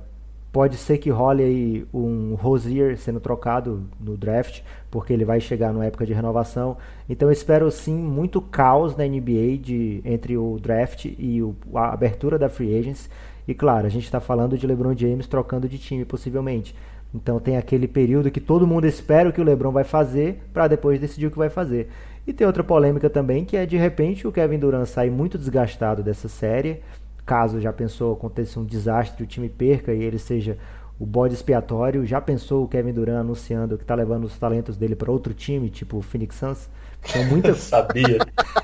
pode 0.52 0.78
ser 0.78 0.98
que 0.98 1.10
role 1.10 1.44
aí 1.44 1.88
um 1.94 2.36
Rosier 2.36 2.98
sendo 2.98 3.20
trocado 3.20 3.84
no 4.00 4.18
draft, 4.18 4.62
porque 4.92 5.14
ele 5.14 5.24
vai 5.24 5.40
chegar 5.40 5.74
na 5.74 5.86
época 5.86 6.06
de 6.06 6.14
renovação. 6.14 6.78
Então 7.10 7.30
eu 7.30 7.32
espero 7.32 7.72
sim 7.72 7.96
muito 7.96 8.42
caos 8.42 8.96
na 8.96 9.06
NBA 9.06 9.58
de, 9.60 10.02
entre 10.04 10.38
o 10.38 10.60
draft 10.60 11.06
e 11.06 11.42
o, 11.42 11.56
a 11.74 11.94
abertura 11.94 12.38
da 12.38 12.50
free 12.50 12.78
agents. 12.78 13.10
E 13.48 13.56
claro, 13.56 13.88
a 13.88 13.90
gente 13.90 14.04
está 14.04 14.20
falando 14.20 14.58
de 14.58 14.68
LeBron 14.68 14.96
James 14.96 15.26
trocando 15.26 15.68
de 15.68 15.80
time 15.80 16.04
possivelmente. 16.04 16.76
Então 17.16 17.40
tem 17.40 17.58
aquele 17.58 17.88
período 17.88 18.30
que 18.30 18.40
todo 18.40 18.68
mundo 18.68 18.86
espera 18.86 19.30
o 19.30 19.34
que 19.34 19.42
o 19.42 19.44
LeBron 19.44 19.72
vai 19.72 19.84
fazer 19.84 20.44
para 20.54 20.68
depois 20.68 21.00
decidir 21.00 21.28
o 21.28 21.32
que 21.32 21.38
vai 21.38 21.50
fazer. 21.50 21.90
E 22.28 22.34
tem 22.34 22.46
outra 22.46 22.64
polêmica 22.64 23.10
também 23.10 23.46
que 23.46 23.56
é 23.56 23.66
de 23.66 23.78
repente 23.78 24.28
o 24.28 24.32
Kevin 24.32 24.60
Durant 24.60 24.86
sair 24.86 25.10
muito 25.10 25.38
desgastado 25.38 26.04
dessa 26.04 26.28
série 26.28 26.82
caso 27.26 27.62
já 27.62 27.72
pensou 27.72 28.14
aconteça 28.14 28.60
um 28.60 28.66
desastre, 28.66 29.24
o 29.24 29.28
time 29.28 29.48
perca 29.48 29.94
e 29.94 30.04
ele 30.04 30.20
seja 30.20 30.58
o 31.02 31.06
bode 31.06 31.34
expiatório, 31.34 32.06
já 32.06 32.22
pensou 32.22 32.64
o 32.64 32.68
Kevin 32.68 32.94
Durant 32.94 33.22
anunciando 33.22 33.76
que 33.76 33.84
está 33.84 33.96
levando 33.96 34.26
os 34.26 34.38
talentos 34.38 34.78
dele 34.78 34.96
para 34.96 35.12
outro 35.12 35.34
time, 35.34 35.68
tipo 35.68 35.98
o 35.98 36.02
Phoenix 36.04 36.36
Suns? 36.36 36.70
Então 37.04 37.24
muita, 37.24 37.56
Sabia. 37.58 38.20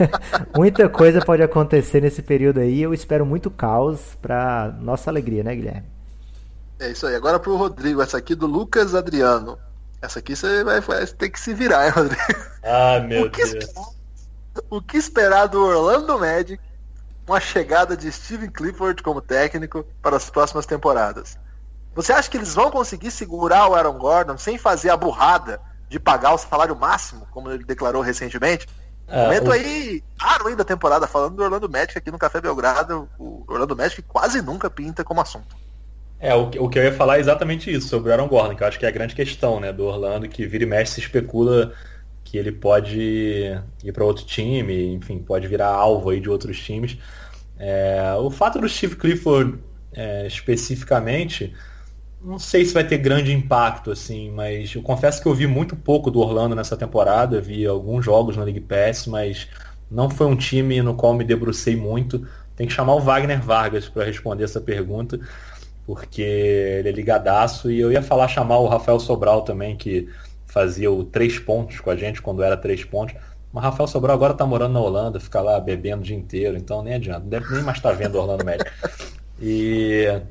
muita 0.55 0.87
coisa 0.87 1.19
pode 1.25 1.41
acontecer 1.41 1.99
nesse 1.99 2.21
período 2.21 2.59
aí. 2.59 2.79
Eu 2.79 2.93
espero 2.93 3.25
muito 3.25 3.49
caos 3.49 4.15
para 4.21 4.71
nossa 4.79 5.09
alegria, 5.09 5.43
né, 5.43 5.55
Guilherme? 5.55 5.87
É 6.79 6.91
isso 6.91 7.07
aí. 7.07 7.15
Agora 7.15 7.39
pro 7.39 7.57
Rodrigo, 7.57 8.03
essa 8.03 8.19
aqui 8.19 8.35
do 8.35 8.45
Lucas 8.45 8.93
Adriano. 8.93 9.57
Essa 9.99 10.19
aqui 10.19 10.35
você 10.35 10.63
vai, 10.63 10.79
vai 10.79 11.07
ter 11.07 11.31
que 11.31 11.39
se 11.39 11.55
virar, 11.55 11.87
hein, 11.87 11.91
Rodrigo? 11.91 12.21
Ah, 12.63 12.99
meu 12.99 13.25
o, 13.25 13.31
que 13.31 13.41
Deus. 13.41 13.55
esperar, 13.55 13.85
o 14.69 14.79
que 14.79 14.97
esperar 14.97 15.47
do 15.47 15.59
Orlando 15.59 16.19
Magic 16.19 16.61
com 17.25 17.33
a 17.33 17.39
chegada 17.39 17.97
de 17.97 18.11
Steven 18.11 18.51
Clifford 18.51 19.01
como 19.01 19.21
técnico 19.21 19.83
para 20.03 20.17
as 20.17 20.29
próximas 20.29 20.67
temporadas? 20.67 21.35
Você 21.97 22.13
acha 22.13 22.29
que 22.29 22.37
eles 22.37 22.55
vão 22.55 22.71
conseguir 22.71 23.11
segurar 23.11 23.69
o 23.69 23.75
Aaron 23.75 23.97
Gordon 23.99 24.37
sem 24.37 24.57
fazer 24.57 24.89
a 24.91 24.97
burrada 24.97 25.61
de 25.89 25.99
pagar 25.99 26.33
o 26.33 26.39
salário 26.39 26.75
máximo, 26.77 27.27
como 27.31 27.51
ele 27.51 27.65
declarou 27.65 28.01
recentemente? 28.03 28.67
Ah, 29.07 29.33
Momento 29.33 29.41
o- 29.41 29.51
aí, 29.51 30.03
raro 30.19 30.47
ainda 30.47 30.59
da 30.63 30.65
temporada, 30.65 31.07
falando 31.07 31.35
do 31.37 31.43
Orlando 31.43 31.69
Magic 31.69 31.97
aqui 31.97 32.11
no 32.11 32.19
Café 32.19 32.41
Belgrado, 32.41 33.09
o 33.17 33.43
Orlando 33.47 33.75
Magic 33.77 34.03
quase 34.03 34.41
nunca 34.41 34.69
pinta 34.69 35.03
como 35.03 35.21
assunto. 35.21 35.57
É, 36.19 36.33
o, 36.35 36.47
o 36.65 36.69
que 36.69 36.79
eu 36.79 36.83
ia 36.83 36.93
falar 36.93 37.17
é 37.17 37.19
exatamente 37.19 37.71
isso, 37.71 37.87
sobre 37.89 38.09
o 38.09 38.13
Aaron 38.13 38.27
Gordon, 38.27 38.55
que 38.55 38.63
eu 38.63 38.67
acho 38.67 38.79
que 38.79 38.85
é 38.85 38.89
a 38.89 38.91
grande 38.91 39.13
questão, 39.15 39.59
né, 39.59 39.71
do 39.71 39.85
Orlando, 39.85 40.27
que 40.27 40.47
vira 40.47 40.63
e 40.63 40.67
mexe 40.67 40.93
se 40.93 40.99
especula 41.01 41.73
que 42.23 42.37
ele 42.37 42.51
pode 42.51 42.99
ir 43.83 43.93
para 43.93 44.03
outro 44.03 44.25
time, 44.25 44.93
enfim, 44.93 45.19
pode 45.19 45.47
virar 45.47 45.69
alvo 45.69 46.09
aí 46.09 46.19
de 46.19 46.29
outros 46.29 46.59
times. 46.59 46.97
É, 47.57 48.13
o 48.19 48.29
fato 48.31 48.59
do 48.59 48.67
Steve 48.69 48.95
Clifford 48.97 49.59
é, 49.93 50.27
especificamente, 50.27 51.55
não 52.27 52.37
sei 52.37 52.65
se 52.65 52.73
vai 52.73 52.85
ter 52.85 52.97
grande 52.97 53.31
impacto, 53.31 53.89
assim, 53.89 54.29
mas 54.31 54.75
eu 54.75 54.81
confesso 54.81 55.21
que 55.21 55.27
eu 55.29 55.33
vi 55.33 55.47
muito 55.47 55.77
pouco 55.77 56.11
do 56.11 56.19
Orlando 56.19 56.53
nessa 56.53 56.75
temporada, 56.75 57.39
vi 57.39 57.65
alguns 57.65 58.03
jogos 58.03 58.35
na 58.35 58.43
League 58.43 58.59
Pass, 58.59 59.07
mas 59.07 59.47
não 59.89 60.09
foi 60.09 60.27
um 60.27 60.35
time 60.35 60.81
no 60.81 60.93
qual 60.93 61.13
me 61.13 61.23
debrucei 61.23 61.77
muito. 61.77 62.27
Tem 62.53 62.67
que 62.67 62.73
chamar 62.73 62.95
o 62.95 62.99
Wagner 62.99 63.41
Vargas 63.41 63.87
para 63.87 64.03
responder 64.03 64.43
essa 64.43 64.59
pergunta, 64.59 65.17
porque 65.85 66.21
ele 66.21 66.89
é 66.89 66.91
ligadaço, 66.91 67.71
e 67.71 67.79
eu 67.79 67.93
ia 67.93 68.01
falar 68.01 68.27
chamar 68.27 68.57
o 68.57 68.67
Rafael 68.67 68.99
Sobral 68.99 69.43
também, 69.43 69.77
que 69.77 70.09
fazia 70.47 70.91
o 70.91 71.05
três 71.05 71.39
pontos 71.39 71.79
com 71.79 71.89
a 71.89 71.95
gente 71.95 72.21
quando 72.21 72.43
era 72.43 72.57
três 72.57 72.83
pontos. 72.83 73.15
Mas 73.53 73.63
Rafael 73.63 73.87
Sobral 73.87 74.17
agora 74.17 74.33
tá 74.33 74.45
morando 74.45 74.73
na 74.73 74.81
Holanda, 74.81 75.17
fica 75.17 75.39
lá 75.39 75.61
bebendo 75.61 76.01
o 76.01 76.05
dia 76.05 76.17
inteiro, 76.17 76.57
então 76.57 76.83
nem 76.83 76.95
adianta, 76.95 77.21
deve 77.21 77.53
nem 77.53 77.63
mais 77.63 77.77
estar 77.77 77.91
tá 77.91 77.95
vendo 77.95 78.17
Orlando 78.17 78.43
Magic. 78.43 78.69
E 79.39 80.21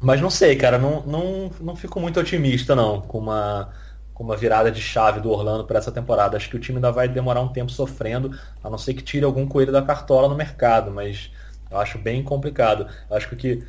mas 0.00 0.20
não 0.20 0.30
sei, 0.30 0.56
cara, 0.56 0.78
não, 0.78 1.02
não, 1.02 1.50
não 1.60 1.76
fico 1.76 1.98
muito 2.00 2.20
otimista 2.20 2.74
não 2.74 3.00
com 3.00 3.18
uma 3.18 3.70
com 4.16 4.24
uma 4.24 4.34
virada 4.34 4.72
de 4.72 4.80
chave 4.80 5.20
do 5.20 5.30
Orlando 5.30 5.64
para 5.64 5.78
essa 5.78 5.92
temporada. 5.92 6.38
Acho 6.38 6.48
que 6.48 6.56
o 6.56 6.58
time 6.58 6.78
ainda 6.78 6.90
vai 6.90 7.06
demorar 7.06 7.42
um 7.42 7.48
tempo 7.48 7.70
sofrendo, 7.70 8.34
a 8.64 8.70
não 8.70 8.78
ser 8.78 8.94
que 8.94 9.02
tire 9.02 9.26
algum 9.26 9.46
coelho 9.46 9.70
da 9.70 9.82
cartola 9.82 10.26
no 10.26 10.34
mercado, 10.34 10.90
mas 10.90 11.30
eu 11.70 11.76
acho 11.76 11.98
bem 11.98 12.22
complicado. 12.22 12.88
Eu 13.10 13.16
acho 13.16 13.28
que 13.28 13.34
o 13.34 13.36
que, 13.36 13.64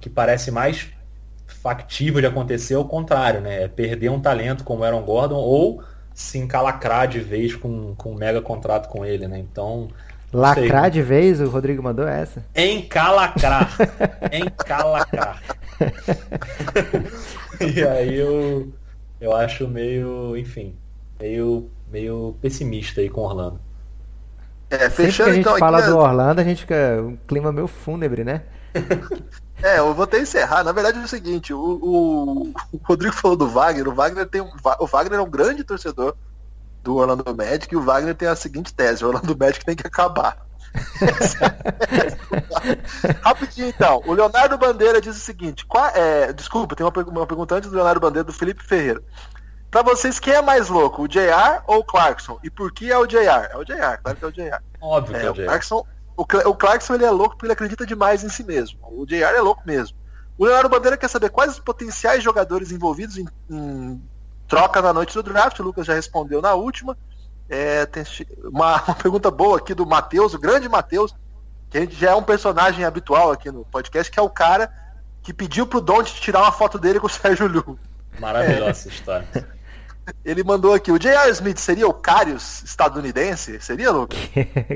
que 0.00 0.08
parece 0.08 0.50
mais 0.50 0.88
factível 1.46 2.18
de 2.18 2.26
acontecer 2.26 2.74
é 2.74 2.78
o 2.78 2.84
contrário, 2.86 3.42
né? 3.42 3.64
É 3.64 3.68
perder 3.68 4.08
um 4.08 4.20
talento 4.20 4.64
como 4.64 4.84
Aaron 4.84 5.02
Gordon 5.02 5.36
ou 5.36 5.82
se 6.14 6.38
encalacrar 6.38 7.06
de 7.06 7.20
vez 7.20 7.54
com, 7.54 7.94
com 7.94 8.12
um 8.12 8.14
mega 8.14 8.40
contrato 8.40 8.88
com 8.88 9.04
ele, 9.04 9.28
né? 9.28 9.38
Então. 9.38 9.88
Lacrar 10.32 10.90
de 10.90 11.00
vez? 11.00 11.40
O 11.40 11.48
Rodrigo 11.48 11.82
mandou 11.82 12.06
essa? 12.06 12.44
Encalacrar. 12.54 13.70
Encalacrar. 14.32 15.42
e 17.60 17.82
aí 17.82 18.14
eu, 18.14 18.72
eu 19.20 19.34
acho 19.34 19.66
meio, 19.66 20.36
enfim, 20.36 20.76
meio, 21.18 21.70
meio 21.90 22.36
pessimista 22.40 23.00
aí 23.00 23.08
com 23.08 23.22
Orlando. 23.22 23.60
É, 24.70 24.90
fechando 24.90 24.90
Sempre 24.90 25.12
que 25.12 25.22
a 25.22 25.32
gente 25.32 25.40
então, 25.40 25.58
fala 25.58 25.78
aqui, 25.78 25.88
do 25.88 25.98
Orlando, 25.98 26.40
a 26.40 26.44
gente 26.44 26.60
fica 26.60 27.02
um 27.02 27.16
clima 27.26 27.50
meio 27.50 27.66
fúnebre, 27.66 28.24
né? 28.24 28.42
É, 29.60 29.80
eu 29.80 29.92
vou 29.92 30.04
até 30.04 30.20
encerrar. 30.20 30.62
Na 30.62 30.70
verdade 30.70 31.00
é 31.00 31.02
o 31.02 31.08
seguinte, 31.08 31.52
o, 31.52 31.58
o, 31.58 32.52
o, 32.72 32.80
Rodrigo 32.84 33.12
falou 33.12 33.36
do 33.36 33.48
Wagner, 33.48 33.88
o 33.88 33.92
Wagner 33.92 34.24
tem 34.24 34.40
um, 34.40 34.48
o 34.78 34.86
Wagner 34.86 35.18
é 35.18 35.22
um 35.22 35.28
grande 35.28 35.64
torcedor 35.64 36.14
do 36.88 36.96
Orlando 36.96 37.22
Magic 37.36 37.68
e 37.70 37.76
o 37.76 37.82
Wagner 37.82 38.14
tem 38.14 38.28
a 38.28 38.34
seguinte 38.34 38.72
tese, 38.72 39.04
o 39.04 39.08
Orlando 39.08 39.36
Magic 39.36 39.62
tem 39.62 39.76
que 39.76 39.86
acabar. 39.86 40.38
Rapidinho 43.20 43.68
então, 43.68 44.02
o 44.06 44.14
Leonardo 44.14 44.56
Bandeira 44.56 44.98
diz 44.98 45.14
o 45.14 45.20
seguinte, 45.20 45.66
qual, 45.66 45.84
é, 45.88 46.32
desculpa, 46.32 46.74
tem 46.74 46.86
uma, 46.86 46.92
uma 47.10 47.26
pergunta 47.26 47.56
antes 47.56 47.68
do 47.68 47.76
Leonardo 47.76 48.00
Bandeira 48.00 48.24
do 48.24 48.32
Felipe 48.32 48.64
Ferreira. 48.64 49.02
Pra 49.70 49.82
vocês, 49.82 50.18
quem 50.18 50.32
é 50.32 50.40
mais 50.40 50.70
louco, 50.70 51.02
o 51.02 51.08
JR 51.08 51.62
ou 51.66 51.80
o 51.80 51.84
Clarkson? 51.84 52.38
E 52.42 52.48
por 52.48 52.72
que 52.72 52.90
é 52.90 52.96
o 52.96 53.06
JR? 53.06 53.50
É 53.50 53.56
o 53.58 53.64
JR, 53.64 53.98
claro 54.02 54.16
que 54.16 54.24
é 54.24 54.28
o 54.28 54.32
JR. 54.32 54.62
Óbvio 54.80 55.16
é, 55.16 55.20
que 55.20 55.26
é 55.26 55.30
o 55.30 55.34
JR. 55.34 55.44
Clarkson, 55.44 55.86
o, 56.16 56.22
o 56.22 56.54
Clarkson 56.54 56.94
ele 56.94 57.04
é 57.04 57.10
louco 57.10 57.34
porque 57.34 57.44
ele 57.44 57.52
acredita 57.52 57.84
demais 57.84 58.24
em 58.24 58.30
si 58.30 58.42
mesmo. 58.42 58.78
O 58.82 59.04
JR 59.04 59.36
é 59.36 59.42
louco 59.42 59.60
mesmo. 59.66 59.94
O 60.38 60.46
Leonardo 60.46 60.70
Bandeira 60.70 60.96
quer 60.96 61.08
saber 61.08 61.28
quais 61.28 61.52
os 61.52 61.58
potenciais 61.58 62.22
jogadores 62.22 62.72
envolvidos 62.72 63.18
em, 63.18 63.28
em 63.50 64.02
troca 64.48 64.82
na 64.82 64.92
noite 64.92 65.14
do 65.14 65.22
draft. 65.22 65.58
O 65.60 65.62
Lucas 65.62 65.86
já 65.86 65.94
respondeu 65.94 66.40
na 66.42 66.54
última. 66.54 66.96
É, 67.48 67.86
tem 67.86 68.04
uma, 68.44 68.82
uma, 68.82 68.94
pergunta 68.94 69.30
boa 69.30 69.58
aqui 69.58 69.74
do 69.74 69.86
Matheus, 69.86 70.34
o 70.34 70.38
grande 70.38 70.68
Matheus, 70.68 71.14
que 71.70 71.78
a 71.78 71.80
gente 71.82 71.94
já 71.94 72.10
é 72.10 72.14
um 72.14 72.22
personagem 72.22 72.84
habitual 72.84 73.30
aqui 73.30 73.50
no 73.50 73.64
podcast, 73.64 74.10
que 74.10 74.18
é 74.18 74.22
o 74.22 74.30
cara 74.30 74.72
que 75.22 75.32
pediu 75.32 75.66
pro 75.66 75.80
Don't 75.80 76.12
tirar 76.20 76.42
uma 76.42 76.52
foto 76.52 76.78
dele 76.78 76.98
com 76.98 77.06
o 77.06 77.10
Sérgio 77.10 77.46
Lu. 77.46 77.78
Maravilhosa 78.18 78.70
essa 78.70 78.88
história. 78.88 79.28
Ele 80.24 80.42
mandou 80.42 80.74
aqui, 80.74 80.90
o 80.90 80.98
J.R. 80.98 81.30
Smith 81.30 81.58
seria 81.58 81.86
o 81.86 81.92
Carius 81.92 82.62
estadunidense? 82.62 83.60
Seria, 83.60 83.90
Lucas? 83.90 84.18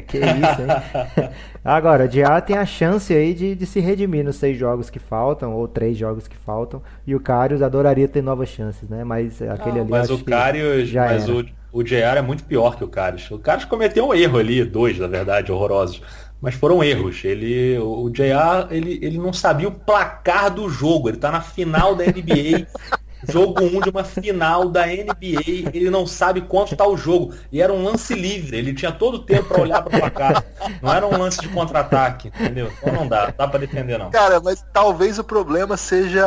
que, 0.06 0.18
isso, 0.18 0.62
hein? 0.62 1.28
Agora, 1.64 2.04
o 2.04 2.09
J.R. 2.09 2.40
tem 2.42 2.56
a 2.56 2.66
chance 2.66 3.12
aí 3.12 3.34
de, 3.34 3.54
de 3.54 3.66
se 3.66 3.80
redimir 3.80 4.24
nos 4.24 4.36
seis 4.36 4.59
jogos 4.59 4.90
que 4.90 4.98
faltam, 4.98 5.54
ou 5.54 5.68
três 5.68 5.96
jogos 5.96 6.26
que 6.26 6.36
faltam, 6.36 6.82
e 7.06 7.14
o 7.14 7.20
Carius 7.20 7.62
adoraria 7.62 8.09
ter 8.09 8.22
novas 8.22 8.48
chances, 8.48 8.88
né? 8.88 9.04
Mas 9.04 9.40
aquele 9.42 9.76
Não, 9.76 9.82
ali 9.82 9.90
Mas 9.90 10.10
o 10.10 10.24
Carius, 10.24 10.88
já 10.88 11.06
mas 11.06 11.24
era. 11.24 11.32
o, 11.32 11.44
o 11.72 11.82
J.R. 11.82 12.18
é 12.18 12.22
muito 12.22 12.44
pior 12.44 12.76
que 12.76 12.84
o 12.84 12.88
Carius. 12.88 13.30
O 13.30 13.38
Carius 13.38 13.64
cometeu 13.64 14.09
um 14.09 14.14
erro 14.14 14.38
ali, 14.38 14.64
dois, 14.64 14.98
na 14.98 15.06
verdade, 15.06 15.50
horrorosos. 15.50 16.02
Mas 16.40 16.56
foram 16.56 16.82
erros. 16.82 17.24
Ele, 17.24 17.78
o 17.78 18.10
J.R. 18.10 18.66
Ele, 18.70 18.98
ele 19.00 19.16
não 19.16 19.32
sabia 19.32 19.68
o 19.68 19.72
placar 19.72 20.50
do 20.50 20.68
jogo. 20.68 21.09
Ele 21.09 21.16
tá 21.16 21.30
na 21.30 21.40
final 21.40 21.94
da 21.94 22.04
NBA 22.04 22.66
Jogo 23.28 23.62
1 23.62 23.77
um 23.77 23.81
de 23.81 23.90
uma 23.90 24.05
final 24.05 24.69
da 24.69 24.86
NBA, 24.86 25.70
ele 25.73 25.90
não 25.90 26.07
sabe 26.07 26.43
quanto 26.43 26.77
tá 26.77 26.86
o 26.86 26.97
jogo. 26.97 27.35
E 27.51 27.61
era 27.61 27.73
um 27.73 27.85
lance 27.85 28.15
livre, 28.15 28.57
ele 28.57 28.74
tinha 28.74 28.93
todo 28.93 29.16
o 29.16 29.19
tempo 29.20 29.49
para 29.49 29.62
olhar 29.62 29.82
para 29.82 29.97
o 29.97 30.01
placar. 30.01 30.44
Não 30.81 30.93
era 30.93 31.07
um 31.07 31.16
lance 31.16 31.40
de 31.40 31.49
contra-ataque, 31.49 32.28
entendeu? 32.28 32.73
Então 32.78 32.93
não 32.93 33.09
dá, 33.09 33.32
dá 33.36 33.47
para 33.47 33.61
defender 33.61 33.99
não. 33.99 34.11
Cara, 34.11 34.40
mas 34.40 34.65
talvez 34.73 35.19
o 35.19 35.24
problema 35.24 35.77
seja 35.77 36.24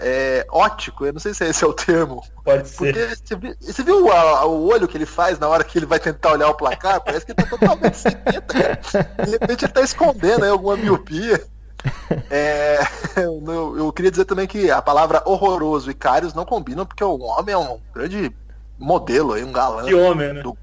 é, 0.00 0.46
ótico, 0.50 1.06
eu 1.06 1.12
não 1.12 1.20
sei 1.20 1.34
se 1.34 1.44
esse 1.44 1.64
é 1.64 1.66
o 1.66 1.72
termo. 1.72 2.22
Pode 2.44 2.68
ser. 2.68 2.92
Porque 2.92 3.54
você 3.60 3.82
viu, 3.82 4.06
o, 4.06 4.46
o, 4.46 4.66
olho 4.68 4.88
que 4.88 4.96
ele 4.96 5.06
faz 5.06 5.38
na 5.38 5.48
hora 5.48 5.62
que 5.62 5.78
ele 5.78 5.86
vai 5.86 5.98
tentar 5.98 6.32
olhar 6.32 6.48
o 6.48 6.54
placar? 6.54 7.00
Parece 7.00 7.24
que 7.24 7.32
ele 7.32 7.36
tá 7.36 7.46
totalmente 7.46 7.96
sem 7.96 8.12
De 8.12 9.30
repente 9.30 9.64
ele 9.64 9.72
tá 9.72 9.80
escondendo 9.80 10.44
aí 10.44 10.50
alguma 10.50 10.76
miopia. 10.76 11.40
É, 12.30 12.78
eu, 13.16 13.76
eu, 13.76 13.92
queria 13.92 14.10
dizer 14.10 14.24
também 14.24 14.46
que 14.46 14.70
a 14.70 14.80
palavra 14.80 15.22
horroroso 15.24 15.90
e 15.90 15.94
Carius 15.94 16.34
não 16.34 16.44
combinam, 16.44 16.86
porque 16.86 17.02
o 17.02 17.18
homem 17.18 17.54
é 17.54 17.58
um 17.58 17.80
grande 17.92 18.34
modelo 18.78 19.32
aí, 19.32 19.44
um 19.44 19.52
galã. 19.52 19.84
Que 19.84 19.94
homem, 19.94 20.32
né? 20.32 20.42
Do... 20.42 20.56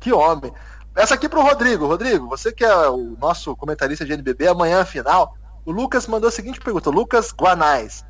Que 0.00 0.12
homem. 0.12 0.52
Essa 0.94 1.14
aqui 1.14 1.28
pro 1.28 1.42
Rodrigo. 1.42 1.86
Rodrigo, 1.86 2.28
você 2.28 2.52
que 2.52 2.64
é 2.64 2.88
o 2.88 3.16
nosso 3.20 3.56
comentarista 3.56 4.04
de 4.04 4.12
NBB, 4.12 4.48
amanhã 4.48 4.84
final. 4.84 5.36
O 5.64 5.72
Lucas 5.72 6.06
mandou 6.06 6.28
a 6.28 6.32
seguinte 6.32 6.60
pergunta: 6.60 6.90
Lucas 6.90 7.32
Guanais. 7.32 8.04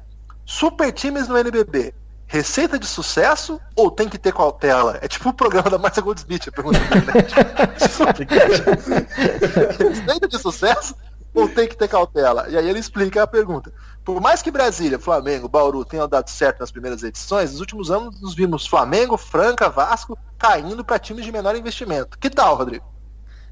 Super 0.45 0.93
times 0.93 1.29
no 1.29 1.39
NBB. 1.39 1.95
Receita 2.27 2.79
de 2.79 2.87
sucesso 2.87 3.61
ou 3.77 3.91
tem 3.91 4.09
que 4.09 4.19
ter 4.19 4.33
cautela? 4.33 4.99
É 5.01 5.09
tipo 5.09 5.29
o 5.29 5.33
programa 5.33 5.71
da 5.71 5.79
Marcia 5.79 6.03
Goldsmith, 6.03 6.49
a 6.49 6.53
pergunta 6.53 6.81
da 6.81 6.97
internet. 6.97 7.35
Receita 9.79 10.29
de 10.29 10.39
sucesso 10.39 10.95
ou 11.35 11.49
tem 11.49 11.67
que 11.67 11.77
ter 11.77 11.89
cautela? 11.89 12.47
E 12.49 12.57
aí 12.57 12.69
ele 12.69 12.79
explica 12.79 13.23
a 13.23 13.27
pergunta. 13.27 13.73
Por 14.05 14.21
mais 14.21 14.41
que 14.41 14.51
Brasília, 14.51 14.99
Flamengo, 14.99 15.49
Bauru 15.49 15.85
tenham 15.85 16.09
dado 16.09 16.29
certo 16.29 16.61
nas 16.61 16.71
primeiras 16.71 17.03
edições, 17.03 17.53
nos 17.53 17.61
últimos 17.61 17.91
anos 17.91 18.21
nos 18.21 18.35
vimos 18.35 18.67
Flamengo, 18.67 19.17
Franca, 19.17 19.69
Vasco 19.69 20.17
caindo 20.39 20.85
para 20.85 20.99
times 20.99 21.25
de 21.25 21.33
menor 21.33 21.57
investimento. 21.57 22.19
Que 22.19 22.31
tal, 22.31 22.55
Rodrigo? 22.55 22.85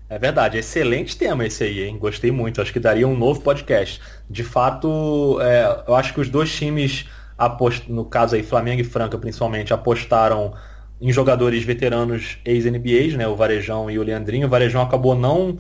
É 0.09 0.19
verdade, 0.19 0.59
excelente 0.59 1.17
tema 1.17 1.47
esse 1.47 1.65
aí, 1.65 1.85
hein? 1.85 1.97
Gostei 1.99 2.31
muito. 2.31 2.61
Acho 2.61 2.71
que 2.73 2.79
daria 2.79 3.09
um 3.09 3.17
novo 3.17 3.41
podcast. 3.41 3.99
De 4.29 4.45
fato, 4.45 5.39
é, 5.41 5.85
eu 5.89 5.95
acho 5.95 6.13
que 6.13 6.21
os 6.21 6.29
dois 6.29 6.55
times, 6.55 7.07
apost... 7.39 7.91
no 7.91 8.05
caso 8.05 8.35
aí, 8.35 8.43
Flamengo 8.43 8.83
e 8.83 8.85
Franca 8.85 9.17
principalmente, 9.17 9.73
apostaram 9.73 10.53
em 11.01 11.11
jogadores 11.11 11.65
veteranos 11.65 12.37
ex-NBAs, 12.45 13.15
né? 13.15 13.27
O 13.27 13.35
Varejão 13.35 13.91
e 13.91 13.99
o 13.99 14.03
Leandrinho. 14.03 14.47
O 14.47 14.51
Varejão 14.51 14.83
acabou 14.83 15.15
não 15.15 15.59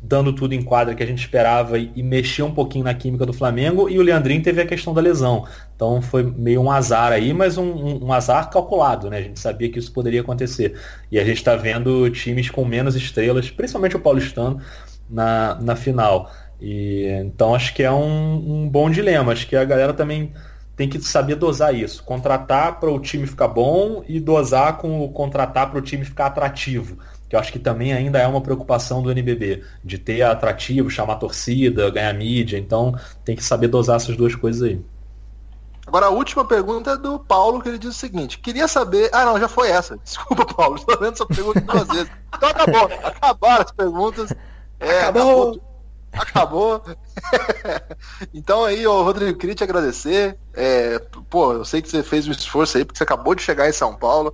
dando 0.00 0.32
tudo 0.32 0.54
em 0.54 0.62
quadra 0.62 0.94
que 0.94 1.02
a 1.02 1.06
gente 1.06 1.18
esperava 1.18 1.78
e, 1.78 1.90
e 1.94 2.02
mexeu 2.02 2.46
um 2.46 2.54
pouquinho 2.54 2.84
na 2.84 2.94
química 2.94 3.26
do 3.26 3.32
Flamengo, 3.32 3.88
e 3.88 3.98
o 3.98 4.02
Leandrinho 4.02 4.42
teve 4.42 4.60
a 4.60 4.66
questão 4.66 4.94
da 4.94 5.00
lesão. 5.00 5.46
Então 5.74 6.00
foi 6.00 6.22
meio 6.22 6.60
um 6.60 6.70
azar 6.70 7.12
aí, 7.12 7.32
mas 7.32 7.58
um, 7.58 7.64
um, 7.64 8.04
um 8.06 8.12
azar 8.12 8.48
calculado, 8.50 9.10
né? 9.10 9.18
A 9.18 9.22
gente 9.22 9.40
sabia 9.40 9.68
que 9.68 9.78
isso 9.78 9.92
poderia 9.92 10.20
acontecer. 10.20 10.78
E 11.10 11.18
a 11.18 11.24
gente 11.24 11.38
está 11.38 11.56
vendo 11.56 12.08
times 12.10 12.48
com 12.48 12.64
menos 12.64 12.94
estrelas, 12.94 13.50
principalmente 13.50 13.96
o 13.96 14.00
paulistano, 14.00 14.60
na, 15.10 15.56
na 15.60 15.74
final. 15.74 16.30
E, 16.60 17.06
então 17.24 17.54
acho 17.54 17.74
que 17.74 17.82
é 17.82 17.90
um, 17.90 18.64
um 18.64 18.68
bom 18.68 18.90
dilema. 18.90 19.32
Acho 19.32 19.46
que 19.46 19.56
a 19.56 19.64
galera 19.64 19.92
também 19.92 20.32
tem 20.78 20.88
que 20.88 20.98
saber 21.00 21.34
dosar 21.34 21.74
isso. 21.74 22.02
Contratar 22.04 22.80
para 22.80 22.90
o 22.90 22.98
time 22.98 23.26
ficar 23.26 23.48
bom 23.48 24.02
e 24.08 24.18
dosar 24.18 24.78
com 24.78 25.04
o 25.04 25.10
contratar 25.10 25.68
para 25.68 25.78
o 25.78 25.82
time 25.82 26.04
ficar 26.04 26.26
atrativo 26.26 26.96
que 27.28 27.36
eu 27.36 27.40
acho 27.40 27.52
que 27.52 27.58
também 27.58 27.92
ainda 27.92 28.18
é 28.18 28.26
uma 28.26 28.40
preocupação 28.40 29.02
do 29.02 29.10
NBB, 29.10 29.62
de 29.84 29.98
ter 29.98 30.22
atrativo, 30.22 30.88
chamar 30.88 31.16
torcida, 31.16 31.90
ganhar 31.90 32.14
mídia, 32.14 32.56
então 32.56 32.98
tem 33.22 33.36
que 33.36 33.44
saber 33.44 33.68
dosar 33.68 33.96
essas 33.96 34.16
duas 34.16 34.34
coisas 34.34 34.62
aí. 34.62 34.80
Agora 35.86 36.06
a 36.06 36.10
última 36.10 36.44
pergunta 36.44 36.92
é 36.92 36.96
do 36.96 37.18
Paulo, 37.18 37.60
que 37.60 37.68
ele 37.68 37.78
diz 37.78 37.90
o 37.90 37.98
seguinte, 37.98 38.38
queria 38.38 38.68
saber. 38.68 39.10
Ah 39.12 39.24
não, 39.24 39.38
já 39.38 39.48
foi 39.48 39.70
essa. 39.70 39.98
Desculpa, 40.04 40.46
Paulo, 40.46 40.76
estou 40.76 40.98
vendo 40.98 41.12
essa 41.12 41.26
pergunta 41.26 41.60
duas 41.60 41.88
vezes. 41.88 42.10
Então 42.34 42.48
acabou, 42.48 42.84
acabaram 43.04 43.64
as 43.64 43.72
perguntas. 43.72 44.32
É, 44.80 45.00
acabou. 45.00 45.50
acabou. 45.50 45.67
Acabou. 46.12 46.82
então 48.32 48.64
aí, 48.64 48.86
ô 48.86 49.02
Rodrigo, 49.02 49.38
queria 49.38 49.54
te 49.54 49.64
agradecer. 49.64 50.38
É, 50.54 50.98
pô, 51.28 51.52
eu 51.52 51.64
sei 51.64 51.82
que 51.82 51.88
você 51.88 52.02
fez 52.02 52.26
um 52.26 52.32
esforço 52.32 52.76
aí, 52.78 52.84
porque 52.84 52.98
você 52.98 53.04
acabou 53.04 53.34
de 53.34 53.42
chegar 53.42 53.68
em 53.68 53.72
São 53.72 53.94
Paulo. 53.94 54.32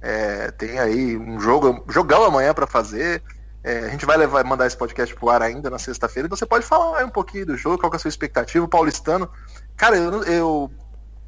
É, 0.00 0.50
tem 0.52 0.78
aí 0.78 1.16
um 1.16 1.40
jogo, 1.40 1.84
jogão 1.88 2.24
amanhã 2.24 2.54
para 2.54 2.66
fazer. 2.66 3.22
É, 3.64 3.80
a 3.80 3.88
gente 3.88 4.06
vai 4.06 4.16
levar, 4.16 4.44
mandar 4.44 4.66
esse 4.66 4.76
podcast 4.76 5.12
pro 5.16 5.28
ar 5.28 5.42
ainda 5.42 5.68
na 5.68 5.78
sexta-feira. 5.78 6.26
Então 6.26 6.36
você 6.36 6.46
pode 6.46 6.64
falar 6.64 7.04
um 7.04 7.10
pouquinho 7.10 7.46
do 7.46 7.56
jogo, 7.56 7.78
qual 7.78 7.92
é 7.92 7.96
a 7.96 7.98
sua 7.98 8.08
expectativa. 8.08 8.64
O 8.64 8.68
Paulistano, 8.68 9.28
cara, 9.76 9.96
eu, 9.96 10.22
eu, 10.22 10.70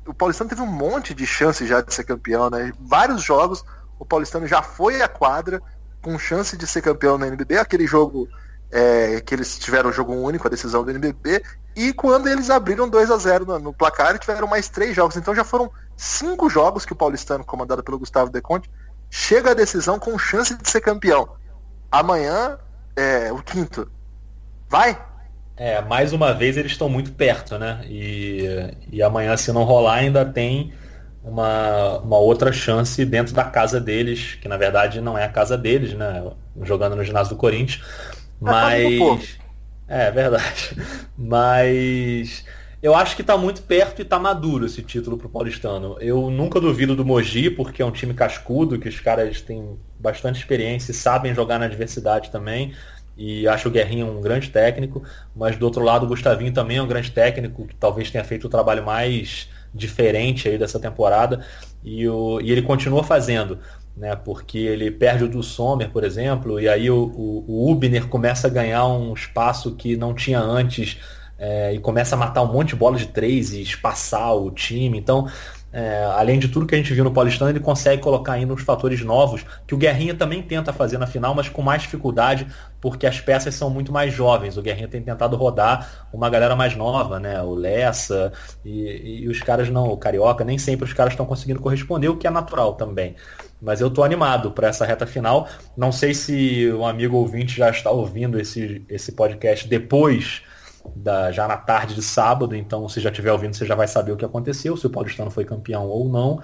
o 0.06 0.14
Paulistano 0.14 0.48
teve 0.48 0.62
um 0.62 0.66
monte 0.66 1.12
de 1.12 1.26
chances 1.26 1.68
já 1.68 1.80
de 1.80 1.92
ser 1.92 2.04
campeão, 2.04 2.48
né? 2.48 2.72
Vários 2.78 3.22
jogos, 3.22 3.64
o 3.98 4.04
Paulistano 4.04 4.46
já 4.46 4.62
foi 4.62 5.02
à 5.02 5.08
quadra 5.08 5.60
com 6.00 6.16
chance 6.16 6.56
de 6.56 6.66
ser 6.66 6.80
campeão 6.80 7.18
na 7.18 7.26
NBB. 7.26 7.58
Aquele 7.58 7.86
jogo 7.86 8.28
é, 8.70 9.20
que 9.20 9.34
eles 9.34 9.58
tiveram 9.58 9.92
jogo 9.92 10.12
único, 10.14 10.46
a 10.46 10.50
decisão 10.50 10.84
do 10.84 10.90
NBB, 10.90 11.42
e 11.76 11.92
quando 11.92 12.28
eles 12.28 12.50
abriram 12.50 12.88
2 12.88 13.10
a 13.10 13.16
0 13.16 13.46
no, 13.46 13.58
no 13.58 13.72
placar, 13.72 14.18
tiveram 14.18 14.48
mais 14.48 14.68
três 14.68 14.96
jogos. 14.96 15.16
Então 15.16 15.34
já 15.34 15.44
foram 15.44 15.70
cinco 15.96 16.50
jogos 16.50 16.84
que 16.84 16.92
o 16.92 16.96
Paulistano, 16.96 17.44
comandado 17.44 17.82
pelo 17.82 17.98
Gustavo 17.98 18.30
Deconte, 18.30 18.70
chega 19.10 19.52
à 19.52 19.54
decisão 19.54 19.98
com 19.98 20.18
chance 20.18 20.56
de 20.56 20.68
ser 20.68 20.80
campeão. 20.80 21.28
Amanhã 21.90 22.58
é 22.96 23.32
o 23.32 23.42
quinto. 23.42 23.90
Vai? 24.68 25.00
É, 25.56 25.80
mais 25.82 26.12
uma 26.12 26.32
vez 26.32 26.56
eles 26.56 26.72
estão 26.72 26.88
muito 26.88 27.12
perto, 27.12 27.58
né? 27.58 27.80
E, 27.84 28.44
e 28.92 29.02
amanhã, 29.02 29.36
se 29.36 29.52
não 29.52 29.64
rolar, 29.64 29.96
ainda 29.96 30.24
tem 30.24 30.72
uma, 31.22 31.98
uma 31.98 32.18
outra 32.18 32.52
chance 32.52 33.04
dentro 33.04 33.34
da 33.34 33.44
casa 33.44 33.80
deles, 33.80 34.34
que 34.40 34.48
na 34.48 34.56
verdade 34.56 35.00
não 35.00 35.18
é 35.18 35.24
a 35.24 35.28
casa 35.28 35.56
deles, 35.56 35.94
né? 35.94 36.30
Jogando 36.62 36.96
no 36.96 37.04
ginásio 37.04 37.34
do 37.34 37.38
Corinthians. 37.38 37.82
Mas. 38.40 39.38
É, 39.88 40.06
é 40.06 40.10
verdade. 40.10 40.76
Mas 41.16 42.44
eu 42.80 42.94
acho 42.94 43.16
que 43.16 43.22
está 43.22 43.36
muito 43.36 43.62
perto 43.62 43.98
e 43.98 44.02
está 44.02 44.18
maduro 44.18 44.66
esse 44.66 44.82
título 44.82 45.18
para 45.18 45.26
o 45.26 45.30
Paulistano. 45.30 45.96
Eu 46.00 46.30
nunca 46.30 46.60
duvido 46.60 46.94
do 46.94 47.04
Mogi, 47.04 47.50
porque 47.50 47.82
é 47.82 47.84
um 47.84 47.90
time 47.90 48.14
cascudo, 48.14 48.78
que 48.78 48.88
os 48.88 49.00
caras 49.00 49.40
têm 49.40 49.76
bastante 49.98 50.38
experiência 50.38 50.92
e 50.92 50.94
sabem 50.94 51.34
jogar 51.34 51.58
na 51.58 51.64
adversidade 51.64 52.30
também. 52.30 52.72
E 53.16 53.48
acho 53.48 53.66
o 53.66 53.70
Guerrinho 53.70 54.06
um 54.06 54.20
grande 54.20 54.48
técnico, 54.48 55.02
mas 55.34 55.56
do 55.56 55.64
outro 55.64 55.82
lado 55.82 56.06
o 56.06 56.08
Gustavinho 56.08 56.52
também 56.52 56.76
é 56.76 56.82
um 56.82 56.86
grande 56.86 57.10
técnico, 57.10 57.66
que 57.66 57.74
talvez 57.74 58.12
tenha 58.12 58.22
feito 58.22 58.46
o 58.46 58.50
trabalho 58.50 58.84
mais 58.84 59.48
diferente 59.74 60.48
aí 60.48 60.56
dessa 60.56 60.78
temporada. 60.78 61.44
E, 61.82 62.08
o, 62.08 62.40
e 62.40 62.52
ele 62.52 62.62
continua 62.62 63.02
fazendo 63.02 63.58
né? 63.98 64.16
Porque 64.16 64.58
ele 64.58 64.90
perde 64.90 65.24
o 65.24 65.28
do 65.28 65.42
Sommer, 65.42 65.90
por 65.90 66.04
exemplo, 66.04 66.60
e 66.60 66.68
aí 66.68 66.90
o, 66.90 67.04
o, 67.14 67.44
o 67.46 67.70
Ubner 67.70 68.06
começa 68.08 68.46
a 68.46 68.50
ganhar 68.50 68.86
um 68.86 69.12
espaço 69.12 69.74
que 69.74 69.96
não 69.96 70.14
tinha 70.14 70.40
antes 70.40 70.98
é, 71.38 71.72
e 71.72 71.78
começa 71.78 72.14
a 72.14 72.18
matar 72.18 72.42
um 72.42 72.52
monte 72.52 72.70
de 72.70 72.76
bolas 72.76 73.00
de 73.00 73.08
três 73.08 73.52
e 73.52 73.62
espaçar 73.62 74.34
o 74.34 74.50
time. 74.50 74.98
Então, 74.98 75.28
é, 75.70 76.04
além 76.16 76.38
de 76.38 76.48
tudo 76.48 76.66
que 76.66 76.74
a 76.74 76.78
gente 76.78 76.94
viu 76.94 77.04
no 77.04 77.12
Paulistano, 77.12 77.50
ele 77.50 77.60
consegue 77.60 78.00
colocar 78.00 78.32
ainda 78.32 78.54
uns 78.54 78.62
fatores 78.62 79.02
novos 79.04 79.44
que 79.66 79.74
o 79.74 79.78
Guerrinha 79.78 80.14
também 80.14 80.42
tenta 80.42 80.72
fazer 80.72 80.96
na 80.96 81.06
final, 81.06 81.34
mas 81.34 81.48
com 81.48 81.60
mais 81.60 81.82
dificuldade, 81.82 82.46
porque 82.80 83.06
as 83.06 83.20
peças 83.20 83.54
são 83.54 83.68
muito 83.68 83.92
mais 83.92 84.12
jovens. 84.14 84.56
O 84.56 84.62
Guerrinha 84.62 84.88
tem 84.88 85.02
tentado 85.02 85.36
rodar 85.36 86.06
uma 86.12 86.30
galera 86.30 86.56
mais 86.56 86.74
nova, 86.74 87.20
né? 87.20 87.42
O 87.42 87.54
Lessa 87.54 88.32
e, 88.64 89.24
e 89.24 89.28
os 89.28 89.40
caras 89.40 89.68
não, 89.68 89.88
o 89.88 89.96
Carioca, 89.96 90.42
nem 90.42 90.56
sempre 90.56 90.86
os 90.86 90.92
caras 90.94 91.12
estão 91.12 91.26
conseguindo 91.26 91.60
corresponder, 91.60 92.08
o 92.08 92.16
que 92.16 92.26
é 92.26 92.30
natural 92.30 92.74
também. 92.74 93.14
Mas 93.60 93.80
eu 93.80 93.90
tô 93.90 94.02
animado 94.02 94.52
para 94.52 94.68
essa 94.68 94.86
reta 94.86 95.06
final. 95.06 95.48
Não 95.76 95.92
sei 95.92 96.14
se 96.14 96.72
um 96.72 96.86
amigo 96.86 97.16
ouvinte 97.16 97.56
já 97.56 97.68
está 97.68 97.90
ouvindo 97.90 98.40
esse, 98.40 98.84
esse 98.88 99.12
podcast 99.12 99.68
depois 99.68 100.42
da, 100.96 101.30
já 101.32 101.46
na 101.48 101.56
tarde 101.56 101.94
de 101.94 102.02
sábado, 102.02 102.54
então 102.54 102.88
se 102.88 103.00
já 103.00 103.10
estiver 103.10 103.32
ouvindo, 103.32 103.54
você 103.54 103.66
já 103.66 103.74
vai 103.74 103.88
saber 103.88 104.12
o 104.12 104.16
que 104.16 104.24
aconteceu, 104.24 104.76
se 104.76 104.86
o 104.86 104.90
Paulistano 104.90 105.30
foi 105.30 105.44
campeão 105.44 105.86
ou 105.86 106.08
não. 106.08 106.42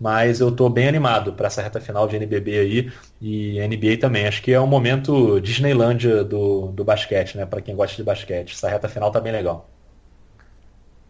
Mas 0.00 0.40
eu 0.40 0.48
estou 0.48 0.68
bem 0.68 0.88
animado 0.88 1.32
para 1.32 1.46
essa 1.46 1.62
reta 1.62 1.80
final 1.80 2.08
de 2.08 2.16
NBB 2.16 2.58
aí 2.58 2.92
e 3.20 3.60
NBA 3.60 3.98
também. 4.00 4.26
Acho 4.26 4.42
que 4.42 4.52
é 4.52 4.60
um 4.60 4.66
momento 4.66 5.40
Disneylândia 5.40 6.24
do, 6.24 6.68
do 6.72 6.82
basquete, 6.82 7.36
né? 7.36 7.46
Para 7.46 7.60
quem 7.60 7.76
gosta 7.76 7.96
de 7.96 8.02
basquete. 8.02 8.52
Essa 8.52 8.68
reta 8.68 8.88
final 8.88 9.12
tá 9.12 9.20
bem 9.20 9.32
legal. 9.32 9.68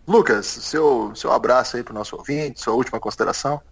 Lucas, 0.06 0.46
seu, 0.46 1.14
seu 1.14 1.32
abraço 1.32 1.76
aí 1.76 1.82
para 1.82 1.92
o 1.92 1.94
nosso 1.94 2.16
ouvinte, 2.16 2.60
sua 2.60 2.74
última 2.74 3.00
consideração. 3.00 3.62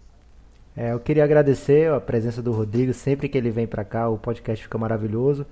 É, 0.75 0.93
eu 0.93 0.99
queria 0.99 1.23
agradecer 1.23 1.91
a 1.91 1.99
presença 1.99 2.41
do 2.41 2.51
Rodrigo. 2.51 2.93
Sempre 2.93 3.27
que 3.27 3.37
ele 3.37 3.51
vem 3.51 3.67
para 3.67 3.83
cá, 3.83 4.09
o 4.09 4.17
podcast 4.17 4.63
fica 4.63 4.77
maravilhoso. 4.77 5.45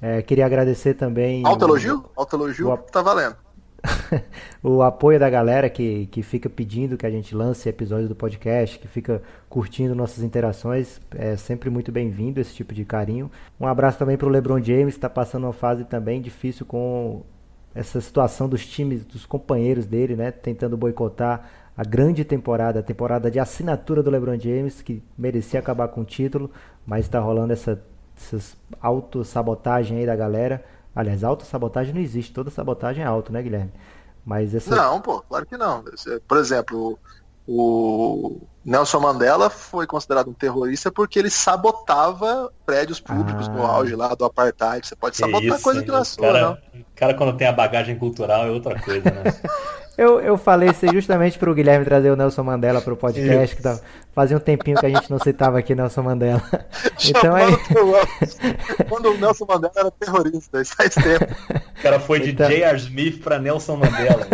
É, 0.00 0.22
queria 0.22 0.46
agradecer 0.46 0.94
também. 0.94 1.44
Alto 1.46 1.64
elogio? 1.64 2.04
Alto 2.16 2.36
elogio 2.36 2.72
o, 2.72 2.76
tá 2.76 3.02
valendo. 3.02 3.36
o 4.62 4.82
apoio 4.82 5.18
da 5.18 5.28
galera 5.28 5.68
que, 5.68 6.06
que 6.06 6.22
fica 6.22 6.48
pedindo 6.48 6.96
que 6.96 7.06
a 7.06 7.10
gente 7.10 7.34
lance 7.34 7.68
episódios 7.68 8.08
do 8.08 8.14
podcast, 8.14 8.78
que 8.78 8.88
fica 8.88 9.22
curtindo 9.48 9.94
nossas 9.94 10.24
interações. 10.24 11.00
É 11.14 11.36
sempre 11.36 11.70
muito 11.70 11.92
bem-vindo 11.92 12.40
esse 12.40 12.54
tipo 12.54 12.74
de 12.74 12.84
carinho. 12.84 13.30
Um 13.60 13.66
abraço 13.66 13.98
também 13.98 14.16
para 14.16 14.26
o 14.26 14.30
LeBron 14.30 14.62
James, 14.62 14.94
que 14.94 14.98
está 14.98 15.10
passando 15.10 15.44
uma 15.44 15.52
fase 15.52 15.84
também 15.84 16.20
difícil 16.20 16.64
com 16.66 17.22
essa 17.74 18.00
situação 18.00 18.48
dos 18.48 18.64
times, 18.64 19.04
dos 19.04 19.26
companheiros 19.26 19.86
dele, 19.86 20.14
né? 20.14 20.30
Tentando 20.30 20.76
boicotar 20.76 21.50
a 21.76 21.82
grande 21.82 22.24
temporada, 22.24 22.80
a 22.80 22.82
temporada 22.82 23.30
de 23.30 23.40
assinatura 23.40 24.02
do 24.02 24.10
LeBron 24.10 24.38
James, 24.38 24.80
que 24.80 25.02
merecia 25.18 25.58
acabar 25.58 25.88
com 25.88 26.02
o 26.02 26.04
título, 26.04 26.50
mas 26.86 27.04
está 27.04 27.18
rolando 27.18 27.52
essa 27.52 27.82
essas 28.16 28.56
autossabotagem 28.80 29.98
aí 29.98 30.06
da 30.06 30.16
galera. 30.16 30.64
Aliás, 30.94 31.24
autossabotagem 31.24 31.92
não 31.92 32.00
existe, 32.00 32.32
toda 32.32 32.50
sabotagem 32.50 33.02
é 33.02 33.06
auto, 33.06 33.32
né, 33.32 33.42
Guilherme? 33.42 33.72
Mas 34.24 34.54
essa... 34.54 34.74
Não, 34.74 35.00
pô, 35.00 35.20
claro 35.22 35.44
que 35.44 35.56
não. 35.56 35.84
Por 36.26 36.38
exemplo, 36.38 36.98
o 37.46 38.40
Nelson 38.64 39.00
Mandela 39.00 39.50
foi 39.50 39.86
considerado 39.86 40.30
um 40.30 40.32
terrorista 40.32 40.90
porque 40.90 41.18
ele 41.18 41.28
sabotava 41.28 42.50
prédios 42.64 43.00
públicos 43.00 43.48
ah. 43.48 43.52
no 43.52 43.66
auge 43.66 43.94
lá 43.94 44.14
do 44.14 44.24
apartheid. 44.24 44.86
Você 44.86 44.96
pode 44.96 45.16
sabotar 45.16 45.42
isso, 45.42 45.62
coisa 45.62 45.82
que 45.82 45.88
não 45.88 45.98
é 45.98 46.04
sua, 46.04 46.26
cara, 46.26 46.40
não. 46.40 46.52
O 46.80 46.84
cara 46.94 47.14
quando 47.14 47.36
tem 47.36 47.46
a 47.46 47.52
bagagem 47.52 47.98
cultural 47.98 48.46
é 48.46 48.50
outra 48.50 48.80
coisa, 48.80 49.10
né? 49.10 49.24
Eu, 49.96 50.20
eu 50.20 50.36
falei 50.36 50.70
isso 50.70 50.86
justamente 50.92 51.38
para 51.38 51.50
o 51.50 51.54
Guilherme 51.54 51.84
trazer 51.84 52.10
o 52.10 52.16
Nelson 52.16 52.42
Mandela 52.42 52.80
para 52.80 52.92
o 52.92 52.96
podcast, 52.96 53.54
que 53.54 53.62
tá, 53.62 53.78
fazia 54.12 54.36
um 54.36 54.40
tempinho 54.40 54.76
que 54.76 54.86
a 54.86 54.88
gente 54.88 55.10
não 55.10 55.18
citava 55.18 55.58
aqui 55.58 55.74
Nelson 55.74 56.02
Mandela. 56.02 56.42
Então 57.06 57.34
aí. 57.34 57.52
Quando 58.88 59.10
o 59.10 59.18
Nelson 59.18 59.44
Mandela 59.46 59.74
era 59.76 59.90
terrorista, 59.90 60.62
isso 60.62 60.74
faz 60.74 60.94
tempo. 60.94 61.26
O 61.78 61.82
cara 61.82 62.00
foi 62.00 62.20
de 62.20 62.30
então... 62.30 62.48
J.R. 62.48 62.78
Smith 62.78 63.22
para 63.22 63.38
Nelson 63.38 63.76
Mandela. 63.76 64.26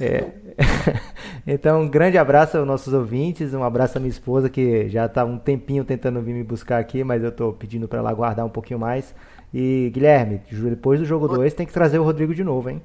é. 0.00 0.24
Então, 1.50 1.80
um 1.80 1.88
grande 1.88 2.18
abraço 2.18 2.58
aos 2.58 2.66
nossos 2.66 2.92
ouvintes, 2.92 3.54
um 3.54 3.64
abraço 3.64 3.96
à 3.96 4.00
minha 4.00 4.10
esposa 4.10 4.50
que 4.50 4.86
já 4.90 5.06
está 5.06 5.24
um 5.24 5.38
tempinho 5.38 5.82
tentando 5.82 6.20
vir 6.20 6.34
me 6.34 6.44
buscar 6.44 6.78
aqui, 6.78 7.02
mas 7.02 7.22
eu 7.22 7.30
estou 7.30 7.54
pedindo 7.54 7.88
para 7.88 8.00
ela 8.00 8.10
aguardar 8.10 8.44
um 8.44 8.50
pouquinho 8.50 8.78
mais. 8.78 9.14
E 9.52 9.90
Guilherme, 9.92 10.42
depois 10.50 11.00
do 11.00 11.06
jogo 11.06 11.28
2 11.28 11.54
tem 11.54 11.66
que 11.66 11.72
trazer 11.72 11.98
o 11.98 12.04
Rodrigo 12.04 12.34
de 12.34 12.44
novo, 12.44 12.68
hein? 12.68 12.82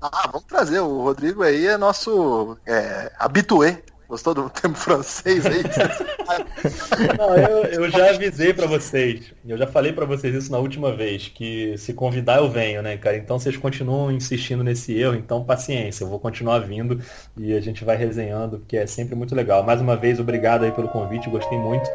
Ah, 0.00 0.28
vamos 0.32 0.46
trazer. 0.46 0.80
O 0.80 1.02
Rodrigo 1.02 1.42
aí 1.42 1.66
é 1.66 1.76
nosso 1.76 2.56
é, 2.66 3.12
habitué. 3.18 3.82
Gostou 4.08 4.34
do 4.34 4.50
tempo 4.50 4.76
francês 4.76 5.46
aí? 5.46 5.62
Não, 7.16 7.34
eu, 7.34 7.64
eu 7.64 7.90
já 7.90 8.10
avisei 8.10 8.52
para 8.52 8.66
vocês. 8.66 9.32
Eu 9.46 9.56
já 9.56 9.66
falei 9.66 9.90
para 9.90 10.04
vocês 10.04 10.34
isso 10.34 10.52
na 10.52 10.58
última 10.58 10.94
vez, 10.94 11.28
que 11.28 11.78
se 11.78 11.94
convidar 11.94 12.36
eu 12.36 12.50
venho, 12.50 12.82
né, 12.82 12.98
cara? 12.98 13.16
Então 13.16 13.38
vocês 13.38 13.56
continuam 13.56 14.12
insistindo 14.12 14.62
nesse 14.62 14.92
erro, 14.92 15.14
então 15.14 15.42
paciência, 15.42 16.04
eu 16.04 16.08
vou 16.08 16.20
continuar 16.20 16.58
vindo 16.58 17.00
e 17.38 17.54
a 17.54 17.60
gente 17.62 17.86
vai 17.86 17.96
resenhando, 17.96 18.58
porque 18.58 18.76
é 18.76 18.86
sempre 18.86 19.14
muito 19.14 19.34
legal. 19.34 19.62
Mais 19.62 19.80
uma 19.80 19.96
vez, 19.96 20.20
obrigado 20.20 20.64
aí 20.64 20.72
pelo 20.72 20.88
convite, 20.88 21.30
gostei 21.30 21.56
muito 21.56 21.88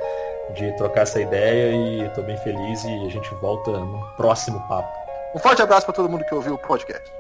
de 0.54 0.72
trocar 0.78 1.02
essa 1.02 1.22
ideia 1.22 1.76
e 1.76 2.06
estou 2.06 2.24
bem 2.24 2.38
feliz 2.38 2.84
e 2.84 3.06
a 3.06 3.10
gente 3.10 3.34
volta 3.36 3.72
no 3.72 4.00
próximo 4.16 4.60
papo. 4.68 4.90
Um 5.36 5.40
forte 5.40 5.62
abraço 5.62 5.86
para 5.86 5.96
todo 5.96 6.10
mundo 6.10 6.26
que 6.26 6.34
ouviu 6.34 6.54
o 6.54 6.58
podcast. 6.58 7.12